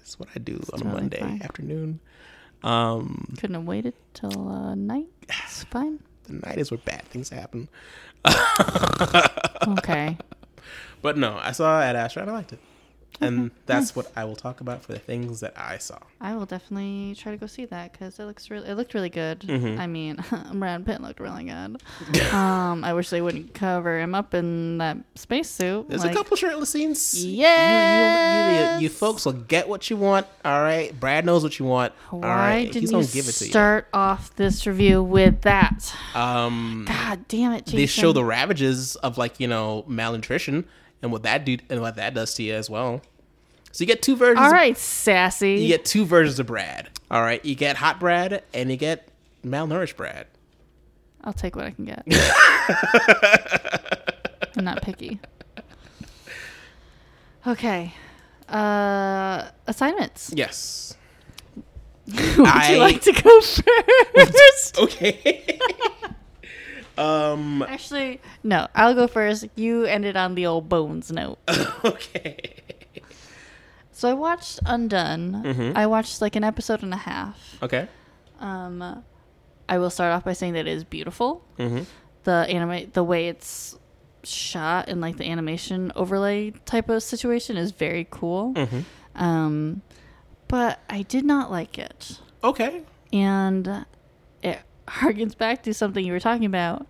That's 0.00 0.18
what 0.18 0.28
I 0.34 0.38
do 0.38 0.54
on 0.54 0.80
a 0.80 0.82
totally 0.84 0.92
Monday 1.02 1.20
fine. 1.20 1.42
afternoon. 1.42 2.00
Um, 2.62 3.34
Couldn't 3.38 3.54
have 3.54 3.64
waited 3.64 3.92
till 4.14 4.48
uh, 4.48 4.74
night. 4.74 5.08
It's 5.28 5.64
fine. 5.64 6.00
The 6.28 6.46
night 6.46 6.58
is 6.58 6.70
where 6.70 6.78
bad 6.78 7.02
things 7.04 7.28
happen. 7.30 7.68
Okay. 9.66 10.16
But 11.00 11.16
no, 11.16 11.38
I 11.40 11.52
saw 11.52 11.80
Ad 11.80 11.94
Astra 11.94 12.22
and 12.22 12.30
I 12.32 12.34
liked 12.34 12.52
it. 12.52 12.58
And 13.20 13.50
that's 13.66 13.96
what 13.96 14.10
I 14.16 14.24
will 14.24 14.36
talk 14.36 14.60
about 14.60 14.82
for 14.82 14.92
the 14.92 14.98
things 14.98 15.40
that 15.40 15.52
I 15.56 15.78
saw. 15.78 15.98
I 16.20 16.34
will 16.36 16.46
definitely 16.46 17.14
try 17.16 17.32
to 17.32 17.38
go 17.38 17.46
see 17.46 17.64
that 17.66 17.92
because 17.92 18.18
it 18.18 18.24
looks 18.24 18.50
really. 18.50 18.68
It 18.68 18.74
looked 18.74 18.94
really 18.94 19.08
good. 19.10 19.40
Mm-hmm. 19.40 19.80
I 19.80 19.86
mean, 19.86 20.24
Brad 20.54 20.86
Pitt 20.86 21.00
looked 21.00 21.20
really 21.20 21.44
good. 21.44 22.32
um, 22.32 22.84
I 22.84 22.92
wish 22.92 23.10
they 23.10 23.20
wouldn't 23.20 23.54
cover 23.54 23.98
him 24.00 24.14
up 24.14 24.34
in 24.34 24.78
that 24.78 24.98
spacesuit. 25.16 25.88
There's 25.88 26.02
like, 26.04 26.12
a 26.12 26.14
couple 26.14 26.36
shirtless 26.36 26.70
scenes. 26.70 27.24
You- 27.24 27.30
You, 27.32 27.36
you, 27.36 27.42
Yes. 27.42 28.82
you, 28.82 28.88
folks 28.88 29.24
will 29.24 29.32
get 29.32 29.68
what 29.68 29.88
you 29.90 29.96
want. 29.96 30.26
All 30.44 30.60
right. 30.60 30.98
Brad 30.98 31.24
knows 31.26 31.42
what 31.42 31.58
you 31.58 31.64
want. 31.64 31.92
all 32.12 32.20
Why 32.20 32.28
right. 32.28 32.64
didn't 32.72 32.80
He's 32.82 32.90
you 32.90 32.96
gonna 32.98 33.06
give 33.06 33.24
it 33.28 33.32
to 33.32 33.44
start 33.44 33.88
off 33.92 34.34
this 34.36 34.66
review 34.66 35.02
with 35.02 35.42
that? 35.42 35.94
Um, 36.14 36.84
God 36.88 37.26
damn 37.28 37.52
it, 37.52 37.64
Jason. 37.66 37.76
they 37.78 37.86
show 37.86 38.12
the 38.12 38.24
ravages 38.24 38.96
of 38.96 39.18
like 39.18 39.38
you 39.40 39.46
know 39.48 39.84
malnutrition 39.86 40.64
and 41.02 41.12
what 41.12 41.22
that 41.24 41.44
do 41.44 41.56
and 41.70 41.80
what 41.80 41.96
that 41.96 42.14
does 42.14 42.34
to 42.34 42.42
you 42.42 42.54
as 42.54 42.68
well. 42.70 43.00
So 43.72 43.82
you 43.82 43.86
get 43.86 44.02
two 44.02 44.16
versions. 44.16 44.44
All 44.44 44.50
right, 44.52 44.76
sassy. 44.76 45.54
you 45.56 45.68
get 45.68 45.84
two 45.84 46.04
versions 46.04 46.38
of 46.38 46.46
Brad. 46.46 46.88
All 47.10 47.22
right. 47.22 47.42
You 47.44 47.54
get 47.54 47.76
hot 47.76 48.00
Brad 48.00 48.42
and 48.52 48.70
you 48.70 48.76
get 48.76 49.08
malnourished 49.44 49.96
Brad. 49.96 50.26
I'll 51.24 51.32
take 51.32 51.56
what 51.56 51.64
I 51.66 51.70
can 51.70 51.84
get. 51.84 52.02
I'm 54.56 54.64
not 54.64 54.82
picky. 54.82 55.20
Okay. 57.46 57.94
Uh, 58.48 59.48
assignments. 59.66 60.32
Yes. 60.34 60.96
Would 62.06 62.46
I- 62.46 62.72
you 62.72 62.78
like 62.78 63.02
to 63.02 63.12
go 63.12 63.40
first? 64.14 64.78
Okay. 64.78 65.58
Um. 66.98 67.62
Actually, 67.62 68.20
no. 68.42 68.66
I'll 68.74 68.94
go 68.94 69.06
first. 69.06 69.46
You 69.56 69.84
ended 69.84 70.16
on 70.16 70.34
the 70.34 70.46
old 70.46 70.68
bones 70.68 71.10
note. 71.12 71.38
Okay. 71.84 72.54
So 73.92 74.08
I 74.08 74.14
watched 74.14 74.60
Undone. 74.64 75.42
Mm-hmm. 75.44 75.72
I 75.76 75.86
watched 75.86 76.20
like 76.20 76.36
an 76.36 76.44
episode 76.44 76.82
and 76.84 76.92
a 76.94 76.96
half. 76.98 77.56
Okay. 77.62 77.88
Um, 78.40 79.02
I 79.68 79.78
will 79.78 79.90
start 79.90 80.12
off 80.12 80.24
by 80.24 80.34
saying 80.34 80.52
that 80.52 80.66
it 80.68 80.72
is 80.72 80.84
beautiful. 80.84 81.44
Mm-hmm. 81.58 81.82
The 82.24 82.46
anime, 82.48 82.90
the 82.92 83.02
way 83.02 83.26
it's 83.28 83.76
shot 84.22 84.88
and 84.88 85.00
like 85.00 85.16
the 85.16 85.24
animation 85.28 85.90
overlay 85.96 86.50
type 86.64 86.88
of 86.88 87.02
situation 87.02 87.56
is 87.56 87.72
very 87.72 88.06
cool. 88.10 88.54
Mm-hmm. 88.54 88.80
Um, 89.20 89.82
but 90.46 90.78
I 90.88 91.02
did 91.02 91.24
not 91.24 91.50
like 91.50 91.76
it, 91.78 92.20
Okay. 92.44 92.82
and 93.12 93.84
harkens 94.88 95.36
back 95.36 95.62
to 95.64 95.74
something 95.74 96.04
you 96.04 96.12
were 96.12 96.20
talking 96.20 96.44
about. 96.46 96.86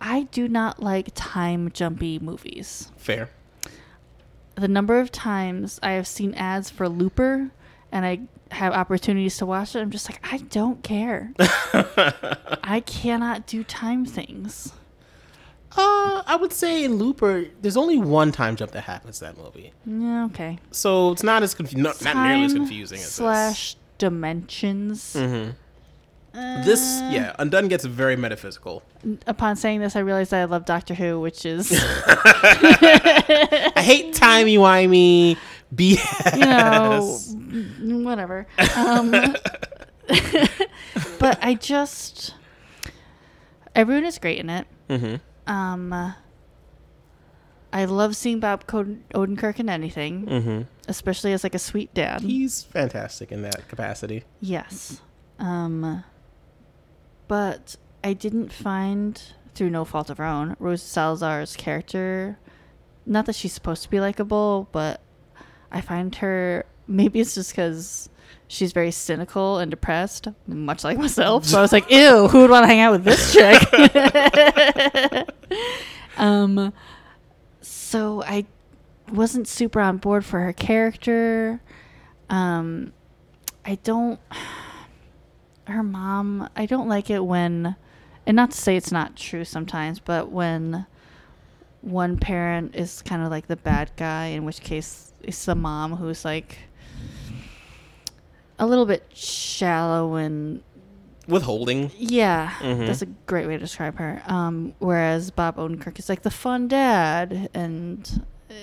I 0.00 0.24
do 0.24 0.48
not 0.48 0.82
like 0.82 1.08
time 1.14 1.70
jumpy 1.72 2.18
movies. 2.18 2.90
Fair. 2.96 3.30
The 4.56 4.68
number 4.68 5.00
of 5.00 5.10
times 5.10 5.80
I 5.82 5.92
have 5.92 6.06
seen 6.06 6.34
ads 6.34 6.70
for 6.70 6.88
Looper, 6.88 7.50
and 7.90 8.04
I 8.06 8.20
have 8.50 8.72
opportunities 8.72 9.36
to 9.38 9.46
watch 9.46 9.74
it, 9.74 9.80
I'm 9.80 9.90
just 9.90 10.08
like, 10.08 10.20
I 10.32 10.38
don't 10.38 10.82
care. 10.84 11.32
I 12.62 12.82
cannot 12.86 13.46
do 13.46 13.64
time 13.64 14.04
things. 14.04 14.72
Uh, 15.76 16.22
I 16.24 16.36
would 16.40 16.52
say 16.52 16.84
in 16.84 16.94
Looper, 16.98 17.46
there's 17.62 17.76
only 17.76 17.98
one 17.98 18.30
time 18.30 18.54
jump 18.54 18.70
that 18.72 18.82
happens 18.82 19.20
in 19.20 19.26
that 19.26 19.36
movie, 19.42 19.72
Yeah, 19.84 20.26
okay. 20.26 20.58
so 20.70 21.10
it's 21.10 21.24
not 21.24 21.42
as 21.42 21.52
confu- 21.54 21.78
not, 21.78 22.00
not 22.04 22.14
nearly 22.16 22.44
as 22.44 22.52
confusing 22.54 22.98
as 23.00 23.10
slash 23.10 23.76
dimensions. 23.98 25.14
this. 25.14 25.54
Mm-hmm. 26.34 26.64
This, 26.64 27.00
yeah, 27.10 27.34
Undone 27.38 27.68
gets 27.68 27.84
very 27.84 28.16
metaphysical. 28.16 28.82
Upon 29.26 29.56
saying 29.56 29.80
this, 29.80 29.94
I 29.94 30.00
realized 30.00 30.30
that 30.32 30.40
I 30.40 30.44
love 30.44 30.64
Doctor 30.64 30.94
Who, 30.94 31.20
which 31.20 31.44
is 31.46 31.70
I 32.06 33.72
hate 33.76 34.14
timey 34.14 34.56
wimey 34.56 35.36
BS. 35.74 37.34
you 37.80 37.94
know, 37.94 37.98
whatever. 38.04 38.46
Um, 38.76 39.10
but 41.18 41.38
I 41.42 41.54
just 41.54 42.34
everyone 43.74 44.04
is 44.04 44.18
great 44.18 44.38
in 44.38 44.50
it. 44.50 44.66
Mhm. 44.88 45.20
Um, 45.46 46.14
I 47.72 47.84
love 47.86 48.16
seeing 48.16 48.40
Bob 48.40 48.66
Cod- 48.66 49.02
Odenkirk 49.14 49.58
in 49.58 49.68
anything, 49.68 50.26
Mm-hmm. 50.26 50.62
especially 50.88 51.32
as 51.32 51.42
like 51.42 51.54
a 51.54 51.58
sweet 51.58 51.92
dad. 51.94 52.20
He's 52.22 52.62
fantastic 52.62 53.32
in 53.32 53.42
that 53.42 53.68
capacity. 53.68 54.24
Yes. 54.40 55.00
Um, 55.38 56.04
but 57.28 57.76
I 58.02 58.12
didn't 58.12 58.52
find, 58.52 59.20
through 59.54 59.70
no 59.70 59.84
fault 59.84 60.10
of 60.10 60.18
her 60.18 60.24
own, 60.24 60.56
Rosa 60.58 60.86
Salazar's 60.86 61.56
character. 61.56 62.38
Not 63.06 63.26
that 63.26 63.34
she's 63.34 63.52
supposed 63.52 63.82
to 63.82 63.90
be 63.90 64.00
likable, 64.00 64.68
but 64.72 65.00
I 65.70 65.80
find 65.80 66.14
her. 66.16 66.66
Maybe 66.86 67.20
it's 67.20 67.34
just 67.34 67.52
because 67.52 68.08
she's 68.46 68.72
very 68.72 68.90
cynical 68.90 69.58
and 69.58 69.70
depressed, 69.70 70.28
much 70.46 70.84
like 70.84 70.98
myself. 70.98 71.44
So 71.46 71.58
I 71.58 71.62
was 71.62 71.72
like, 71.72 71.90
ew, 71.90 72.28
who 72.28 72.42
would 72.42 72.50
want 72.50 72.64
to 72.64 72.68
hang 72.68 72.80
out 72.80 72.92
with 72.92 73.04
this 73.04 73.32
chick? 73.32 73.62
um, 76.16 76.72
so 77.60 78.22
I 78.22 78.46
wasn't 79.12 79.48
super 79.48 79.80
on 79.80 79.98
board 79.98 80.24
for 80.24 80.40
her 80.40 80.52
character. 80.52 81.60
Um, 82.30 82.92
I 83.64 83.76
don't. 83.76 84.20
Her 85.66 85.82
mom, 85.82 86.48
I 86.56 86.66
don't 86.66 86.88
like 86.88 87.08
it 87.10 87.24
when, 87.24 87.74
and 88.26 88.36
not 88.36 88.50
to 88.50 88.56
say 88.56 88.76
it's 88.76 88.92
not 88.92 89.16
true 89.16 89.44
sometimes, 89.44 89.98
but 89.98 90.30
when 90.30 90.86
one 91.80 92.16
parent 92.18 92.74
is 92.74 93.02
kind 93.02 93.22
of 93.22 93.30
like 93.30 93.46
the 93.46 93.56
bad 93.56 93.90
guy, 93.96 94.26
in 94.26 94.44
which 94.44 94.60
case 94.60 95.12
it's 95.22 95.44
the 95.44 95.54
mom 95.54 95.96
who's 95.96 96.24
like 96.24 96.58
a 98.58 98.66
little 98.66 98.86
bit 98.86 99.04
shallow 99.14 100.14
and 100.14 100.62
Withholding. 101.26 101.90
yeah, 101.96 102.50
Mhm. 102.60 102.86
that's 102.86 103.00
a 103.02 103.06
great 103.06 103.46
way 103.46 103.54
to 103.54 103.58
describe 103.58 103.96
her. 103.98 104.22
Um, 104.26 104.74
whereas 104.78 105.30
Bob 105.30 105.56
Odenkirk 105.56 105.98
is 105.98 106.08
like 106.08 106.22
the 106.22 106.30
fun 106.30 106.68
dad, 106.68 107.48
and 107.54 108.24
uh, 108.50 108.54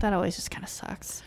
that 0.00 0.12
always 0.12 0.34
just 0.34 0.50
kind 0.50 0.64
of 0.64 0.68
sucks. 0.70 1.22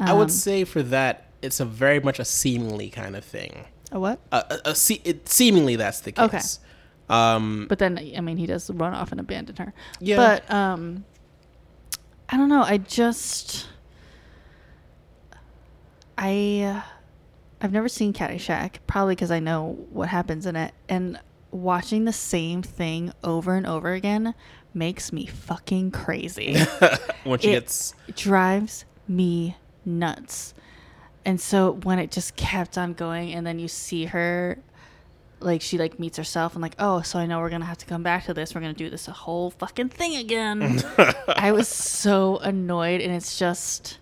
I 0.00 0.10
Um, 0.10 0.18
would 0.18 0.32
say 0.32 0.64
for 0.64 0.82
that, 0.82 1.26
it's 1.40 1.60
a 1.60 1.64
very 1.64 2.00
much 2.00 2.18
a 2.18 2.24
seemingly 2.24 2.90
kind 2.90 3.14
of 3.14 3.24
thing. 3.24 3.64
A 3.92 4.00
what? 4.00 4.18
Uh, 4.32 4.42
a, 4.50 4.70
a 4.70 4.74
se- 4.74 5.02
it, 5.04 5.28
seemingly 5.28 5.76
that's 5.76 6.00
the 6.00 6.10
Okay. 6.18 6.38
case. 6.38 6.58
Um, 7.08 7.66
But 7.68 7.78
then, 7.78 7.98
I 8.16 8.20
mean, 8.20 8.36
he 8.38 8.46
does 8.46 8.70
run 8.70 8.94
off 8.94 9.10
and 9.12 9.20
abandon 9.20 9.56
her. 9.56 9.72
yeah. 10.00 10.16
But 10.16 10.50
um, 10.50 11.04
I 12.28 12.36
don't 12.36 12.48
know. 12.48 12.62
I 12.62 12.78
just 12.78 13.66
I 16.18 16.62
uh, 16.84 16.88
I've 17.60 17.72
never 17.72 17.88
seen 17.88 18.12
Caddyshack, 18.12 18.76
probably 18.86 19.14
because 19.14 19.30
I 19.30 19.40
know 19.40 19.76
what 19.90 20.08
happens 20.08 20.46
in 20.46 20.56
it, 20.56 20.72
and 20.88 21.18
watching 21.50 22.04
the 22.04 22.12
same 22.12 22.62
thing 22.62 23.12
over 23.22 23.54
and 23.56 23.66
over 23.66 23.92
again 23.92 24.34
makes 24.74 25.12
me 25.12 25.26
fucking 25.26 25.90
crazy. 25.90 26.56
when 27.24 27.38
she 27.40 27.48
it- 27.50 27.52
gets 27.60 27.94
it 28.08 28.16
drives 28.16 28.84
me 29.08 29.56
nuts. 29.84 30.54
And 31.24 31.40
so 31.40 31.72
when 31.72 31.98
it 31.98 32.10
just 32.10 32.36
kept 32.36 32.76
on 32.76 32.94
going 32.94 33.32
and 33.32 33.46
then 33.46 33.58
you 33.58 33.68
see 33.68 34.06
her 34.06 34.58
like 35.40 35.60
she 35.60 35.78
like 35.78 35.98
meets 35.98 36.16
herself 36.16 36.54
and 36.54 36.62
like, 36.62 36.76
"Oh, 36.78 37.02
so 37.02 37.18
I 37.18 37.26
know 37.26 37.40
we're 37.40 37.48
going 37.48 37.60
to 37.62 37.66
have 37.66 37.78
to 37.78 37.86
come 37.86 38.02
back 38.02 38.26
to 38.26 38.34
this. 38.34 38.54
We're 38.54 38.60
going 38.60 38.74
to 38.74 38.78
do 38.84 38.90
this 38.90 39.06
whole 39.06 39.50
fucking 39.50 39.88
thing 39.90 40.16
again." 40.16 40.82
I 41.28 41.52
was 41.52 41.68
so 41.68 42.38
annoyed 42.38 43.00
and 43.00 43.12
it's 43.12 43.38
just 43.38 43.98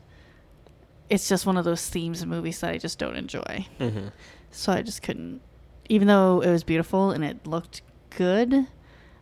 it's 1.09 1.29
just 1.29 1.45
one 1.47 1.57
of 1.57 1.65
those 1.65 1.89
themes 1.89 2.23
in 2.23 2.29
movies 2.29 2.61
that 2.61 2.71
I 2.73 2.79
just 2.79 2.99
don't 2.99 3.17
enjoy. 3.17 3.67
mm-hmm. 3.79 4.09
So 4.51 4.73
I 4.73 4.83
just 4.83 5.03
couldn't 5.03 5.41
even 5.89 6.07
though 6.09 6.41
it 6.41 6.51
was 6.51 6.63
beautiful 6.63 7.11
and 7.11 7.25
it 7.25 7.47
looked 7.47 7.83
good, 8.11 8.67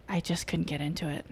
I 0.08 0.20
just 0.20 0.46
couldn't 0.46 0.66
get 0.66 0.80
into 0.80 1.08
it. 1.08 1.24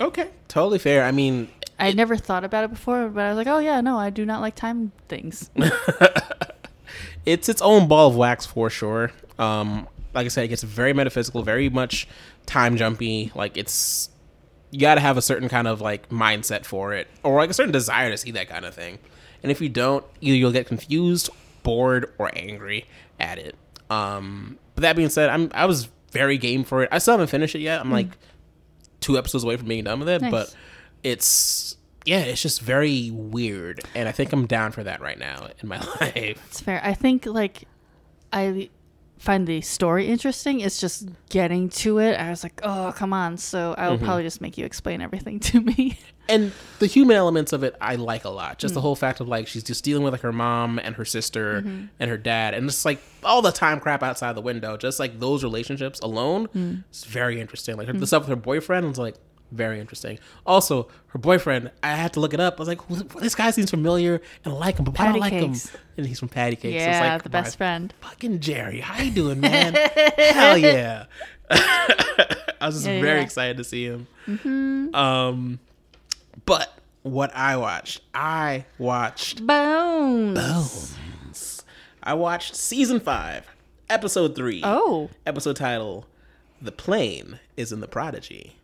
okay, 0.00 0.28
totally 0.48 0.78
fair. 0.78 1.04
I 1.04 1.12
mean, 1.12 1.48
I 1.82 1.86
had 1.86 1.96
never 1.96 2.16
thought 2.16 2.44
about 2.44 2.62
it 2.64 2.70
before, 2.70 3.08
but 3.08 3.24
I 3.24 3.28
was 3.30 3.36
like, 3.36 3.48
oh 3.48 3.58
yeah, 3.58 3.80
no, 3.80 3.98
I 3.98 4.10
do 4.10 4.24
not 4.24 4.40
like 4.40 4.54
time 4.54 4.92
things. 5.08 5.50
it's 7.26 7.48
its 7.48 7.62
own 7.62 7.88
ball 7.88 8.08
of 8.10 8.16
wax 8.16 8.46
for 8.46 8.70
sure. 8.70 9.10
Um, 9.38 9.88
like 10.14 10.26
I 10.26 10.28
said, 10.28 10.44
it 10.44 10.48
gets 10.48 10.62
very 10.62 10.92
metaphysical, 10.92 11.42
very 11.42 11.68
much 11.68 12.06
time 12.46 12.76
jumpy. 12.76 13.32
Like 13.34 13.56
it's 13.56 14.10
you 14.70 14.80
got 14.80 14.94
to 14.94 15.00
have 15.00 15.16
a 15.16 15.22
certain 15.22 15.48
kind 15.48 15.66
of 15.66 15.80
like 15.80 16.08
mindset 16.08 16.64
for 16.64 16.94
it, 16.94 17.08
or 17.22 17.36
like 17.36 17.50
a 17.50 17.54
certain 17.54 17.72
desire 17.72 18.10
to 18.10 18.16
see 18.16 18.30
that 18.32 18.48
kind 18.48 18.64
of 18.64 18.74
thing. 18.74 18.98
And 19.42 19.50
if 19.50 19.60
you 19.60 19.68
don't, 19.68 20.04
either 20.20 20.36
you'll 20.36 20.52
get 20.52 20.66
confused, 20.66 21.30
bored, 21.64 22.12
or 22.18 22.30
angry 22.36 22.86
at 23.18 23.38
it. 23.38 23.56
Um, 23.90 24.58
but 24.74 24.82
that 24.82 24.94
being 24.96 25.10
said, 25.10 25.30
I'm 25.30 25.50
I 25.54 25.66
was 25.66 25.88
very 26.12 26.38
game 26.38 26.62
for 26.64 26.82
it. 26.84 26.90
I 26.92 26.98
still 26.98 27.14
haven't 27.14 27.28
finished 27.28 27.54
it 27.54 27.60
yet. 27.60 27.80
I'm 27.80 27.90
like 27.90 28.08
two 29.00 29.18
episodes 29.18 29.42
away 29.42 29.56
from 29.56 29.66
being 29.66 29.82
done 29.84 29.98
with 29.98 30.08
it, 30.08 30.22
Nice. 30.22 30.30
but 30.30 30.54
it's 31.02 31.76
yeah, 32.04 32.20
it's 32.20 32.42
just 32.42 32.60
very 32.60 33.10
weird, 33.12 33.80
and 33.94 34.08
I 34.08 34.12
think 34.12 34.32
I'm 34.32 34.46
down 34.46 34.72
for 34.72 34.82
that 34.84 35.00
right 35.00 35.18
now 35.18 35.48
in 35.60 35.68
my 35.68 35.78
life. 36.00 36.42
It's 36.46 36.60
fair. 36.60 36.80
I 36.82 36.94
think 36.94 37.26
like 37.26 37.64
I 38.32 38.70
find 39.22 39.46
the 39.46 39.60
story 39.60 40.08
interesting. 40.08 40.60
It's 40.60 40.80
just 40.80 41.08
getting 41.28 41.68
to 41.68 41.98
it. 41.98 42.14
I 42.14 42.30
was 42.30 42.42
like, 42.42 42.60
oh 42.64 42.92
come 42.96 43.12
on. 43.12 43.36
So 43.36 43.74
I 43.78 43.88
will 43.88 43.96
mm-hmm. 43.96 44.04
probably 44.04 44.24
just 44.24 44.40
make 44.40 44.58
you 44.58 44.64
explain 44.64 45.00
everything 45.00 45.38
to 45.50 45.60
me. 45.60 45.98
and 46.28 46.50
the 46.80 46.88
human 46.88 47.16
elements 47.16 47.52
of 47.52 47.62
it 47.62 47.76
I 47.80 47.94
like 47.94 48.24
a 48.24 48.30
lot. 48.30 48.58
Just 48.58 48.74
the 48.74 48.80
mm. 48.80 48.82
whole 48.82 48.96
fact 48.96 49.20
of 49.20 49.28
like 49.28 49.46
she's 49.46 49.62
just 49.62 49.84
dealing 49.84 50.02
with 50.02 50.12
like 50.12 50.22
her 50.22 50.32
mom 50.32 50.80
and 50.80 50.96
her 50.96 51.04
sister 51.04 51.60
mm-hmm. 51.60 51.84
and 52.00 52.10
her 52.10 52.16
dad 52.16 52.54
and 52.54 52.68
just 52.68 52.84
like 52.84 53.00
all 53.22 53.42
the 53.42 53.52
time 53.52 53.78
crap 53.78 54.02
outside 54.02 54.34
the 54.34 54.40
window. 54.40 54.76
Just 54.76 54.98
like 54.98 55.20
those 55.20 55.44
relationships 55.44 56.00
alone, 56.00 56.48
mm. 56.48 56.82
it's 56.90 57.04
very 57.04 57.40
interesting. 57.40 57.76
Like 57.76 57.86
her, 57.86 57.94
mm. 57.94 58.00
the 58.00 58.08
stuff 58.08 58.22
with 58.22 58.30
her 58.30 58.36
boyfriend 58.36 58.88
was 58.88 58.98
like 58.98 59.14
very 59.52 59.78
interesting. 59.80 60.18
Also, 60.46 60.88
her 61.08 61.18
boyfriend, 61.18 61.70
I 61.82 61.92
had 61.94 62.12
to 62.14 62.20
look 62.20 62.34
it 62.34 62.40
up. 62.40 62.54
I 62.58 62.62
was 62.64 62.68
like, 62.68 62.86
this 63.20 63.34
guy 63.34 63.50
seems 63.50 63.70
familiar 63.70 64.20
and 64.44 64.54
I 64.54 64.56
like 64.56 64.78
him, 64.78 64.84
but 64.84 64.98
why 64.98 65.06
don't 65.06 65.20
like 65.20 65.32
Patty 65.32 65.46
him? 65.46 65.54
And 65.98 66.06
he's 66.06 66.18
from 66.18 66.28
Patty 66.28 66.56
Cakes. 66.56 66.82
So 66.82 66.88
yeah, 66.88 66.90
it's 66.90 67.00
like 67.00 67.22
the 67.22 67.28
best 67.30 67.56
friend. 67.58 67.92
Fucking 68.00 68.40
Jerry, 68.40 68.80
how 68.80 69.00
you 69.02 69.10
doing, 69.10 69.40
man? 69.40 69.74
Hell 70.16 70.56
yeah! 70.58 71.04
I 71.50 72.66
was 72.66 72.76
just 72.76 72.86
Yeah, 72.86 73.00
very 73.00 73.18
yeah. 73.18 73.24
excited 73.24 73.56
to 73.58 73.64
see 73.64 73.84
him. 73.84 74.06
Um, 74.94 75.58
but 76.46 76.72
what 77.02 77.34
I 77.34 77.56
watched, 77.56 78.00
I 78.14 78.64
watched, 78.78 79.46
Bones. 79.46 80.38
Bones. 80.38 81.64
I 82.02 82.14
watched 82.14 82.56
season 82.56 83.00
five, 83.00 83.46
episode 83.90 84.34
three. 84.34 84.60
Oh, 84.64 85.10
episode 85.26 85.56
title: 85.56 86.06
"The 86.60 86.72
Plain 86.72 87.38
is 87.56 87.70
in 87.72 87.80
the 87.80 87.88
Prodigy." 87.88 88.56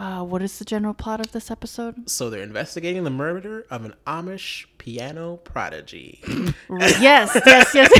Uh, 0.00 0.24
what 0.24 0.40
is 0.40 0.58
the 0.58 0.64
general 0.64 0.94
plot 0.94 1.20
of 1.20 1.32
this 1.32 1.50
episode? 1.50 2.08
So 2.08 2.30
they're 2.30 2.42
investigating 2.42 3.04
the 3.04 3.10
murder 3.10 3.66
of 3.70 3.84
an 3.84 3.92
Amish 4.06 4.64
piano 4.78 5.36
prodigy. 5.36 6.20
yes, 6.70 7.38
yes, 7.46 7.74
yes. 7.74 7.90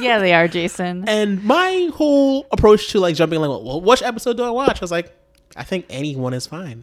yeah, 0.00 0.18
they 0.18 0.34
are, 0.34 0.46
Jason. 0.48 1.08
and 1.08 1.42
my 1.44 1.90
whole 1.94 2.46
approach 2.52 2.88
to 2.90 3.00
like 3.00 3.14
jumping 3.16 3.40
like, 3.40 3.48
well, 3.48 3.80
which 3.80 4.02
episode 4.02 4.36
do 4.36 4.44
I 4.44 4.50
watch? 4.50 4.82
I 4.82 4.84
was 4.84 4.90
like, 4.90 5.10
I 5.56 5.62
think 5.62 5.86
anyone 5.88 6.34
is 6.34 6.46
fine. 6.48 6.82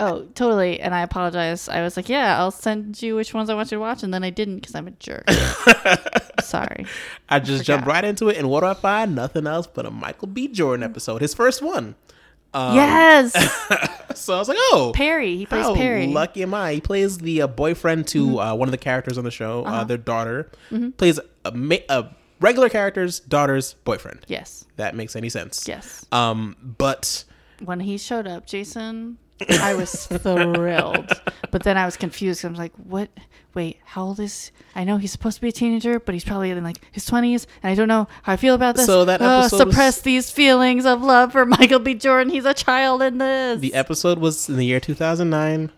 Oh, 0.00 0.22
totally. 0.34 0.80
And 0.80 0.92
I 0.94 1.02
apologize. 1.02 1.68
I 1.68 1.82
was 1.82 1.96
like, 1.96 2.08
yeah, 2.08 2.36
I'll 2.38 2.50
send 2.50 3.00
you 3.00 3.14
which 3.14 3.32
ones 3.32 3.48
I 3.48 3.54
want 3.54 3.70
you 3.70 3.76
to 3.76 3.80
watch, 3.80 4.02
and 4.02 4.12
then 4.12 4.24
I 4.24 4.30
didn't 4.30 4.56
because 4.56 4.74
I'm 4.74 4.88
a 4.88 4.92
jerk. 4.92 5.28
Sorry. 6.42 6.86
I 7.28 7.38
just 7.40 7.64
jumped 7.64 7.86
right 7.86 8.04
into 8.04 8.28
it, 8.28 8.36
and 8.36 8.48
what 8.48 8.60
do 8.60 8.66
I 8.66 8.74
find? 8.74 9.14
Nothing 9.14 9.46
else 9.46 9.66
but 9.66 9.86
a 9.86 9.90
Michael 9.90 10.28
B. 10.28 10.48
Jordan 10.48 10.82
episode, 10.82 11.20
his 11.20 11.34
first 11.34 11.62
one. 11.62 11.94
Um, 12.54 12.74
yes, 12.76 13.34
So 14.14 14.34
I 14.34 14.38
was 14.38 14.48
like, 14.48 14.56
oh, 14.58 14.92
Perry. 14.94 15.36
He 15.36 15.46
plays 15.46 15.66
Perry. 15.76 16.06
lucky 16.06 16.42
am 16.42 16.54
I? 16.54 16.72
He 16.74 16.80
plays 16.80 17.18
the 17.18 17.42
uh, 17.42 17.46
boyfriend 17.46 18.06
to 18.08 18.40
uh, 18.40 18.54
one 18.54 18.66
of 18.68 18.72
the 18.72 18.78
characters 18.78 19.18
on 19.18 19.24
the 19.24 19.30
show, 19.30 19.64
uh 19.64 19.84
their 19.84 19.98
daughter. 19.98 20.50
Plays 20.96 21.20
a, 21.44 21.52
ma- 21.52 21.76
a 21.90 22.06
regular 22.40 22.70
character's 22.70 23.20
daughter's 23.20 23.74
boyfriend. 23.74 24.24
Yes, 24.28 24.64
That 24.76 24.96
makes 24.96 25.14
any 25.14 25.28
sense. 25.28 25.68
yes. 25.68 26.06
Um, 26.10 26.56
but 26.78 27.24
When 27.64 27.80
he 27.80 27.98
showed 27.98 28.26
up, 28.26 28.46
Jason, 28.46 29.18
I 29.60 29.74
was 29.74 30.06
thrilled. 30.06 31.10
But 31.50 31.62
then 31.62 31.76
I 31.76 31.84
was 31.86 31.96
confused. 31.96 32.44
I 32.44 32.48
was 32.48 32.58
like, 32.58 32.72
what? 32.76 33.08
Wait, 33.54 33.78
how 33.84 34.04
old 34.04 34.20
is. 34.20 34.52
I 34.76 34.84
know 34.84 34.98
he's 34.98 35.10
supposed 35.10 35.36
to 35.36 35.40
be 35.40 35.48
a 35.48 35.52
teenager, 35.52 35.98
but 35.98 36.14
he's 36.14 36.24
probably 36.24 36.50
in 36.50 36.62
like 36.62 36.76
his 36.92 37.08
20s. 37.08 37.46
And 37.62 37.72
I 37.72 37.74
don't 37.74 37.88
know 37.88 38.06
how 38.22 38.34
I 38.34 38.36
feel 38.36 38.54
about 38.54 38.76
this. 38.76 38.86
So 38.86 39.04
that 39.06 39.20
Uh, 39.20 39.40
episode 39.40 39.64
was- 39.66 39.74
suppress 39.74 40.00
these 40.02 40.30
feelings 40.30 40.86
of 40.86 41.02
love 41.02 41.32
for 41.32 41.44
Michael 41.46 41.78
B. 41.80 41.94
Jordan. 41.94 42.32
He's 42.32 42.44
a 42.44 42.54
child 42.54 43.02
in 43.02 43.18
this. 43.18 43.60
The 43.60 43.74
episode 43.74 44.18
was 44.18 44.48
in 44.48 44.56
the 44.56 44.64
year 44.66 44.78
2009. 44.80 45.72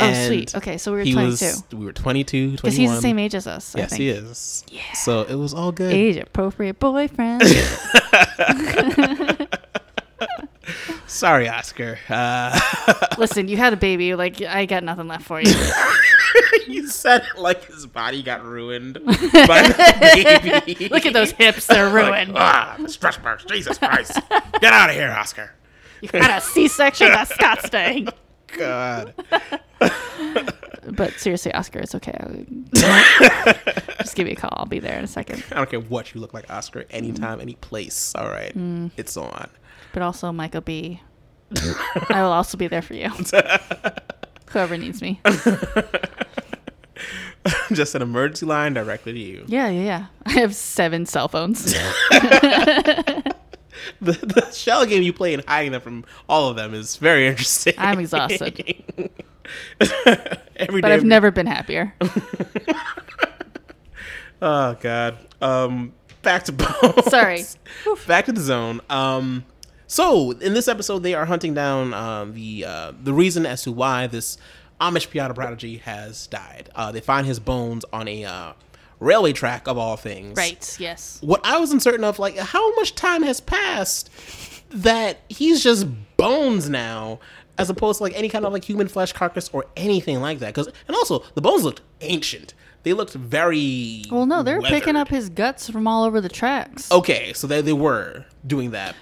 oh, 0.00 0.26
sweet. 0.26 0.54
Okay, 0.56 0.76
so 0.78 0.92
we 0.92 0.98
were 0.98 1.04
22. 1.04 1.26
was. 1.26 1.64
We 1.72 1.84
were 1.84 1.92
22, 1.92 2.56
21. 2.56 2.56
Because 2.56 2.76
he's 2.76 2.90
the 2.90 3.00
same 3.00 3.18
age 3.18 3.34
as 3.34 3.46
us. 3.46 3.74
I 3.76 3.80
Yes, 3.80 3.90
think. 3.90 4.00
he 4.00 4.08
is. 4.10 4.64
Yeah. 4.70 4.92
So 4.94 5.22
it 5.22 5.34
was 5.36 5.54
all 5.54 5.72
good. 5.72 5.92
Age 5.92 6.16
appropriate 6.16 6.78
boyfriend. 6.78 7.42
Sorry, 11.10 11.48
Oscar. 11.48 11.98
Uh, 12.08 12.58
Listen, 13.18 13.48
you 13.48 13.56
had 13.56 13.72
a 13.72 13.76
baby. 13.76 14.14
Like, 14.14 14.40
I 14.42 14.64
got 14.64 14.84
nothing 14.84 15.08
left 15.08 15.24
for 15.24 15.40
you. 15.40 15.52
you 16.68 16.86
said 16.86 17.24
it 17.34 17.40
like 17.40 17.64
his 17.64 17.84
body 17.84 18.22
got 18.22 18.44
ruined 18.44 18.94
by 19.04 19.62
the 19.62 20.64
baby. 20.64 20.88
Look 20.88 21.06
at 21.06 21.12
those 21.12 21.32
hips. 21.32 21.66
They're 21.66 21.90
ruined. 21.90 22.34
ah, 22.36 22.76
stretch 22.86 23.20
marks. 23.22 23.44
Jesus 23.44 23.76
Christ. 23.76 24.20
Get 24.60 24.72
out 24.72 24.88
of 24.88 24.94
here, 24.94 25.10
Oscar. 25.10 25.52
You 26.00 26.10
had 26.12 26.38
a 26.38 26.40
C-section. 26.40 27.08
That's 27.08 27.34
Scott. 27.34 28.14
God. 28.56 29.14
But 30.92 31.12
seriously, 31.14 31.52
Oscar, 31.52 31.80
it's 31.80 31.94
okay. 31.96 32.46
Just 33.98 34.14
give 34.14 34.26
me 34.26 34.32
a 34.32 34.36
call. 34.36 34.50
I'll 34.52 34.66
be 34.66 34.78
there 34.78 34.96
in 34.96 35.04
a 35.04 35.08
second. 35.08 35.44
I 35.50 35.56
don't 35.56 35.68
care 35.70 35.80
what 35.80 36.14
you 36.14 36.20
look 36.20 36.32
like, 36.32 36.48
Oscar. 36.50 36.84
Anytime, 36.90 37.40
any 37.40 37.54
place. 37.54 38.14
All 38.14 38.28
right. 38.28 38.56
Mm. 38.56 38.92
It's 38.96 39.16
on. 39.16 39.50
But 39.92 40.02
also, 40.02 40.32
Michael 40.32 40.60
B. 40.60 41.00
I 42.10 42.22
will 42.22 42.32
also 42.32 42.56
be 42.56 42.68
there 42.68 42.82
for 42.82 42.94
you. 42.94 43.08
Whoever 44.50 44.76
needs 44.76 45.02
me. 45.02 45.20
Just 47.72 47.94
an 47.94 48.02
emergency 48.02 48.46
line 48.46 48.74
directly 48.74 49.12
to 49.14 49.18
you. 49.18 49.44
Yeah, 49.46 49.68
yeah, 49.68 49.82
yeah. 49.82 50.06
I 50.26 50.32
have 50.32 50.54
seven 50.54 51.06
cell 51.06 51.28
phones. 51.28 51.74
The, 54.02 54.12
the 54.12 54.50
shell 54.50 54.84
game 54.84 55.02
you 55.02 55.12
play 55.12 55.32
and 55.32 55.42
hiding 55.46 55.72
them 55.72 55.80
from 55.80 56.04
all 56.28 56.50
of 56.50 56.56
them 56.56 56.74
is 56.74 56.96
very 56.96 57.26
interesting. 57.26 57.72
I'm 57.78 57.98
exhausted. 57.98 58.80
Every 60.56 60.82
But 60.82 60.92
I've 60.92 61.02
we- 61.02 61.08
never 61.08 61.30
been 61.30 61.46
happier. 61.46 61.94
Oh 64.42 64.76
God. 64.80 65.16
Um, 65.40 65.92
back 66.20 66.44
to 66.44 66.52
bones. 66.52 67.06
Sorry. 67.08 67.44
back 68.06 68.26
to 68.26 68.32
the 68.32 68.40
zone. 68.42 68.80
Um, 68.90 69.44
so 69.90 70.30
in 70.30 70.54
this 70.54 70.68
episode, 70.68 71.00
they 71.00 71.14
are 71.14 71.26
hunting 71.26 71.52
down 71.52 71.92
um, 71.94 72.32
the 72.32 72.64
uh, 72.64 72.92
the 73.02 73.12
reason 73.12 73.44
as 73.44 73.62
to 73.62 73.72
why 73.72 74.06
this 74.06 74.38
Amish 74.80 75.10
piano 75.10 75.34
prodigy 75.34 75.78
has 75.78 76.28
died. 76.28 76.70
Uh, 76.76 76.92
they 76.92 77.00
find 77.00 77.26
his 77.26 77.40
bones 77.40 77.84
on 77.92 78.06
a 78.06 78.24
uh, 78.24 78.52
railway 79.00 79.32
track 79.32 79.66
of 79.66 79.76
all 79.76 79.96
things. 79.96 80.36
Right, 80.36 80.76
yes. 80.78 81.18
What 81.22 81.40
I 81.42 81.58
was 81.58 81.72
uncertain 81.72 82.04
of, 82.04 82.20
like, 82.20 82.36
how 82.38 82.72
much 82.76 82.94
time 82.94 83.24
has 83.24 83.40
passed 83.40 84.10
that 84.70 85.22
he's 85.28 85.60
just 85.60 85.88
bones 86.16 86.70
now, 86.70 87.18
as 87.58 87.68
opposed 87.68 87.98
to 87.98 88.04
like 88.04 88.12
any 88.14 88.28
kind 88.28 88.44
of 88.44 88.52
like 88.52 88.64
human 88.64 88.86
flesh 88.86 89.12
carcass 89.12 89.50
or 89.52 89.66
anything 89.76 90.20
like 90.20 90.38
that. 90.38 90.54
Because 90.54 90.68
and 90.86 90.96
also 90.96 91.24
the 91.34 91.40
bones 91.40 91.64
looked 91.64 91.80
ancient. 92.00 92.54
They 92.84 92.92
looked 92.92 93.12
very 93.12 94.04
Well, 94.08 94.24
no, 94.24 94.44
they're 94.44 94.62
picking 94.62 94.94
up 94.94 95.08
his 95.08 95.28
guts 95.28 95.68
from 95.68 95.88
all 95.88 96.04
over 96.04 96.20
the 96.20 96.28
tracks. 96.30 96.90
Okay, 96.92 97.32
so 97.32 97.48
they 97.48 97.60
they 97.60 97.72
were 97.72 98.24
doing 98.46 98.70
that, 98.70 98.94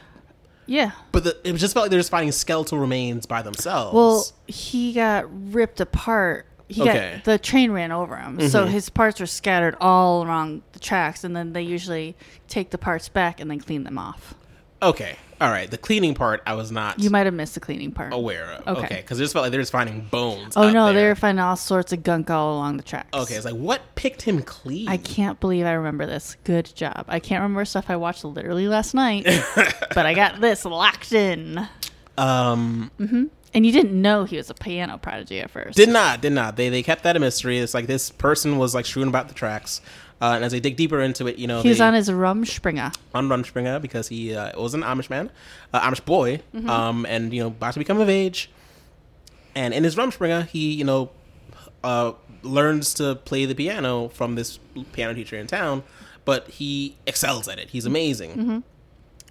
Yeah. 0.68 0.92
but 1.12 1.24
the, 1.24 1.36
it 1.42 1.54
just 1.54 1.74
felt 1.74 1.84
like 1.84 1.90
they're 1.90 1.98
just 1.98 2.10
finding 2.10 2.30
skeletal 2.30 2.78
remains 2.78 3.26
by 3.26 3.42
themselves. 3.42 3.94
Well, 3.94 4.26
he 4.46 4.92
got 4.92 5.24
ripped 5.52 5.80
apart. 5.80 6.46
He 6.68 6.82
Okay. 6.82 6.90
Mm-hmm. 6.92 7.14
got 7.16 7.24
the 7.24 7.38
train 7.38 7.70
ran 7.72 7.90
over 7.90 8.16
him, 8.16 8.46
so 8.50 8.66
his 8.66 8.90
parts 8.90 9.18
were 9.18 9.26
scattered 9.26 9.74
all 9.80 10.24
around 10.26 10.60
the 10.72 10.78
tracks, 10.78 11.24
and 11.24 11.34
then 11.34 11.54
they 11.54 11.62
usually 11.62 12.14
take 12.46 12.68
the 12.70 12.76
parts 12.78 13.08
back 13.08 13.40
and 13.40 13.50
then 13.50 13.58
clean 13.60 13.84
them 13.84 13.96
off. 13.98 14.34
okay, 14.82 15.16
all 15.40 15.50
right. 15.50 15.70
The 15.70 15.78
cleaning 15.78 16.14
part 16.14 16.42
I 16.46 16.54
was 16.54 16.70
not 16.72 16.98
You 16.98 17.10
might 17.10 17.26
have 17.26 17.34
missed 17.34 17.54
the 17.54 17.60
cleaning 17.60 17.92
part. 17.92 18.12
aware 18.12 18.50
of. 18.52 18.76
Okay. 18.78 18.86
Okay, 18.86 18.96
because 18.96 19.18
it 19.20 19.22
just 19.24 19.32
felt 19.32 19.42
like 19.44 19.52
they 19.52 19.58
were 19.58 19.62
just 19.62 19.72
finding 19.72 20.00
bones. 20.10 20.56
Oh 20.56 20.70
no, 20.70 20.86
there. 20.86 20.94
they 20.94 21.08
were 21.08 21.14
finding 21.14 21.42
all 21.42 21.56
sorts 21.56 21.92
of 21.92 22.02
gunk 22.02 22.30
all 22.30 22.54
along 22.54 22.76
the 22.76 22.82
tracks. 22.82 23.08
Okay, 23.12 23.34
it's 23.34 23.44
like 23.44 23.54
what 23.54 23.82
picked 23.94 24.22
him 24.22 24.42
clean? 24.42 24.88
I 24.88 24.96
can't 24.96 25.38
believe 25.40 25.66
I 25.66 25.72
remember 25.72 26.06
this. 26.06 26.36
Good 26.44 26.72
job. 26.74 27.04
I 27.08 27.20
can't 27.20 27.42
remember 27.42 27.64
stuff 27.64 27.86
I 27.88 27.96
watched 27.96 28.24
literally 28.24 28.68
last 28.68 28.94
night, 28.94 29.24
but 29.94 30.06
I 30.06 30.14
got 30.14 30.40
this 30.40 30.64
locked 30.64 31.12
in. 31.12 31.68
Um, 32.16 32.90
Mm-hmm. 32.98 33.24
And 33.54 33.64
you 33.64 33.72
didn't 33.72 34.00
know 34.00 34.24
he 34.24 34.36
was 34.36 34.50
a 34.50 34.54
piano 34.54 34.98
prodigy 34.98 35.40
at 35.40 35.50
first. 35.50 35.74
Did 35.76 35.88
not, 35.88 36.20
did 36.20 36.32
not. 36.32 36.56
They 36.56 36.68
they 36.68 36.82
kept 36.82 37.02
that 37.04 37.16
a 37.16 37.18
mystery. 37.18 37.58
It's 37.58 37.72
like 37.72 37.86
this 37.86 38.10
person 38.10 38.58
was 38.58 38.74
like 38.74 38.84
strewn 38.84 39.08
about 39.08 39.28
the 39.28 39.34
tracks, 39.34 39.80
uh, 40.20 40.32
and 40.34 40.44
as 40.44 40.52
they 40.52 40.60
dig 40.60 40.76
deeper 40.76 41.00
into 41.00 41.26
it, 41.26 41.38
you 41.38 41.46
know, 41.46 41.62
he's 41.62 41.78
they, 41.78 41.84
on 41.84 41.94
his 41.94 42.08
Rumspringa. 42.10 42.94
on 43.14 43.28
Rumspringa 43.28 43.80
because 43.80 44.08
he 44.08 44.34
uh, 44.34 44.58
was 44.60 44.74
an 44.74 44.82
Amish 44.82 45.08
man, 45.10 45.30
uh, 45.72 45.80
Amish 45.80 46.04
boy, 46.04 46.40
Mm-hmm. 46.54 46.68
um, 46.68 47.06
and 47.06 47.32
you 47.32 47.40
know 47.40 47.48
about 47.48 47.72
to 47.74 47.78
become 47.78 48.00
of 48.00 48.08
age. 48.08 48.50
And 49.54 49.74
in 49.74 49.84
his 49.84 49.96
Rumspringa, 49.96 50.46
he 50.46 50.72
you 50.74 50.84
know 50.84 51.10
uh, 51.84 52.12
learns 52.42 52.94
to 52.94 53.14
play 53.16 53.44
the 53.44 53.54
piano 53.54 54.08
from 54.08 54.34
this 54.34 54.58
piano 54.92 55.14
teacher 55.14 55.36
in 55.36 55.46
town, 55.46 55.82
but 56.24 56.48
he 56.48 56.96
excels 57.06 57.48
at 57.48 57.58
it. 57.58 57.70
He's 57.70 57.86
amazing, 57.86 58.30
Mm-hmm. 58.32 58.58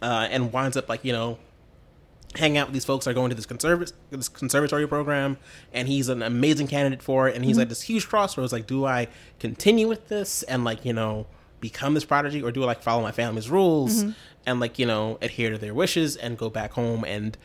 uh, 0.02 0.28
and 0.32 0.52
winds 0.54 0.76
up 0.78 0.90
like 0.90 1.04
you 1.06 1.14
know 1.14 1.38
hanging 2.36 2.58
out 2.58 2.68
with 2.68 2.74
these 2.74 2.86
folks 2.86 3.06
that 3.06 3.12
are 3.12 3.14
going 3.14 3.30
to 3.30 3.36
this, 3.36 3.46
conserv- 3.48 3.92
this 4.12 4.30
conservatory 4.30 4.88
program 4.88 5.38
and 5.74 5.88
he's 5.88 6.10
an 6.10 6.22
amazing 6.22 6.68
candidate 6.68 7.02
for 7.02 7.28
it 7.28 7.36
and 7.36 7.44
he's 7.46 7.56
Mm-hmm. 7.56 7.62
at 7.64 7.70
this 7.70 7.82
huge 7.84 8.08
crossroads 8.08 8.52
like 8.52 8.68
do 8.68 8.86
i 8.86 9.08
continue 9.40 9.88
with 9.88 10.08
this 10.10 10.44
and 10.44 10.64
like 10.64 10.84
you 10.86 10.94
know 10.94 11.26
become 11.62 11.94
this 11.94 12.06
prodigy 12.06 12.44
or 12.44 12.52
do 12.52 12.62
i 12.64 12.66
like 12.68 12.84
follow 12.84 13.02
my 13.02 13.12
family's 13.12 13.50
rules 13.50 14.04
Mm-hmm. 14.04 14.12
and 14.46 14.60
like 14.60 14.78
you 14.78 14.86
know 14.86 15.18
adhere 15.22 15.52
to 15.52 15.58
their 15.58 15.74
wishes 15.74 16.16
and 16.18 16.38
go 16.38 16.50
back 16.50 16.74
home 16.74 17.04
and 17.06 17.38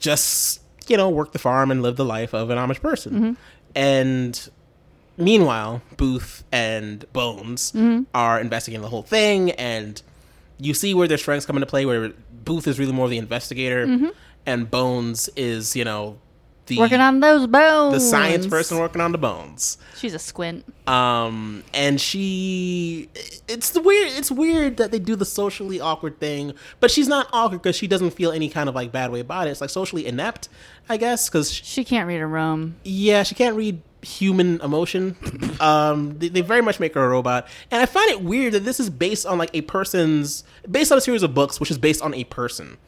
just 0.00 0.62
you 0.88 0.96
know 0.96 1.08
work 1.10 1.32
the 1.32 1.38
farm 1.38 1.70
and 1.70 1.82
live 1.82 1.96
the 1.96 2.04
life 2.04 2.32
of 2.34 2.50
an 2.50 2.58
amish 2.58 2.80
person 2.80 3.12
Mm-hmm. 3.12 3.32
and 3.74 4.48
meanwhile 5.18 5.82
booth 5.96 6.42
and 6.50 7.10
bones 7.12 7.72
Mm-hmm. 7.72 8.04
are 8.14 8.40
investigating 8.40 8.82
the 8.82 8.88
whole 8.88 9.02
thing 9.02 9.50
and 9.52 10.02
you 10.58 10.72
see 10.72 10.94
where 10.94 11.06
their 11.06 11.18
strengths 11.18 11.44
come 11.46 11.56
into 11.56 11.66
play 11.66 11.84
where 11.84 12.12
booth 12.46 12.66
is 12.66 12.78
really 12.78 12.92
more 12.92 13.08
the 13.08 13.18
investigator 13.18 14.10
and 14.46 14.70
bones 14.70 15.28
is 15.36 15.76
you 15.76 15.84
know 15.84 16.16
the 16.66 16.74
Mm-hmm. 16.74 16.80
Working 16.82 17.00
on 17.00 17.20
those 17.20 17.46
bones. 17.46 17.94
the 17.94 18.00
science 18.00 18.44
person 18.48 18.78
working 18.78 19.00
on 19.00 19.12
the 19.12 19.18
bones 19.18 19.78
She's 19.98 20.14
a 20.14 20.18
squint. 20.18 20.64
um 20.88 21.62
and 21.72 22.00
she 22.00 23.08
it's 23.46 23.70
the 23.70 23.80
weird 23.80 24.08
it's 24.12 24.32
weird 24.32 24.76
that 24.78 24.90
they 24.90 24.98
do 24.98 25.14
the 25.14 25.24
socially 25.24 25.78
awkward 25.80 26.18
thing 26.18 26.54
but 26.80 26.90
she's 26.90 27.06
not 27.06 27.28
awkward 27.32 27.62
because 27.62 27.76
she 27.76 27.86
doesn't 27.86 28.10
feel 28.10 28.32
any 28.32 28.48
kind 28.48 28.68
of 28.68 28.74
like 28.74 28.90
bad 28.90 29.12
way 29.12 29.20
about 29.20 29.46
it 29.46 29.50
it's 29.52 29.60
like 29.60 29.70
socially 29.70 30.06
inept 30.06 30.48
i 30.88 30.96
guess 30.96 31.28
because 31.28 31.52
She 31.52 31.84
can't 31.84 32.08
read 32.08 32.20
a 32.20 32.26
room. 32.26 32.74
yeah, 32.82 33.22
she 33.22 33.36
can't 33.36 33.54
read 33.54 33.80
human 34.06 34.60
emotion. 34.60 35.16
um, 35.60 36.18
they, 36.18 36.28
they 36.28 36.40
very 36.40 36.62
much 36.62 36.78
make 36.80 36.94
her 36.94 37.04
a 37.04 37.08
robot, 37.08 37.48
and 37.70 37.82
I 37.82 37.86
find 37.86 38.08
it 38.10 38.22
weird 38.22 38.54
that 38.54 38.64
this 38.64 38.80
is 38.80 38.88
based 38.88 39.26
on 39.26 39.38
like 39.38 39.50
a 39.52 39.62
person's 39.62 40.44
based 40.70 40.92
on 40.92 40.98
a 40.98 41.00
series 41.00 41.22
of 41.22 41.34
books, 41.34 41.58
which 41.60 41.70
is 41.70 41.78
based 41.78 42.02
on 42.02 42.14
a 42.14 42.24
person, 42.24 42.78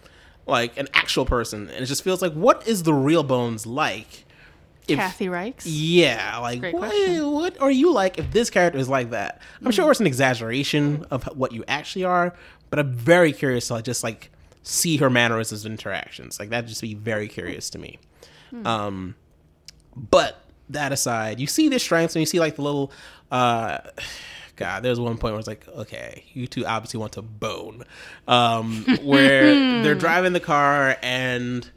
like 0.47 0.77
an 0.79 0.89
actual 0.95 1.25
person, 1.27 1.69
and 1.71 1.83
it 1.83 1.87
just 1.87 2.03
feels 2.03 2.23
like 2.23 2.33
what 2.33 2.67
is 2.67 2.85
the 2.85 2.95
real 2.95 3.23
Bones 3.23 3.67
like? 3.67 4.25
If, 4.87 4.97
Kathy 4.97 5.27
Reichs. 5.27 5.65
yeah, 5.67 6.39
like 6.39 6.63
what, 6.73 6.91
what 7.23 7.61
are 7.61 7.71
you 7.71 7.93
like 7.93 8.19
if 8.19 8.31
this 8.31 8.49
character 8.49 8.79
is 8.79 8.89
like 8.89 9.11
that? 9.11 9.43
I'm 9.63 9.71
sure 9.71 9.91
it's 9.91 10.01
an 10.01 10.07
exaggeration 10.07 11.05
of 11.11 11.25
what 11.37 11.53
you 11.53 11.63
actually 11.69 12.05
are, 12.05 12.35
but 12.71 12.79
I'm 12.79 12.95
very 12.95 13.35
curious 13.35 13.67
to 13.67 13.75
like, 13.75 13.85
just 13.85 14.03
like 14.03 14.31
see 14.63 14.97
her 14.97 15.11
mannerisms 15.11 15.67
and 15.67 15.73
interactions. 15.73 16.41
Like 16.41 16.49
that'd 16.49 16.69
just 16.69 16.81
be 16.81 16.95
very 16.95 17.29
curious 17.29 17.69
to 17.71 17.79
me. 17.79 17.99
Um, 18.65 19.15
but 19.95 20.43
that 20.71 20.93
aside, 20.93 21.41
you 21.41 21.47
see 21.47 21.69
their 21.69 21.79
strengths 21.79 22.15
and 22.15 22.21
you 22.21 22.27
see 22.27 22.41
like 22.41 22.57
the 22.57 22.63
little 22.63 22.93
uh 23.31 23.79
God, 24.59 24.83
there's 24.83 24.99
one 24.99 25.19
point 25.19 25.35
where 25.35 25.39
it's 25.39 25.47
like, 25.47 25.67
okay, 25.69 26.25
you 26.33 26.49
two 26.49 26.67
obviously 26.67 26.99
want 26.99 27.13
to 27.13 27.23
bone. 27.23 27.85
Um, 28.27 28.85
where 29.03 29.83
they're 29.83 29.95
driving 29.95 30.33
the 30.33 30.41
car 30.41 30.97
and 31.01 31.71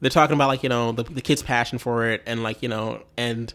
they're 0.00 0.10
talking 0.10 0.34
about 0.34 0.48
like, 0.48 0.64
you 0.64 0.68
know, 0.68 0.90
the, 0.90 1.04
the 1.04 1.22
kid's 1.22 1.42
passion 1.42 1.78
for 1.78 2.08
it 2.08 2.22
and 2.26 2.42
like, 2.42 2.60
you 2.60 2.68
know, 2.68 3.04
and 3.16 3.54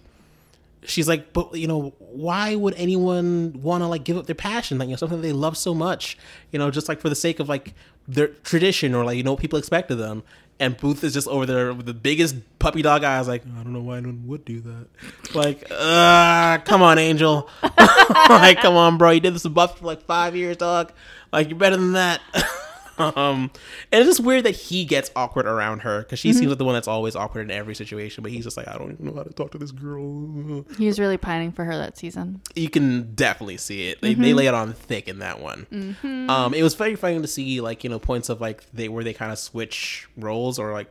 she's 0.84 1.08
like, 1.08 1.34
but 1.34 1.56
you 1.56 1.68
know, 1.68 1.94
why 2.00 2.56
would 2.56 2.74
anyone 2.76 3.62
want 3.62 3.84
to 3.84 3.88
like 3.88 4.06
give 4.06 4.18
up 4.18 4.28
their 4.28 4.36
passion? 4.36 4.78
Like, 4.78 4.88
you 4.88 4.94
know, 4.94 4.98
something 4.98 5.22
they 5.22 5.34
love 5.34 5.58
so 5.58 5.74
much, 5.74 6.18
you 6.52 6.58
know, 6.58 6.72
just 6.72 6.88
like 6.88 7.02
for 7.02 7.10
the 7.10 7.16
sake 7.16 7.40
of 7.40 7.50
like 7.50 7.74
their 8.08 8.30
tradition 8.30 8.96
or 8.96 9.04
like, 9.04 9.18
you 9.18 9.24
know, 9.24 9.32
what 9.32 9.42
people 9.42 9.60
expect 9.60 9.92
of 9.92 9.98
them. 9.98 10.24
And 10.62 10.76
Booth 10.76 11.06
is 11.06 11.14
just 11.14 11.28
over 11.28 11.46
there 11.46 11.74
with 11.74 11.86
the 11.86 11.94
biggest 11.94 12.36
puppy 12.60 12.82
dog 12.82 13.06
eyes, 13.06 13.30
like, 13.30 13.44
I 13.46 13.64
don't 13.64 13.72
know 13.72 13.80
why 13.80 13.98
anyone 13.98 14.28
would 14.28 14.44
do 14.44 14.60
that. 14.60 14.88
Like, 15.34 15.66
uh, 15.72 16.58
come 16.60 16.82
on, 16.82 16.98
Angel. 16.98 17.50
like, 17.64 18.60
come 18.60 18.76
on, 18.76 18.98
bro. 18.98 19.12
You 19.12 19.22
did 19.22 19.36
this 19.36 19.46
in 19.46 19.54
Buffy 19.54 19.80
for 19.80 19.86
like 19.86 20.02
five 20.02 20.36
years, 20.36 20.58
dog. 20.58 20.92
Like, 21.32 21.48
you're 21.48 21.58
better 21.58 21.78
than 21.78 21.94
that. 21.94 22.20
um, 23.00 23.52
and 23.92 24.02
it's 24.02 24.08
just 24.08 24.20
weird 24.20 24.44
that 24.46 24.56
he 24.56 24.86
gets 24.86 25.10
awkward 25.16 25.46
around 25.46 25.80
her 25.80 26.02
because 26.02 26.20
she 26.20 26.34
seems 26.34 26.48
like 26.48 26.58
the 26.58 26.66
one 26.66 26.74
that's 26.74 26.88
always 26.88 27.16
awkward 27.16 27.42
in 27.42 27.52
every 27.52 27.76
situation. 27.76 28.22
But 28.22 28.32
he's 28.32 28.44
just 28.44 28.58
like, 28.58 28.68
I 28.68 28.78
don't 28.78 28.92
even 28.94 29.06
know 29.06 29.14
how 29.16 29.24
to 29.24 29.34
talk 29.34 29.52
to 29.52 29.58
this 29.58 29.72
girl. 29.72 30.66
He 30.78 30.86
was 30.86 31.00
really 31.00 31.18
pining 31.18 31.52
for 31.52 31.66
her 31.66 31.78
that 31.78 31.98
season. 31.98 32.42
You 32.56 32.70
can 32.70 33.14
definitely 33.16 33.58
see 33.58 33.88
it. 33.90 34.02
They, 34.02 34.14
they 34.14 34.34
lay 34.34 34.48
it 34.48 34.54
on 34.54 34.74
thick 34.74 35.08
in 35.08 35.20
that 35.20 35.40
one. 35.40 35.96
Um, 36.30 36.54
it 36.54 36.64
was 36.64 36.76
very 36.76 36.96
funny 36.96 37.22
to 37.22 37.28
see 37.28 37.62
like 37.62 37.84
you 37.84 37.90
know 37.90 38.00
points 38.00 38.30
of 38.30 38.42
like 38.42 38.70
they 38.72 38.90
where 38.90 39.04
they 39.04 39.14
kind 39.14 39.32
of 39.32 39.40
switch 39.40 40.08
roles 40.18 40.60
or 40.60 40.74
like 40.74 40.90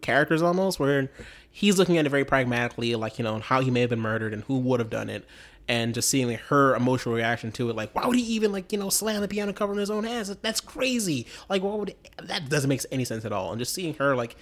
characters 0.00 0.42
almost 0.42 0.78
where 0.78 1.10
he's 1.50 1.78
looking 1.78 1.98
at 1.98 2.06
it 2.06 2.08
very 2.08 2.24
pragmatically 2.24 2.94
like 2.94 3.18
you 3.18 3.24
know 3.24 3.40
how 3.40 3.60
he 3.60 3.70
may 3.70 3.80
have 3.80 3.90
been 3.90 4.00
murdered 4.00 4.32
and 4.32 4.44
who 4.44 4.58
would 4.58 4.80
have 4.80 4.90
done 4.90 5.10
it 5.10 5.26
and 5.68 5.94
just 5.94 6.08
seeing 6.08 6.28
like 6.28 6.40
her 6.40 6.74
emotional 6.74 7.14
reaction 7.14 7.52
to 7.52 7.70
it 7.70 7.76
like 7.76 7.94
why 7.94 8.06
would 8.06 8.16
he 8.16 8.22
even 8.22 8.52
like 8.52 8.72
you 8.72 8.78
know 8.78 8.90
slam 8.90 9.20
the 9.20 9.28
piano 9.28 9.52
cover 9.52 9.72
in 9.72 9.78
his 9.78 9.90
own 9.90 10.04
hands? 10.04 10.34
That's 10.42 10.60
crazy. 10.60 11.26
Like 11.48 11.62
what 11.62 11.78
would 11.78 11.94
that 12.22 12.48
doesn't 12.48 12.68
make 12.68 12.82
any 12.90 13.04
sense 13.04 13.24
at 13.24 13.32
all. 13.32 13.50
And 13.52 13.58
just 13.58 13.74
seeing 13.74 13.94
her 13.94 14.16
like 14.16 14.36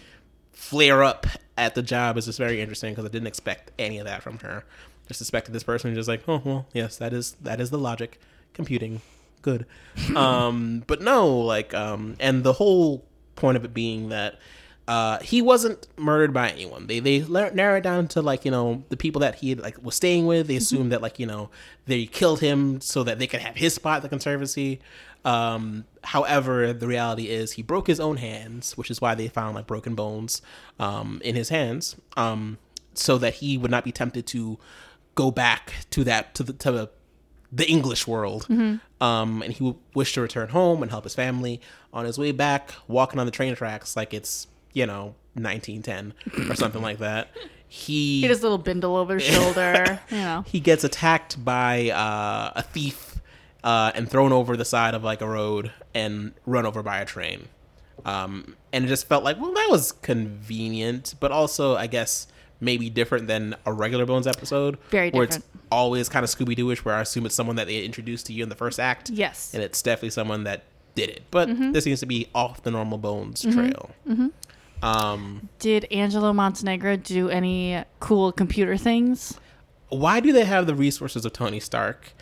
flare 0.52 1.02
up 1.02 1.26
at 1.56 1.74
the 1.74 1.82
job 1.82 2.16
is 2.16 2.26
just 2.26 2.38
very 2.38 2.60
interesting 2.60 2.92
because 2.92 3.04
i 3.04 3.08
didn't 3.08 3.26
expect 3.28 3.70
any 3.78 3.98
of 3.98 4.06
that 4.06 4.22
from 4.22 4.38
her. 4.38 4.64
Just 5.08 5.20
expected 5.20 5.52
this 5.52 5.62
person 5.62 5.94
just 5.94 6.08
like 6.08 6.22
oh 6.28 6.40
well 6.44 6.66
yes 6.72 6.96
that 6.98 7.12
is 7.12 7.32
that 7.40 7.60
is 7.60 7.70
the 7.70 7.78
logic. 7.78 8.18
Computing. 8.54 9.00
Good. 9.42 9.66
Um 10.16 10.84
but 10.86 11.00
no 11.02 11.28
like 11.28 11.74
um 11.74 12.16
and 12.18 12.44
the 12.44 12.54
whole 12.54 13.04
point 13.36 13.56
of 13.56 13.64
it 13.64 13.72
being 13.74 14.08
that 14.10 14.38
uh, 14.90 15.20
he 15.20 15.40
wasn't 15.40 15.86
murdered 15.96 16.34
by 16.34 16.50
anyone. 16.50 16.88
They 16.88 16.98
they 16.98 17.20
narrow 17.20 17.76
it 17.76 17.82
down 17.82 18.08
to 18.08 18.20
like 18.20 18.44
you 18.44 18.50
know 18.50 18.82
the 18.88 18.96
people 18.96 19.20
that 19.20 19.36
he 19.36 19.54
like 19.54 19.80
was 19.80 19.94
staying 19.94 20.26
with. 20.26 20.48
They 20.48 20.56
assumed 20.56 20.90
that 20.90 21.00
like 21.00 21.20
you 21.20 21.26
know 21.26 21.48
they 21.86 22.06
killed 22.06 22.40
him 22.40 22.80
so 22.80 23.04
that 23.04 23.20
they 23.20 23.28
could 23.28 23.38
have 23.38 23.54
his 23.54 23.72
spot 23.72 23.98
at 23.98 24.02
the 24.02 24.08
conservancy. 24.08 24.80
Um, 25.24 25.84
however, 26.02 26.72
the 26.72 26.88
reality 26.88 27.28
is 27.28 27.52
he 27.52 27.62
broke 27.62 27.86
his 27.86 28.00
own 28.00 28.16
hands, 28.16 28.76
which 28.76 28.90
is 28.90 29.00
why 29.00 29.14
they 29.14 29.28
found 29.28 29.54
like 29.54 29.68
broken 29.68 29.94
bones 29.94 30.42
um, 30.80 31.20
in 31.22 31.36
his 31.36 31.50
hands, 31.50 31.94
um, 32.16 32.58
so 32.94 33.16
that 33.18 33.34
he 33.34 33.56
would 33.56 33.70
not 33.70 33.84
be 33.84 33.92
tempted 33.92 34.26
to 34.26 34.58
go 35.14 35.30
back 35.30 35.72
to 35.90 36.02
that 36.02 36.34
to 36.34 36.42
the 36.42 36.52
to 36.54 36.72
the, 36.72 36.90
the 37.52 37.68
English 37.68 38.08
world. 38.08 38.48
Um, 39.00 39.42
and 39.42 39.52
he 39.52 39.76
wished 39.94 40.14
to 40.14 40.20
return 40.20 40.48
home 40.48 40.82
and 40.82 40.90
help 40.90 41.04
his 41.04 41.14
family. 41.14 41.60
On 41.92 42.04
his 42.04 42.18
way 42.18 42.32
back, 42.32 42.72
walking 42.88 43.20
on 43.20 43.26
the 43.26 43.32
train 43.32 43.54
tracks 43.54 43.96
like 43.96 44.12
it's 44.14 44.48
you 44.72 44.86
know 44.86 45.14
1910 45.34 46.14
or 46.50 46.54
something 46.54 46.82
like 46.82 46.98
that. 46.98 47.28
He 47.68 48.20
He 48.20 48.26
has 48.26 48.40
a 48.40 48.42
little 48.42 48.58
bindle 48.58 48.96
over 48.96 49.14
his 49.14 49.22
shoulder. 49.24 50.00
You 50.10 50.16
know. 50.18 50.44
he 50.46 50.58
gets 50.60 50.82
attacked 50.84 51.44
by 51.44 51.90
uh, 51.90 52.52
a 52.56 52.62
thief 52.62 53.20
uh, 53.62 53.92
and 53.94 54.10
thrown 54.10 54.32
over 54.32 54.56
the 54.56 54.64
side 54.64 54.94
of 54.94 55.04
like 55.04 55.20
a 55.20 55.28
road 55.28 55.70
and 55.94 56.32
run 56.46 56.66
over 56.66 56.82
by 56.82 56.98
a 56.98 57.04
train. 57.04 57.48
Um, 58.04 58.56
and 58.72 58.84
it 58.86 58.88
just 58.88 59.06
felt 59.06 59.22
like, 59.24 59.38
well, 59.40 59.52
that 59.52 59.68
was 59.70 59.92
convenient, 59.92 61.14
but 61.20 61.30
also, 61.32 61.76
I 61.76 61.86
guess, 61.86 62.26
maybe 62.60 62.88
different 62.90 63.26
than 63.26 63.54
a 63.66 63.72
regular 63.72 64.06
Bones 64.06 64.26
episode. 64.26 64.78
Very 64.90 65.10
Where 65.10 65.26
different. 65.26 65.44
it's 65.44 65.62
always 65.70 66.08
kind 66.08 66.24
of 66.24 66.30
Scooby 66.30 66.56
Dooish, 66.56 66.78
where 66.78 66.94
I 66.94 67.02
assume 67.02 67.26
it's 67.26 67.34
someone 67.34 67.56
that 67.56 67.66
they 67.66 67.84
introduced 67.84 68.26
to 68.26 68.32
you 68.32 68.42
in 68.42 68.48
the 68.48 68.54
first 68.54 68.80
act. 68.80 69.10
Yes. 69.10 69.52
And 69.54 69.62
it's 69.62 69.80
definitely 69.82 70.10
someone 70.10 70.44
that 70.44 70.64
did 70.94 71.10
it. 71.10 71.22
But 71.30 71.48
Mm-hmm. 71.48 71.72
this 71.72 71.84
seems 71.84 72.00
to 72.00 72.06
be 72.06 72.28
off 72.34 72.62
the 72.62 72.70
normal 72.70 72.98
Bones 72.98 73.42
trail. 73.42 73.90
Um, 74.82 75.48
Did 75.58 75.86
Angela 75.90 76.32
Montenegro 76.32 76.96
do 76.96 77.28
any 77.28 77.84
cool 78.00 78.32
computer 78.32 78.76
things? 78.76 79.38
why 79.90 80.20
do 80.20 80.32
they 80.32 80.44
have 80.44 80.66
the 80.66 80.74
resources 80.74 81.24
of 81.24 81.32
Tony 81.32 81.60
Stark 81.60 82.12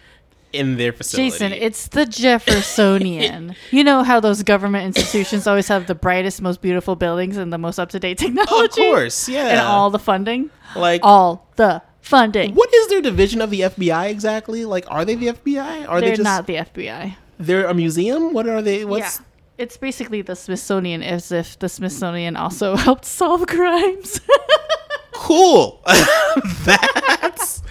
in 0.53 0.77
their 0.77 0.93
facility? 0.93 1.31
Jason, 1.31 1.53
it's 1.53 1.89
the 1.89 2.07
Jeffersonian. 2.07 3.55
you 3.71 3.85
know 3.85 4.03
how 4.03 4.21
those 4.21 4.43
government 4.43 4.85
institutions 4.87 5.47
always 5.47 5.69
have 5.69 5.87
the 5.87 5.95
brightest, 5.95 6.43
most 6.43 6.61
beautiful 6.61 6.97
buildings 6.97 7.37
and 7.37 7.53
the 7.53 7.59
most 7.59 7.79
up 7.79 7.91
to 7.91 8.01
date 8.01 8.19
technology? 8.19 8.65
of 8.65 8.71
course, 8.73 9.29
yeah. 9.29 9.49
And 9.49 9.61
all 9.61 9.91
the 9.91 9.99
funding? 9.99 10.51
like 10.75 11.03
All 11.05 11.47
the 11.57 11.83
funding. 12.01 12.55
What 12.55 12.73
is 12.75 12.89
their 12.89 13.03
division 13.03 13.41
of 13.43 13.51
the 13.51 13.61
FBI 13.61 14.11
exactly? 14.11 14.65
Like, 14.65 14.91
are 14.91 15.05
they 15.05 15.15
the 15.15 15.29
FBI? 15.29 15.89
Are 15.89 16.01
They're 16.01 16.11
they 16.11 16.17
just 16.17 16.25
not 16.25 16.47
the 16.47 16.55
FBI. 16.55 17.17
they're 17.39 17.67
a 17.67 17.75
museum? 17.75 18.33
What 18.33 18.49
are 18.49 18.63
they? 18.63 18.85
What's 18.85 19.19
yeah. 19.19 19.25
It's 19.59 19.77
basically 19.77 20.23
the 20.23 20.37
Smithsonian 20.37 21.03
as 21.03 21.33
if 21.33 21.59
the 21.59 21.69
Smithsonian 21.69 22.37
also 22.37 22.77
helped 22.87 23.05
solve 23.05 23.47
crimes. 23.49 24.21
cool? 25.15 25.83
that's 26.65 27.63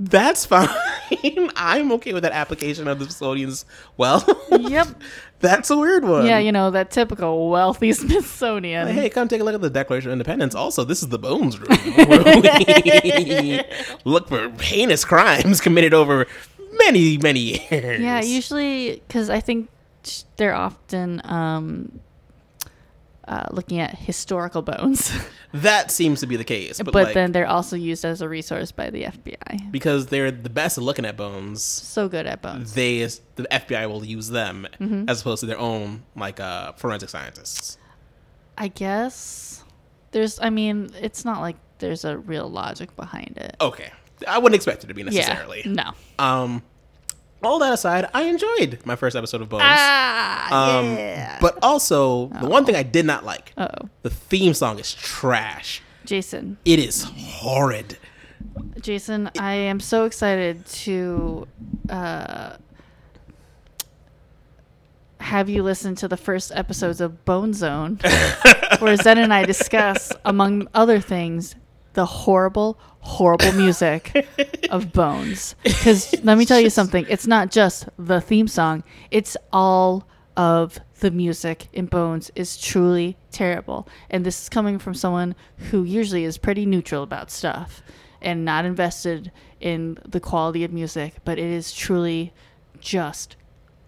that's 0.00 0.44
fine. 0.46 0.68
I'm 1.54 1.92
okay 1.92 2.14
with 2.14 2.24
that 2.24 2.32
application 2.32 2.88
of 2.88 2.98
the 2.98 3.04
Smithsonian's. 3.04 3.66
Well, 3.96 4.26
yep. 4.58 4.88
that's 5.38 5.70
a 5.70 5.76
weird 5.76 6.04
one. 6.04 6.26
Yeah, 6.26 6.38
you 6.38 6.50
know, 6.50 6.70
that 6.72 6.90
typical 6.90 7.50
wealthy 7.50 7.92
Smithsonian. 7.92 8.88
Hey, 8.88 9.08
come 9.10 9.28
take 9.28 9.40
a 9.40 9.44
look 9.44 9.54
at 9.54 9.60
the 9.60 9.70
Declaration 9.70 10.10
of 10.10 10.14
Independence. 10.14 10.54
Also, 10.54 10.82
this 10.82 11.02
is 11.02 11.10
the 11.10 11.18
Bones 11.18 11.60
Room, 11.60 11.78
where 12.08 12.24
we 12.24 13.60
look 14.04 14.28
for 14.28 14.50
heinous 14.62 15.04
crimes 15.04 15.60
committed 15.60 15.94
over 15.94 16.26
many, 16.78 17.18
many 17.18 17.70
years. 17.70 18.00
Yeah, 18.00 18.20
usually 18.22 19.02
because 19.06 19.30
I 19.30 19.40
think 19.40 19.68
they're 20.36 20.54
often 20.54 21.20
um, 21.24 22.00
uh, 23.26 23.46
looking 23.50 23.80
at 23.80 23.94
historical 23.96 24.60
bones, 24.62 25.10
that 25.54 25.90
seems 25.90 26.20
to 26.20 26.26
be 26.26 26.36
the 26.36 26.44
case. 26.44 26.78
But, 26.78 26.92
but, 26.92 27.04
like, 27.04 27.14
then 27.14 27.32
they're 27.32 27.46
also 27.46 27.74
used 27.76 28.04
as 28.04 28.20
a 28.20 28.28
resource 28.28 28.70
by 28.72 28.90
the 28.90 29.04
FBI. 29.04 29.70
because 29.72 30.06
they're 30.08 30.30
the 30.30 30.50
best 30.50 30.76
at 30.76 30.84
looking 30.84 31.06
at 31.06 31.16
bones, 31.16 31.62
So 31.62 32.08
good 32.08 32.26
at 32.26 32.42
bones. 32.42 32.74
they 32.74 32.98
the 33.00 33.46
FBI 33.50 33.88
will 33.88 34.04
use 34.04 34.28
them 34.28 34.66
Mm-hmm. 34.80 35.08
as 35.08 35.20
opposed 35.22 35.40
to 35.40 35.46
their 35.46 35.58
own 35.58 36.02
like 36.14 36.38
uh, 36.40 36.72
forensic 36.72 37.08
scientists. 37.08 37.78
I 38.58 38.68
guess 38.68 39.64
there's. 40.12 40.38
I 40.40 40.50
mean, 40.50 40.90
it's 41.00 41.24
not 41.24 41.40
like 41.40 41.56
there's 41.78 42.04
a 42.04 42.18
real 42.18 42.48
logic 42.48 42.94
behind 42.94 43.36
it. 43.36 43.56
Okay, 43.60 43.90
I 44.28 44.38
wouldn't 44.38 44.54
expect 44.54 44.84
it 44.84 44.86
to 44.88 44.94
be 44.94 45.02
necessarily. 45.02 45.62
Yeah. 45.64 45.72
No. 45.72 45.92
Um, 46.24 46.62
all 47.46 47.58
that 47.60 47.72
aside, 47.72 48.08
I 48.14 48.22
enjoyed 48.24 48.80
my 48.84 48.96
first 48.96 49.16
episode 49.16 49.40
of 49.40 49.48
Bones. 49.48 49.62
Ah. 49.64 50.78
um, 50.78 50.96
yeah. 50.96 51.38
but 51.40 51.58
also 51.62 52.28
the 52.40 52.48
one 52.48 52.64
thing 52.64 52.76
I 52.76 52.82
did 52.82 53.06
not 53.06 53.24
like, 53.24 53.52
oh, 53.56 53.68
the 54.02 54.10
theme 54.10 54.54
song 54.54 54.78
is 54.78 54.94
trash. 54.94 55.82
Jason. 56.04 56.58
It 56.64 56.78
is 56.78 57.04
horrid. 57.04 57.98
Jason, 58.80 59.30
I 59.38 59.54
am 59.54 59.80
so 59.80 60.04
excited 60.04 60.66
to 60.66 61.48
uh, 61.88 62.56
have 65.24 65.48
you 65.48 65.62
listen 65.62 65.94
to 65.96 66.06
the 66.06 66.18
first 66.18 66.52
episodes 66.54 67.00
of 67.00 67.24
Bone 67.24 67.54
Zone, 67.54 67.98
where 68.78 68.96
Zen 68.96 69.18
and 69.18 69.32
I 69.32 69.44
discuss, 69.44 70.12
among 70.24 70.68
other 70.74 71.00
things, 71.00 71.54
the 71.94 72.06
horrible, 72.06 72.78
horrible 73.00 73.52
music 73.52 74.26
of 74.70 74.92
Bones. 74.92 75.54
Because 75.62 76.14
let 76.22 76.38
me 76.38 76.44
tell 76.44 76.60
you 76.60 76.70
something, 76.70 77.06
it's 77.08 77.26
not 77.26 77.50
just 77.50 77.88
the 77.98 78.20
theme 78.20 78.48
song, 78.48 78.84
it's 79.10 79.36
all 79.52 80.06
of 80.36 80.78
the 81.00 81.10
music 81.10 81.68
in 81.72 81.86
Bones 81.86 82.30
is 82.34 82.56
truly 82.56 83.16
terrible. 83.30 83.88
And 84.10 84.24
this 84.24 84.42
is 84.42 84.48
coming 84.48 84.78
from 84.78 84.94
someone 84.94 85.34
who 85.70 85.84
usually 85.84 86.24
is 86.24 86.38
pretty 86.38 86.66
neutral 86.66 87.02
about 87.02 87.30
stuff 87.30 87.82
and 88.20 88.44
not 88.44 88.64
invested 88.64 89.30
in 89.60 89.98
the 90.06 90.20
quality 90.20 90.64
of 90.64 90.72
music, 90.72 91.14
but 91.24 91.38
it 91.38 91.50
is 91.50 91.72
truly 91.72 92.32
just 92.80 93.36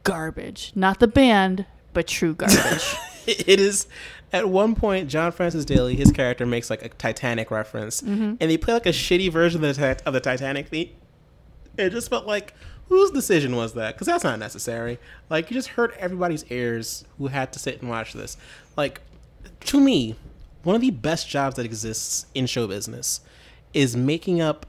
garbage. 0.04 0.72
Not 0.74 1.00
the 1.00 1.08
band, 1.08 1.66
but 1.92 2.06
true 2.06 2.34
garbage. 2.34 2.96
It 3.26 3.58
is. 3.58 3.88
At 4.36 4.48
one 4.48 4.74
point, 4.74 5.08
John 5.08 5.32
Francis 5.32 5.64
Daley, 5.64 5.96
his 5.96 6.12
character, 6.12 6.46
makes 6.46 6.70
like 6.70 6.84
a 6.84 6.88
Titanic 6.90 7.50
reference, 7.50 8.00
Mm-hmm. 8.02 8.34
and 8.40 8.50
they 8.50 8.56
play 8.56 8.74
like 8.74 8.86
a 8.86 8.90
shitty 8.90 9.30
version 9.32 9.64
of 9.64 9.76
the, 9.76 10.02
of 10.06 10.12
the 10.12 10.20
Titanic 10.20 10.68
theme. 10.68 10.90
It 11.76 11.90
just 11.90 12.08
felt 12.10 12.26
like 12.26 12.54
whose 12.88 13.10
decision 13.10 13.54
was 13.56 13.74
that? 13.74 13.94
Because 13.94 14.06
that's 14.06 14.24
not 14.24 14.38
necessary. 14.38 14.98
Like 15.28 15.50
you 15.50 15.54
just 15.54 15.68
hurt 15.68 15.94
everybody's 15.98 16.44
ears 16.50 17.04
who 17.18 17.26
had 17.28 17.52
to 17.54 17.58
sit 17.58 17.80
and 17.80 17.90
watch 17.90 18.12
this. 18.12 18.36
Like 18.76 19.00
to 19.66 19.80
me, 19.80 20.14
one 20.62 20.74
of 20.76 20.80
the 20.82 20.90
best 20.90 21.28
jobs 21.28 21.56
that 21.56 21.66
exists 21.66 22.26
in 22.34 22.46
show 22.46 22.66
business 22.66 23.20
is 23.74 23.96
making 23.96 24.40
up 24.40 24.66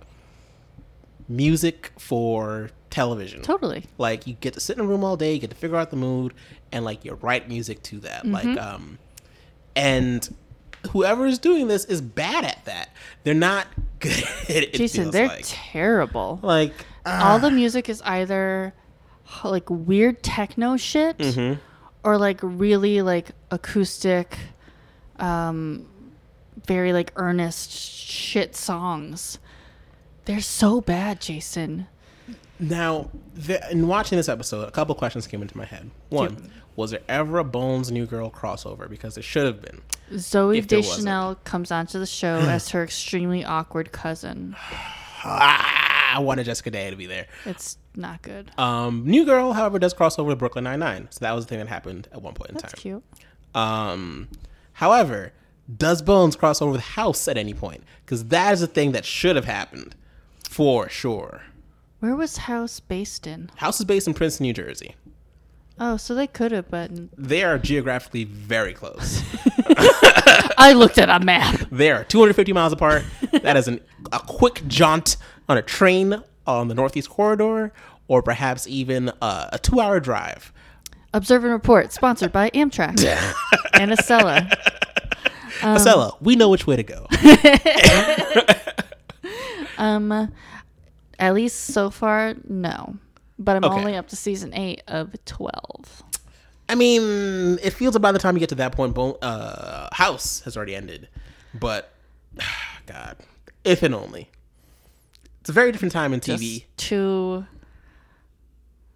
music 1.29 1.91
for 1.97 2.69
television. 2.89 3.41
totally. 3.41 3.83
Like 3.97 4.27
you 4.27 4.33
get 4.33 4.53
to 4.53 4.59
sit 4.59 4.77
in 4.77 4.83
a 4.83 4.87
room 4.87 5.03
all 5.03 5.17
day, 5.17 5.33
you 5.33 5.39
get 5.39 5.49
to 5.49 5.55
figure 5.55 5.77
out 5.77 5.89
the 5.91 5.97
mood, 5.97 6.33
and 6.71 6.83
like 6.85 7.03
you 7.05 7.13
write 7.21 7.47
music 7.47 7.83
to 7.83 7.99
that. 7.99 8.23
Mm-hmm. 8.23 8.31
Like 8.33 8.57
um, 8.59 8.97
and 9.77 10.35
whoever 10.91 11.25
is 11.25 11.39
doing 11.39 11.67
this 11.67 11.85
is 11.85 12.01
bad 12.01 12.43
at 12.45 12.63
that. 12.65 12.89
They're 13.23 13.33
not 13.33 13.67
good. 13.99 14.23
It 14.49 14.73
Jason, 14.73 15.11
they're 15.11 15.27
like. 15.27 15.43
terrible. 15.45 16.39
like 16.43 16.73
All 17.05 17.39
the 17.39 17.51
music 17.51 17.87
is 17.89 18.01
either 18.03 18.73
like 19.43 19.69
weird 19.69 20.23
techno 20.23 20.77
shit 20.77 21.17
Mhm. 21.17 21.59
or 22.03 22.17
like 22.17 22.39
really 22.41 23.01
like 23.01 23.31
acoustic, 23.51 24.37
um, 25.19 25.85
very 26.65 26.93
like 26.93 27.11
earnest 27.15 27.71
shit 27.71 28.55
songs. 28.55 29.39
They're 30.25 30.41
so 30.41 30.81
bad, 30.81 31.21
Jason. 31.21 31.87
Now, 32.59 33.09
the, 33.35 33.59
in 33.71 33.87
watching 33.87 34.17
this 34.17 34.27
episode, 34.27 34.67
a 34.67 34.71
couple 34.71 34.93
questions 34.95 35.27
came 35.27 35.41
into 35.41 35.55
my 35.57 35.65
head. 35.65 35.89
One, 36.09 36.51
Was 36.77 36.91
there 36.91 37.01
ever 37.09 37.39
a 37.39 37.43
Bones 37.43 37.91
New 37.91 38.05
Girl 38.05 38.29
crossover? 38.29 38.87
Because 38.87 39.17
it 39.17 39.23
should 39.23 39.45
have 39.45 39.61
been. 39.61 39.81
Zoe 40.17 40.59
If 40.59 40.67
there 40.67 40.77
wasn't. 40.79 40.97
Deschanel 40.97 41.35
comes 41.43 41.71
onto 41.71 41.97
the 41.99 42.05
show 42.05 42.35
as 42.37 42.69
her 42.69 42.83
extremely 42.83 43.43
awkward 43.43 43.91
cousin. 43.91 44.55
Ah, 45.25 46.13
I 46.15 46.19
wanted 46.19 46.45
Jessica 46.45 46.69
Day 46.69 46.89
to 46.91 46.95
be 46.95 47.07
there. 47.07 47.25
It's 47.45 47.77
not 47.95 48.21
good. 48.21 48.51
Um, 48.59 49.03
New 49.05 49.25
Girl, 49.25 49.53
however, 49.53 49.79
does 49.79 49.93
cross 49.93 50.17
over 50.19 50.29
with 50.29 50.39
Brooklyn 50.39 50.63
Nine 50.63 50.79
Nine, 50.79 51.07
so 51.09 51.17
that 51.21 51.33
was 51.33 51.45
the 51.45 51.49
thing 51.49 51.59
that 51.59 51.67
happened 51.67 52.07
at 52.11 52.21
one 52.21 52.35
point 52.35 52.51
in 52.51 52.55
time. 52.55 52.61
That's 52.61 52.73
time. 52.73 52.81
cute. 52.81 53.03
Um, 53.55 54.27
however, 54.73 55.33
does 55.75 56.03
Bones 56.03 56.35
cross 56.35 56.61
over 56.61 56.71
with 56.71 56.81
House 56.81 57.27
at 57.27 57.37
any 57.37 57.55
point? 57.55 57.83
Because 58.05 58.25
that 58.25 58.53
is 58.53 58.61
a 58.61 58.67
thing 58.67 58.91
that 58.91 59.03
should 59.03 59.35
have 59.35 59.45
happened 59.45 59.95
for 60.47 60.87
sure. 60.89 61.41
Where 61.99 62.15
was 62.15 62.37
House 62.37 62.79
based 62.79 63.25
in? 63.25 63.49
House 63.55 63.79
is 63.79 63.85
based 63.85 64.07
in 64.07 64.13
Princeton, 64.13 64.45
New 64.45 64.53
Jersey. 64.53 64.95
Oh, 65.79 65.97
so 65.97 66.15
they 66.15 66.27
could 66.27 66.51
have, 66.51 66.69
but 66.69 66.89
They 67.17 67.43
are 67.43 67.57
geographically 67.59 68.23
very 68.23 68.73
close. 68.73 69.21
I 70.57 70.73
looked 70.75 70.97
at 70.97 71.09
a 71.09 71.23
map. 71.23 71.59
they 71.71 71.91
are 71.91 72.03
250 72.03 72.51
miles 72.53 72.73
apart. 72.73 73.03
That 73.31 73.55
is 73.57 73.67
an, 73.67 73.79
a 74.11 74.19
quick 74.19 74.63
jaunt 74.67 75.17
on 75.47 75.57
a 75.57 75.61
train 75.61 76.23
on 76.47 76.67
the 76.67 76.73
Northeast 76.73 77.09
Corridor, 77.09 77.71
or 78.07 78.23
perhaps 78.23 78.65
even 78.67 79.11
uh, 79.21 79.49
a 79.53 79.59
two-hour 79.59 79.99
drive. 79.99 80.51
Observe 81.13 81.43
and 81.43 81.53
report, 81.53 81.93
sponsored 81.93 82.31
by 82.31 82.49
Amtrak 82.51 83.03
and 83.79 83.91
Acela. 83.91 84.51
Um, 85.61 85.77
Acela, 85.77 86.17
we 86.21 86.35
know 86.35 86.49
which 86.49 86.65
way 86.67 86.75
to 86.75 86.83
go. 86.83 87.07
Um, 89.77 90.33
at 91.19 91.33
least 91.35 91.65
so 91.67 91.89
far, 91.91 92.33
no. 92.47 92.97
But 93.39 93.55
I'm 93.55 93.63
Okay. 93.65 93.75
only 93.75 93.95
up 93.95 94.07
to 94.09 94.15
season 94.15 94.53
eight 94.53 94.83
of 94.87 95.15
twelve. 95.25 96.03
I 96.69 96.75
mean, 96.75 97.57
it 97.63 97.71
feels 97.71 97.97
by 97.97 98.11
the 98.11 98.19
time 98.19 98.35
you 98.35 98.41
get 98.41 98.49
to 98.49 98.55
that 98.55 98.73
point, 98.73 98.97
uh, 98.97 99.87
House 99.93 100.41
has 100.41 100.57
already 100.57 100.75
ended. 100.75 101.07
But, 101.53 101.93
God, 102.85 103.15
if 103.63 103.83
and 103.83 103.95
only. 103.95 104.29
It's 105.39 105.49
a 105.49 105.53
very 105.53 105.71
different 105.71 105.93
time 105.93 106.13
in 106.13 106.19
TV. 106.19 106.65
Just 106.65 106.77
two 106.77 107.45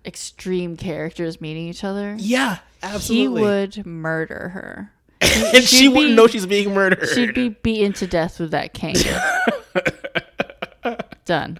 extreme 0.05 0.75
characters 0.75 1.39
meeting 1.39 1.67
each 1.69 1.83
other. 1.85 2.15
yeah, 2.19 2.57
absolutely. 2.83 3.41
He 3.41 3.47
would 3.47 3.85
murder 3.85 4.49
her. 4.49 4.91
and 5.21 5.63
she 5.63 5.87
wouldn't 5.87 6.11
be- 6.11 6.15
know 6.15 6.25
she's 6.27 6.45
being 6.47 6.73
murdered. 6.73 7.07
She'd 7.07 7.33
be 7.35 7.49
beaten 7.49 7.93
to 7.93 8.07
death 8.07 8.37
with 8.39 8.51
that 8.51 8.73
cane. 8.73 8.95
Done. 11.25 11.59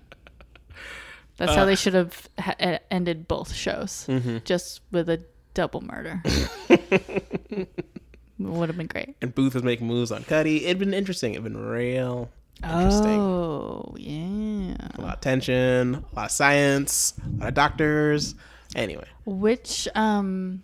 That's 1.46 1.56
how 1.56 1.66
they 1.66 1.76
should 1.76 1.94
have 1.96 2.30
ha- 2.40 2.80
ended 2.90 3.28
both 3.28 3.54
shows, 3.54 4.08
just 4.46 4.82
with 4.92 5.10
a 5.10 5.22
double 5.54 5.82
murder. 5.82 6.22
Would 8.40 8.70
have 8.70 8.78
been 8.78 8.88
great. 8.88 9.16
and 9.22 9.34
Booth 9.36 9.54
was 9.54 9.62
making 9.64 9.86
moves 9.86 10.12
on 10.12 10.24
Cuddy. 10.24 10.66
It'd 10.66 10.80
been 10.80 10.94
interesting. 10.96 11.34
It'd 11.34 11.44
been 11.44 11.58
real 11.58 12.30
interesting. 12.64 13.20
Oh 13.20 13.94
yeah. 13.98 14.76
A 14.96 15.02
lot 15.02 15.16
of 15.16 15.22
tension, 15.22 15.96
a 15.96 16.16
lot 16.16 16.26
of 16.26 16.32
science, 16.32 17.14
a 17.24 17.30
lot 17.40 17.48
of 17.50 17.54
doctors. 17.54 18.34
Anyway, 18.76 19.06
Which 19.26 19.88
um, 19.96 20.64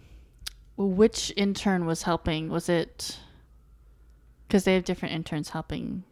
which 0.77 1.31
intern 1.37 1.85
was 1.85 2.03
helping? 2.03 2.49
Was 2.49 2.67
it? 2.69 3.19
Because 4.47 4.63
they 4.63 4.73
have 4.75 4.85
different 4.85 5.13
interns 5.13 5.49
helping 5.49 6.03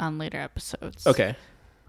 on 0.00 0.18
later 0.18 0.38
episodes. 0.40 1.06
okay. 1.06 1.36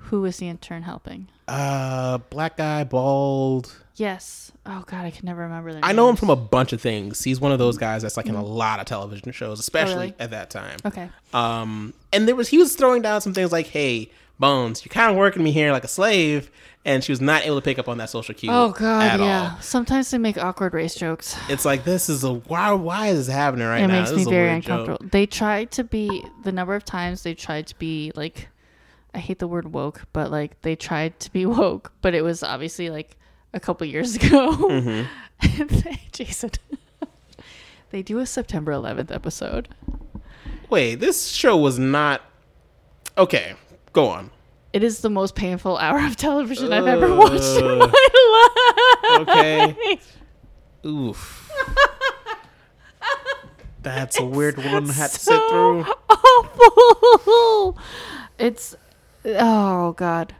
Who 0.10 0.22
was 0.22 0.38
the 0.38 0.48
intern 0.50 0.84
helping? 0.84 1.28
Uh, 1.48 2.18
black 2.30 2.58
guy, 2.58 2.84
bald. 2.84 3.76
Yes. 3.96 4.52
Oh 4.66 4.84
God, 4.88 5.06
I 5.06 5.12
can 5.12 5.26
never 5.26 5.42
remember 5.44 5.72
their 5.72 5.86
I 5.86 5.94
know 5.94 6.06
him 6.08 6.14
names. 6.14 6.20
from 6.20 6.30
a 6.30 6.36
bunch 6.36 6.74
of 6.74 6.82
things. 6.82 7.24
He's 7.24 7.40
one 7.40 7.52
of 7.52 7.60
those 7.60 7.78
guys 7.78 8.02
that's 8.02 8.18
like 8.18 8.26
in 8.26 8.36
a 8.36 8.44
lot 8.44 8.80
of 8.80 8.86
television 8.86 9.32
shows, 9.32 9.60
especially 9.60 9.94
Mm. 9.94 9.98
Oh, 9.98 10.00
really? 10.02 10.16
at 10.20 10.32
that 10.32 10.50
time. 10.50 10.78
Okay. 10.86 11.10
Um, 11.34 11.94
and 12.12 12.28
there 12.28 12.36
was 12.36 12.50
he 12.50 12.58
was 12.58 12.76
throwing 12.76 13.02
down 13.02 13.22
some 13.22 13.34
things 13.34 13.52
like, 13.52 13.68
"Hey, 13.68 14.10
Bones, 14.40 14.84
you're 14.84 14.92
kind 14.92 15.12
of 15.12 15.18
working 15.18 15.44
me 15.44 15.52
here 15.52 15.72
like 15.72 15.86
a 15.86 15.88
slave," 15.88 16.52
and 16.84 17.04
she 17.04 17.12
was 17.12 17.22
not 17.22 17.46
able 17.46 17.56
to 17.56 17.62
pick 17.62 17.80
up 17.80 17.88
on 17.88 17.98
that 18.00 18.10
social 18.10 18.36
cue. 18.36 18.50
Oh 18.52 18.72
God, 18.72 19.20
yeah. 19.20 19.52
all. 19.56 19.62
Sometimes 19.62 20.12
they 20.12 20.18
make 20.18 20.38
awkward 20.38 20.74
race 20.74 20.96
jokes. 20.96 21.38
It's 21.48 21.64
like 21.64 21.86
this 21.86 22.10
is 22.10 22.24
a 22.26 22.34
why? 22.34 22.72
Why 22.74 23.08
is 23.08 23.28
this 23.28 23.34
happening 23.36 23.66
right 23.68 23.84
it 23.84 23.88
now? 23.88 24.00
makes 24.00 24.10
This 24.10 24.18
me 24.18 24.22
is 24.24 24.28
very 24.28 24.50
weird 24.50 24.64
joke. 24.64 24.80
uncomfortable. 24.82 25.10
They 25.12 25.26
tried 25.26 25.72
to 25.72 25.84
be 25.86 26.26
the 26.44 26.52
number 26.52 26.76
of 26.76 26.84
times 26.84 27.24
they 27.24 27.34
tried 27.34 27.68
to 27.68 27.78
be 27.80 28.12
like 28.16 28.50
I 29.16 29.20
hate 29.20 29.40
the 29.40 29.48
word 29.48 29.72
woke, 29.74 30.04
but 30.14 30.30
like 30.30 30.62
they 30.62 30.76
tried 30.76 31.20
to 31.22 31.32
be 31.32 31.46
woke, 31.62 31.94
but 32.02 32.14
it 32.14 32.22
was 32.22 32.44
obviously 32.44 32.90
like 32.90 33.16
a 33.54 33.60
couple 33.60 33.88
years 33.88 34.16
ago. 34.22 34.52
Mm-hmm. 34.58 35.86
Jason. 36.12 36.52
they 37.92 38.02
do 38.02 38.20
a 38.20 38.26
September 38.26 38.72
11th 38.74 39.12
episode. 39.14 39.70
Wait, 40.70 40.96
this 40.96 41.28
show 41.30 41.56
was 41.58 41.80
not 41.80 42.22
okay. 43.18 43.54
Go 43.94 44.08
on. 44.08 44.32
It 44.74 44.84
is 44.84 45.00
the 45.00 45.10
most 45.10 45.36
painful 45.36 45.78
hour 45.78 46.00
of 46.06 46.18
television 46.18 46.74
I've 46.74 46.88
ever 46.88 47.16
watched 47.16 47.58
in 47.58 47.64
Uh, 47.66 47.76
my 47.78 47.86
life. 49.16 49.22
Okay. 49.22 50.00
Oof. 50.86 51.50
That's 53.82 54.20
a 54.20 54.26
weird 54.26 54.58
one 54.58 54.86
to 54.88 54.94
have 54.94 55.12
to 55.14 55.20
sit 55.20 55.40
through. 55.50 55.86
awful. 56.10 57.78
It's 58.40 58.76
oh 59.26 59.94
god. 59.94 60.36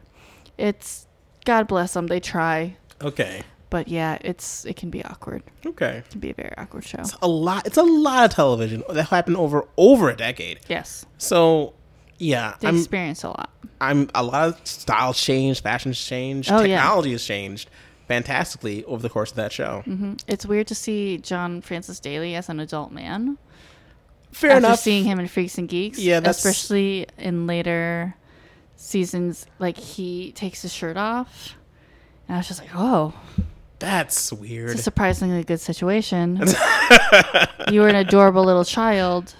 It's 0.58 1.06
God 1.44 1.68
bless 1.68 1.92
them. 1.94 2.06
They 2.06 2.20
try, 2.20 2.76
Okay. 3.02 3.42
but 3.70 3.88
yeah, 3.88 4.18
it's 4.22 4.64
it 4.64 4.76
can 4.76 4.90
be 4.90 5.04
awkward. 5.04 5.42
Okay. 5.64 5.98
It 5.98 6.10
can 6.10 6.20
be 6.20 6.30
a 6.30 6.34
very 6.34 6.52
awkward 6.56 6.84
show. 6.84 7.02
A 7.22 7.28
lot. 7.28 7.66
It's 7.66 7.76
a 7.76 7.82
lot 7.82 8.24
of 8.24 8.30
television 8.34 8.82
that 8.88 9.04
happened 9.04 9.36
over 9.36 9.66
over 9.76 10.08
a 10.10 10.16
decade. 10.16 10.60
Yes, 10.68 11.04
So, 11.18 11.74
yeah, 12.18 12.54
they 12.60 12.68
I'm 12.68 12.76
experience 12.78 13.22
a 13.22 13.28
lot. 13.28 13.50
I'm 13.80 14.08
a 14.14 14.22
lot 14.22 14.48
of 14.48 14.60
styles 14.66 15.20
changed, 15.20 15.62
fashions 15.62 16.02
changed, 16.02 16.50
Oh, 16.50 16.62
yeah. 16.62 16.76
technology 16.78 17.12
has 17.12 17.22
changed 17.24 17.68
fantastically 18.08 18.82
over 18.84 19.02
the 19.02 19.10
course 19.10 19.30
of 19.32 19.36
that 19.36 19.52
show. 19.52 19.82
hmm 19.84 20.14
It's 20.26 20.46
weird 20.46 20.66
to 20.68 20.74
see 20.74 21.18
John 21.18 21.60
Francis 21.60 22.00
Daley 22.00 22.34
as 22.34 22.48
an 22.48 22.58
adult 22.60 22.90
man 22.92 23.36
Fair 24.32 24.52
after 24.52 24.66
enough. 24.66 24.80
seeing 24.80 25.04
him 25.04 25.20
in 25.20 25.28
Freaks 25.28 25.58
and 25.58 25.68
Geeks. 25.68 25.98
Yeah, 25.98 26.20
that's- 26.20 26.38
especially 26.38 27.06
in 27.18 27.46
later 27.46 28.14
seasons. 28.76 29.46
Like 29.58 29.76
he 29.76 30.32
takes 30.32 30.62
his 30.62 30.72
shirt 30.72 30.96
off, 30.96 31.54
and 32.28 32.36
I 32.36 32.38
was 32.38 32.48
just 32.48 32.60
like, 32.60 32.70
oh. 32.74 33.12
That's 33.78 34.32
weird. 34.32 34.70
It's 34.70 34.80
a 34.80 34.82
surprisingly 34.82 35.44
good 35.44 35.60
situation. 35.60 36.36
you 37.70 37.80
were 37.82 37.88
an 37.88 37.94
adorable 37.96 38.42
little 38.42 38.64
child. 38.64 39.34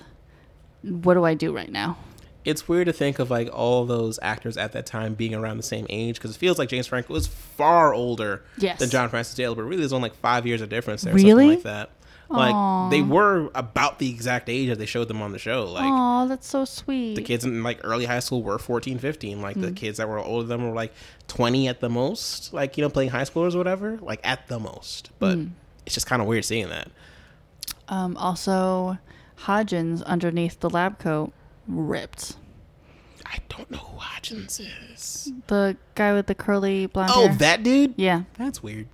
What 0.83 1.15
do 1.15 1.25
I 1.25 1.33
do 1.35 1.55
right 1.57 1.71
now? 1.73 1.97
it's 2.45 2.69
weird 2.69 2.87
to 2.87 2.93
think 2.93 3.19
of 3.19 3.29
like 3.29 3.49
all 3.53 3.85
those 3.87 4.21
actors 4.23 4.57
at 4.57 4.71
that 4.71 4.87
time 4.87 5.15
being 5.15 5.35
around 5.35 5.57
the 5.57 5.63
same 5.65 5.85
age 5.91 6.15
because 6.15 6.31
it 6.37 6.39
feels 6.39 6.61
like 6.61 6.69
James 6.69 6.87
Franco 6.87 7.13
was 7.13 7.27
far 7.27 7.93
older 7.93 8.45
Yes. 8.57 8.79
than 8.79 8.89
John 8.89 9.09
Francis 9.09 9.35
Daley, 9.35 9.57
but 9.57 9.65
really 9.65 9.79
there's 9.79 9.93
only 9.93 10.11
like 10.11 10.19
five 10.21 10.47
years 10.47 10.61
of 10.61 10.69
difference 10.69 11.03
there, 11.03 11.13
Really? 11.13 11.31
something 11.31 11.49
like 11.49 11.63
that. 11.65 11.91
Like 12.29 12.55
Aw. 12.55 12.89
they 12.91 13.03
were 13.03 13.51
about 13.55 13.99
the 14.01 14.11
exact 14.11 14.49
age 14.49 14.69
that 14.69 14.79
they 14.79 14.87
showed 14.87 15.07
them 15.09 15.23
on 15.23 15.31
the 15.33 15.39
show. 15.39 15.65
Like 15.65 15.85
Oh, 15.87 16.27
that's 16.27 16.47
so 16.49 16.65
sweet. 16.65 17.15
the 17.15 17.23
kids 17.23 17.45
in 17.45 17.63
like 17.63 17.81
early 17.85 18.05
high 18.05 18.19
school 18.19 18.43
were 18.43 18.59
14, 18.59 18.99
15. 18.99 19.41
Like 19.41 19.55
Hmm. 19.55 19.63
the 19.63 19.73
kids 19.73 19.99
that 19.99 20.09
were 20.09 20.19
older 20.19 20.47
than 20.47 20.59
them 20.59 20.69
were 20.69 20.75
like 20.75 20.93
20 21.29 21.69
at 21.69 21.81
the 21.81 21.89
most, 21.89 22.53
like, 22.53 22.77
you 22.77 22.83
know, 22.83 22.91
playing 22.91 23.11
high 23.11 23.23
schoolers 23.23 23.55
or 23.55 23.59
whatever, 23.59 23.99
like 24.03 24.21
at 24.25 24.49
the 24.49 24.59
most. 24.59 25.11
But 25.21 25.35
Hmm. 25.37 25.47
it's 25.85 25.95
just 25.95 26.07
kind 26.07 26.21
of 26.21 26.27
weird 26.27 26.45
seeing 26.45 26.69
that. 26.69 26.91
Um, 27.89 28.17
also, 28.17 28.99
Hodgins 29.45 30.03
underneath 30.05 30.59
the 30.61 30.71
lab 30.71 30.99
coat 30.99 31.33
ripped. 31.69 32.37
I 33.25 33.39
don't 33.49 33.71
know 33.71 33.79
who 33.79 33.99
Hodgins 34.01 34.61
is. 34.93 35.33
The 35.47 35.77
guy 35.95 36.13
with 36.13 36.27
the 36.27 36.35
curly 36.35 36.87
blonde 36.87 37.11
Oh, 37.15 37.29
hair. 37.29 37.37
that 37.39 37.63
dude? 37.63 37.95
yeah, 37.97 38.23
That's 38.39 38.63
weird. 38.63 38.89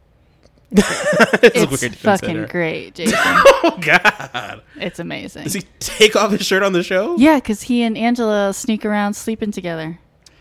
it's, 1.43 1.83
it's 1.83 1.97
fucking 1.97 2.47
great, 2.47 2.95
Jason. 2.97 3.19
Oh 3.19 3.79
God! 3.81 4.63
it's 4.77 4.99
amazing. 4.99 5.45
Does 5.45 5.53
he 5.53 5.63
take 5.81 6.17
off 6.17 6.31
his 6.33 6.47
shirt 6.47 6.63
on 6.63 6.73
the 6.73 6.83
show? 6.83 7.17
Yeah, 7.19 7.37
because 7.37 7.63
he 7.63 7.83
and 7.83 7.97
Angela 7.99 8.55
sneak 8.55 8.85
around 8.87 9.15
sleeping 9.15 9.51
together. 9.53 9.99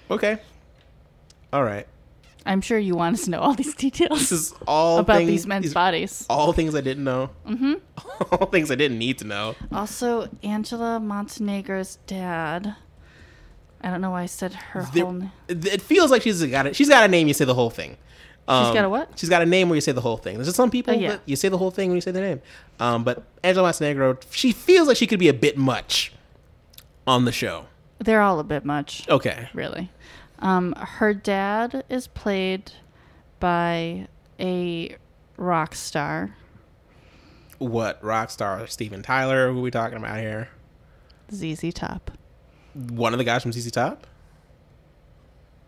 Okay. 0.10 0.40
All 1.52 1.64
right. 1.64 1.86
I'm 2.46 2.62
sure 2.62 2.80
you 2.80 2.96
want 2.96 3.16
us 3.16 3.26
to 3.26 3.30
know 3.32 3.40
all 3.40 3.54
these 3.54 3.76
details. 3.76 4.20
This 4.20 4.32
is 4.32 4.54
all 4.68 5.00
about 5.00 5.18
things, 5.18 5.30
these 5.30 5.48
men's 5.48 5.74
bodies. 5.74 6.26
All 6.30 6.54
things 6.54 6.74
I 6.76 6.82
didn't 6.82 7.04
know. 7.04 7.30
Mm-hmm. 7.48 7.74
All 8.32 8.48
things 8.48 8.72
I 8.72 8.76
didn't 8.76 8.98
need 8.98 9.18
to 9.20 9.26
know. 9.26 9.56
Also, 9.72 10.28
Angela 10.44 11.00
Montenegro's 11.00 11.98
dad. 12.08 12.76
I 13.82 13.90
don't 13.92 14.02
know 14.02 14.12
why 14.12 14.24
I 14.24 14.26
said 14.28 14.54
her 14.54 14.88
There- 14.94 15.04
whole 15.04 15.14
name. 15.14 15.32
it 15.48 15.82
feels 15.82 16.10
like 16.10 16.22
she's 16.24 16.44
got 16.46 16.68
it. 16.68 16.76
She's 16.76 16.90
got 16.90 17.04
a 17.04 17.08
name. 17.08 17.28
You 17.28 17.34
say 17.34 17.46
the 17.46 17.54
whole 17.54 17.70
thing. 17.70 17.98
Um, 18.48 18.66
she's 18.66 18.74
got 18.74 18.86
a 18.86 18.90
what? 18.90 19.10
She's 19.20 19.30
got 19.30 19.42
a 19.42 19.46
name 19.46 19.70
where 19.70 19.76
you 19.76 19.82
say 19.82 19.92
the 19.92 20.02
whole 20.02 20.18
thing. 20.18 20.36
There's 20.36 20.48
just 20.48 20.58
some 20.58 20.72
people 20.72 20.94
Oh, 20.94 20.98
yeah. 20.98 21.10
that 21.12 21.22
you 21.26 21.36
say 21.36 21.48
the 21.50 21.58
whole 21.58 21.72
thing 21.72 21.90
when 21.90 21.96
you 21.96 22.02
say 22.02 22.12
their 22.12 22.24
name. 22.24 22.42
Um, 22.80 23.04
but 23.04 23.24
Angela 23.44 23.68
Montenegro, 23.68 24.18
she 24.32 24.52
feels 24.52 24.88
like 24.88 24.98
she 24.98 25.08
could 25.08 25.20
be 25.20 25.28
a 25.30 25.34
bit 25.34 25.58
much 25.58 26.12
on 27.08 27.26
the 27.26 27.32
show. 27.32 27.66
They're 28.00 28.22
all 28.22 28.40
a 28.40 28.44
bit 28.44 28.66
much, 28.66 29.08
Okay. 29.08 29.48
really. 29.54 29.92
Um, 30.40 30.74
her 30.76 31.14
dad 31.14 31.84
is 31.88 32.08
played 32.08 32.72
by 33.40 34.08
a 34.40 34.96
rock 35.38 35.76
star. 35.76 36.36
What 37.60 38.04
rock 38.04 38.32
star 38.32 38.66
Steven 38.66 39.04
Tyler? 39.04 39.52
Who 39.52 39.60
are 39.60 39.62
we 39.62 39.70
talking 39.72 39.98
about 40.00 40.18
here? 40.20 40.50
ZZ 41.32 41.72
Top. 41.76 42.10
One 42.74 43.14
of 43.14 43.20
the 43.20 43.24
guys 43.24 43.44
from 43.44 43.52
ZZ 43.54 43.72
Top. 43.72 44.08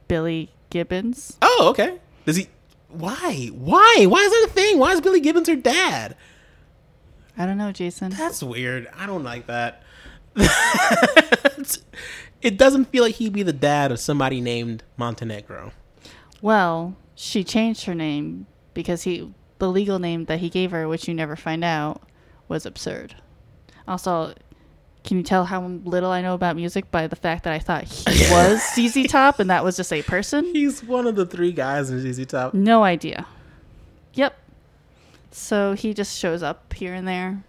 Billy 0.08 0.52
Gibbons. 0.70 1.38
Oh, 1.42 1.68
okay. 1.70 2.00
Does 2.26 2.36
he? 2.38 2.48
Why? 2.94 3.50
Why? 3.54 4.06
Why 4.08 4.20
is 4.20 4.32
that 4.32 4.48
a 4.50 4.54
thing? 4.54 4.78
Why 4.80 4.92
is 4.92 5.02
Billy 5.02 5.20
Gibbons 5.20 5.48
her 5.48 5.56
dad? 5.56 6.16
I 7.38 7.46
don't 7.46 7.58
know, 7.58 7.72
Jason. 7.72 8.12
That's 8.12 8.44
weird. 8.44 8.88
I 8.96 9.08
don't 9.08 9.24
like 9.24 9.48
that. 9.48 9.82
it 12.42 12.58
doesn't 12.58 12.86
feel 12.86 13.04
like 13.04 13.16
he'd 13.16 13.34
be 13.34 13.44
the 13.44 13.54
dad 13.54 13.92
of 13.92 14.00
somebody 14.00 14.42
named 14.42 14.84
Montenegro. 14.98 15.72
Well, 16.42 16.96
she 17.16 17.44
changed 17.44 17.86
her 17.86 17.96
name 17.96 18.46
because 18.74 19.04
he 19.04 19.34
the 19.60 19.70
legal 19.70 19.98
name 19.98 20.26
that 20.26 20.40
he 20.40 20.50
gave 20.50 20.72
her, 20.72 20.88
which 20.88 21.08
you 21.08 21.14
never 21.14 21.36
find 21.36 21.64
out, 21.64 22.02
was 22.48 22.66
absurd. 22.66 23.16
Also, 23.88 24.34
can 25.04 25.18
you 25.18 25.24
tell 25.24 25.46
how 25.46 25.66
little 25.66 26.12
I 26.12 26.22
know 26.22 26.34
about 26.34 26.56
music 26.56 26.90
by 26.92 27.08
the 27.08 27.16
fact 27.16 27.44
that 27.44 27.54
I 27.54 27.60
thought 27.60 27.84
he 27.86 28.04
was 28.32 28.62
ZZ 28.76 29.08
Top 29.08 29.40
and 29.40 29.50
that 29.50 29.64
was 29.64 29.76
just 29.78 29.92
a 29.92 30.02
person? 30.02 30.46
He's 30.54 30.84
one 30.84 31.08
of 31.08 31.16
the 31.16 31.26
three 31.26 31.52
guys 31.52 31.90
in 31.90 32.00
ZZ 32.00 32.26
Top. 32.26 32.54
No 32.54 32.84
idea. 32.84 33.26
Yep. 34.14 34.38
So 35.32 35.74
he 35.74 35.94
just 35.94 36.18
shows 36.18 36.42
up 36.44 36.72
here 36.74 36.94
and 36.94 37.08
there. 37.08 37.44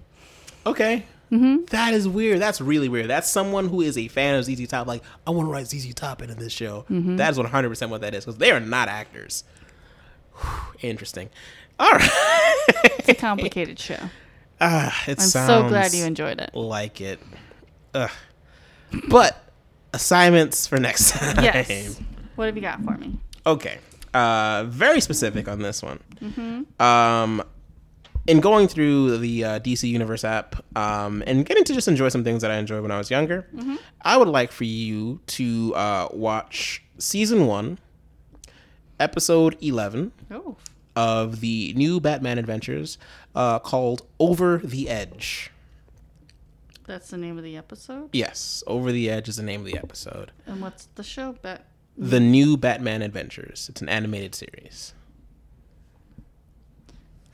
Okay. 0.66 1.04
Mm-hmm. 1.30 1.64
That 1.66 1.94
is 1.94 2.06
weird. 2.08 2.40
That's 2.40 2.60
really 2.60 2.88
weird. 2.88 3.08
That's 3.08 3.28
someone 3.28 3.68
who 3.68 3.80
is 3.80 3.96
a 3.98 4.08
fan 4.08 4.34
of 4.36 4.44
ZZ 4.44 4.66
Top. 4.68 4.86
Like, 4.86 5.02
I 5.26 5.30
want 5.30 5.48
to 5.48 5.52
write 5.52 5.66
ZZ 5.66 5.92
Top 5.94 6.22
into 6.22 6.34
this 6.34 6.52
show. 6.52 6.84
Mm-hmm. 6.90 7.16
That 7.16 7.30
is 7.32 7.38
100% 7.38 7.88
what 7.88 8.00
that 8.00 8.14
is 8.14 8.24
because 8.24 8.38
they 8.38 8.50
are 8.50 8.60
not 8.60 8.88
actors. 8.88 9.44
Whew, 10.40 10.74
interesting. 10.80 11.30
All 11.78 11.90
right. 11.90 12.64
It's 12.84 13.08
a 13.08 13.14
complicated 13.14 13.78
show. 13.78 13.98
Ah, 14.60 15.02
it 15.08 15.18
I'm 15.20 15.26
so 15.26 15.68
glad 15.68 15.92
you 15.92 16.04
enjoyed 16.04 16.38
it. 16.38 16.54
like 16.54 17.00
it. 17.00 17.18
Ugh. 17.94 18.10
But 19.08 19.40
assignments 19.92 20.66
for 20.66 20.78
next 20.78 21.12
time. 21.12 21.42
Yes. 21.44 22.00
What 22.36 22.46
have 22.46 22.56
you 22.56 22.62
got 22.62 22.82
for 22.82 22.96
me? 22.98 23.16
Okay. 23.46 23.78
Uh, 24.12 24.64
very 24.66 25.00
specific 25.00 25.46
on 25.46 25.60
this 25.60 25.84
one. 25.84 26.00
Mm-hmm. 26.20 26.82
Um, 26.82 27.44
in 28.26 28.40
going 28.40 28.66
through 28.66 29.18
the 29.18 29.44
uh, 29.44 29.60
DC 29.60 29.88
Universe 29.88 30.24
app 30.24 30.56
um, 30.76 31.22
and 31.28 31.46
getting 31.46 31.62
to 31.62 31.72
just 31.72 31.86
enjoy 31.86 32.08
some 32.08 32.24
things 32.24 32.42
that 32.42 32.50
I 32.50 32.56
enjoyed 32.56 32.82
when 32.82 32.90
I 32.90 32.98
was 32.98 33.08
younger, 33.08 33.46
I 34.02 34.16
would 34.16 34.26
like 34.26 34.50
for 34.50 34.64
you 34.64 35.20
to 35.28 35.74
uh, 35.76 36.08
watch 36.10 36.82
season 36.98 37.46
one, 37.46 37.78
episode 38.98 39.56
11 39.60 40.10
Oh. 40.32 40.56
of 40.96 41.40
the 41.40 41.72
new 41.76 42.00
Batman 42.00 42.38
Adventures 42.38 42.98
uh, 43.36 43.58
called 43.60 44.02
Over 44.18 44.58
the 44.58 44.88
Edge. 44.88 45.52
That's 46.86 47.08
the 47.10 47.16
name 47.16 47.38
of 47.38 47.44
the 47.44 47.56
episode. 47.56 48.10
Yes, 48.12 48.62
Over 48.66 48.92
the 48.92 49.08
Edge 49.10 49.28
is 49.28 49.36
the 49.36 49.42
name 49.42 49.60
of 49.60 49.66
the 49.66 49.78
episode. 49.78 50.32
And 50.46 50.60
what's 50.60 50.86
the 50.94 51.02
show? 51.02 51.32
Bat- 51.40 51.64
The 51.96 52.20
new 52.20 52.56
Batman 52.56 53.00
Adventures. 53.02 53.68
It's 53.70 53.80
an 53.80 53.88
animated 53.88 54.34
series. 54.34 54.92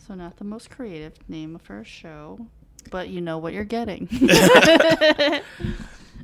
So 0.06 0.14
not 0.14 0.36
the 0.36 0.44
most 0.44 0.70
creative 0.70 1.14
name 1.28 1.58
for 1.58 1.80
a 1.80 1.84
show, 1.84 2.46
but 2.90 3.08
you 3.08 3.20
know 3.20 3.38
what 3.38 3.52
you're 3.52 3.64
getting. 3.64 4.08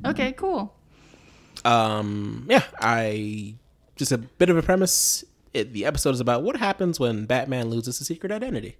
okay, 0.05 0.31
cool. 0.33 0.73
Um, 1.65 2.45
yeah, 2.49 2.63
I 2.79 3.55
just 3.95 4.11
a 4.11 4.17
bit 4.17 4.49
of 4.49 4.57
a 4.57 4.61
premise. 4.61 5.23
It, 5.53 5.73
the 5.73 5.85
episode 5.85 6.11
is 6.13 6.19
about 6.19 6.43
what 6.43 6.57
happens 6.57 6.99
when 6.99 7.25
Batman 7.25 7.69
loses 7.69 7.97
his 7.97 8.07
secret 8.07 8.31
identity. 8.31 8.77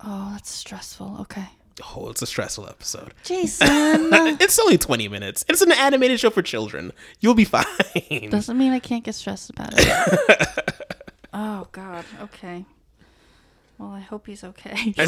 Oh, 0.00 0.30
that's 0.32 0.50
stressful. 0.50 1.16
Okay. 1.22 1.46
Oh, 1.96 2.08
it's 2.10 2.22
a 2.22 2.26
stressful 2.26 2.68
episode. 2.68 3.14
Jason. 3.24 3.68
it's 4.40 4.58
only 4.58 4.78
20 4.78 5.08
minutes. 5.08 5.44
It's 5.48 5.62
an 5.62 5.72
animated 5.72 6.20
show 6.20 6.30
for 6.30 6.42
children. 6.42 6.92
You'll 7.20 7.34
be 7.34 7.44
fine. 7.44 7.64
Doesn't 8.30 8.58
mean 8.58 8.72
I 8.72 8.78
can't 8.78 9.04
get 9.04 9.14
stressed 9.14 9.50
about 9.50 9.74
it. 9.74 10.64
oh 11.32 11.68
God. 11.72 12.04
Okay. 12.22 12.64
Well, 13.78 13.90
I 13.90 14.00
hope 14.00 14.26
he's 14.26 14.42
okay. 14.42 14.92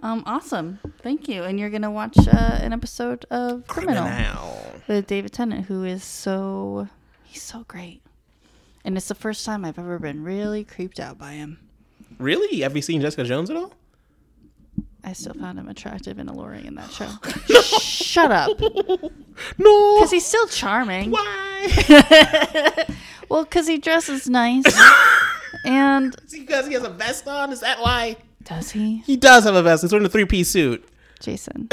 um. 0.00 0.22
Awesome. 0.24 0.78
Thank 1.02 1.28
you. 1.28 1.42
And 1.42 1.58
you're 1.58 1.70
gonna 1.70 1.90
watch 1.90 2.16
uh, 2.18 2.58
an 2.60 2.72
episode 2.72 3.24
of 3.30 3.66
Criminal 3.66 4.04
Criminal. 4.04 4.72
with 4.86 5.06
David 5.08 5.32
Tennant, 5.32 5.66
who 5.66 5.82
is 5.84 6.04
so 6.04 6.88
he's 7.24 7.42
so 7.42 7.64
great. 7.66 8.02
And 8.84 8.96
it's 8.96 9.08
the 9.08 9.14
first 9.16 9.44
time 9.44 9.64
I've 9.64 9.78
ever 9.78 9.98
been 9.98 10.22
really 10.22 10.64
creeped 10.64 11.00
out 11.00 11.18
by 11.18 11.32
him. 11.32 11.58
Really? 12.22 12.60
Have 12.60 12.76
you 12.76 12.82
seen 12.82 13.00
Jessica 13.00 13.24
Jones 13.24 13.50
at 13.50 13.56
all? 13.56 13.72
I 15.04 15.12
still 15.12 15.34
found 15.34 15.58
him 15.58 15.68
attractive 15.68 16.18
and 16.18 16.30
alluring 16.30 16.66
in 16.66 16.76
that 16.76 16.90
show. 16.92 17.08
Shut 17.80 18.30
up. 18.30 18.58
No. 19.58 19.94
Because 19.96 20.10
he's 20.12 20.24
still 20.26 20.46
charming. 20.46 21.10
Why? 21.10 22.86
Well, 23.32 23.44
because 23.44 23.66
he 23.66 23.78
dresses 23.78 24.28
nice. 24.28 24.62
and 25.64 26.14
because 26.30 26.66
he 26.66 26.74
has 26.74 26.82
a 26.82 26.90
vest 26.90 27.26
on? 27.26 27.50
Is 27.50 27.60
that 27.60 27.80
why? 27.80 28.16
does 28.44 28.70
he? 28.72 28.98
He 29.06 29.16
does 29.16 29.44
have 29.44 29.54
a 29.54 29.62
vest. 29.62 29.80
He's 29.80 29.90
wearing 29.90 30.04
a 30.04 30.10
three 30.10 30.26
piece 30.26 30.50
suit. 30.50 30.86
Jason. 31.18 31.68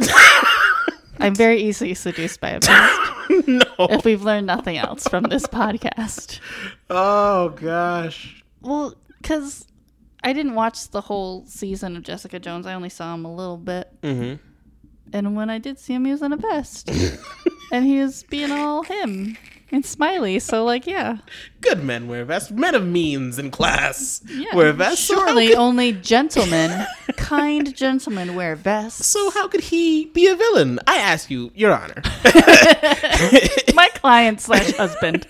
I'm 1.20 1.36
very 1.36 1.62
easily 1.62 1.94
seduced 1.96 2.40
by 2.40 2.52
a 2.52 2.60
vest. 2.62 3.12
no. 3.46 3.62
If 3.78 4.06
we've 4.06 4.24
learned 4.24 4.48
nothing 4.48 4.78
else 4.78 5.06
from 5.06 5.24
this 5.26 5.46
podcast. 5.48 6.40
Oh, 6.90 7.50
gosh. 7.50 8.42
Well, 8.62 8.96
because 9.22 9.68
I 10.24 10.34
didn't 10.34 10.56
watch 10.56 10.90
the 10.90 11.02
whole 11.02 11.46
season 11.46 11.96
of 11.96 12.04
Jessica 12.04 12.40
Jones. 12.40 12.66
I 12.66 12.74
only 12.74 12.90
saw 12.90 13.14
him 13.14 13.26
a 13.26 13.34
little 13.34 13.58
bit. 13.58 13.90
Mm-hmm. 14.02 14.36
And 15.14 15.36
when 15.36 15.50
I 15.50 15.58
did 15.58 15.80
see 15.80 15.94
him, 15.94 16.06
he 16.06 16.12
was 16.12 16.22
in 16.22 16.34
a 16.34 16.38
vest. 16.38 16.90
and 17.72 17.86
he 17.86 18.00
was 18.00 18.24
being 18.24 18.52
all 18.52 18.84
him 18.84 19.38
and 19.72 19.86
smiley. 19.86 20.40
So, 20.40 20.64
like, 20.64 20.86
yeah. 20.86 21.18
Good 21.62 21.84
men 21.84 22.08
wear 22.08 22.26
vests. 22.26 22.52
Men 22.52 22.76
of 22.76 22.86
means 22.86 23.40
in 23.40 23.50
class 23.52 24.22
yeah. 24.28 24.56
wear 24.56 24.74
vests. 24.74 25.06
So 25.06 25.16
Surely 25.16 25.50
could- 25.50 25.58
only 25.58 25.94
gentlemen, 25.94 26.86
kind 27.16 27.76
gentlemen, 27.76 28.36
wear 28.36 28.56
vests. 28.56 29.06
So 29.08 29.32
how 29.32 29.48
could 29.48 29.62
he 29.62 30.06
be 30.06 30.28
a 30.28 30.36
villain? 30.36 30.80
I 30.86 30.98
ask 30.98 31.30
you, 31.30 31.52
Your 31.56 31.74
Honor. 31.74 32.02
My 33.74 33.90
client 33.96 34.42
slash 34.42 34.74
husband. 34.74 35.28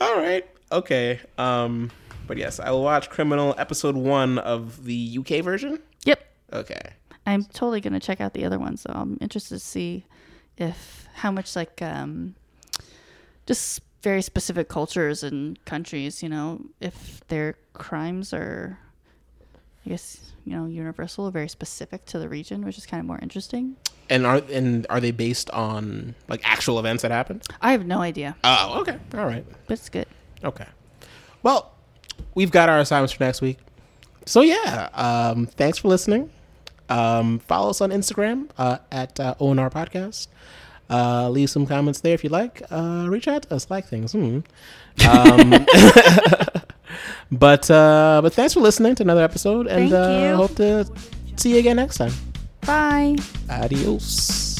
All 0.00 0.16
right. 0.16 0.46
Okay. 0.72 1.20
Um. 1.38 1.90
But 2.26 2.36
yes, 2.36 2.60
I 2.60 2.70
will 2.70 2.82
watch 2.84 3.08
Criminal 3.08 3.54
episode 3.56 3.96
one 3.96 4.38
of 4.38 4.84
the 4.84 5.18
UK 5.20 5.42
version. 5.42 5.78
Yep. 6.04 6.20
Okay. 6.52 6.80
I'm 7.26 7.44
totally 7.44 7.80
gonna 7.80 8.00
check 8.00 8.20
out 8.20 8.34
the 8.34 8.44
other 8.44 8.58
ones. 8.58 8.82
So 8.82 8.92
I'm 8.94 9.16
interested 9.20 9.54
to 9.54 9.60
see 9.60 10.04
if 10.58 11.06
how 11.14 11.30
much 11.30 11.56
like 11.56 11.80
um, 11.82 12.34
just 13.46 13.80
very 14.02 14.22
specific 14.22 14.68
cultures 14.68 15.22
and 15.22 15.62
countries. 15.64 16.22
You 16.22 16.28
know, 16.28 16.60
if 16.80 17.20
their 17.28 17.56
crimes 17.72 18.32
are, 18.34 18.78
I 19.86 19.90
guess 19.90 20.32
you 20.44 20.52
know, 20.56 20.66
universal 20.66 21.26
or 21.28 21.30
very 21.30 21.48
specific 21.48 22.04
to 22.06 22.18
the 22.18 22.28
region, 22.28 22.64
which 22.64 22.78
is 22.78 22.86
kind 22.86 23.00
of 23.00 23.06
more 23.06 23.18
interesting. 23.20 23.76
And 24.10 24.26
are 24.26 24.42
and 24.50 24.86
are 24.90 25.00
they 25.00 25.10
based 25.12 25.50
on 25.50 26.14
like 26.28 26.40
actual 26.44 26.78
events 26.78 27.02
that 27.02 27.10
happened? 27.10 27.42
I 27.60 27.72
have 27.72 27.86
no 27.86 28.00
idea, 28.00 28.36
Oh, 28.44 28.80
okay. 28.80 28.98
All 29.14 29.26
right. 29.26 29.44
but 29.66 29.78
it's 29.78 29.88
good. 29.88 30.06
Okay. 30.44 30.66
Well, 31.42 31.72
we've 32.34 32.50
got 32.50 32.68
our 32.68 32.78
assignments 32.78 33.12
for 33.12 33.24
next 33.24 33.40
week. 33.40 33.58
So 34.26 34.42
yeah, 34.42 34.88
um, 34.94 35.46
thanks 35.46 35.78
for 35.78 35.88
listening. 35.88 36.30
Um, 36.88 37.38
follow 37.40 37.70
us 37.70 37.80
on 37.80 37.90
Instagram 37.90 38.50
uh, 38.58 38.78
at 38.90 39.18
uh, 39.20 39.34
ONR 39.40 39.70
Podcast. 39.70 40.28
Uh, 40.90 41.28
leave 41.28 41.50
some 41.50 41.66
comments 41.66 42.00
there 42.00 42.14
if 42.14 42.24
you 42.24 42.30
like. 42.30 42.62
Uh, 42.70 43.06
reach 43.08 43.28
out 43.28 43.42
to 43.42 43.54
us, 43.54 43.70
like 43.70 43.86
things. 43.86 44.12
Hmm. 44.12 44.40
Um, 45.06 45.50
but 47.32 47.70
uh, 47.70 48.20
but 48.22 48.32
thanks 48.32 48.54
for 48.54 48.60
listening 48.60 48.94
to 48.96 49.02
another 49.02 49.22
episode, 49.22 49.66
and 49.66 49.92
uh, 49.92 50.36
hope 50.36 50.54
to 50.56 50.90
see 51.36 51.52
you 51.52 51.58
again 51.58 51.76
next 51.76 51.98
time. 51.98 52.12
Bye. 52.62 53.16
Adios. 53.50 54.57